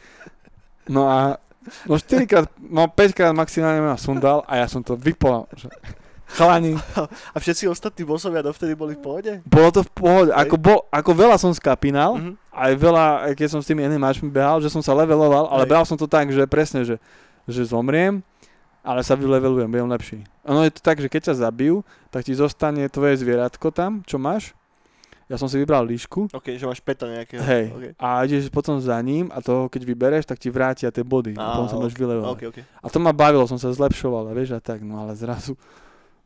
No 0.87 1.05
a 1.05 1.37
no 1.85 1.95
4 1.95 2.25
krát, 2.25 2.47
no 2.59 2.87
5 2.87 3.13
krát 3.13 3.31
maximálne 3.31 3.81
ma 3.81 3.95
sundal 3.95 4.43
a 4.45 4.57
ja 4.57 4.67
som 4.67 4.81
to 4.81 4.95
vypol. 4.95 5.47
Že, 5.53 5.69
chalani, 6.31 6.75
A 7.31 7.37
všetci 7.37 7.67
ostatní 7.67 8.03
bossovia 8.03 8.41
dovtedy 8.41 8.75
boli 8.75 8.95
v 8.95 9.01
pohode? 9.01 9.33
bolo 9.45 9.69
to 9.71 9.83
v 9.83 9.91
pohode, 9.91 10.31
ako, 10.31 10.57
bol, 10.57 10.79
ako 10.89 11.11
veľa 11.13 11.37
som 11.37 11.51
skapinal, 11.51 12.17
Mhm. 12.17 12.33
aj 12.51 12.73
veľa, 12.77 13.05
aj 13.25 13.33
keď 13.35 13.49
som 13.49 13.61
s 13.61 13.69
tými 13.69 13.83
enemáčmi 13.83 14.29
behal, 14.29 14.59
že 14.59 14.69
som 14.69 14.81
sa 14.81 14.93
leveloval, 14.93 15.47
ale 15.49 15.65
Hej. 15.65 15.71
behal 15.71 15.85
som 15.85 15.97
to 15.97 16.07
tak, 16.07 16.31
že 16.31 16.43
presne, 16.45 16.83
že, 16.83 16.97
že 17.45 17.63
zomriem, 17.65 18.23
ale 18.81 19.03
sa 19.03 19.13
vylevelujem, 19.13 19.69
budem 19.69 19.91
lepší. 19.91 20.19
Ono 20.43 20.63
je 20.63 20.73
to 20.73 20.81
tak, 20.81 20.99
že 20.99 21.07
keď 21.07 21.31
ťa 21.31 21.45
zabijú, 21.45 21.83
tak 22.09 22.25
ti 22.25 22.33
zostane 22.33 22.89
tvoje 22.89 23.15
zvieratko 23.17 23.69
tam, 23.71 24.01
čo 24.03 24.17
máš. 24.17 24.57
Ja 25.31 25.39
som 25.39 25.47
si 25.47 25.55
vybral 25.55 25.87
líšku, 25.87 26.27
OK, 26.29 26.47
že 26.53 26.67
máš 26.67 26.83
peta 26.83 27.07
nejakého. 27.07 27.39
hej, 27.41 27.65
OK, 27.71 27.85
a 27.97 28.27
ideš 28.27 28.51
potom 28.51 28.77
za 28.77 28.99
ním 28.99 29.31
a 29.31 29.39
to 29.39 29.71
keď 29.71 29.83
vybereš, 29.87 30.27
tak 30.27 30.37
ti 30.37 30.51
vrátia 30.51 30.91
tie 30.91 31.01
body. 31.01 31.33
Á, 31.33 31.39
a 31.39 31.47
potom 31.55 31.69
sa 31.69 31.79
môžeš 31.79 31.95
vylevelovať. 31.95 32.35
OK, 32.35 32.43
OK. 32.51 32.59
A 32.59 32.87
to 32.87 32.99
ma 32.99 33.13
bavilo, 33.13 33.47
som 33.47 33.55
sa 33.55 33.71
zlepšoval, 33.71 34.27
a 34.27 34.33
vieš, 34.33 34.53
a 34.53 34.61
tak, 34.61 34.83
no 34.83 34.99
ale 34.99 35.15
zrazu, 35.15 35.55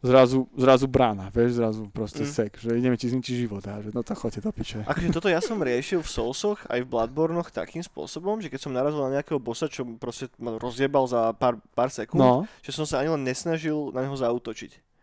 zrazu, 0.01 0.49
zrazu 0.55 0.85
brána, 0.87 1.29
vieš, 1.29 1.57
zrazu 1.57 1.85
proste 1.91 2.21
Mm. 2.21 2.31
sek, 2.31 2.53
že 2.57 2.73
ideme 2.73 2.97
ti 2.97 3.07
zničiť 3.07 3.35
život, 3.39 3.61
a 3.63 3.81
že 3.81 3.89
no 3.89 4.01
tak 4.01 4.17
choďte 4.17 4.41
do 4.41 4.51
piče. 4.51 4.85
Akože 4.85 5.09
toto 5.11 5.29
ja 5.29 5.41
som 5.41 5.61
riešil 5.69 6.01
v 6.01 6.09
Soulsoch 6.09 6.65
aj 6.65 6.81
v 6.81 6.89
Bloodbornoch 6.89 7.49
takým 7.51 7.81
spôsobom, 7.81 8.41
že 8.41 8.49
keď 8.49 8.61
som 8.63 8.73
narazil 8.73 9.01
na 9.03 9.21
nejakého 9.21 9.37
bossa, 9.37 9.65
čo 9.67 9.85
proste 9.95 10.33
ma 10.37 10.57
rozjebal 10.57 11.05
za 11.05 11.33
pár, 11.33 11.61
pár 11.73 11.89
sekúnd, 11.89 12.21
No, 12.21 12.33
že 12.61 12.73
som 12.73 12.85
sa 12.85 13.01
ani 13.01 13.09
len 13.11 13.21
nesnažil 13.21 13.93
na 13.93 14.01
neho 14.01 14.17
zautočiť. 14.17 14.94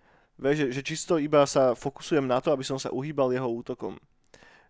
Vieš, 0.42 0.58
že, 0.58 0.68
že 0.74 0.82
čisto 0.82 1.14
iba 1.22 1.46
sa 1.46 1.78
fokusujem 1.78 2.26
na 2.26 2.42
to, 2.42 2.50
aby 2.50 2.66
som 2.66 2.82
sa 2.82 2.90
uhýbal 2.90 3.30
jeho 3.30 3.46
útokom. 3.46 4.02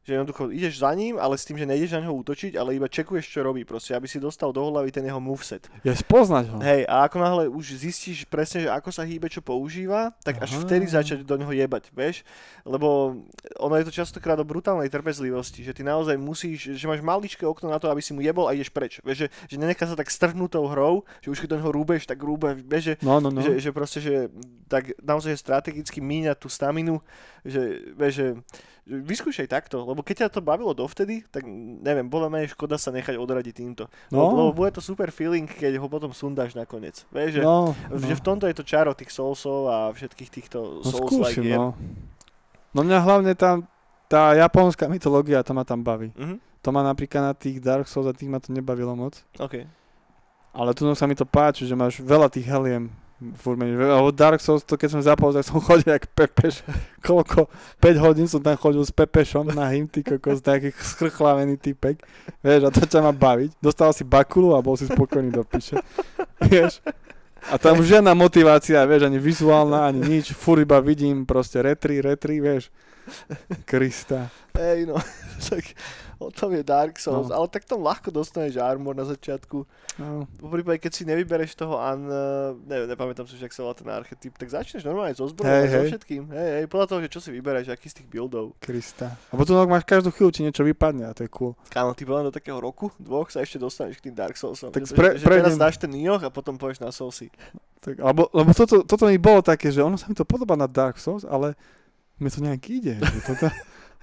Že 0.01 0.11
jednoducho 0.17 0.43
ideš 0.49 0.81
za 0.81 0.89
ním, 0.97 1.21
ale 1.21 1.37
s 1.37 1.45
tým, 1.45 1.61
že 1.61 1.69
nejdeš 1.69 1.93
na 1.93 2.01
neho 2.01 2.17
útočiť, 2.17 2.57
ale 2.57 2.73
iba 2.73 2.89
čekuješ, 2.89 3.29
čo 3.29 3.45
robí 3.45 3.61
proste, 3.69 3.93
aby 3.93 4.09
si 4.09 4.17
dostal 4.17 4.49
do 4.49 4.65
hlavy 4.65 4.89
ten 4.89 5.05
jeho 5.05 5.21
moveset. 5.21 5.69
Je 5.85 5.93
spoznať 5.93 6.45
ho. 6.49 6.57
Hej, 6.57 6.89
a 6.89 7.05
ako 7.05 7.17
náhle 7.21 7.43
už 7.53 7.77
zistíš 7.77 8.25
presne, 8.25 8.65
že 8.65 8.69
ako 8.73 8.89
sa 8.89 9.05
hýbe, 9.05 9.29
čo 9.29 9.45
používa, 9.45 10.09
tak 10.25 10.41
až 10.41 10.57
Aha. 10.57 10.65
vtedy 10.65 10.89
začať 10.89 11.21
do 11.21 11.37
neho 11.37 11.53
jebať, 11.53 11.93
vieš? 11.93 12.25
Lebo 12.65 13.21
ono 13.61 13.73
je 13.77 13.85
to 13.85 13.93
častokrát 13.93 14.41
o 14.41 14.45
brutálnej 14.45 14.89
trpezlivosti, 14.89 15.61
že 15.61 15.77
ty 15.77 15.85
naozaj 15.85 16.17
musíš, 16.17 16.73
že 16.73 16.85
máš 16.89 17.05
maličké 17.05 17.45
okno 17.45 17.69
na 17.69 17.77
to, 17.77 17.85
aby 17.93 18.01
si 18.01 18.17
mu 18.17 18.25
jebol 18.25 18.49
a 18.49 18.57
ideš 18.57 18.73
preč. 18.73 18.97
Vieš, 19.05 19.25
že, 19.25 19.27
že 19.53 19.55
nenechá 19.61 19.85
sa 19.85 19.93
tak 19.93 20.09
strhnutou 20.09 20.65
hrou, 20.65 21.05
že 21.21 21.29
už 21.29 21.45
keď 21.45 21.49
do 21.53 21.57
neho 21.61 21.69
rúbeš, 21.69 22.09
tak 22.09 22.17
rúbe, 22.25 22.57
vieš, 22.57 22.97
že 22.97 23.05
No, 23.05 23.21
no, 23.21 23.29
no. 23.29 23.37
že, 23.37 23.61
že 23.61 23.69
proste, 23.69 24.01
že 24.01 24.33
tak 24.65 24.97
naozaj 24.97 25.37
strategicky 25.37 26.01
míňať 26.01 26.37
tú 26.41 26.49
staminu, 26.49 27.05
že, 27.45 27.93
vieš, 27.93 28.13
že 28.17 28.27
vyskúšaj 28.99 29.47
takto, 29.47 29.87
lebo 29.87 30.03
keď 30.03 30.27
ťa 30.27 30.35
to 30.35 30.41
bavilo 30.43 30.75
dovtedy, 30.75 31.23
tak 31.31 31.47
neviem, 31.79 32.11
bolo 32.11 32.27
menej 32.27 32.51
škoda 32.51 32.75
sa 32.75 32.91
nechať 32.91 33.15
odradiť 33.15 33.53
týmto. 33.55 33.87
No. 34.11 34.27
Lebo, 34.27 34.31
No, 34.31 34.39
lebo 34.51 34.51
bude 34.51 34.75
to 34.75 34.83
super 34.83 35.07
feeling, 35.15 35.47
keď 35.47 35.79
ho 35.79 35.87
potom 35.87 36.11
sundáš 36.11 36.51
nakoniec. 36.51 37.07
Vieš, 37.09 37.39
že, 37.39 37.41
no, 37.41 37.71
že 37.87 38.13
v 38.13 38.23
tomto 38.23 38.45
je 38.51 38.55
to 38.59 38.67
čaro 38.67 38.91
tých 38.91 39.15
Soulsov 39.15 39.71
a 39.71 39.77
všetkých 39.95 40.29
týchto 40.29 40.83
no 40.83 40.87
Souls-like 40.87 41.39
no. 41.47 41.71
No 42.75 42.79
mňa 42.83 42.99
hlavne 42.99 43.33
tam, 43.35 43.63
tá 44.11 44.35
japonská 44.35 44.91
mytológia, 44.91 45.39
to 45.43 45.55
ma 45.55 45.63
tam 45.63 45.79
baví. 45.79 46.11
Mhm, 46.19 46.37
To 46.61 46.69
ma 46.69 46.85
napríklad 46.85 47.31
na 47.31 47.33
tých 47.33 47.57
Dark 47.57 47.87
Souls 47.87 48.05
a 48.05 48.13
tých 48.13 48.29
ma 48.29 48.37
to 48.37 48.53
nebavilo 48.53 48.93
moc. 48.93 49.17
OK. 49.39 49.65
Ale 50.51 50.75
tu 50.75 50.83
sa 50.93 51.07
mi 51.07 51.15
to 51.15 51.23
páči, 51.23 51.63
že 51.63 51.73
máš 51.79 52.03
veľa 52.03 52.27
tých 52.27 52.43
heliem. 52.43 52.91
Furt 53.37 53.53
menej. 53.53 53.77
Dark 54.17 54.41
Souls, 54.41 54.65
to 54.65 54.73
keď 54.73 54.89
som 54.97 55.01
zapol, 55.05 55.29
tak 55.29 55.45
som 55.45 55.61
chodil 55.67 55.93
jak 55.93 56.09
Pepeš. 56.09 56.65
Koľko? 57.05 57.45
5 57.77 58.01
hodín 58.01 58.25
som 58.25 58.41
tam 58.41 58.57
chodil 58.57 58.81
s 58.81 58.89
Pepešom 58.89 59.53
na 59.53 59.69
hym, 59.69 59.85
ty 59.85 60.01
kokos, 60.01 60.41
taký 60.41 60.73
schrchlavený 60.73 61.61
typek. 61.61 62.01
Vieš, 62.41 62.61
a 62.65 62.69
to 62.73 62.81
ťa 62.81 63.05
má 63.05 63.13
baviť. 63.13 63.61
Dostal 63.61 63.93
si 63.93 64.01
bakulu 64.01 64.57
a 64.57 64.65
bol 64.65 64.73
si 64.73 64.89
spokojný 64.89 65.29
do 65.29 65.45
piče. 65.45 65.77
Vieš? 66.49 66.81
A 67.49 67.57
tam 67.57 67.81
už 67.81 67.97
žiadna 67.97 68.13
motivácia, 68.13 68.85
vieš, 68.85 69.09
ani 69.09 69.17
vizuálna, 69.17 69.89
ani 69.89 70.05
nič. 70.05 70.29
Furt 70.29 70.61
iba 70.61 70.77
vidím 70.77 71.25
proste 71.25 71.57
retri, 71.65 71.97
retri, 71.97 72.37
vieš. 72.37 72.69
Krista. 73.65 74.29
Hej, 74.53 74.85
no, 74.85 75.01
tak 75.49 75.73
o 76.21 76.29
tom 76.29 76.53
je 76.53 76.61
Dark 76.61 77.01
Souls, 77.01 77.33
No. 77.33 77.41
ale 77.41 77.49
tak 77.49 77.65
tam 77.65 77.81
ľahko 77.81 78.13
dostaneš 78.13 78.61
armor 78.61 78.93
na 78.93 79.01
začiatku. 79.01 79.65
No. 79.97 80.29
V 80.37 80.47
prípade, 80.53 80.77
keď 80.77 80.91
si 80.93 81.03
nevybereš 81.09 81.57
toho 81.57 81.81
an, 81.81 82.05
uh, 82.05 82.53
neviem, 82.69 82.85
nepamätám 82.85 83.25
si, 83.25 83.41
že 83.41 83.49
ak 83.49 83.53
sa 83.57 83.65
volá 83.65 83.73
ten 83.73 83.89
archetyp, 83.89 84.37
tak 84.37 84.53
začneš 84.53 84.85
normálne 84.85 85.17
so 85.17 85.25
zbrojou 85.25 85.49
Hej, 85.49 85.65
a 85.65 85.73
so 85.73 85.81
všetkým. 85.97 86.21
Hej, 86.29 86.49
hej, 86.61 86.65
podľa 86.69 86.87
toho, 86.87 86.99
že 87.01 87.09
čo 87.09 87.19
si 87.19 87.29
vyberáš, 87.33 87.73
aký 87.73 87.89
z 87.89 87.95
tých 88.03 88.07
buildov. 88.13 88.53
Krista. 88.61 89.17
A 89.29 89.33
potom 89.33 89.57
máš 89.65 89.83
každú 89.83 90.13
chvíľu, 90.13 90.29
či 90.29 90.41
niečo 90.45 90.61
vypadne 90.61 91.09
a 91.09 91.17
to 91.17 91.25
je 91.25 91.29
cool. 91.33 91.57
Kámo, 91.73 91.97
ty 91.97 92.05
mňa 92.05 92.29
do 92.29 92.33
takého 92.35 92.61
roku, 92.61 92.93
dvoch 93.01 93.33
sa 93.33 93.41
ešte 93.41 93.57
dostaneš 93.57 93.97
k 93.97 94.09
tým 94.11 94.15
Dark 94.15 94.37
Soulsom. 94.37 94.69
Tak 94.69 94.85
že, 94.85 94.93
spre- 94.93 95.15
že, 95.17 95.25
že 95.25 95.27
teraz 95.27 95.57
dáš 95.57 95.81
ten 95.81 95.89
Nioh 95.89 96.21
a 96.21 96.29
potom 96.29 96.55
pôjdeš 96.61 96.85
na 96.85 96.93
Soulsy. 96.93 97.33
Tak, 97.81 97.97
alebo, 97.97 98.29
lebo 98.29 98.53
toto, 98.53 98.85
toto 98.85 99.09
mi 99.09 99.17
bolo 99.17 99.41
také, 99.41 99.73
že 99.73 99.81
ono 99.81 99.97
sa 99.97 100.05
mi 100.05 100.13
to 100.13 100.21
podobá 100.21 100.53
na 100.53 100.69
Dark 100.69 101.01
Souls, 101.01 101.25
ale 101.25 101.57
mi 102.21 102.29
to 102.29 102.37
nejak 102.37 102.61
ide. 102.69 103.01
Toto, 103.25 103.49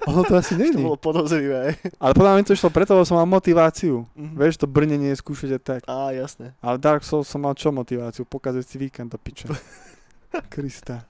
ono 0.07 0.23
to 0.23 0.37
asi 0.39 0.55
To 0.59 0.61
není. 0.63 0.83
bolo 0.83 0.95
podozrivé. 1.01 1.75
Ale 1.99 2.13
podľa 2.15 2.33
mňa 2.39 2.45
to 2.47 2.55
išlo 2.55 2.71
preto, 2.71 2.95
lebo 2.95 3.09
som 3.09 3.19
mal 3.19 3.27
motiváciu. 3.27 4.07
Mhm. 4.15 4.35
Vieš, 4.39 4.55
to 4.63 4.67
brnenie 4.71 5.11
skúšať 5.17 5.59
aj 5.59 5.63
tak. 5.65 5.81
Á, 5.89 6.15
jasné. 6.15 6.55
Ale 6.63 6.79
Dark 6.79 7.03
Souls 7.03 7.27
som 7.27 7.43
mal 7.43 7.57
čo 7.59 7.75
motiváciu? 7.75 8.23
Pokazať 8.23 8.65
si 8.69 8.77
víkend 8.79 9.11
do 9.11 9.19
piče. 9.19 9.51
Krista. 10.53 11.03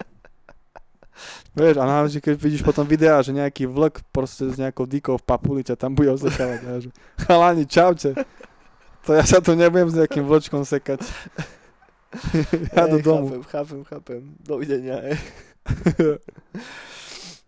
Vieš, 1.59 1.83
a 1.83 1.85
najlepšie, 1.85 2.23
keď 2.23 2.35
vidíš 2.39 2.63
potom 2.63 2.87
videá, 2.87 3.19
že 3.27 3.35
nejaký 3.35 3.67
vlk 3.67 4.07
proste 4.15 4.47
s 4.47 4.55
nejakou 4.55 4.87
dykou 4.87 5.19
v 5.19 5.27
papuli 5.27 5.67
ťa 5.67 5.75
tam 5.75 5.91
bude 5.91 6.15
osekávať. 6.15 6.61
A 6.63 6.73
že, 6.79 6.89
chalani, 7.27 7.67
čaute. 7.67 8.15
To 9.03 9.11
ja 9.19 9.27
sa 9.27 9.43
tu 9.43 9.59
nebudem 9.59 9.91
s 9.91 9.99
nejakým 9.99 10.23
vlčkom 10.23 10.63
sekať. 10.63 11.03
ja 12.77 12.87
do 12.87 13.03
Hej, 13.03 13.05
domu. 13.05 13.27
Chápem, 13.27 13.43
chápem, 13.51 13.81
chápem. 13.85 14.21
Dovidenia. 14.41 14.97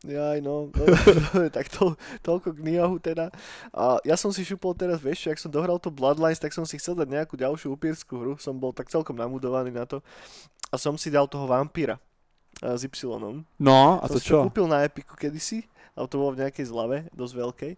Jaj, 0.01 0.40
no, 0.40 0.72
no 0.72 1.40
tak 1.57 1.68
to, 1.68 1.92
toľko 2.24 2.57
k 2.57 2.64
Niohu 2.64 2.96
teda. 2.96 3.28
A 3.68 4.01
ja 4.01 4.16
som 4.16 4.32
si 4.32 4.48
šupol 4.48 4.72
teraz, 4.72 4.96
vieš, 4.96 5.28
ak 5.28 5.36
som 5.36 5.53
dohral 5.53 5.76
to 5.76 5.92
Bloodlines, 5.92 6.40
tak 6.40 6.57
som 6.57 6.64
si 6.64 6.80
chcel 6.80 6.96
dať 6.96 7.09
nejakú 7.12 7.36
ďalšiu 7.36 7.68
upírskú 7.76 8.16
hru. 8.16 8.32
Som 8.40 8.57
bol 8.57 8.72
tak 8.72 8.88
celkom 8.88 9.12
namudovaný 9.12 9.68
na 9.68 9.84
to. 9.84 10.01
A 10.72 10.80
som 10.80 10.96
si 10.96 11.12
dal 11.12 11.28
toho 11.28 11.44
vampíra 11.44 12.01
s 12.64 12.80
Y. 12.80 13.44
No, 13.61 14.01
a 14.01 14.05
som 14.09 14.16
to 14.16 14.20
čo? 14.24 14.38
kúpil 14.48 14.64
na 14.64 14.88
Epiku 14.88 15.20
kedysi, 15.20 15.68
ale 15.92 16.09
to 16.09 16.16
bolo 16.16 16.32
v 16.32 16.48
nejakej 16.48 16.64
zlave, 16.64 16.96
dosť 17.12 17.34
veľkej. 17.36 17.72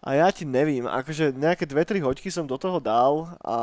A 0.00 0.16
ja 0.16 0.32
ti 0.32 0.48
nevím, 0.48 0.88
akože 0.88 1.36
nejaké 1.36 1.68
2-3 1.68 2.00
hoďky 2.00 2.32
som 2.32 2.48
do 2.48 2.56
toho 2.56 2.80
dal 2.80 3.36
a 3.44 3.56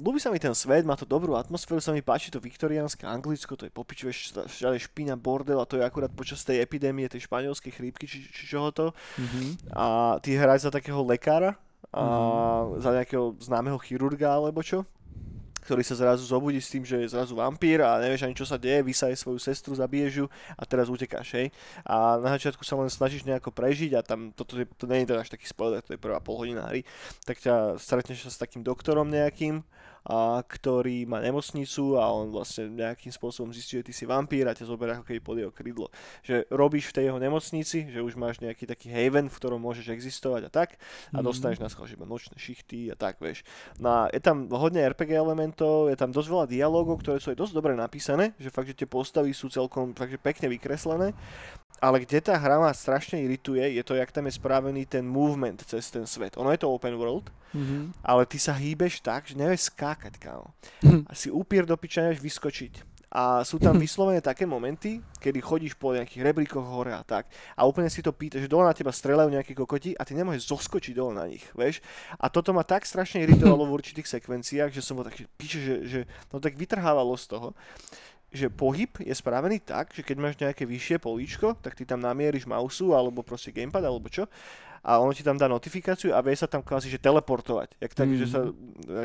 ľúbi 0.00 0.16
sa 0.16 0.32
mi 0.32 0.40
ten 0.40 0.56
svet, 0.56 0.80
má 0.88 0.96
to 0.96 1.04
dobrú 1.04 1.36
atmosféru, 1.36 1.76
sa 1.76 1.92
mi 1.92 2.00
páči 2.00 2.32
to 2.32 2.40
viktoriánske 2.40 3.04
Anglicko, 3.04 3.52
to 3.52 3.68
je 3.68 3.72
popič, 3.72 4.08
vieš, 4.08 4.32
všade 4.32 4.80
špína, 4.80 5.20
bordel 5.20 5.60
a 5.60 5.68
to 5.68 5.76
je 5.76 5.84
akurát 5.84 6.08
počas 6.08 6.40
tej 6.40 6.64
epidémie, 6.64 7.04
tej 7.12 7.28
španielskej 7.28 7.68
chrípky, 7.68 8.08
či, 8.08 8.24
či 8.24 8.42
čoho 8.48 8.72
to. 8.72 8.96
Mhm. 9.20 9.76
A 9.76 10.16
ty 10.24 10.32
hráš 10.40 10.64
za 10.64 10.72
takého 10.72 11.04
lekára, 11.04 11.60
a 11.92 12.02
Mhm. 12.64 12.80
za 12.80 12.90
nejakého 12.90 13.26
známeho 13.38 13.78
chirurga 13.78 14.32
alebo 14.34 14.64
čo 14.64 14.82
ktorý 15.64 15.80
sa 15.80 15.96
zrazu 15.96 16.28
zobudí 16.28 16.60
s 16.60 16.68
tým, 16.68 16.84
že 16.84 17.00
je 17.00 17.12
zrazu 17.16 17.32
vampír 17.32 17.80
a 17.80 17.96
nevieš 17.96 18.28
ani 18.28 18.36
čo 18.36 18.44
sa 18.44 18.60
deje, 18.60 18.84
vysaje 18.84 19.16
svoju 19.16 19.40
sestru, 19.40 19.72
zabiješ 19.72 20.24
ju 20.24 20.26
a 20.54 20.62
teraz 20.68 20.92
utekáš, 20.92 21.32
hej. 21.40 21.48
A 21.88 22.20
na 22.20 22.36
začiatku 22.36 22.62
sa 22.62 22.76
len 22.76 22.92
snažíš 22.92 23.24
nejako 23.24 23.48
prežiť 23.50 23.96
a 23.96 24.04
tam, 24.04 24.30
toto 24.36 24.60
je, 24.60 24.68
to 24.76 24.84
nie 24.84 25.02
je 25.02 25.16
teda 25.16 25.24
až 25.24 25.32
taký 25.32 25.48
spoiler, 25.48 25.80
to 25.80 25.96
je 25.96 26.00
prvá 26.00 26.20
pol 26.20 26.36
hodina 26.36 26.68
hry, 26.68 26.84
tak 27.24 27.40
ťa 27.40 27.80
stretneš 27.80 28.28
sa 28.28 28.30
s 28.30 28.40
takým 28.40 28.60
doktorom 28.60 29.08
nejakým, 29.08 29.64
a 30.04 30.44
ktorý 30.44 31.08
má 31.08 31.18
nemocnicu 31.18 31.96
a 31.96 32.12
on 32.12 32.28
vlastne 32.28 32.68
nejakým 32.68 33.08
spôsobom 33.08 33.50
zistí, 33.50 33.80
že 33.80 33.88
ty 33.88 33.92
si 33.96 34.04
vampír 34.04 34.44
a 34.44 34.52
ťa 34.52 34.68
zoberie 34.68 34.94
ako 34.94 35.08
keby 35.08 35.20
pod 35.24 35.36
jeho 35.40 35.48
krydlo. 35.48 35.88
Že 36.20 36.44
robíš 36.52 36.92
v 36.92 36.94
tej 37.00 37.04
jeho 37.08 37.16
nemocnici, 37.16 37.88
že 37.88 38.04
už 38.04 38.14
máš 38.14 38.44
nejaký 38.44 38.68
taký 38.68 38.92
haven, 38.92 39.32
v 39.32 39.36
ktorom 39.40 39.58
môžeš 39.58 39.88
existovať 39.88 40.46
a 40.46 40.50
tak 40.52 40.76
a 41.10 41.18
Mhm. 41.18 41.24
dostaneš 41.24 41.58
na 41.58 41.72
schvál, 41.72 41.88
že 41.88 41.96
iba 41.96 42.04
nočné 42.04 42.36
šichty 42.36 42.92
a 42.92 42.96
tak, 43.00 43.16
vieš. 43.16 43.42
No 43.80 44.04
je 44.12 44.20
tam 44.20 44.44
hodne 44.52 44.84
RPG 44.84 45.16
elementov, 45.16 45.88
je 45.88 45.96
tam 45.96 46.12
dosť 46.12 46.28
veľa 46.28 46.46
dialogov, 46.52 47.00
ktoré 47.00 47.16
sú 47.16 47.32
aj 47.32 47.40
dosť 47.40 47.52
dobre 47.56 47.72
napísané, 47.72 48.36
že 48.36 48.52
fakt, 48.52 48.68
že 48.68 48.76
tie 48.76 48.86
postavy 48.86 49.32
sú 49.32 49.48
celkom 49.48 49.96
fakt, 49.96 50.12
že 50.12 50.20
pekne 50.20 50.52
vykreslené. 50.52 51.16
Ale 51.84 52.00
kde 52.00 52.24
tá 52.24 52.32
hra 52.32 52.56
ma 52.56 52.72
strašne 52.72 53.20
irituje, 53.20 53.60
je 53.60 53.84
to, 53.84 53.92
jak 53.92 54.08
tam 54.08 54.24
je 54.24 54.40
spravený 54.40 54.88
ten 54.88 55.04
movement 55.04 55.60
cez 55.68 55.92
ten 55.92 56.08
svet. 56.08 56.32
Ono 56.40 56.48
je 56.48 56.56
to 56.56 56.72
open 56.72 56.96
world, 56.96 57.28
Mhm. 57.52 57.92
ale 58.00 58.24
ty 58.24 58.40
sa 58.40 58.56
hýbeš 58.56 59.04
tak, 59.04 59.28
že 59.28 59.36
nevieš 59.36 59.68
skákať, 59.68 60.16
kámo. 60.16 60.48
A 61.04 61.12
si 61.12 61.28
upír 61.28 61.68
do 61.68 61.76
piča, 61.76 62.00
nevieš 62.02 62.24
vyskočiť. 62.24 62.74
A 63.14 63.46
sú 63.46 63.62
tam 63.62 63.78
vyslovené 63.78 64.18
také 64.18 64.42
momenty, 64.42 64.98
kedy 65.22 65.38
chodíš 65.38 65.78
po 65.78 65.94
nejakých 65.94 66.24
rebríkoch 66.24 66.66
hore 66.66 66.90
a 66.90 67.06
tak. 67.06 67.30
A 67.54 67.62
úplne 67.62 67.86
si 67.86 68.02
to 68.02 68.10
pýta, 68.10 68.42
že 68.42 68.50
dole 68.50 68.66
na 68.66 68.74
teba 68.74 68.90
strelajú 68.90 69.30
nejakí 69.30 69.54
kokoti 69.54 69.94
a 69.94 70.02
ty 70.02 70.18
nemôžeš 70.18 70.50
zoskočiť 70.50 70.98
dole 70.98 71.14
na 71.14 71.30
nich, 71.30 71.46
vieš. 71.54 71.78
A 72.18 72.26
toto 72.26 72.50
ma 72.50 72.66
tak 72.66 72.82
strašne 72.82 73.22
iritovalo 73.22 73.70
v 73.70 73.76
určitých 73.78 74.10
sekvenciách, 74.10 74.74
že 74.74 74.82
som 74.82 74.98
bol 74.98 75.06
tak, 75.06 75.14
že 75.14 75.30
píče, 75.30 75.58
že, 75.62 75.74
že 75.86 76.00
no 76.34 76.42
tak 76.42 76.58
vytrhávalo 76.58 77.14
z 77.14 77.26
toho 77.30 77.54
že 78.34 78.50
pohyb 78.50 78.90
je 78.98 79.14
spravený 79.14 79.62
tak, 79.62 79.94
že 79.94 80.02
keď 80.02 80.16
máš 80.18 80.34
nejaké 80.42 80.66
vyššie 80.66 80.98
políčko, 80.98 81.54
tak 81.62 81.78
ty 81.78 81.86
tam 81.86 82.02
namieríš 82.02 82.50
mausu 82.50 82.90
alebo 82.90 83.22
proste 83.22 83.54
gamepad 83.54 83.86
alebo 83.86 84.10
čo 84.10 84.26
a 84.84 85.00
ono 85.00 85.16
ti 85.16 85.24
tam 85.24 85.40
dá 85.40 85.48
notifikáciu 85.48 86.12
a 86.12 86.20
vie 86.20 86.36
sa 86.36 86.44
tam 86.44 86.60
kvázi, 86.60 86.92
že 86.92 87.00
teleportovať. 87.00 87.72
Jak 87.80 87.92
tak, 87.96 88.08
Mhm. 88.12 88.16
že 88.20 88.26
sa 88.28 88.40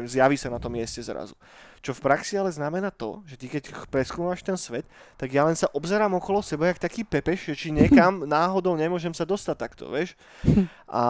zjaví 0.03 0.35
sa 0.35 0.51
na 0.51 0.59
tom 0.59 0.75
mieste 0.75 0.99
zrazu. 0.99 1.33
Čo 1.79 1.95
v 1.95 2.03
praxi 2.03 2.35
ale 2.35 2.51
znamená 2.51 2.91
to, 2.91 3.23
že 3.23 3.39
ty 3.39 3.47
keď 3.47 3.71
preskúmaš 3.87 4.43
ten 4.43 4.59
svet, 4.59 4.83
tak 5.15 5.31
ja 5.31 5.47
len 5.47 5.55
sa 5.55 5.71
obzerám 5.71 6.11
okolo 6.11 6.43
seba 6.43 6.67
jak 6.67 6.83
taký 6.83 7.07
pepeš, 7.07 7.55
že 7.55 7.55
či 7.55 7.67
niekam 7.71 8.27
náhodou 8.27 8.75
nemôžem 8.75 9.15
sa 9.15 9.23
dostať 9.23 9.55
takto, 9.55 9.87
vieš. 9.87 10.19
A 10.91 11.03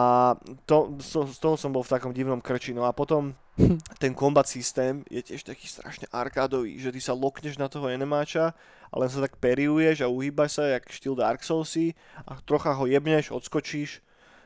to, 0.70 0.94
z, 1.02 1.34
z 1.34 1.38
toho 1.42 1.56
som 1.58 1.74
bol 1.74 1.82
v 1.82 1.90
takom 1.90 2.14
divnom 2.14 2.38
krči. 2.38 2.70
No 2.70 2.86
a 2.86 2.94
potom 2.94 3.34
ten 4.02 4.14
combat 4.14 4.46
systém 4.46 5.02
je 5.10 5.18
tiež 5.18 5.42
taký 5.42 5.66
strašne 5.66 6.06
arkádový, 6.14 6.78
že 6.78 6.94
ty 6.94 7.02
sa 7.02 7.18
lokneš 7.18 7.58
na 7.58 7.66
toho 7.66 7.90
enemáča 7.90 8.54
a 8.86 8.94
len 8.94 9.10
sa 9.10 9.18
tak 9.18 9.42
periuješ 9.42 10.04
a 10.04 10.12
uhýbaš 10.12 10.62
sa 10.62 10.64
jak 10.70 10.86
štýl 10.86 11.18
Dark 11.18 11.42
Soulsy 11.42 11.98
a 12.22 12.38
trocha 12.46 12.70
ho 12.70 12.86
jebneš, 12.86 13.34
odskočíš. 13.34 13.98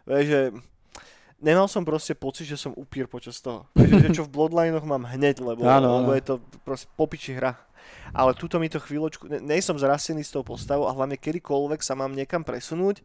Vieš, 0.04 0.26
že 0.28 0.40
nemal 1.40 1.68
som 1.68 1.84
proste 1.84 2.12
pocit, 2.16 2.48
že 2.48 2.56
som 2.56 2.72
upír 2.76 3.08
počas 3.08 3.40
toho. 3.40 3.68
Vieš, 3.76 4.00
že 4.00 4.08
čo 4.16 4.22
v 4.24 4.32
Bloodlinoch 4.32 4.84
mám 4.84 5.04
hneď, 5.04 5.40
lebo, 5.40 5.64
Áno, 5.64 6.00
lebo 6.00 6.12
áno. 6.12 6.16
je 6.16 6.24
to 6.24 6.34
proste 6.64 6.88
popiči 6.96 7.36
hra. 7.36 7.56
Ale 8.16 8.32
tuto 8.32 8.56
mi 8.56 8.72
to 8.72 8.80
chvíľočku, 8.80 9.28
ne, 9.28 9.38
nej 9.44 9.60
som 9.60 9.76
zrastený 9.76 10.24
s 10.24 10.32
tou 10.32 10.40
postavou 10.40 10.88
a 10.88 10.94
hlavne 10.96 11.20
kedykoľvek 11.20 11.84
sa 11.84 11.92
mám 11.92 12.16
niekam 12.16 12.40
presunúť, 12.40 13.04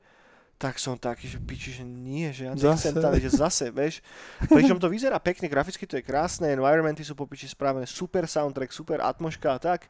tak 0.59 0.75
som 0.75 0.99
taký, 0.99 1.27
že 1.27 1.39
piči, 1.39 1.71
že 1.71 1.83
nie, 1.87 2.31
že 2.35 2.47
ja 2.47 2.51
nechcem 2.51 2.91
Zase. 2.91 2.99
tam, 2.99 3.15
že 3.15 3.31
zase, 3.31 3.65
vieš. 3.71 4.03
Pričom 4.43 4.75
to 4.75 4.91
vyzerá 4.91 5.15
pekne, 5.19 5.47
graficky 5.47 5.87
to 5.87 5.95
je 5.95 6.03
krásne, 6.03 6.51
environmenty 6.51 6.99
sú 7.03 7.15
popiči 7.15 7.47
spravené, 7.47 7.87
super 7.87 8.27
soundtrack, 8.27 8.71
super 8.75 8.99
atmoška 8.99 9.55
a 9.55 9.59
tak, 9.59 9.87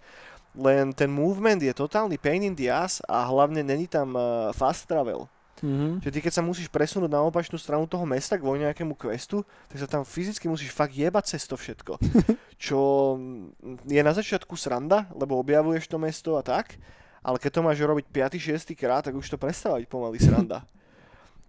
len 0.53 0.93
ten 0.93 1.09
movement 1.09 1.57
je 1.61 1.73
totálny 1.73 2.21
pain 2.21 2.45
in 2.45 2.53
the 2.53 2.69
ass 2.69 3.01
a 3.09 3.25
hlavne 3.25 3.65
není 3.65 3.89
tam 3.89 4.13
uh, 4.13 4.53
fast 4.53 4.85
travel. 4.85 5.25
Mhm. 5.59 5.99
Že 5.99 6.09
ty 6.11 6.19
keď 6.23 6.33
sa 6.39 6.43
musíš 6.43 6.71
presunúť 6.71 7.11
na 7.11 7.19
opačnú 7.23 7.59
stranu 7.59 7.83
toho 7.85 8.07
mesta 8.07 8.39
kvôli 8.39 8.63
nejakému 8.63 8.95
questu, 8.95 9.43
tak 9.67 9.77
sa 9.79 9.87
tam 9.87 10.07
fyzicky 10.07 10.47
musíš 10.47 10.71
fakt 10.71 10.95
jebať 10.95 11.35
cez 11.35 11.43
to 11.45 11.59
všetko. 11.59 11.99
Čo 12.69 12.79
mm, 13.19 13.87
je 13.87 14.01
na 14.01 14.13
začiatku 14.15 14.55
sranda, 14.55 15.07
lebo 15.15 15.39
objavuješ 15.39 15.91
to 15.91 15.99
mesto 15.99 16.39
a 16.39 16.43
tak, 16.43 16.79
ale 17.19 17.37
keď 17.37 17.59
to 17.59 17.65
máš 17.65 17.77
robiť 17.83 18.05
5. 18.07 18.39
6. 18.39 18.79
krát, 18.79 19.03
tak 19.03 19.15
už 19.15 19.27
to 19.27 19.35
prestáva 19.35 19.83
byť 19.83 19.87
pomaly 19.91 20.19
sranda. 20.19 20.63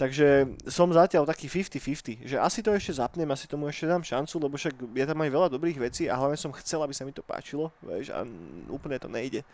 Takže 0.00 0.56
som 0.64 0.88
zatiaľ 0.88 1.28
taký 1.28 1.44
50-50, 1.44 2.24
že 2.24 2.40
asi 2.40 2.64
to 2.64 2.72
ešte 2.72 2.96
zapnem, 2.96 3.28
asi 3.28 3.44
tomu 3.44 3.68
ešte 3.68 3.84
dám 3.84 4.00
šancu, 4.00 4.40
lebo 4.40 4.56
však 4.56 4.72
je 4.96 5.04
tam 5.04 5.20
aj 5.20 5.28
veľa 5.28 5.48
dobrých 5.52 5.76
vecí 5.76 6.08
a 6.08 6.16
hlavne 6.16 6.40
som 6.40 6.56
chcel, 6.56 6.80
aby 6.80 6.96
sa 6.96 7.04
mi 7.04 7.12
to 7.12 7.20
páčilo, 7.20 7.68
vieš, 7.84 8.08
a 8.08 8.24
úplne 8.72 8.96
to 8.96 9.12
nejde. 9.12 9.44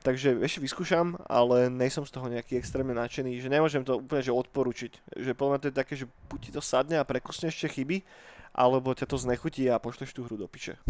Takže 0.00 0.40
ešte 0.40 0.64
vyskúšam, 0.64 1.12
ale 1.28 1.68
nejsom 1.68 2.08
z 2.08 2.12
toho 2.16 2.32
nejaký 2.32 2.56
extrémne 2.56 2.96
nadšený, 2.96 3.36
že 3.36 3.52
nemôžem 3.52 3.84
to 3.84 4.00
úplne 4.00 4.24
že 4.24 4.32
odporučiť. 4.32 4.92
Že 5.12 5.36
podľa 5.36 5.50
mňa 5.52 5.60
to 5.60 5.68
je 5.68 5.76
také, 5.76 5.94
že 5.96 6.06
buď 6.32 6.38
ti 6.40 6.50
to 6.56 6.62
sadne 6.64 6.96
a 6.96 7.04
prekusne 7.04 7.52
ešte 7.52 7.68
chyby, 7.68 8.00
alebo 8.56 8.96
ťa 8.96 9.06
to 9.06 9.20
znechutí 9.20 9.68
a 9.68 9.76
pošleš 9.76 10.16
tú 10.16 10.24
hru 10.24 10.40
do 10.40 10.48
piče. 10.48 10.80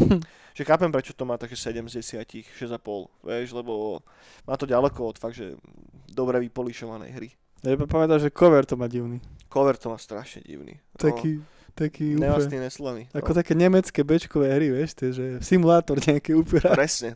že 0.57 0.63
chápem, 0.63 0.87
prečo 0.87 1.11
to 1.11 1.27
má 1.27 1.35
také 1.35 1.59
7 1.59 1.83
z 1.91 1.99
10, 2.23 2.55
6,5, 2.55 3.27
vieš, 3.27 3.51
lebo 3.51 3.99
má 4.47 4.55
to 4.55 4.63
ďaleko 4.63 5.11
od 5.11 5.19
fakt, 5.19 5.35
že 5.35 5.59
dobre 6.07 6.39
vypolišovanej 6.47 7.11
hry. 7.11 7.29
Ja 7.61 7.77
iba 7.77 7.85
povedal, 7.85 8.17
že 8.17 8.33
cover 8.33 8.65
to 8.65 8.79
má 8.79 8.89
divný. 8.89 9.21
Cover 9.51 9.77
to 9.77 9.93
má 9.93 9.99
strašne 9.99 10.41
divný. 10.41 10.81
Taký, 10.97 11.43
taký 11.73 12.15
úplne, 12.15 12.57
neslaný. 12.59 13.01
ako 13.11 13.31
také 13.31 13.53
nemecké 13.53 14.03
bečkové 14.03 14.51
hry, 14.51 14.67
vieš, 14.69 14.91
tie, 14.93 15.09
že 15.11 15.25
simulátor 15.39 15.97
nejaký 15.97 16.35
upírá. 16.35 16.71
Presne. 16.77 17.15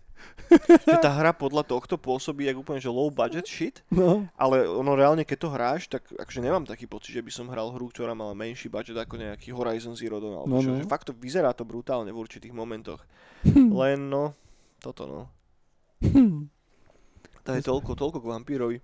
že 0.89 0.97
tá 0.99 1.11
hra 1.11 1.35
podľa 1.35 1.61
tohto 1.61 1.99
pôsobí 2.01 2.49
jak 2.49 2.57
úplne 2.57 2.81
že 2.81 2.89
low 2.89 3.13
budget 3.13 3.45
shit, 3.45 3.85
No, 3.93 4.25
ale 4.33 4.65
ono 4.65 4.97
reálne 4.97 5.21
keď 5.21 5.37
to 5.37 5.49
hráš, 5.53 5.81
tak 5.85 6.01
akože 6.09 6.41
nemám 6.41 6.65
taký 6.65 6.89
pocit, 6.89 7.13
že 7.13 7.21
by 7.21 7.29
som 7.29 7.45
hral 7.51 7.69
hru, 7.69 7.91
ktorá 7.93 8.17
mala 8.17 8.33
menší 8.33 8.65
budget 8.67 8.97
ako 8.97 9.21
nejaký 9.21 9.53
Horizon 9.53 9.93
Zero 9.93 10.17
Dawn, 10.17 10.41
alebo 10.41 10.49
No, 10.49 10.63
čo, 10.63 10.69
no. 10.73 10.79
že 10.81 10.89
fakt 10.89 11.05
to 11.07 11.13
vyzerá 11.13 11.53
to 11.53 11.61
brutálne 11.61 12.09
v 12.09 12.17
určitých 12.17 12.55
momentoch. 12.55 13.03
Len 13.81 13.99
no, 14.09 14.33
toto 14.81 15.03
no. 15.05 15.21
To 17.45 17.53
je 17.53 17.61
toľko, 17.61 17.93
toľko 17.93 18.17
k 18.25 18.29
vampírovi. 18.33 18.77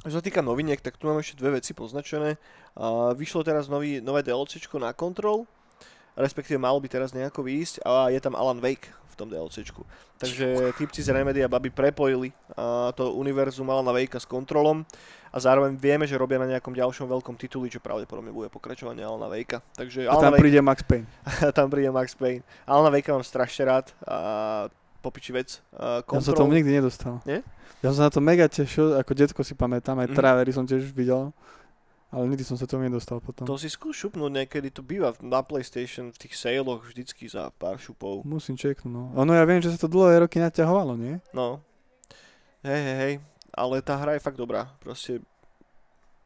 Čo 0.00 0.16
sa 0.16 0.24
týka 0.24 0.40
noviniek, 0.40 0.80
tak 0.80 0.96
tu 0.96 1.04
mám 1.04 1.20
ešte 1.20 1.36
dve 1.36 1.60
veci 1.60 1.76
poznačené. 1.76 2.40
A 2.72 3.12
vyšlo 3.12 3.44
teraz 3.44 3.68
nový, 3.68 4.00
nové 4.00 4.24
DLCčko 4.24 4.80
na 4.80 4.96
Control, 4.96 5.44
respektíve 6.16 6.56
malo 6.56 6.80
by 6.80 6.88
teraz 6.88 7.12
nejako 7.12 7.44
výjsť 7.44 7.84
a 7.84 8.08
je 8.08 8.20
tam 8.20 8.32
Alan 8.32 8.64
Wake 8.64 8.88
v 8.88 9.14
tom 9.14 9.28
DLCčku. 9.28 9.84
Takže 10.16 10.72
typci 10.80 11.04
z 11.04 11.12
Remedy 11.12 11.44
a 11.44 11.52
baby 11.52 11.68
prepojili 11.68 12.32
a 12.56 12.96
to 12.96 13.12
univerzum 13.12 13.68
Alana 13.68 13.92
Wakea 13.92 14.20
s 14.20 14.28
Controlom 14.28 14.88
a 15.32 15.36
zároveň 15.36 15.76
vieme, 15.76 16.08
že 16.08 16.16
robia 16.16 16.40
na 16.40 16.48
nejakom 16.48 16.72
ďalšom 16.72 17.04
veľkom 17.04 17.36
tituli, 17.36 17.68
čo 17.68 17.84
pravdepodobne 17.84 18.32
bude 18.32 18.48
pokračovanie 18.48 19.04
Alana 19.04 19.28
Wakea. 19.28 19.60
Takže 19.76 20.08
a 20.08 20.16
tam 20.16 20.32
Wake, 20.32 20.44
príde 20.44 20.60
Max 20.64 20.80
Payne. 20.80 21.08
tam 21.58 21.68
príde 21.68 21.92
Max 21.92 22.16
Payne. 22.16 22.40
Alana 22.64 22.88
Wakea 22.88 23.20
mám 23.20 23.24
strašne 23.24 23.68
rád 23.68 23.92
a 24.08 24.16
popiči 25.00 25.32
vec. 25.32 25.58
A 25.72 26.00
Ja 26.00 26.20
som 26.20 26.32
to 26.32 26.44
Control, 26.44 26.54
nikdy 26.54 26.70
nedostal. 26.72 27.18
Nie? 27.24 27.40
Ja 27.80 27.90
som 27.90 27.96
sa 27.98 28.04
na 28.06 28.12
to 28.12 28.20
mega 28.20 28.44
tešil, 28.44 28.94
ako 28.94 29.12
detko 29.12 29.40
si 29.40 29.52
pamätám, 29.52 29.96
aj 29.98 30.12
Mhm. 30.12 30.16
trávery 30.16 30.50
som 30.50 30.62
tiež 30.62 30.84
videl, 30.90 31.32
ale 32.08 32.22
nikdy 32.28 32.44
som 32.44 32.54
sa 32.54 32.64
tomu 32.64 32.84
nedostal 32.84 33.18
potom. 33.18 33.48
To 33.48 33.56
si 33.56 33.66
skús 33.66 33.96
šupnúť 33.96 34.44
niekedy, 34.44 34.68
to 34.68 34.80
býva 34.80 35.16
na 35.18 35.40
PlayStation 35.40 36.10
v 36.10 36.18
tých 36.18 36.34
sailoch 36.34 36.84
vždycky 36.84 37.24
za 37.24 37.48
pár 37.56 37.76
šupov. 37.76 38.22
Musím 38.22 38.54
čeknúť, 38.54 38.92
no. 38.92 39.10
Ono 39.16 39.32
ja 39.32 39.42
viem, 39.42 39.58
že 39.58 39.72
sa 39.72 39.80
to 39.80 39.88
dlhé 39.88 40.20
roky 40.20 40.36
naťahovalo, 40.36 40.94
nie? 40.94 41.18
No. 41.32 41.64
Hej, 42.60 42.80
hej, 42.84 42.96
hej. 43.00 43.14
Ale 43.50 43.80
tá 43.80 43.96
hra 43.96 44.14
je 44.14 44.22
fakt 44.22 44.36
dobrá. 44.36 44.68
Proste 44.78 45.24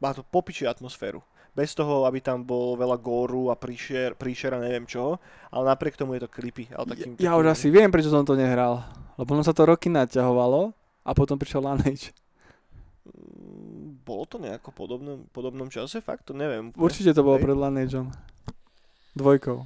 má 0.02 0.10
to 0.12 0.20
popiči 0.20 0.66
atmosféru. 0.66 1.22
Bez 1.54 1.70
toho, 1.70 2.02
aby 2.02 2.18
tam 2.18 2.42
bol 2.42 2.74
veľa 2.74 2.98
góru 2.98 3.46
a 3.46 3.54
príšer, 3.54 4.18
a 4.18 4.58
neviem 4.58 4.82
čoho. 4.90 5.22
Ale 5.54 5.70
napriek 5.70 5.94
tomu 5.94 6.18
je 6.18 6.26
to 6.26 6.30
creepy. 6.30 6.66
Ale 6.74 6.90
takým, 6.90 7.14
Ja, 7.22 7.30
ja 7.30 7.38
už 7.38 7.54
asi 7.54 7.70
viem, 7.70 7.94
prečo 7.94 8.10
som 8.10 8.26
to 8.26 8.34
nehral. 8.34 8.82
Lebo 9.14 9.38
ono 9.38 9.46
sa 9.46 9.54
to 9.54 9.62
roky 9.62 9.86
naťahovalo 9.86 10.74
a 11.06 11.10
potom 11.14 11.38
prišiel 11.38 11.62
Lineage. 11.62 12.10
Mm, 13.06 14.02
Bolo 14.02 14.26
to 14.26 14.36
nejako 14.42 14.74
podobnom, 14.74 15.30
podobnom 15.30 15.70
čase? 15.70 16.02
Fakt 16.02 16.26
to 16.26 16.34
neviem. 16.34 16.74
Určite 16.74 17.14
to 17.14 17.22
bolo 17.22 17.38
Hej. 17.38 17.44
pred 17.46 17.56
Lineageom. 17.56 18.06
Dvojkou. 19.14 19.62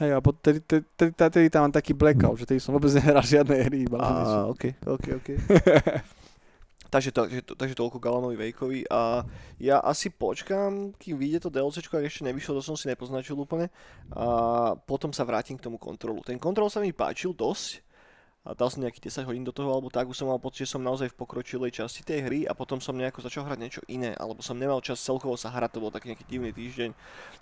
Hej, 0.00 0.16
a 0.16 0.20
tedy, 0.20 0.60
tedy, 0.64 0.84
tedy, 0.96 1.12
tedy 1.16 1.48
tam 1.52 1.68
mám 1.68 1.76
taký 1.76 1.92
blackout, 1.92 2.40
že 2.40 2.48
tedy 2.48 2.60
som 2.60 2.72
vôbec 2.72 2.88
nehral 2.92 3.20
žiadne 3.24 3.56
hry, 3.68 3.84
iba. 3.84 4.00
Á, 4.00 4.48
ok, 4.48 4.80
ok, 4.84 5.06
ok. 5.16 5.28
takže, 6.90 7.10
to, 7.14 7.20
takže, 7.24 7.42
to, 7.46 7.52
takže 7.54 7.78
toľko 7.78 8.02
Galanovi 8.02 8.36
Vejkovi 8.36 8.90
a 8.90 9.22
ja 9.62 9.78
asi 9.80 10.10
počkám, 10.10 10.98
kým 10.98 11.14
vyjde 11.16 11.46
to 11.46 11.54
DLCčko, 11.54 12.02
ak 12.02 12.10
ešte 12.10 12.26
nevyšlo, 12.26 12.58
to 12.58 12.62
som 12.66 12.76
si 12.76 12.90
nepoznačil 12.90 13.38
úplne 13.38 13.70
a 14.10 14.74
potom 14.74 15.14
sa 15.14 15.22
vrátim 15.22 15.54
k 15.54 15.64
tomu 15.64 15.78
kontrolu. 15.78 16.20
Ten 16.26 16.36
kontrol 16.36 16.66
sa 16.66 16.82
mi 16.82 16.90
páčil 16.90 17.30
dosť 17.30 17.86
a 18.40 18.56
dal 18.56 18.72
som 18.72 18.80
nejakých 18.80 19.12
10 19.12 19.28
hodín 19.28 19.44
do 19.44 19.52
toho 19.52 19.68
alebo 19.68 19.92
tak, 19.92 20.08
už 20.08 20.16
som 20.16 20.32
mal 20.32 20.40
pocit, 20.40 20.64
že 20.64 20.72
som 20.72 20.80
naozaj 20.80 21.12
v 21.12 21.18
pokročilej 21.20 21.76
časti 21.76 22.00
tej 22.00 22.24
hry 22.24 22.38
a 22.48 22.56
potom 22.56 22.80
som 22.80 22.96
nejako 22.96 23.20
začal 23.20 23.44
hrať 23.44 23.58
niečo 23.60 23.82
iné, 23.84 24.16
alebo 24.16 24.40
som 24.40 24.56
nemal 24.56 24.80
čas 24.80 24.96
celkovo 24.96 25.36
sa 25.36 25.52
hrať, 25.52 25.76
to 25.76 25.84
bol 25.84 25.92
taký 25.92 26.16
nejaký 26.16 26.24
divný 26.24 26.48
týždeň 26.56 26.90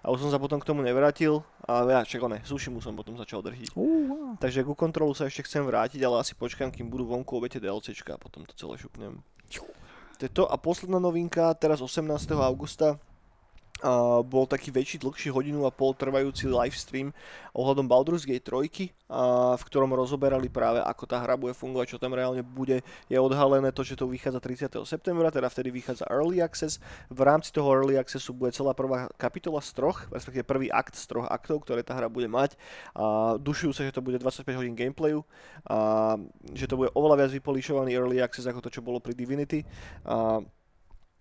a 0.03 0.07
už 0.11 0.27
som 0.27 0.31
sa 0.35 0.43
potom 0.43 0.59
k 0.59 0.67
tomu 0.67 0.83
nevrátil 0.83 1.47
a 1.71 1.87
ja, 1.87 2.01
čak 2.03 2.19
ne, 2.27 2.43
Sushimu 2.43 2.83
som 2.83 2.99
potom 2.99 3.15
začal 3.15 3.47
držiť. 3.47 3.79
Uh, 3.79 4.11
wow. 4.11 4.35
Takže 4.43 4.67
ku 4.67 4.75
kontrolu 4.75 5.15
sa 5.15 5.31
ešte 5.31 5.47
chcem 5.47 5.63
vrátiť, 5.63 6.03
ale 6.03 6.19
asi 6.19 6.35
počkám, 6.35 6.75
kým 6.75 6.91
budú 6.91 7.07
vonku 7.07 7.39
obe 7.39 7.47
tie 7.47 7.63
DLCčka 7.63 8.19
a 8.19 8.21
potom 8.21 8.43
to 8.43 8.59
celé 8.59 8.75
šupnem. 8.75 9.23
To 10.19 10.27
je 10.27 10.29
to 10.29 10.45
a 10.51 10.59
posledná 10.59 10.99
novinka, 10.99 11.55
teraz 11.55 11.79
18. 11.79 12.31
augusta, 12.43 12.99
a 13.79 14.25
bol 14.27 14.45
taký 14.47 14.75
väčší, 14.75 14.99
dlhší 14.99 15.31
hodinu 15.31 15.63
a 15.63 15.71
pol 15.71 15.95
trvajúci 15.95 16.51
livestream 16.51 17.15
ohľadom 17.55 17.87
Baldur's 17.91 18.27
Gate 18.27 18.43
3, 18.43 18.91
a 19.09 19.57
v 19.57 19.63
ktorom 19.65 19.91
rozoberali 19.97 20.53
práve 20.53 20.85
ako 20.85 21.05
tá 21.09 21.17
hra 21.19 21.35
bude 21.35 21.57
fungovať, 21.57 21.97
čo 21.97 21.99
tam 21.99 22.13
reálne 22.13 22.45
bude. 22.45 22.85
Je 23.09 23.17
odhalené 23.17 23.73
to, 23.73 23.81
že 23.81 23.97
to 23.97 24.05
vychádza 24.05 24.39
30. 24.39 24.79
septembra, 24.85 25.33
teda 25.33 25.49
vtedy 25.49 25.73
vychádza 25.73 26.05
Early 26.13 26.45
Access. 26.45 26.77
V 27.09 27.21
rámci 27.25 27.51
toho 27.51 27.73
Early 27.73 27.97
Accessu 27.97 28.37
bude 28.37 28.53
celá 28.53 28.77
prvá 28.77 29.09
kapitola 29.17 29.65
z 29.65 29.73
troch, 29.75 30.07
respektíve 30.13 30.45
prvý 30.45 30.69
akt 30.69 30.95
z 30.95 31.09
troch 31.09 31.27
aktov, 31.27 31.65
ktoré 31.65 31.81
tá 31.81 31.97
hra 31.97 32.07
bude 32.13 32.29
mať. 32.29 32.55
A 32.93 33.35
dušujú 33.41 33.73
sa, 33.73 33.83
že 33.89 33.97
to 33.97 34.05
bude 34.05 34.21
25 34.21 34.45
hodín 34.61 34.77
gameplayu, 34.77 35.25
že 36.53 36.69
to 36.69 36.77
bude 36.77 36.93
oveľa 36.93 37.25
viac 37.25 37.31
vypolišovaný 37.33 37.97
Early 37.97 38.21
Access 38.21 38.47
ako 38.47 38.61
to, 38.61 38.71
čo 38.71 38.85
bolo 38.85 39.01
pri 39.01 39.17
Divinity. 39.17 39.65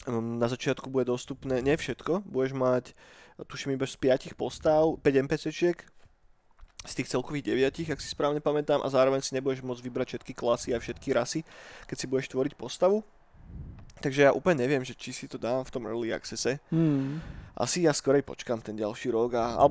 Um, 0.07 0.39
na 0.39 0.47
začiatku 0.47 0.87
bude 0.87 1.03
dostupné, 1.11 1.59
nie 1.59 1.75
všetko, 1.75 2.23
budeš 2.23 2.55
mať, 2.55 2.95
tuším 3.43 3.75
iba 3.75 3.83
z 3.83 3.99
5 3.99 4.39
postav, 4.39 4.95
5 5.03 5.23
NPCčiek, 5.27 5.83
z 6.87 6.93
tých 6.95 7.11
celkových 7.11 7.51
9, 7.51 7.91
ak 7.91 7.99
si 7.99 8.07
správne 8.07 8.39
pamätám, 8.39 8.79
a 8.79 8.87
zároveň 8.87 9.19
si 9.19 9.35
nebudeš 9.35 9.67
môcť 9.67 9.83
vybrať 9.83 10.07
všetky 10.15 10.31
klasy 10.31 10.71
a 10.71 10.79
všetky 10.79 11.11
rasy, 11.11 11.43
keď 11.91 11.95
si 11.99 12.05
budeš 12.07 12.31
tvoriť 12.31 12.55
postavu. 12.55 13.03
Takže 13.99 14.29
ja 14.29 14.31
úplne 14.31 14.63
neviem, 14.63 14.85
že 14.87 14.95
či 14.95 15.11
si 15.11 15.27
to 15.27 15.35
dám 15.35 15.67
v 15.67 15.73
tom 15.75 15.83
Early 15.89 16.15
Accesse. 16.15 16.63
Hmm. 16.71 17.19
Asi 17.57 17.83
ja 17.83 17.91
skorej 17.91 18.23
počkam 18.23 18.63
ten 18.63 18.77
ďalší 18.77 19.11
rok 19.11 19.35
a, 19.35 19.59
a 19.59 19.65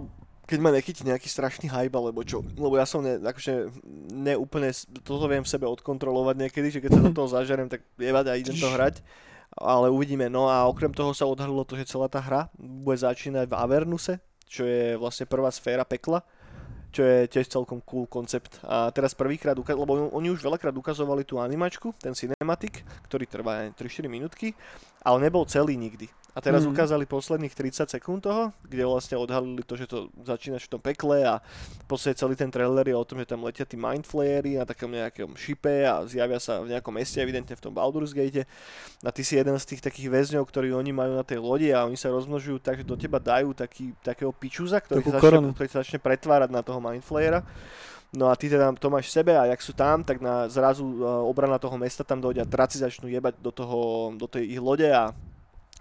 keď 0.45 0.59
ma 0.61 0.71
nechytí 0.75 1.03
nejaký 1.07 1.33
strašný 1.33 1.73
hype 1.73 1.97
alebo 1.97 2.21
čo, 2.27 2.45
lebo 2.59 2.77
ja 2.77 2.85
som 2.85 3.01
ne, 3.01 3.19
akože 3.19 3.71
neúplne, 4.13 4.71
toto 5.01 5.27
viem 5.31 5.43
v 5.43 5.51
sebe 5.51 5.65
odkontrolovať 5.65 6.37
niekedy, 6.39 6.69
že 6.71 6.83
keď 6.83 6.91
sa 6.93 7.03
do 7.03 7.13
toho 7.15 7.29
zažerem, 7.31 7.71
tak 7.71 7.83
jebať 7.97 8.27
a 8.31 8.39
idem 8.39 8.55
to 8.59 8.69
hrať 8.69 9.01
ale 9.57 9.89
uvidíme. 9.89 10.29
No 10.29 10.53
a 10.53 10.69
okrem 10.69 10.93
toho 10.93 11.17
sa 11.17 11.25
odhalilo 11.25 11.65
to, 11.65 11.81
že 11.81 11.89
celá 11.97 12.07
tá 12.07 12.21
hra 12.21 12.53
bude 12.57 13.01
začínať 13.01 13.49
v 13.49 13.59
Avernuse, 13.59 14.21
čo 14.47 14.69
je 14.69 14.95
vlastne 15.01 15.25
prvá 15.27 15.49
sféra 15.49 15.83
pekla, 15.83 16.23
čo 16.93 17.03
je 17.05 17.29
tiež 17.29 17.49
celkom 17.49 17.81
cool 17.85 18.09
koncept. 18.09 18.61
A 18.65 18.89
teraz 18.93 19.13
prvýkrát, 19.13 19.57
uka- 19.59 19.77
lebo 19.77 20.13
oni 20.13 20.33
už 20.33 20.41
veľakrát 20.41 20.73
ukazovali 20.73 21.25
tú 21.25 21.37
animačku, 21.41 21.93
ten 21.99 22.17
cinematik, 22.17 22.85
ktorý 23.09 23.25
trvá 23.29 23.69
aj 23.69 23.77
3-4 23.77 24.09
minútky, 24.09 24.57
ale 25.07 25.31
nebol 25.31 25.47
celý 25.47 25.79
nikdy. 25.79 26.11
A 26.37 26.45
teraz 26.45 26.69
Mhm. 26.69 26.77
ukázali 26.77 27.09
posledných 27.09 27.57
30 27.57 27.89
sekúnd 27.89 28.21
toho, 28.21 28.53
kde 28.69 28.85
vlastne 28.85 29.17
odhalili 29.17 29.65
to, 29.65 29.73
že 29.73 29.89
to 29.89 30.13
začína 30.21 30.61
v 30.61 30.69
tom 30.69 30.85
pekle 30.85 31.25
a 31.25 31.41
podstate 31.89 32.21
celý 32.21 32.37
ten 32.37 32.53
trailer 32.53 32.85
je 32.85 32.93
o 32.93 33.09
tom, 33.09 33.25
že 33.25 33.31
tam 33.33 33.41
letia 33.41 33.65
tí 33.65 33.81
mindflayery 33.81 34.61
na 34.61 34.69
takom 34.69 34.93
nejakom 34.93 35.33
šipe 35.33 35.89
a 35.89 36.05
zjavia 36.05 36.37
sa 36.37 36.61
v 36.61 36.77
nejakom 36.77 36.93
meste, 36.93 37.17
evidentne 37.25 37.57
v 37.57 37.63
tom 37.65 37.73
Baldur's 37.73 38.13
Gate. 38.13 38.45
A 39.01 39.09
ty 39.17 39.25
si 39.25 39.41
jeden 39.41 39.57
z 39.57 39.65
tých 39.65 39.81
takých 39.81 40.13
väzňov, 40.13 40.45
ktorí 40.45 40.77
oni 40.77 40.93
majú 40.93 41.17
na 41.17 41.25
tej 41.25 41.41
lodi 41.41 41.73
a 41.73 41.89
oni 41.89 41.97
sa 41.97 42.13
rozmnožujú 42.13 42.61
tak, 42.61 42.83
že 42.83 42.85
do 42.85 43.01
teba 43.01 43.17
dajú 43.17 43.57
taký, 43.57 43.97
takého 44.05 44.29
pičuza, 44.29 44.85
ktorý 44.85 45.09
sa, 45.09 45.17
začne, 45.17 45.57
ktorý 45.57 45.69
sa 45.73 45.79
začne 45.81 45.99
pretvárať 46.05 46.53
na 46.53 46.61
toho 46.61 46.85
mindflayera. 46.85 47.41
No 48.17 48.33
a 48.33 48.35
ty 48.37 48.49
teda 48.49 48.73
to 48.73 48.89
máš 48.89 49.13
v 49.13 49.17
sebe 49.21 49.33
a 49.37 49.45
jak 49.45 49.61
sú 49.61 49.77
tam, 49.77 50.01
tak 50.01 50.25
na 50.25 50.49
zrazu 50.49 50.89
uh, 50.89 51.21
obrana 51.29 51.61
toho 51.61 51.77
mesta 51.77 52.01
tam 52.01 52.17
dojde 52.17 52.41
a 52.41 52.49
draci 52.49 52.81
začnú 52.81 53.13
jebať 53.13 53.37
do, 53.45 53.53
toho, 53.53 53.79
do 54.17 54.25
tej 54.25 54.57
ich 54.57 54.61
lode 54.61 54.89
a 54.89 55.13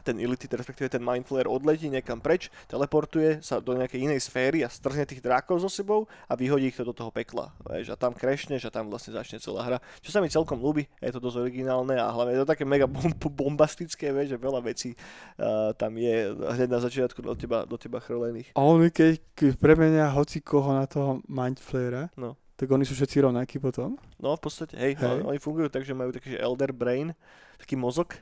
ten 0.05 0.15
Illithid, 0.15 0.53
respektíve 0.53 0.85
ten 0.87 1.01
Mind 1.01 1.25
Flayer 1.25 1.45
odletí 1.45 1.89
niekam 1.89 2.17
preč, 2.17 2.47
teleportuje 2.69 3.41
sa 3.41 3.57
do 3.57 3.73
nejakej 3.73 4.05
inej 4.05 4.21
sféry 4.21 4.61
a 4.61 4.69
strhne 4.69 5.01
tých 5.01 5.19
drákov 5.19 5.57
so 5.57 5.67
sebou 5.67 5.99
a 6.23 6.33
vyhodí 6.33 6.69
ich 6.69 6.77
to 6.77 6.83
do 6.83 6.93
toho 6.93 7.09
pekla. 7.09 7.49
Vieš, 7.65 7.89
a 7.89 7.97
tam 7.97 8.13
krešneš 8.13 8.63
a 8.63 8.71
tam 8.71 8.87
vlastne 8.87 9.11
začne 9.11 9.37
celá 9.37 9.65
hra. 9.65 9.77
Čo 9.99 10.11
sa 10.11 10.21
mi 10.21 10.29
celkom 10.29 10.57
ľúbi, 10.57 10.85
je 10.99 11.09
to 11.09 11.17
dosť 11.17 11.41
originálne 11.41 11.95
a 11.95 12.05
hlavne 12.07 12.31
je 12.31 12.41
to 12.41 12.51
také 12.51 12.61
mega 12.61 12.85
bom- 12.85 13.09
bombastické, 13.41 14.11
vieš, 14.11 14.33
že 14.33 14.39
veľa 14.39 14.61
vecí 14.61 14.93
uh, 15.35 15.73
tam 15.73 15.95
je 15.95 16.29
hneď 16.31 16.69
na 16.69 16.79
začiatku 16.79 17.19
do 17.19 17.33
teba, 17.33 17.65
do 17.65 17.75
teba 17.75 17.97
chrlených. 17.97 18.53
A 18.53 18.61
oni 18.61 18.87
keď, 18.87 19.17
keď 19.33 19.51
premenia 19.57 20.05
hoci 20.07 20.37
koho 20.39 20.69
na 20.69 20.85
toho 20.85 21.25
Mind 21.25 21.57
Flayera, 21.57 22.13
No. 22.13 22.37
tak 22.53 22.69
oni 22.69 22.83
sú 22.83 22.93
všetci 22.93 23.19
rovnakí 23.21 23.57
potom. 23.57 23.97
No 24.15 24.31
v 24.31 24.41
podstate, 24.41 24.77
hej, 24.77 24.93
Hej. 24.93 25.01
hej. 25.01 25.19
oni 25.23 25.39
fungujú 25.39 25.67
tak, 25.67 25.81
že 25.81 25.91
majú 25.91 26.11
taký, 26.11 26.35
že 26.35 26.39
elder 26.39 26.69
brain, 26.69 27.11
taký 27.57 27.75
mozog, 27.75 28.15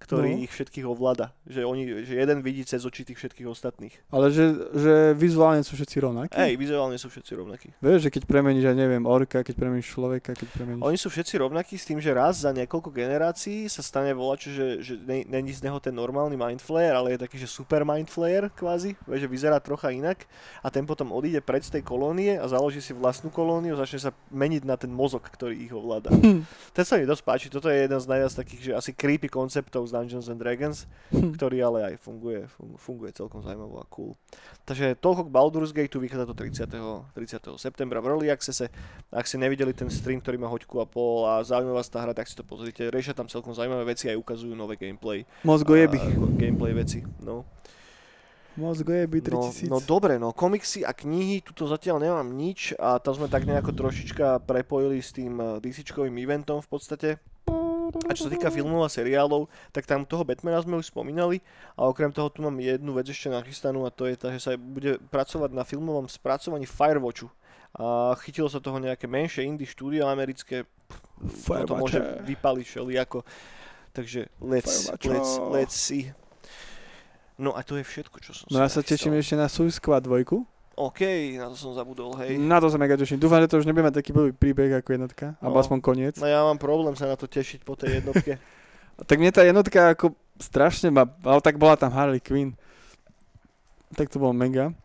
ktorý 0.00 0.30
No. 0.32 0.42
ich 0.42 0.50
všetkých 0.50 0.86
ovláda. 0.88 1.36
Že, 1.44 1.60
oni, 1.62 1.82
že 2.02 2.14
jeden 2.16 2.40
vidí 2.40 2.64
cez 2.64 2.82
oči 2.82 3.04
tých 3.04 3.20
všetkých 3.20 3.44
ostatných. 3.46 3.92
Ale 4.08 4.32
že, 4.32 4.48
že 4.72 4.94
vizuálne 5.12 5.60
sú 5.60 5.76
všetci 5.76 5.96
rovnakí. 6.00 6.32
Hej, 6.32 6.56
vizuálne 6.56 6.96
sú 6.96 7.12
všetci 7.12 7.32
rovnakí. 7.36 7.68
Vieš, 7.78 8.08
že 8.08 8.10
keď 8.10 8.22
premeníš, 8.24 8.64
ja 8.64 8.74
neviem, 8.74 9.04
orka, 9.04 9.44
keď 9.44 9.54
premeníš 9.54 9.92
človeka, 9.92 10.32
keď 10.32 10.48
premeníš... 10.50 10.80
Oni 10.80 10.96
sú 10.96 11.08
všetci 11.08 11.34
rovnakí 11.36 11.76
s 11.76 11.84
tým, 11.84 12.00
že 12.00 12.10
raz 12.10 12.40
za 12.40 12.50
niekoľko 12.50 12.88
generácií 12.88 13.68
sa 13.68 13.84
stane 13.84 14.16
volačo, 14.16 14.48
že, 14.48 14.80
že 14.80 14.94
ne- 14.96 15.28
není 15.28 15.52
z 15.52 15.68
neho 15.68 15.76
ten 15.76 15.92
normálny 15.92 16.32
mind 16.32 16.64
flayer, 16.64 16.96
ale 16.96 17.12
je 17.14 17.20
taký, 17.20 17.36
že 17.36 17.44
super 17.44 17.84
mind 17.84 18.08
flayer 18.08 18.48
kvázi, 18.48 18.96
vieš, 19.04 19.20
že 19.20 19.28
vyzerá 19.28 19.60
trocha 19.60 19.92
inak 19.92 20.24
a 20.58 20.72
ten 20.72 20.88
potom 20.88 21.12
odíde 21.12 21.44
preč 21.44 21.68
z 21.68 21.76
tej 21.76 21.84
kolónie 21.84 22.40
a 22.40 22.48
založí 22.48 22.80
si 22.80 22.96
vlastnú 22.96 23.28
kolóniu 23.28 23.76
a 23.76 23.84
začne 23.84 24.08
sa 24.08 24.10
meniť 24.30 24.62
na 24.64 24.80
ten 24.80 24.88
mozog, 24.88 25.20
ktorý 25.22 25.60
ich 25.60 25.72
ovláda. 25.72 26.08
Ten 26.76 26.84
sa 26.86 26.96
mi 26.96 27.04
dosť 27.04 27.22
páči, 27.22 27.46
toto 27.50 27.66
je 27.66 27.82
jeden 27.82 27.98
z 27.98 28.06
najviac 28.06 28.32
takých, 28.32 28.62
že 28.62 28.72
asi 28.72 28.90
creepy 28.94 29.26
konceptov 29.26 29.89
z 29.90 29.92
Dungeons 29.92 30.26
and 30.26 30.38
Dragons, 30.38 30.86
ktorý 31.10 31.58
ale 31.60 31.78
aj 31.90 31.94
funguje, 31.98 32.46
fun- 32.46 32.78
funguje 32.78 33.10
celkom 33.10 33.42
zaujímavo 33.42 33.76
a 33.76 33.86
cool. 33.90 34.14
Takže 34.62 34.94
toľko 34.94 35.26
k 35.26 35.30
Baldur's 35.30 35.74
Gate, 35.74 35.90
vychádza 35.92 36.24
to 36.24 36.34
30. 36.34 36.70
30. 37.12 37.58
septembra 37.58 37.98
v 37.98 38.06
Early 38.06 38.28
Accesse. 38.28 38.70
Ak 39.10 39.26
ste 39.26 39.36
nevideli 39.36 39.74
ten 39.74 39.90
stream, 39.90 40.18
ktorý 40.18 40.38
má 40.38 40.46
hoďku 40.46 40.78
a 40.78 40.86
pol 40.86 41.26
a 41.26 41.42
zaujíma 41.42 41.74
vás 41.74 41.90
tá 41.90 41.98
hra, 41.98 42.14
tak 42.14 42.24
si 42.24 42.32
to 42.32 42.42
pozrite. 42.42 42.86
Riešia 42.86 43.12
tam 43.12 43.26
celkom 43.26 43.50
zaujímavé 43.50 43.82
veci 43.88 44.06
aj 44.06 44.16
ukazujú 44.16 44.54
nové 44.54 44.78
gameplay. 44.78 45.26
Mozgojeby. 45.42 45.98
A, 45.98 46.06
ako 46.08 46.26
gameplay 46.34 46.70
veci, 46.70 47.02
no. 47.18 47.42
Mozgojeby 48.50 49.22
No, 49.24 49.46
3000. 49.46 49.70
no 49.70 49.78
dobre, 49.78 50.18
no 50.18 50.30
komiksy 50.30 50.82
a 50.82 50.90
knihy, 50.90 51.38
tuto 51.40 51.64
zatiaľ 51.64 52.02
nemám 52.02 52.26
nič 52.28 52.74
a 52.76 52.98
tam 52.98 53.14
sme 53.14 53.30
tak 53.30 53.46
nejako 53.46 53.70
trošička 53.72 54.42
prepojili 54.42 54.98
s 54.98 55.14
tým 55.14 55.38
eh, 55.38 55.62
DC-čkovým 55.62 56.12
eventom 56.18 56.58
v 56.58 56.68
podstate. 56.68 57.08
A 58.06 58.12
čo 58.14 58.26
sa 58.26 58.32
týka 58.32 58.48
filmov 58.50 58.86
a 58.86 58.90
seriálov, 58.90 59.50
tak 59.74 59.86
tam 59.86 60.06
toho 60.06 60.22
Batmana 60.22 60.62
sme 60.62 60.78
už 60.78 60.90
spomínali 60.90 61.42
a 61.74 61.86
okrem 61.86 62.10
toho 62.14 62.30
tu 62.30 62.42
mám 62.42 62.54
jednu 62.58 62.94
vec 62.94 63.10
ešte 63.10 63.30
nachystanú 63.30 63.86
a 63.86 63.90
to 63.90 64.06
je 64.06 64.14
tá, 64.14 64.30
že 64.30 64.40
sa 64.40 64.50
bude 64.54 65.02
pracovať 65.10 65.50
na 65.50 65.66
filmovom 65.66 66.06
spracovaní 66.06 66.66
Firewatchu. 66.66 67.28
A 67.70 68.18
chytilo 68.26 68.50
sa 68.50 68.58
toho 68.58 68.82
nejaké 68.82 69.06
menšie 69.06 69.46
indie 69.46 69.66
štúdio 69.66 70.10
americké, 70.10 70.66
Firewatch. 71.22 71.70
to 71.70 71.74
môže 71.78 71.98
vypaliť 72.26 72.66
všelijako. 72.66 73.18
Takže 73.94 74.30
let's, 74.42 74.90
Firewatcho. 74.90 75.10
let's, 75.10 75.32
let's 75.54 75.76
see. 75.78 76.10
No 77.40 77.56
a 77.56 77.64
to 77.64 77.80
je 77.80 77.84
všetko, 77.86 78.16
čo 78.20 78.36
som 78.36 78.44
No 78.52 78.60
ja 78.60 78.68
sa 78.68 78.84
teším 78.84 79.16
ešte 79.16 79.32
na 79.32 79.48
Suicide 79.48 79.80
Squad 79.80 80.04
2. 80.04 80.59
OK, 80.72 81.00
na 81.36 81.46
to 81.46 81.56
som 81.56 81.72
zabudol, 81.72 82.14
hej. 82.16 82.34
Na 82.34 82.56
to 82.56 82.66
sa 82.66 82.76
mega 82.76 82.94
teším. 82.94 83.16
Dúfam, 83.16 83.38
že 83.38 83.48
to 83.48 83.58
už 83.58 83.66
nebude 83.66 83.84
mať 83.84 83.96
taký 83.96 84.10
blbý 84.10 84.32
príbeh 84.32 84.70
ako 84.76 84.88
jednotka. 84.90 85.26
Alebo 85.38 85.56
No. 85.56 85.60
aspoň 85.60 85.78
koniec. 85.78 86.14
No 86.16 86.24
ja 86.24 86.40
mám 86.40 86.56
problém 86.56 86.94
sa 86.94 87.04
na 87.04 87.14
to 87.14 87.24
tešiť 87.24 87.62
po 87.62 87.74
tej 87.74 88.00
jednotke. 88.00 88.36
Tak 89.00 89.16
mne 89.16 89.32
tá 89.32 89.40
jednotka 89.40 89.96
ako 89.96 90.12
strašne 90.36 90.92
ma... 90.92 91.08
Ale 91.24 91.40
tak 91.40 91.56
bola 91.56 91.72
tam 91.72 91.88
Harley 91.88 92.20
Quinn. 92.20 92.52
Tak 93.90 94.06
to 94.06 94.20
bolo 94.20 94.30
mega. 94.30 94.76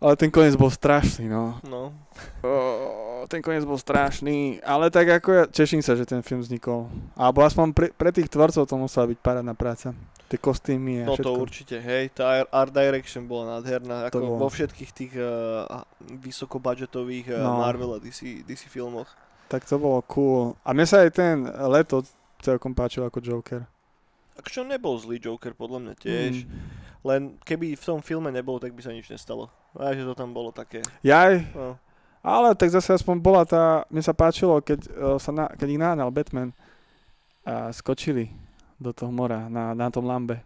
Ale 0.00 0.16
ten 0.16 0.28
koniec 0.28 0.58
bol 0.58 0.66
strašný, 0.66 1.30
no. 1.30 1.62
No, 1.62 1.94
Oh, 2.42 3.22
ten 3.26 3.38
koniec 3.38 3.62
bol 3.62 3.76
strašný, 3.76 4.58
ale 4.60 4.88
tak 4.88 5.06
ako 5.12 5.28
ja 5.30 5.44
teším 5.46 5.78
sa, 5.78 5.92
že 5.92 6.02
ten 6.02 6.18
film 6.20 6.40
vznikol. 6.40 6.90
Alebo 7.14 7.44
aspoň 7.44 7.70
pre, 7.70 7.86
pre 7.92 8.10
tých 8.10 8.26
tvorcov 8.26 8.64
to 8.64 8.74
musela 8.74 9.06
byť 9.06 9.18
parádna 9.18 9.54
práca. 9.54 9.94
Tie 10.30 10.38
kostýmy 10.38 11.02
a 11.02 11.10
no 11.10 11.18
všetko. 11.18 11.26
to 11.26 11.42
určite, 11.42 11.76
hej. 11.82 12.14
Tá 12.14 12.46
art 12.54 12.70
direction 12.70 13.26
bola 13.26 13.58
nádherná, 13.58 14.06
ako 14.06 14.18
bolo. 14.22 14.46
vo 14.46 14.48
všetkých 14.48 14.90
tých 14.94 15.12
uh, 15.18 15.82
vysokobudgetových 16.06 17.34
uh, 17.34 17.42
No. 17.42 17.66
Marvel 17.66 17.98
a 17.98 17.98
DC, 17.98 18.46
DC 18.46 18.70
filmoch. 18.70 19.10
Tak 19.50 19.66
to 19.66 19.74
bolo 19.82 19.98
cool. 20.06 20.54
A 20.62 20.70
mne 20.70 20.86
sa 20.86 21.02
aj 21.02 21.10
ten 21.18 21.42
leto 21.66 22.06
celkom 22.38 22.78
páčil 22.78 23.02
ako 23.02 23.18
Joker. 23.18 23.66
Akože 24.38 24.62
on 24.62 24.70
nebol 24.70 24.94
zlý 25.02 25.18
Joker, 25.18 25.50
podľa 25.50 25.82
mňa 25.82 25.94
tiež. 25.98 26.46
Mm. 26.46 26.54
Len 27.02 27.22
keby 27.42 27.74
v 27.74 27.82
tom 27.82 27.98
filme 27.98 28.30
nebol, 28.30 28.62
tak 28.62 28.70
by 28.70 28.86
sa 28.86 28.94
nič 28.94 29.10
nestalo. 29.10 29.50
A 29.74 29.90
že 29.98 30.06
to 30.06 30.14
tam 30.14 30.30
bolo 30.30 30.54
také. 30.54 30.78
Jaj, 31.02 31.42
No, 31.58 31.74
ale 32.22 32.54
tak 32.54 32.70
zase 32.70 32.94
aspoň 32.94 33.16
bola 33.18 33.42
tá... 33.42 33.82
Mne 33.90 34.06
sa 34.06 34.14
páčilo, 34.14 34.62
keď, 34.62 34.80
uh, 34.94 35.18
sa 35.18 35.34
na, 35.34 35.50
keď 35.50 35.68
ich 35.74 35.80
nahnal 35.82 36.14
Batman 36.14 36.54
a 37.42 37.74
skočili 37.74 38.30
do 38.80 38.90
toho 38.96 39.12
mora 39.12 39.46
na, 39.52 39.76
na 39.76 39.92
tom 39.92 40.08
Lambe. 40.08 40.40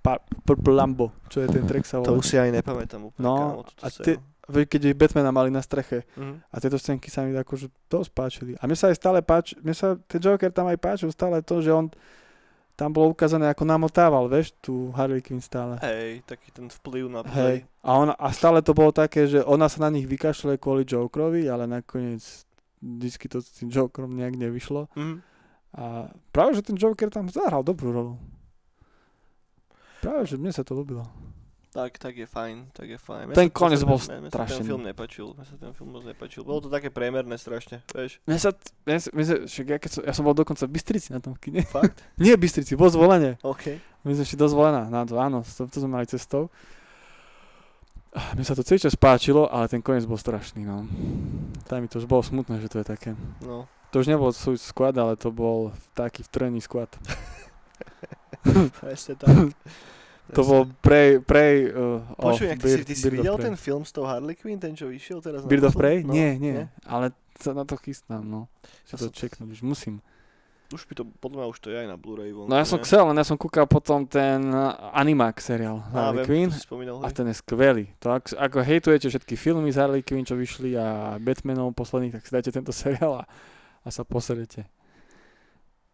Pa, 0.00 0.16
Purple 0.18 0.72
Lambo, 0.72 1.12
čo 1.28 1.44
je 1.44 1.48
ten 1.52 1.68
track 1.68 1.84
sa 1.84 2.00
to 2.00 2.16
volá. 2.16 2.18
už 2.18 2.24
si 2.24 2.36
aj 2.40 2.48
nepamätám 2.56 3.04
úplne, 3.04 3.20
No, 3.20 3.36
kámo, 3.36 3.62
a 3.84 3.88
Veď 4.50 4.66
Keď 4.66 4.82
Batmana 4.98 5.30
mali 5.30 5.46
na 5.54 5.62
streche. 5.62 6.02
Mhm. 6.18 6.42
A 6.50 6.56
tieto 6.58 6.74
scénky 6.74 7.06
sa 7.06 7.22
mi 7.22 7.36
akože 7.38 7.70
dosť 7.86 8.10
páčili. 8.10 8.52
A 8.58 8.66
mne 8.66 8.74
sa 8.74 8.90
aj 8.90 8.98
stále 8.98 9.22
páči, 9.22 9.54
mne 9.62 9.76
sa 9.78 9.94
ten 10.10 10.18
Joker 10.18 10.50
tam 10.50 10.66
aj 10.66 10.78
páčil 10.80 11.14
stále 11.14 11.38
to, 11.38 11.62
že 11.62 11.70
on 11.70 11.86
tam 12.74 12.96
bolo 12.96 13.12
ukázané 13.12 13.44
ako 13.52 13.68
namotával, 13.68 14.24
vieš, 14.24 14.56
tú 14.64 14.88
Harley 14.96 15.20
Quinn 15.20 15.44
stále. 15.44 15.76
Hej, 15.84 16.24
taký 16.24 16.48
ten 16.48 16.72
vplyv 16.72 17.12
na 17.12 17.20
Hej. 17.28 17.68
A, 17.84 17.90
ona, 17.92 18.16
a 18.16 18.32
stále 18.32 18.64
to 18.64 18.72
bolo 18.72 18.88
také, 18.88 19.28
že 19.28 19.44
ona 19.44 19.68
sa 19.68 19.84
na 19.84 19.92
nich 19.92 20.08
vykašle 20.08 20.56
kvôli 20.56 20.88
Jokerovi, 20.88 21.44
ale 21.44 21.68
nakoniec 21.68 22.24
vždycky 22.80 23.28
to 23.28 23.44
s 23.44 23.60
tým 23.60 23.68
Jokerom 23.68 24.16
nejak 24.16 24.32
nevyšlo. 24.34 24.88
Mhm. 24.96 25.29
A 25.72 26.10
práve, 26.28 26.54
že 26.54 26.62
ten 26.62 26.74
Joker 26.74 27.06
tam 27.06 27.26
zahral 27.26 27.62
dobrú 27.62 27.88
rolu. 27.88 28.14
Práve, 30.00 30.24
že 30.24 30.34
mne 30.34 30.50
sa 30.50 30.60
to 30.60 30.72
ľúbilo. 30.72 31.04
Tak, 31.70 32.02
tak 32.02 32.16
je 32.16 32.26
fajn, 32.26 32.74
tak 32.74 32.88
je 32.88 32.98
fajn. 32.98 33.30
Mne 33.30 33.36
Ten 33.36 33.46
koniec 33.46 33.78
sa- 33.78 33.86
bol 33.86 33.94
mne- 33.96 34.26
mne 34.26 34.26
sa 34.26 34.42
strašný. 34.42 34.58
ten 34.58 34.66
film 34.66 34.82
nepačil, 34.82 35.26
mne 35.30 35.44
sa 35.44 35.54
ten 35.54 35.70
film 35.70 35.90
moc 35.92 36.02
nepačil. 36.02 36.42
Bolo 36.42 36.58
to 36.58 36.66
také 36.66 36.90
priemerné 36.90 37.38
strašne, 37.38 37.78
vieš. 37.88 38.18
Mne 38.26 38.38
sa, 38.42 38.50
mne, 38.82 38.98
sa- 38.98 39.12
mne 39.14 39.24
sa, 39.24 39.34
však 39.46 39.66
ja, 39.68 39.76
keď 39.78 39.90
som, 39.92 40.02
ja 40.02 40.10
som 40.10 40.24
bol 40.24 40.34
dokonca 40.34 40.66
v 40.66 40.72
Bystrici 40.72 41.14
na 41.14 41.22
tom 41.22 41.38
kine. 41.38 41.62
Fakt? 41.62 42.02
Nie 42.18 42.34
v 42.34 42.42
Bystrici, 42.42 42.74
vo 42.74 42.90
zvolenie. 42.90 43.38
OK. 43.40 43.78
My 44.02 44.10
sme 44.10 44.26
šli 44.26 44.34
do 44.34 44.48
zvolená, 44.48 44.90
na 44.90 45.06
to, 45.06 45.14
áno, 45.14 45.46
to, 45.46 45.62
to 45.64 45.76
sme 45.78 45.94
mali 45.94 46.10
cestou. 46.10 46.50
Ah, 48.10 48.34
Mne 48.34 48.42
sa 48.42 48.58
to 48.58 48.66
celý 48.66 48.82
čas 48.82 48.98
páčilo, 48.98 49.46
ale 49.46 49.70
ten 49.70 49.78
koniec 49.78 50.02
bol 50.02 50.18
strašný, 50.18 50.66
no. 50.66 50.90
Tam 51.70 51.78
mi 51.78 51.86
to 51.86 52.02
už 52.02 52.10
bolo 52.10 52.18
smutné, 52.20 52.58
že 52.58 52.66
to 52.66 52.82
je 52.82 52.86
také. 52.88 53.14
No, 53.38 53.70
To 53.90 53.98
už 53.98 54.06
nebol 54.06 54.30
svoj 54.30 54.54
squad, 54.58 54.94
ale 54.94 55.18
to 55.18 55.34
bol 55.34 55.74
taký 55.98 56.22
vtrený 56.22 56.62
squad. 56.62 56.86
presne 58.80 59.18
tak. 59.18 59.34
To 60.30 60.46
bol 60.46 60.62
Prey, 60.78 61.18
Prey 61.18 61.66
uh, 61.74 62.06
of 62.14 62.38
Počuj, 62.38 62.54
ty, 62.62 62.68
si, 62.70 62.78
ty 62.86 62.94
si 62.94 63.08
videl 63.10 63.34
ten 63.34 63.58
film 63.58 63.82
s 63.82 63.90
tou 63.90 64.06
Harley 64.06 64.38
Quinn, 64.38 64.62
ten 64.62 64.78
čo 64.78 64.86
vyšiel 64.86 65.18
teraz? 65.18 65.42
Bird 65.42 65.66
of 65.66 65.74
Prey? 65.74 66.06
No, 66.06 66.14
nie, 66.14 66.38
nie, 66.38 66.70
ale 66.86 67.10
sa 67.34 67.50
na 67.50 67.66
to 67.66 67.74
chystám, 67.80 68.22
no. 68.22 68.46
Ja 68.94 69.00
to 69.00 69.10
čeknúť, 69.10 69.58
už 69.58 69.62
musím. 69.66 69.98
Už 70.70 70.86
by 70.86 70.94
to, 70.94 71.04
podľa 71.18 71.36
mňa 71.42 71.46
už 71.50 71.58
to 71.58 71.68
je 71.74 71.82
aj 71.82 71.88
na 71.90 71.98
Blu-ray 71.98 72.30
vonku, 72.30 72.46
No 72.46 72.54
ja 72.54 72.62
som 72.62 72.78
ne? 72.78 72.86
chcel, 72.86 73.02
len 73.02 73.18
ja 73.18 73.26
som 73.26 73.34
kúkal 73.34 73.66
potom 73.66 74.06
ten 74.06 74.38
uh, 74.54 74.94
Animax 74.94 75.50
seriál 75.50 75.82
Harley 75.90 76.22
viem, 76.22 76.46
Quinn 76.46 76.50
spomínal, 76.54 77.02
a 77.02 77.10
ten 77.10 77.26
je 77.26 77.34
skvelý. 77.42 77.90
To 77.98 78.14
ak, 78.14 78.38
ako 78.38 78.62
hejtujete 78.62 79.10
všetky 79.10 79.34
filmy 79.34 79.74
z 79.74 79.82
Harley 79.82 80.06
Quinn, 80.06 80.22
čo 80.22 80.38
vyšli 80.38 80.78
a 80.78 81.18
Batmanov 81.18 81.74
posledných, 81.74 82.14
tak 82.14 82.22
si 82.22 82.30
dajte 82.30 82.54
tento 82.54 82.70
seriál 82.86 83.18
a, 83.18 83.22
a 83.80 83.88
sa 83.88 84.02
poserete. 84.02 84.68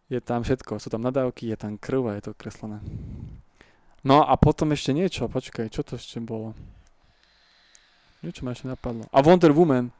Je 0.07 0.19
tam 0.19 0.39
všetko, 0.41 0.79
sú 0.79 0.87
tam 0.87 1.03
nadávky, 1.03 1.51
je 1.51 1.57
tam 1.59 1.75
krv 1.75 2.11
a 2.11 2.15
je 2.15 2.23
to 2.27 2.31
kreslené. 2.31 2.79
No 4.03 4.23
a 4.23 4.33
potom 4.35 4.71
ešte 4.71 4.95
niečo, 4.95 5.27
počkaj, 5.27 5.67
čo 5.67 5.83
to 5.83 5.99
ešte 5.99 6.23
bolo? 6.23 6.55
Niečo 8.23 8.41
ma 8.41 8.55
ešte 8.55 8.71
napadlo. 8.71 9.03
A 9.11 9.19
Wonder 9.19 9.51
Woman 9.51 9.91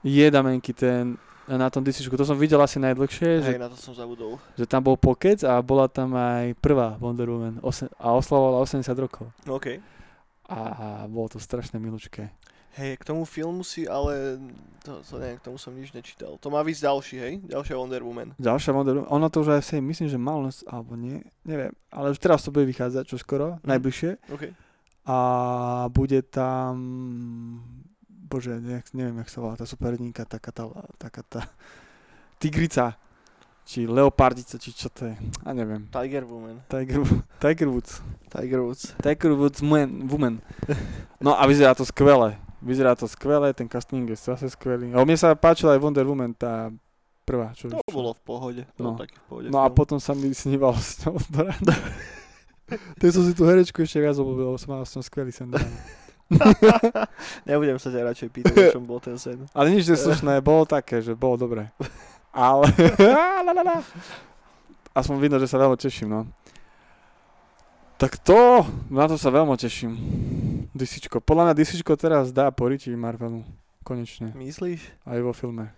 je 0.00 0.26
damenky 0.30 0.70
ten 0.70 1.18
na 1.48 1.72
tom 1.72 1.80
DC, 1.80 2.04
to 2.04 2.28
som 2.28 2.36
videl 2.36 2.60
asi 2.60 2.76
najdlhšie, 2.76 3.40
že 3.40 3.50
Hej, 3.56 3.58
na 3.58 3.72
to 3.72 3.76
som 3.80 3.96
zabudol. 3.96 4.36
že 4.52 4.68
tam 4.68 4.84
bol 4.84 5.00
pokec 5.00 5.40
a 5.48 5.56
bola 5.64 5.88
tam 5.88 6.12
aj 6.12 6.52
prvá 6.60 7.00
Wonder 7.00 7.24
Woman 7.24 7.56
ose- 7.64 7.88
a 7.96 8.12
oslavovala 8.12 8.60
80 8.60 8.84
rokov. 8.94 9.32
OK. 9.48 9.80
A 10.44 10.58
bolo 11.08 11.32
to 11.32 11.40
strašne 11.40 11.80
milučké. 11.80 12.28
Hej, 12.78 12.94
k 12.96 13.04
tomu 13.04 13.26
filmu 13.26 13.60
si, 13.60 13.82
ale 13.84 14.38
to, 14.80 15.02
to 15.02 15.18
neviem, 15.18 15.36
k 15.36 15.44
tomu 15.44 15.58
som 15.58 15.74
nič 15.74 15.90
nečítal. 15.90 16.38
To 16.38 16.46
má 16.46 16.62
výsť 16.62 16.86
ďalší, 16.86 17.16
hej? 17.18 17.32
Ďalšia 17.44 17.74
Wonder 17.74 18.00
Woman. 18.00 18.38
Ďalšia 18.38 18.70
Wonder 18.70 18.94
Woman, 18.96 19.10
ono 19.10 19.26
to 19.26 19.42
už 19.42 19.50
aj 19.52 19.62
si 19.64 19.76
myslím, 19.76 20.06
že 20.06 20.14
malo, 20.14 20.46
alebo 20.64 20.94
nie, 20.94 21.18
neviem, 21.42 21.74
ale 21.90 22.14
už 22.14 22.18
teraz 22.18 22.40
to 22.40 22.48
bude 22.48 22.64
vychádzať 22.64 23.04
čo 23.04 23.18
skoro, 23.18 23.58
Mhm. 23.58 23.66
najbližšie. 23.66 24.10
OK. 24.30 24.44
A 25.04 25.18
bude 25.88 26.22
tam, 26.22 26.74
bože, 28.06 28.60
nejak, 28.60 28.92
neviem, 28.92 29.18
jak 29.18 29.28
sa 29.28 29.40
volá 29.40 29.56
tá 29.56 29.64
superníka, 29.64 30.22
taká 30.22 30.54
tá, 30.54 30.68
taká 30.96 31.24
tá 31.24 31.40
tigrica, 32.38 32.94
či 33.64 33.84
Leopardica, 33.84 34.56
či 34.56 34.70
čo 34.70 34.88
to 34.88 35.08
je. 35.08 35.14
A 35.42 35.50
neviem. 35.50 35.88
Tiger 35.90 36.24
Woman. 36.24 36.62
Tiger, 36.68 37.02
Tiger 37.36 37.68
Woods. 37.68 38.00
Tiger 38.28 38.60
Woods. 38.62 38.94
Tiger 38.96 39.32
Woods 39.34 39.60
man, 39.60 40.06
Woman. 40.06 40.40
No 41.18 41.34
a 41.34 41.42
vyzerá 41.44 41.74
to 41.74 41.82
skvele. 41.82 42.38
Vyzerá 42.58 42.92
to 42.92 43.04
skvele, 43.04 43.52
ten 43.52 43.64
casting 43.64 44.04
je 44.04 44.14
zase 44.14 44.48
skvelý. 44.48 44.90
A 44.90 45.00
mne 45.00 45.14
sa 45.14 45.32
páčila 45.32 45.72
aj 45.72 45.80
Wonder 45.80 46.02
Woman, 46.02 46.32
tá 46.32 46.68
prvá. 47.22 47.52
Čo 47.52 47.68
To 47.68 47.78
vyšla. 47.78 47.88
bolo 47.88 48.10
v 48.10 48.20
pohode. 48.20 48.62
To 48.74 48.80
No. 48.82 48.88
taký 48.96 49.14
v 49.14 49.24
pohode 49.24 49.46
No 49.48 49.60
a 49.60 49.68
potom 49.68 49.96
sa 49.96 50.12
mi 50.12 50.28
snívalo 50.28 50.74
s 50.74 51.00
ňou 51.00 51.16
do 51.20 51.38
rána. 51.44 51.74
Tak 52.68 53.08
som 53.08 53.22
si 53.22 53.32
tú 53.32 53.42
herečku 53.42 53.78
ešte 53.78 53.96
viac 53.96 54.14
obľúbil, 54.14 54.46
lebo 54.46 54.56
som 54.56 54.70
mal 54.70 54.82
s 54.82 54.92
ňou 54.92 55.00
skvelý 55.00 55.30
sen. 55.30 55.48
Nebudem 57.48 57.76
sa 57.76 57.88
ťa 57.88 58.04
radšej 58.04 58.28
pýtať, 58.28 58.52
o 58.52 58.64
čom 58.74 58.84
bol 58.84 58.98
ten 58.98 59.16
sen. 59.16 59.44
Ale 59.56 59.70
nič 59.70 59.86
neslušné, 59.86 60.40
bolo 60.40 60.64
také, 60.64 60.98
že 60.98 61.12
bolo 61.12 61.38
dobré. 61.38 61.68
Ale... 62.28 62.68
Aspoň 64.92 65.14
vidno, 65.16 65.36
že 65.38 65.46
sa 65.46 65.56
veľmi 65.56 65.74
teším, 65.74 66.10
no. 66.10 66.20
Tak 67.96 68.18
to, 68.18 68.66
na 68.90 69.06
to 69.06 69.14
sa 69.14 69.28
veľmi 69.28 69.54
teším. 69.54 69.94
DCčko. 70.78 71.18
Podľa 71.18 71.50
mňa 71.50 71.54
DCčko 71.58 71.92
teraz 71.98 72.30
dá 72.30 72.48
poričiť 72.48 72.94
Marvelu. 72.94 73.42
Konečne. 73.82 74.30
Myslíš? 74.32 74.80
Aj 75.02 75.18
vo 75.18 75.34
filme. 75.34 75.74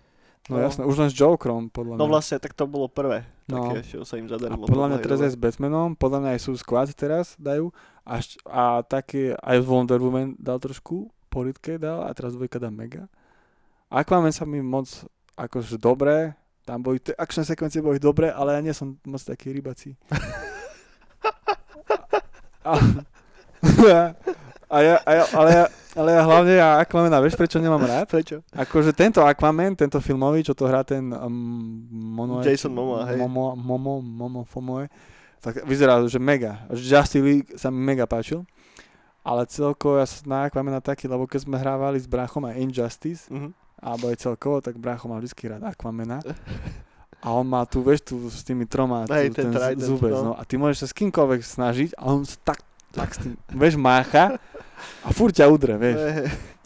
No, 0.49 0.57
No. 0.57 0.65
jasné, 0.65 0.81
už 0.83 0.97
len 0.97 1.09
s 1.09 1.15
Jokerom, 1.15 1.69
podľa 1.69 1.95
mňa. 1.95 2.01
No 2.01 2.09
vlastne, 2.09 2.41
tak 2.41 2.57
to 2.57 2.65
bolo 2.65 2.89
prvé. 2.89 3.23
No. 3.45 3.71
Také, 3.71 3.85
čo 3.85 4.01
sa 4.01 4.17
im 4.17 4.25
A 4.25 4.35
zadarilo. 4.35 4.65
podľa 4.65 4.87
mňa 4.89 4.97
teraz 4.99 5.19
aj 5.21 5.31
s 5.33 5.39
Batmanom, 5.39 5.93
podľa 5.93 6.17
mňa 6.17 6.29
aj 6.33 6.41
sú 6.41 6.51
Squad 6.57 6.89
teraz 6.97 7.37
dajú 7.37 7.69
a, 8.03 8.17
a 8.49 8.63
také 8.81 9.37
aj 9.37 9.57
Wonder 9.61 10.01
Woman 10.01 10.33
dal 10.41 10.57
trošku, 10.57 11.13
politke 11.29 11.77
dal 11.77 12.03
a 12.03 12.11
teraz 12.17 12.33
dvojka 12.33 12.57
dá 12.57 12.73
mega. 12.73 13.05
Aquaman 13.87 14.33
sa 14.33 14.43
mi 14.43 14.65
moc 14.65 14.89
akože 15.37 15.77
dobré, 15.77 16.33
tam 16.65 16.81
boli, 16.81 16.97
tie 16.97 17.13
akčné 17.13 17.45
sekvencie 17.45 17.79
boli 17.79 18.01
dobré, 18.01 18.33
ale 18.33 18.57
ja 18.57 18.61
nie 18.65 18.73
som 18.73 18.97
moc 19.05 19.21
taký 19.21 19.53
rybací. 19.53 19.93
A, 22.61 22.77
a 23.89 24.13
ja, 24.79 24.95
a 25.03 25.11
ja, 25.11 25.23
ale, 25.35 25.49
ja, 25.51 25.65
ale 25.99 26.09
ja 26.15 26.21
hlavne 26.23 26.53
ja 26.55 26.69
Aquamana, 26.79 27.19
vieš 27.19 27.35
prečo 27.35 27.59
nemám 27.59 27.83
rád? 27.83 28.07
Prečo? 28.07 28.39
Akože 28.55 28.95
tento 28.95 29.19
Aquaman, 29.19 29.75
tento 29.75 29.99
filmový, 29.99 30.47
čo 30.47 30.55
to 30.55 30.63
hrá 30.63 30.87
ten 30.87 31.11
um, 31.11 31.83
Momoe, 31.91 32.39
Jason 32.47 32.71
Momoa, 32.71 33.11
hej. 33.11 33.19
Momo, 33.19 33.51
Momo, 33.59 33.99
Momo, 33.99 34.41
Fomoe, 34.47 34.87
tak 35.43 35.67
vyzerá, 35.67 35.99
že 36.07 36.15
mega. 36.15 36.63
Justice 36.71 37.19
League 37.19 37.51
sa 37.59 37.67
mi 37.67 37.83
mega 37.83 38.07
páčil. 38.07 38.47
Ale 39.21 39.43
celkovo 39.45 39.99
ja 39.99 40.07
som 40.07 40.23
na 40.25 40.47
Aquamana 40.47 40.79
taký, 40.79 41.05
lebo 41.05 41.27
keď 41.27 41.43
sme 41.43 41.59
hrávali 41.59 41.99
s 41.99 42.07
bráchom 42.07 42.47
aj 42.47 42.55
Injustice, 42.57 43.27
Mhm. 43.27 43.51
alebo 43.77 44.07
aj 44.07 44.17
celkovo, 44.17 44.63
tak 44.63 44.79
brácho 44.79 45.05
mal 45.05 45.19
vždy 45.19 45.43
rád 45.51 45.67
Aquamana. 45.67 46.23
A 47.21 47.27
on 47.37 47.45
má 47.45 47.61
tu, 47.69 47.85
vieš, 47.85 48.01
tu 48.01 48.17
s 48.31 48.41
tými 48.41 48.65
troma, 48.65 49.05
tu, 49.05 49.13
Hej, 49.13 49.29
ten, 49.35 49.53
ten 49.53 49.53
ten 49.53 49.53
trident, 49.53 49.85
zúbec, 49.85 50.09
no. 50.15 50.31
no. 50.31 50.33
A 50.33 50.41
ty 50.41 50.57
môžeš 50.57 50.77
sa 50.81 50.87
s 50.89 50.95
kýmkoľvek 50.97 51.41
snažiť 51.45 51.89
a 51.93 52.09
on 52.09 52.25
sa 52.25 52.33
tak, 52.41 52.65
tak 52.89 53.13
s 53.13 53.21
tým, 53.21 53.37
vieš, 53.53 53.77
mácha 53.77 54.41
a 55.03 55.09
furt 55.13 55.33
ťa 55.35 55.45
udre, 55.47 55.75
vieš. 55.75 55.99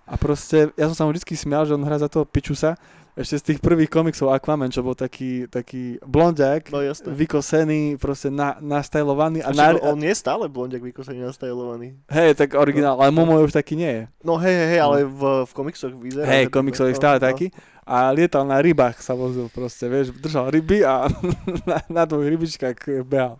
A 0.06 0.14
proste, 0.22 0.70
ja 0.78 0.86
som 0.92 0.96
sa 0.96 1.04
mu 1.06 1.12
vždy 1.12 1.34
smial, 1.34 1.66
že 1.66 1.74
on 1.74 1.82
hrá 1.82 1.98
za 1.98 2.06
toho 2.06 2.30
pičusa, 2.30 2.78
ešte 3.16 3.36
z 3.40 3.44
tých 3.48 3.60
prvých 3.64 3.88
komiksov 3.88 4.28
Aquaman, 4.36 4.68
čo 4.68 4.84
bol 4.84 4.92
taký, 4.92 5.48
taký 5.48 5.96
blondiak, 6.04 6.68
No 6.68 6.84
vykosený, 7.16 7.96
proste 7.96 8.28
na, 8.28 8.60
nastajlovaný. 8.60 9.40
A 9.40 9.50
A 9.50 9.56
na, 9.56 9.72
on 9.80 9.96
je 10.04 10.12
stále 10.12 10.52
blondiak 10.52 10.84
vykosený 10.84 11.24
nastajlovaný. 11.24 11.96
hej, 12.12 12.36
tak 12.36 12.60
originál, 12.60 13.00
ale 13.00 13.16
Momo 13.16 13.40
už 13.40 13.56
taký 13.56 13.80
nie 13.80 13.88
je. 13.88 14.04
No 14.20 14.36
hej, 14.36 14.52
hej, 14.76 14.80
ale 14.84 15.08
v, 15.08 15.48
v 15.48 15.52
komiksoch 15.56 15.96
vyzerá. 15.96 16.28
Hej, 16.28 16.44
že 16.44 16.50
to- 16.52 16.56
komiksový 16.60 16.92
no, 16.92 17.00
stále 17.00 17.18
no. 17.18 17.24
taký. 17.24 17.48
A 17.88 18.12
lietal 18.12 18.44
na 18.44 18.60
rybách 18.60 19.00
sa 19.00 19.16
vozil 19.16 19.48
proste, 19.48 19.88
vieš, 19.88 20.12
držal 20.20 20.52
ryby 20.52 20.84
a 20.84 21.08
na, 21.70 21.80
na 21.88 22.04
dvoch 22.04 22.26
rybičkách 22.28 23.00
behal. 23.08 23.40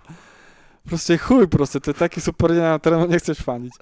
Proste 0.88 1.20
chuj 1.20 1.52
proste, 1.52 1.84
to 1.84 1.92
je 1.92 1.98
taký 2.00 2.24
super 2.24 2.56
na 2.56 2.80
ktorom 2.80 3.12
nechceš 3.12 3.44
faniť. 3.44 3.74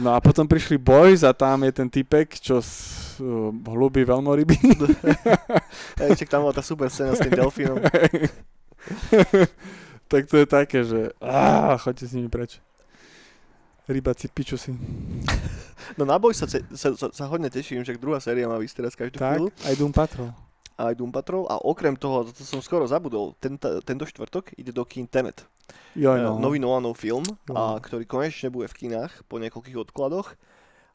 No 0.00 0.16
a 0.16 0.18
potom 0.24 0.48
prišli 0.48 0.80
boys 0.80 1.20
a 1.20 1.36
tam 1.36 1.68
je 1.68 1.72
ten 1.72 1.88
typek, 1.88 2.40
čo 2.40 2.64
s, 2.64 2.72
uh, 3.20 3.52
hlubí 3.52 4.08
veľmoryby. 4.08 4.56
Hej, 6.00 6.24
čak 6.24 6.32
tam 6.32 6.48
bola 6.48 6.56
tá 6.56 6.64
super 6.64 6.88
scéna 6.88 7.12
s 7.12 7.20
tým 7.20 7.36
delfínom. 7.36 7.76
tak 10.12 10.22
to 10.28 10.36
je 10.40 10.46
také, 10.48 10.80
že 10.84 11.12
á, 11.20 11.76
choďte 11.76 12.08
s 12.08 12.12
nimi 12.16 12.32
preč. 12.32 12.56
Rybaci 13.90 14.30
pičusy. 14.30 14.72
No 15.98 16.06
na 16.06 16.16
boj 16.16 16.32
sa, 16.32 16.46
sa, 16.48 16.62
sa, 16.72 17.06
sa 17.10 17.24
hodne 17.26 17.50
teším, 17.50 17.84
že 17.84 17.98
druhá 17.98 18.22
séria 18.22 18.48
má 18.48 18.56
vysť 18.56 18.74
teraz 18.80 18.94
každú 18.94 19.18
Tak, 19.18 19.36
chvíľu. 19.36 19.48
aj 19.66 19.74
Doom 19.76 19.92
Patrol. 19.92 20.30
Aj 20.74 20.92
Doom 20.92 21.10
Patrol. 21.10 21.44
A 21.46 21.58
okrem 21.58 21.94
toho, 21.94 22.24
to 22.26 22.42
som 22.42 22.58
skoro 22.58 22.84
zabudol, 22.84 23.34
tento, 23.36 23.68
tento 23.80 24.04
štvrtok 24.04 24.54
ide 24.54 24.70
do 24.70 24.82
kín 24.82 25.04
Tenet. 25.04 25.44
Joj, 25.94 26.16
Eh, 26.16 26.22
no. 26.22 26.38
Nový 26.38 26.58
Nolanov 26.58 26.94
film, 26.94 27.22
Jo. 27.46 27.54
a, 27.54 27.76
ktorý 27.76 28.04
konečne 28.04 28.48
bude 28.48 28.66
v 28.66 28.76
kinách 28.78 29.24
po 29.26 29.36
niekoľkých 29.38 29.78
odkladoch. 29.80 30.34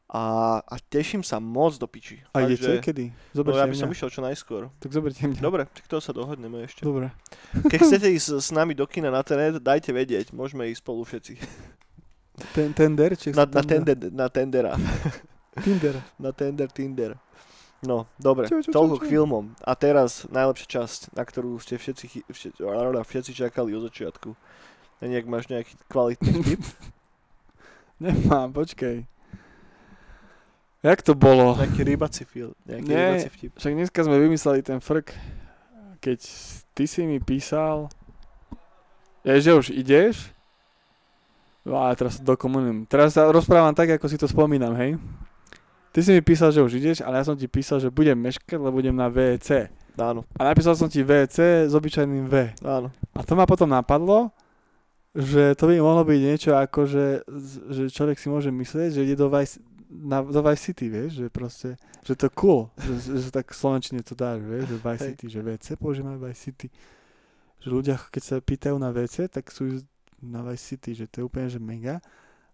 A, 0.08 0.22
a 0.64 0.74
teším 0.80 1.20
sa 1.20 1.36
moc 1.36 1.76
do 1.76 1.84
piči. 1.84 2.24
a 2.32 2.40
Fakt, 2.40 2.48
idete 2.48 2.80
kedy? 2.80 3.04
No 3.30 3.44
Zoberte 3.44 3.60
ja 3.60 3.66
by 3.68 3.76
som 3.76 3.90
išiel 3.90 4.08
čo 4.08 4.24
najskôr. 4.24 4.72
Tak 4.80 4.88
zoberte 4.88 5.20
mňa. 5.20 5.36
Dobre, 5.38 5.68
tak 5.68 5.84
to 5.84 6.00
sa 6.00 6.16
dohodneme 6.16 6.64
ešte. 6.64 6.80
Dobre. 6.80 7.12
Keď 7.52 7.76
chcete 7.78 8.08
ísť 8.08 8.40
s 8.40 8.48
nami 8.48 8.72
do 8.72 8.88
kina 8.88 9.12
na 9.12 9.20
Tenet, 9.20 9.60
dajte 9.60 9.92
vedieť, 9.92 10.32
môžeme 10.32 10.64
ísť 10.66 10.80
spolu 10.80 11.04
všetci. 11.04 11.34
Ten, 12.54 12.72
tender? 12.72 13.12
Či 13.14 13.36
Na, 13.36 13.44
na, 13.44 13.60
tender, 13.60 13.98
na 14.08 14.26
tendera. 14.30 14.72
Tinder. 15.60 15.98
Na 16.16 16.30
tender 16.32 16.70
Tinder. 16.70 17.12
No, 17.78 18.10
dobre, 18.18 18.50
Čo, 18.50 18.58
čo, 18.58 18.68
čo, 18.68 18.74
toľko 18.74 18.94
čo? 18.98 19.02
k 19.06 19.10
filmom. 19.14 19.44
A 19.62 19.78
teraz 19.78 20.26
najlepšia 20.26 20.82
časť, 20.82 21.00
na 21.14 21.22
ktorú 21.22 21.62
ste 21.62 21.78
všetci, 21.78 22.26
všetci, 22.26 22.58
všetci 23.06 23.30
čakali 23.38 23.70
od 23.70 23.86
začiatku. 23.86 24.34
Nejak 24.98 25.30
máš 25.30 25.46
nejaký 25.46 25.78
kvalitný 25.86 26.32
vtip? 26.42 26.62
Nemám, 28.02 28.50
počkej. 28.50 29.06
Jak 30.82 31.02
to 31.02 31.14
bolo? 31.14 31.54
Nejaký 31.54 31.82
rybací 31.82 32.22
film, 32.22 32.54
nejaký 32.66 32.86
Nie. 32.86 32.98
rybací 33.14 33.30
vtip. 33.30 33.50
Však 33.58 33.72
dneska 33.74 33.98
sme 34.02 34.18
vymysleli 34.18 34.62
ten 34.62 34.78
frk, 34.78 35.14
keď 35.98 36.18
ty 36.74 36.84
si 36.86 37.02
mi 37.06 37.18
písal, 37.18 37.90
ja, 39.22 39.38
že 39.38 39.54
už 39.54 39.70
ideš, 39.70 40.30
no 41.62 41.78
a 41.78 41.90
teraz 41.98 42.18
sa 42.18 42.22
dokomuním. 42.22 42.86
Teraz 42.86 43.14
sa 43.14 43.26
rozprávam 43.26 43.74
tak, 43.74 43.90
ako 43.90 44.06
si 44.06 44.18
to 44.18 44.30
spomínam, 44.30 44.74
hej? 44.78 44.98
Ty 45.98 46.06
si 46.06 46.14
mi 46.14 46.22
písal, 46.22 46.54
že 46.54 46.62
už 46.62 46.78
ideš, 46.78 47.02
ale 47.02 47.18
ja 47.18 47.26
som 47.26 47.34
ti 47.34 47.50
písal, 47.50 47.82
že 47.82 47.90
budem 47.90 48.14
meškať, 48.14 48.54
lebo 48.54 48.78
budem 48.78 48.94
na 48.94 49.10
VEC. 49.10 49.66
Áno, 49.98 50.22
A 50.38 50.46
napísal 50.46 50.78
som 50.78 50.86
ti 50.86 51.02
VEC 51.02 51.66
s 51.66 51.74
obyčajným 51.74 52.30
V. 52.30 52.54
áno. 52.62 52.94
A 53.18 53.26
to 53.26 53.34
ma 53.34 53.50
potom 53.50 53.66
napadlo, 53.66 54.30
že 55.10 55.58
to 55.58 55.66
by 55.66 55.82
mohlo 55.82 56.06
byť 56.06 56.20
niečo 56.22 56.54
ako, 56.54 56.86
že, 56.86 57.26
že 57.74 57.90
človek 57.90 58.14
si 58.14 58.30
môže 58.30 58.54
myslieť, 58.54 58.94
že 58.94 59.02
ide 59.02 59.18
do 59.18 59.26
Vice, 59.26 59.58
na, 59.90 60.22
do 60.22 60.38
Vice 60.38 60.70
City, 60.70 60.86
vieš, 60.86 61.18
že 61.18 61.26
proste, 61.34 61.74
že 62.06 62.14
to 62.14 62.30
cool, 62.30 62.70
že, 62.78 63.18
že 63.18 63.34
tak 63.34 63.50
v 63.50 63.58
Slovenčine 63.58 63.98
to 64.06 64.14
dáš, 64.14 64.38
vieš, 64.38 64.70
že 64.70 64.76
Vice. 64.78 65.02
City, 65.02 65.26
že 65.26 65.40
VC 65.42 65.66
používame 65.74 66.22
Vice 66.22 66.46
City. 66.46 66.70
Že 67.58 67.68
ľudia, 67.74 67.98
keď 67.98 68.22
sa 68.22 68.34
pýtajú 68.38 68.78
na 68.78 68.94
VC, 68.94 69.26
tak 69.26 69.50
sú 69.50 69.82
na 70.22 70.46
Vice 70.46 70.62
City, 70.62 70.94
že 70.94 71.10
to 71.10 71.18
je 71.18 71.24
úplne, 71.26 71.50
že 71.50 71.58
mega. 71.58 71.98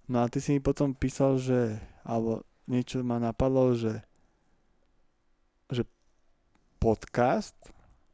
No 0.08 0.24
a 0.24 0.32
ty 0.32 0.40
si 0.40 0.56
mi 0.56 0.64
potom 0.64 0.96
písal, 0.96 1.36
že, 1.36 1.76
alebo 2.08 2.40
niečo 2.68 3.04
ma 3.04 3.20
napadlo, 3.20 3.76
že, 3.76 4.00
že 5.68 5.84
podcast, 6.80 7.56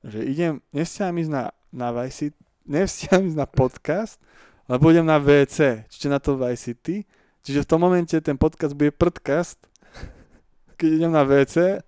že 0.03 0.23
idem, 0.27 0.59
nestiam 0.75 1.15
ísť 1.15 1.31
na, 1.31 1.45
na 1.71 1.89
Vice 1.95 2.31
City, 2.31 2.41
ísť 2.71 3.39
na 3.39 3.47
podcast, 3.47 4.19
lebo 4.71 4.91
idem 4.91 5.07
na 5.07 5.19
WC, 5.19 5.87
čiže 5.91 6.09
na 6.11 6.23
to 6.23 6.39
Vice 6.39 6.71
City. 6.71 7.03
Čiže 7.41 7.65
v 7.65 7.71
tom 7.73 7.81
momente 7.81 8.15
ten 8.21 8.37
podcast 8.37 8.77
bude 8.77 8.93
prdcast, 8.93 9.57
keď 10.77 10.89
idem 10.93 11.13
na 11.13 11.25
WC 11.25 11.81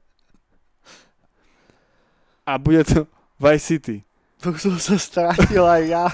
a 2.42 2.52
bude 2.58 2.82
to 2.88 3.04
Vice 3.38 3.66
City. 3.68 3.96
Tu 4.42 4.48
som 4.58 4.74
sa 4.74 4.96
strátil 4.98 5.62
aj 5.62 5.82
ja. 5.86 6.06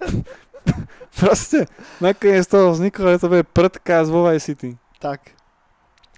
Proste, 1.20 1.68
nakoniec 2.00 2.48
z 2.48 2.50
toho 2.50 2.72
vzniklo, 2.72 3.12
že 3.12 3.20
to 3.20 3.28
bude 3.28 3.44
prdcast 3.46 4.08
vo 4.08 4.24
Vice 4.24 4.44
City. 4.48 4.70
Tak, 4.96 5.36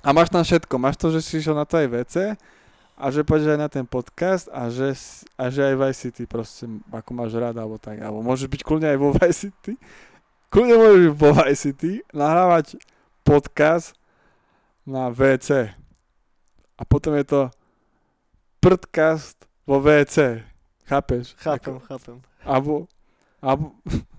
A 0.03 0.11
máš 0.11 0.31
tam 0.31 0.43
všetko, 0.43 0.75
máš 0.79 0.95
to, 0.97 1.11
že 1.11 1.23
si 1.23 1.39
išiel 1.39 1.55
na 1.55 1.63
to 1.63 1.79
aj 1.79 1.87
WC 1.87 2.17
a 2.93 3.05
že 3.11 3.23
pôjdeš 3.23 3.55
aj 3.55 3.61
na 3.61 3.67
ten 3.67 3.83
podcast 3.83 4.47
a 4.51 4.71
že, 4.71 4.95
a 5.35 5.51
že 5.51 5.63
aj 5.63 5.75
Vice 5.75 6.01
City 6.07 6.23
proste, 6.27 6.67
ako 6.91 7.11
máš 7.15 7.35
rád 7.35 7.59
alebo 7.59 7.79
tak, 7.79 7.99
alebo 7.99 8.23
môžeš 8.23 8.47
byť 8.47 8.63
kľudne 8.63 8.89
aj 8.91 8.99
vo 8.99 9.11
Vice 9.11 9.51
City, 9.51 9.75
kľudne 10.51 10.75
môžeš 10.79 10.99
byť 11.03 11.15
vo 11.15 11.31
Vice 11.35 11.59
City, 11.59 11.93
nahrávať 12.11 12.67
podcast 13.23 13.95
na 14.83 15.11
WC 15.11 15.71
a 16.75 16.83
potom 16.83 17.15
je 17.15 17.27
to 17.27 17.41
prdcast 18.59 19.39
vo 19.63 19.79
WC, 19.79 20.43
chápeš? 20.87 21.35
chápem, 21.39 21.79
Ako, 21.79 21.87
chápem. 21.87 22.17
alebo, 22.43 22.87
alebo, 23.39 23.75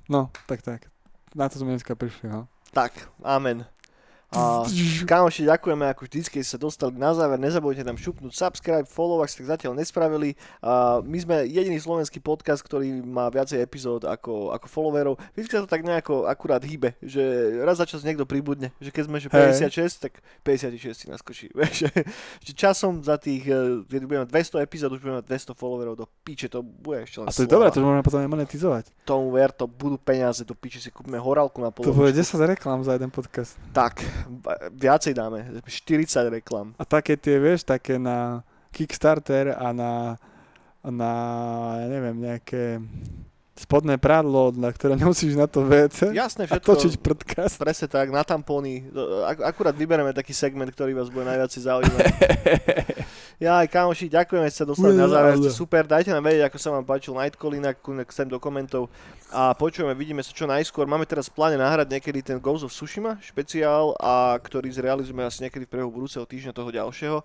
no, 0.09 0.31
tak 0.47 0.61
tak, 0.61 0.87
na 1.35 1.49
to 1.49 1.59
sme 1.59 1.75
dneska 1.75 1.95
prišli, 1.95 2.29
no. 2.29 2.47
Tak, 2.73 2.95
amen. 3.21 3.67
A 4.33 4.65
kámoši, 5.05 5.45
ďakujeme 5.45 5.85
ako 5.93 6.09
vždycky, 6.09 6.41
ste 6.41 6.57
sa 6.57 6.59
dostali 6.59 6.97
na 6.97 7.13
záver. 7.13 7.37
Nezabudnite 7.37 7.85
nám 7.85 8.01
šupnúť 8.01 8.33
subscribe, 8.33 8.89
follow, 8.89 9.21
ak 9.21 9.29
ste 9.29 9.45
tak 9.45 9.61
zatiaľ 9.61 9.77
nespravili. 9.77 10.33
A 10.65 11.05
my 11.05 11.17
sme 11.21 11.35
jediný 11.45 11.77
slovenský 11.77 12.17
podcast, 12.17 12.65
ktorý 12.65 13.05
má 13.05 13.29
viacej 13.29 13.61
epizód 13.61 14.09
ako, 14.09 14.49
ako 14.57 14.65
followerov. 14.65 15.13
Vždycky 15.37 15.53
sa 15.53 15.61
to 15.61 15.69
tak 15.69 15.85
nejako 15.85 16.25
akurát 16.25 16.65
hýbe, 16.65 16.97
že 17.05 17.21
raz 17.61 17.77
za 17.77 17.85
čas 17.85 18.01
niekto 18.01 18.25
pribudne. 18.25 18.73
Že 18.81 18.89
keď 18.89 19.03
sme 19.05 19.17
že 19.21 19.29
56, 19.29 20.01
tak 20.01 20.13
56 20.41 21.13
naskočí. 21.13 21.53
že 22.45 22.51
časom 22.57 23.05
za 23.05 23.21
tých, 23.21 23.45
keď 23.85 24.01
budeme 24.09 24.25
200 24.25 24.65
epizód, 24.65 24.97
už 24.97 25.05
budeme 25.05 25.21
mať 25.21 25.53
200 25.53 25.53
followerov 25.53 25.93
do 25.93 26.05
piče, 26.25 26.49
to 26.49 26.65
bude 26.65 27.05
ešte 27.05 27.21
len 27.21 27.29
A 27.29 27.35
to 27.35 27.45
je 27.45 27.49
dobré, 27.53 27.69
to 27.69 27.85
môžeme 27.85 28.01
potom 28.01 28.25
aj 28.25 28.29
monetizovať. 28.33 28.85
Tomu 29.05 29.29
ver, 29.29 29.53
to 29.53 29.69
budú 29.69 30.01
peniaze, 30.01 30.41
do 30.41 30.57
piče 30.57 30.81
si 30.81 30.89
kúpime 30.89 31.21
horálku 31.21 31.61
na 31.61 31.69
polovičku. 31.69 31.93
To 31.93 32.01
bude 32.01 32.17
10 32.17 32.51
reklám 32.57 32.81
za 32.81 32.97
jeden 32.97 33.13
podcast. 33.13 33.59
Tak, 33.75 34.01
viacej 34.71 35.13
dáme, 35.13 35.61
40 35.67 36.29
reklam. 36.29 36.73
A 36.79 36.85
také 36.85 37.17
tie, 37.17 37.39
vieš, 37.39 37.63
také 37.63 37.99
na 37.99 38.43
Kickstarter 38.73 39.53
a 39.53 39.69
na, 39.73 40.17
na 40.81 41.11
ja 41.79 41.87
neviem, 41.87 42.17
nejaké 42.19 42.81
spodné 43.53 44.01
prádlo, 44.01 44.49
na 44.57 44.73
ktoré 44.73 44.97
nemusíš 44.97 45.37
na 45.37 45.45
to 45.45 45.61
WC 45.61 46.09
Jasné, 46.09 46.49
a 46.49 46.57
všetko. 46.57 46.67
točiť 46.73 46.93
podcast. 47.05 47.55
Presne 47.61 47.85
tak, 47.85 48.09
na 48.09 48.25
tampóny. 48.25 48.89
Ak- 49.29 49.53
akurát 49.53 49.77
vybereme 49.77 50.09
taký 50.09 50.33
segment, 50.33 50.73
ktorý 50.73 50.97
vás 50.97 51.13
bude 51.13 51.29
najviac 51.29 51.53
zaujímať. 51.53 52.05
Ja 53.41 53.59
aj 53.59 53.75
kamoši, 53.75 54.07
ďakujeme, 54.07 54.47
že 54.47 54.55
ste 54.55 54.63
dostali 54.63 54.95
na 54.95 55.09
záver, 55.09 55.35
ste 55.35 55.51
super, 55.51 55.83
dajte 55.83 56.15
nám 56.15 56.23
vedieť, 56.23 56.47
ako 56.47 56.57
sa 56.61 56.69
vám 56.69 56.85
páčil 56.87 57.11
Nightcall, 57.11 57.57
inak 57.59 57.75
sem 58.13 58.29
do 58.29 58.39
komentov 58.39 58.87
a 59.33 59.51
počujeme, 59.51 59.91
vidíme 59.97 60.23
sa 60.23 60.31
čo 60.31 60.47
najskôr. 60.47 60.87
Máme 60.87 61.03
teraz 61.03 61.27
v 61.27 61.35
pláne 61.35 61.57
nahrať 61.59 61.91
niekedy 61.91 62.23
ten 62.23 62.37
Ghost 62.39 62.63
of 62.63 62.71
Tsushima 62.71 63.19
špeciál, 63.19 63.97
a 63.99 64.37
ktorý 64.39 64.69
zrealizujeme 64.69 65.27
asi 65.27 65.43
niekedy 65.43 65.67
v 65.67 65.75
priehu 65.75 65.89
budúceho 65.91 66.23
týždňa 66.23 66.55
toho 66.55 66.69
ďalšieho. 66.71 67.17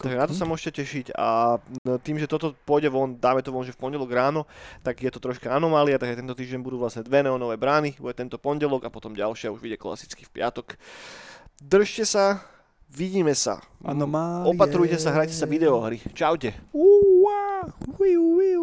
Takže 0.00 0.16
na 0.16 0.24
to 0.24 0.32
sa 0.32 0.48
môžete 0.48 0.80
tešiť 0.80 1.12
a 1.12 1.60
tým, 2.00 2.16
že 2.22 2.30
toto 2.30 2.56
pôjde 2.64 2.88
von, 2.88 3.18
dáme 3.18 3.44
to 3.44 3.52
von, 3.52 3.66
že 3.66 3.76
v 3.76 3.82
pondelok 3.82 4.08
ráno, 4.08 4.48
tak 4.80 5.02
je 5.02 5.10
to 5.12 5.20
troška 5.20 5.52
anomália, 5.52 5.75
takže 5.84 6.24
tento 6.24 6.32
týždeň 6.32 6.64
budú 6.64 6.80
vlastne 6.80 7.04
dve 7.04 7.20
neonové 7.20 7.60
brány, 7.60 8.00
bude 8.00 8.16
tento 8.16 8.40
pondelok 8.40 8.88
a 8.88 8.94
potom 8.94 9.12
ďalšia 9.12 9.52
už 9.52 9.60
vyjde 9.60 9.76
klasicky 9.76 10.24
v 10.24 10.40
piatok. 10.40 10.80
Držte 11.60 12.08
sa, 12.08 12.24
vidíme 12.88 13.36
sa. 13.36 13.60
Anomálie. 13.84 14.56
Opatrujte 14.56 14.96
sa, 14.96 15.12
hrajte 15.12 15.36
sa 15.36 15.44
videohry. 15.44 16.00
Čaute. 16.16 16.56
Uá, 16.72 17.68
uí, 18.00 18.16
uí. 18.16 18.54